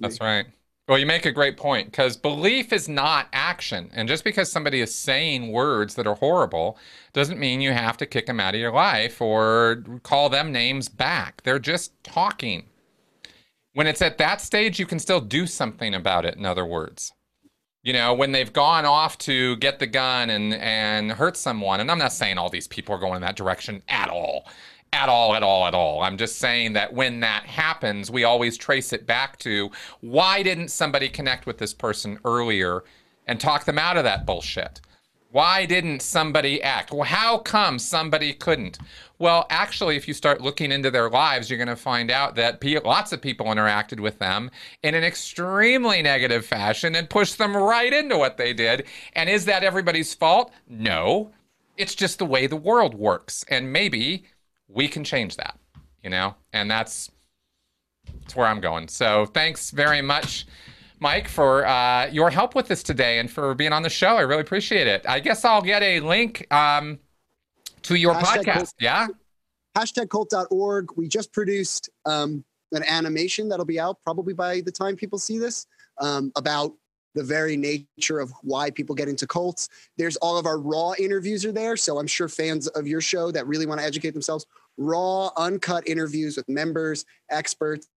That's 0.00 0.20
right. 0.20 0.46
Well, 0.86 0.98
you 0.98 1.06
make 1.06 1.24
a 1.24 1.32
great 1.32 1.56
point 1.56 1.90
because 1.90 2.14
belief 2.14 2.70
is 2.70 2.90
not 2.90 3.28
action. 3.32 3.90
And 3.94 4.06
just 4.06 4.22
because 4.22 4.52
somebody 4.52 4.82
is 4.82 4.94
saying 4.94 5.50
words 5.50 5.94
that 5.94 6.06
are 6.06 6.14
horrible 6.14 6.78
doesn't 7.14 7.38
mean 7.38 7.62
you 7.62 7.72
have 7.72 7.96
to 7.98 8.06
kick 8.06 8.26
them 8.26 8.38
out 8.38 8.54
of 8.54 8.60
your 8.60 8.72
life 8.72 9.22
or 9.22 9.82
call 10.02 10.28
them 10.28 10.52
names 10.52 10.90
back. 10.90 11.42
They're 11.42 11.58
just 11.58 11.92
talking. 12.04 12.66
When 13.72 13.86
it's 13.86 14.02
at 14.02 14.18
that 14.18 14.42
stage, 14.42 14.78
you 14.78 14.84
can 14.84 14.98
still 14.98 15.20
do 15.20 15.46
something 15.46 15.94
about 15.94 16.26
it, 16.26 16.36
in 16.36 16.44
other 16.44 16.66
words. 16.66 17.13
You 17.84 17.92
know, 17.92 18.14
when 18.14 18.32
they've 18.32 18.52
gone 18.52 18.86
off 18.86 19.18
to 19.18 19.56
get 19.56 19.78
the 19.78 19.86
gun 19.86 20.30
and, 20.30 20.54
and 20.54 21.12
hurt 21.12 21.36
someone, 21.36 21.80
and 21.80 21.90
I'm 21.90 21.98
not 21.98 22.12
saying 22.12 22.38
all 22.38 22.48
these 22.48 22.66
people 22.66 22.94
are 22.94 22.98
going 22.98 23.16
in 23.16 23.22
that 23.22 23.36
direction 23.36 23.82
at 23.88 24.08
all 24.08 24.46
at 24.94 25.08
all, 25.08 25.34
at 25.34 25.42
all, 25.42 25.66
at 25.66 25.74
all. 25.74 26.02
I'm 26.02 26.16
just 26.16 26.38
saying 26.38 26.74
that 26.74 26.94
when 26.94 27.18
that 27.20 27.44
happens, 27.46 28.12
we 28.12 28.22
always 28.22 28.56
trace 28.56 28.92
it 28.92 29.06
back 29.06 29.38
to 29.40 29.70
why 30.00 30.42
didn't 30.44 30.68
somebody 30.68 31.08
connect 31.08 31.46
with 31.46 31.58
this 31.58 31.74
person 31.74 32.18
earlier 32.24 32.84
and 33.26 33.40
talk 33.40 33.64
them 33.64 33.78
out 33.78 33.96
of 33.96 34.04
that 34.04 34.24
bullshit? 34.24 34.80
Why 35.32 35.66
didn't 35.66 36.00
somebody 36.00 36.62
act? 36.62 36.92
Well, 36.92 37.02
how 37.02 37.38
come 37.38 37.80
somebody 37.80 38.32
couldn't? 38.32 38.78
Well, 39.18 39.46
actually, 39.48 39.96
if 39.96 40.08
you 40.08 40.14
start 40.14 40.40
looking 40.40 40.72
into 40.72 40.90
their 40.90 41.08
lives, 41.08 41.48
you're 41.48 41.56
going 41.56 41.68
to 41.68 41.76
find 41.76 42.10
out 42.10 42.34
that 42.34 42.62
lots 42.84 43.12
of 43.12 43.22
people 43.22 43.46
interacted 43.46 44.00
with 44.00 44.18
them 44.18 44.50
in 44.82 44.94
an 44.94 45.04
extremely 45.04 46.02
negative 46.02 46.44
fashion 46.44 46.96
and 46.96 47.08
pushed 47.08 47.38
them 47.38 47.56
right 47.56 47.92
into 47.92 48.18
what 48.18 48.36
they 48.36 48.52
did. 48.52 48.86
And 49.12 49.30
is 49.30 49.44
that 49.44 49.62
everybody's 49.62 50.12
fault? 50.14 50.52
No. 50.68 51.30
It's 51.76 51.94
just 51.94 52.18
the 52.18 52.26
way 52.26 52.46
the 52.46 52.56
world 52.56 52.94
works. 52.94 53.44
And 53.48 53.72
maybe 53.72 54.24
we 54.68 54.88
can 54.88 55.04
change 55.04 55.36
that, 55.36 55.58
you 56.02 56.10
know, 56.10 56.34
and 56.52 56.70
that's 56.70 57.10
that's 58.22 58.36
where 58.36 58.46
I'm 58.46 58.60
going. 58.60 58.88
So 58.88 59.26
thanks 59.26 59.70
very 59.70 60.02
much, 60.02 60.46
Mike, 60.98 61.28
for 61.28 61.66
uh, 61.66 62.06
your 62.06 62.30
help 62.30 62.54
with 62.54 62.68
this 62.68 62.82
today 62.82 63.18
and 63.18 63.30
for 63.30 63.54
being 63.54 63.72
on 63.72 63.82
the 63.82 63.90
show. 63.90 64.16
I 64.16 64.22
really 64.22 64.40
appreciate 64.40 64.86
it. 64.86 65.04
I 65.08 65.20
guess 65.20 65.44
I'll 65.44 65.62
get 65.62 65.82
a 65.82 66.00
link 66.00 66.46
um, 66.52 66.98
to 67.84 67.94
your 67.94 68.14
Hashtag 68.14 68.44
podcast. 68.44 68.54
Cult, 68.54 68.74
yeah. 68.80 69.06
Hashtag 69.76 70.08
cult.org. 70.08 70.88
We 70.96 71.08
just 71.08 71.32
produced 71.32 71.90
um, 72.06 72.44
an 72.72 72.84
animation 72.84 73.48
that'll 73.48 73.64
be 73.64 73.80
out 73.80 73.98
probably 74.02 74.34
by 74.34 74.60
the 74.60 74.72
time 74.72 74.96
people 74.96 75.18
see 75.18 75.38
this 75.38 75.66
um, 76.00 76.32
about 76.36 76.72
the 77.14 77.22
very 77.22 77.56
nature 77.56 78.18
of 78.18 78.32
why 78.42 78.70
people 78.70 78.94
get 78.94 79.08
into 79.08 79.26
cults. 79.26 79.68
There's 79.96 80.16
all 80.16 80.36
of 80.36 80.46
our 80.46 80.58
raw 80.58 80.94
interviews 80.98 81.44
are 81.44 81.52
there. 81.52 81.76
So 81.76 81.98
I'm 81.98 82.06
sure 82.06 82.28
fans 82.28 82.66
of 82.68 82.86
your 82.86 83.00
show 83.00 83.30
that 83.30 83.46
really 83.46 83.66
want 83.66 83.80
to 83.80 83.86
educate 83.86 84.10
themselves, 84.10 84.46
raw, 84.76 85.30
uncut 85.36 85.86
interviews 85.86 86.36
with 86.36 86.48
members, 86.48 87.04
experts, 87.30 87.88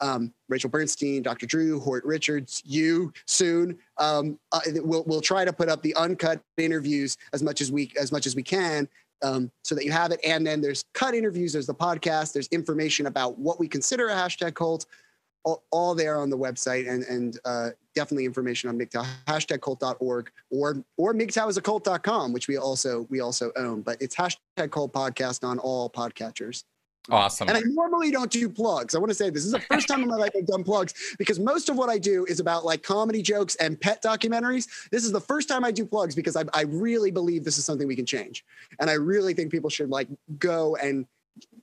um, 0.00 0.32
Rachel 0.48 0.70
Bernstein, 0.70 1.22
Dr. 1.22 1.46
Drew, 1.46 1.78
Hort 1.78 2.04
Richards, 2.04 2.62
you 2.64 3.12
soon. 3.26 3.78
Um, 3.98 4.38
uh, 4.50 4.60
we'll, 4.76 5.04
we'll 5.04 5.20
try 5.20 5.44
to 5.44 5.52
put 5.52 5.68
up 5.68 5.82
the 5.82 5.94
uncut 5.94 6.42
interviews 6.56 7.16
as 7.32 7.42
much 7.42 7.60
as 7.60 7.70
we 7.70 7.92
as 8.00 8.10
much 8.10 8.26
as 8.26 8.34
we 8.34 8.42
can. 8.42 8.88
Um, 9.24 9.50
so 9.64 9.74
that 9.74 9.84
you 9.84 9.90
have 9.90 10.12
it. 10.12 10.20
And 10.22 10.46
then 10.46 10.60
there's 10.60 10.84
cut 10.92 11.14
interviews, 11.14 11.52
there's 11.54 11.66
the 11.66 11.74
podcast, 11.74 12.34
there's 12.34 12.48
information 12.48 13.06
about 13.06 13.38
what 13.38 13.58
we 13.58 13.66
consider 13.66 14.08
a 14.08 14.14
hashtag 14.14 14.54
cult, 14.54 14.84
all, 15.44 15.64
all 15.70 15.94
there 15.94 16.18
on 16.18 16.28
the 16.28 16.36
website. 16.36 16.88
And, 16.88 17.04
and 17.04 17.40
uh, 17.46 17.70
definitely 17.94 18.26
information 18.26 18.68
on 18.68 18.78
MGTOW, 18.78 19.06
hashtag 19.26 19.62
cult.org 19.62 20.30
or 20.50 20.84
or 20.96 21.14
MGTOW 21.14 22.32
which 22.32 22.48
we 22.48 22.58
also 22.58 23.06
we 23.08 23.20
also 23.20 23.50
own. 23.56 23.82
But 23.82 24.02
it's 24.02 24.14
hashtag 24.14 24.70
cult 24.70 24.92
podcast 24.92 25.46
on 25.46 25.58
all 25.58 25.88
podcatchers. 25.88 26.64
Awesome. 27.10 27.48
And 27.48 27.58
I 27.58 27.60
normally 27.66 28.10
don't 28.10 28.30
do 28.30 28.48
plugs. 28.48 28.94
I 28.94 28.98
want 28.98 29.10
to 29.10 29.14
say 29.14 29.28
this 29.28 29.44
is 29.44 29.52
the 29.52 29.60
first 29.60 29.88
time 29.88 30.02
in 30.02 30.08
my 30.08 30.16
life 30.16 30.30
I've 30.36 30.46
done 30.46 30.64
plugs 30.64 30.94
because 31.18 31.38
most 31.38 31.68
of 31.68 31.76
what 31.76 31.90
I 31.90 31.98
do 31.98 32.24
is 32.24 32.40
about 32.40 32.64
like 32.64 32.82
comedy 32.82 33.20
jokes 33.20 33.56
and 33.56 33.78
pet 33.78 34.02
documentaries. 34.02 34.88
This 34.90 35.04
is 35.04 35.12
the 35.12 35.20
first 35.20 35.46
time 35.46 35.64
I 35.64 35.70
do 35.70 35.84
plugs 35.84 36.14
because 36.14 36.34
I, 36.34 36.44
I 36.54 36.62
really 36.62 37.10
believe 37.10 37.44
this 37.44 37.58
is 37.58 37.64
something 37.66 37.86
we 37.86 37.96
can 37.96 38.06
change. 38.06 38.42
And 38.80 38.88
I 38.88 38.94
really 38.94 39.34
think 39.34 39.50
people 39.50 39.68
should 39.68 39.90
like 39.90 40.08
go 40.38 40.76
and 40.76 41.06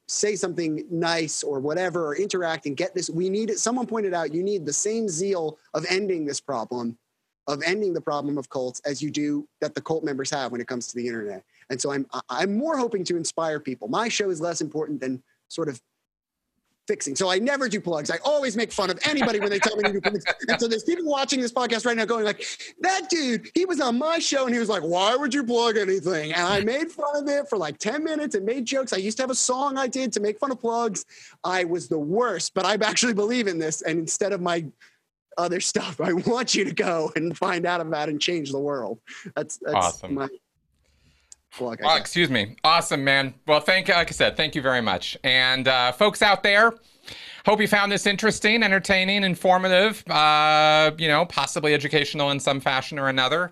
say 0.08 0.36
something 0.36 0.86
nice 0.92 1.42
or 1.42 1.60
whatever 1.60 2.06
or 2.06 2.16
interact 2.16 2.66
and 2.66 2.76
get 2.76 2.94
this 2.94 3.10
we 3.10 3.30
need 3.30 3.50
it 3.50 3.58
someone 3.58 3.88
pointed 3.88 4.14
out 4.14 4.34
you 4.34 4.44
need 4.44 4.66
the 4.66 4.74
same 4.74 5.08
zeal 5.08 5.58
of 5.74 5.86
ending 5.90 6.26
this 6.26 6.42
problem 6.42 6.98
of 7.48 7.62
ending 7.66 7.94
the 7.94 8.02
problem 8.02 8.38
of 8.38 8.50
cults 8.50 8.82
as 8.86 9.02
you 9.02 9.10
do 9.10 9.48
that 9.62 9.74
the 9.74 9.80
cult 9.80 10.04
members 10.04 10.30
have 10.30 10.52
when 10.52 10.60
it 10.60 10.68
comes 10.68 10.88
to 10.88 10.98
the 10.98 11.08
internet 11.08 11.46
and 11.70 11.80
so 11.80 11.92
i'm 11.92 12.06
i'm 12.30 12.58
more 12.58 12.78
hoping 12.78 13.06
to 13.06 13.16
inspire 13.16 13.58
people 13.58 13.88
my 13.88 14.10
show 14.10 14.30
is 14.30 14.42
less 14.42 14.60
important 14.60 15.00
than 15.00 15.24
sort 15.52 15.70
of 15.70 15.82
fixing. 16.88 17.16
So 17.16 17.30
I 17.30 17.40
never 17.40 17.70
do 17.70 17.80
plugs. 17.80 18.10
I 18.10 18.18
always 18.26 18.58
make 18.58 18.72
fun 18.72 18.90
of 18.90 19.00
anybody 19.06 19.40
when 19.40 19.50
they 19.50 19.60
tell 19.60 19.76
me 19.78 19.84
to 19.84 19.94
do 19.94 20.02
plugs. 20.02 20.26
And 20.48 20.60
so 20.60 20.68
there's 20.68 20.84
people 20.84 21.06
watching 21.06 21.40
this 21.40 21.52
podcast 21.52 21.86
right 21.86 21.96
now 21.96 22.06
going 22.06 22.26
like, 22.26 22.44
that 22.82 23.10
dude, 23.10 23.50
he 23.54 23.66
was 23.66 23.80
on 23.80 23.98
my 23.98 24.20
show 24.20 24.46
and 24.46 24.54
he 24.54 24.60
was 24.60 24.70
like, 24.70 24.82
why 24.82 25.16
would 25.16 25.34
you 25.34 25.44
plug 25.44 25.78
anything? 25.78 26.34
And 26.34 26.42
I 26.42 26.62
made 26.62 26.92
fun 26.92 27.16
of 27.16 27.28
it 27.28 27.48
for 27.50 27.58
like 27.58 27.78
10 27.78 28.04
minutes 28.04 28.36
and 28.36 28.46
made 28.46 28.66
jokes. 28.66 28.94
I 28.94 28.98
used 28.98 29.18
to 29.18 29.24
have 29.24 29.30
a 29.30 29.36
song 29.36 29.78
I 29.78 29.88
did 29.88 30.12
to 30.14 30.20
make 30.20 30.40
fun 30.40 30.52
of 30.52 30.60
plugs. 30.60 31.06
I 31.44 31.64
was 31.66 31.88
the 31.88 32.00
worst, 32.00 32.54
but 32.54 32.66
I 32.66 32.74
actually 32.74 33.14
believe 33.14 33.48
in 33.48 33.60
this. 33.60 33.82
And 33.84 34.00
instead 34.00 34.34
of 34.34 34.42
my 34.42 34.66
other 35.38 35.62
stuff, 35.62 36.02
I 36.02 36.14
want 36.14 36.56
you 36.56 36.66
to 36.66 36.74
go 36.74 37.12
and 37.16 37.38
find 37.38 37.66
out 37.66 37.80
about 37.82 38.10
and 38.10 38.20
change 38.20 38.52
the 38.52 38.60
world. 38.60 39.00
That's, 39.36 39.58
that's 39.58 39.76
awesome. 39.76 40.16
my 40.16 40.28
plug. 41.52 41.80
Oh, 41.84 41.96
excuse 41.96 42.30
me. 42.30 42.56
Awesome, 42.64 43.04
man. 43.04 43.34
Well, 43.48 43.60
thank 43.60 43.88
you. 43.88 43.94
like 43.94 44.10
I 44.10 44.12
said, 44.12 44.38
thank 44.38 44.56
you 44.56 44.62
very 44.62 44.82
much. 44.82 45.18
And 45.24 45.68
uh, 45.68 45.92
folks 45.92 46.22
out 46.22 46.44
there, 46.44 46.74
hope 47.46 47.62
you 47.62 47.68
found 47.68 47.92
this 47.92 48.06
interesting, 48.06 48.64
entertaining, 48.64 49.24
informative. 49.24 50.04
Uh, 50.10 50.92
you 50.98 51.08
know, 51.08 51.26
possibly 51.26 51.74
educational 51.74 52.32
in 52.32 52.40
some 52.40 52.60
fashion 52.60 52.98
or 52.98 53.10
another. 53.10 53.52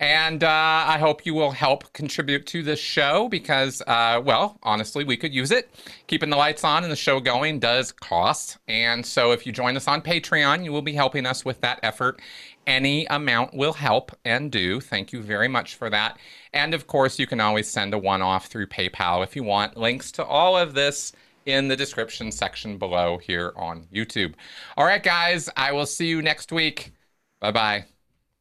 And 0.00 0.44
uh, 0.44 0.48
I 0.86 0.98
hope 0.98 1.26
you 1.26 1.34
will 1.34 1.50
help 1.50 1.92
contribute 1.92 2.46
to 2.48 2.62
this 2.62 2.78
show 2.78 3.28
because, 3.28 3.82
uh, 3.86 4.22
well, 4.24 4.56
honestly, 4.62 5.02
we 5.02 5.16
could 5.16 5.34
use 5.34 5.50
it. 5.50 5.68
Keeping 6.06 6.30
the 6.30 6.36
lights 6.36 6.62
on 6.62 6.84
and 6.84 6.92
the 6.92 6.96
show 6.96 7.18
going 7.18 7.58
does 7.58 7.90
cost. 7.90 8.58
And 8.68 9.04
so 9.04 9.32
if 9.32 9.44
you 9.44 9.50
join 9.50 9.76
us 9.76 9.88
on 9.88 10.00
Patreon, 10.00 10.64
you 10.64 10.70
will 10.70 10.82
be 10.82 10.92
helping 10.92 11.26
us 11.26 11.44
with 11.44 11.60
that 11.62 11.80
effort. 11.82 12.20
Any 12.68 13.06
amount 13.06 13.54
will 13.54 13.72
help 13.72 14.14
and 14.26 14.52
do. 14.52 14.78
Thank 14.78 15.10
you 15.10 15.22
very 15.22 15.48
much 15.48 15.74
for 15.76 15.88
that. 15.88 16.18
And 16.52 16.74
of 16.74 16.86
course, 16.86 17.18
you 17.18 17.26
can 17.26 17.40
always 17.40 17.66
send 17.66 17.94
a 17.94 17.98
one 17.98 18.20
off 18.20 18.46
through 18.46 18.66
PayPal 18.66 19.24
if 19.24 19.34
you 19.34 19.42
want. 19.42 19.78
Links 19.78 20.12
to 20.12 20.24
all 20.24 20.54
of 20.54 20.74
this 20.74 21.12
in 21.46 21.68
the 21.68 21.76
description 21.76 22.30
section 22.30 22.76
below 22.76 23.16
here 23.16 23.54
on 23.56 23.86
YouTube. 23.90 24.34
All 24.76 24.84
right, 24.84 25.02
guys, 25.02 25.48
I 25.56 25.72
will 25.72 25.86
see 25.86 26.08
you 26.08 26.20
next 26.20 26.52
week. 26.52 26.92
Bye 27.40 27.52
bye. 27.52 27.97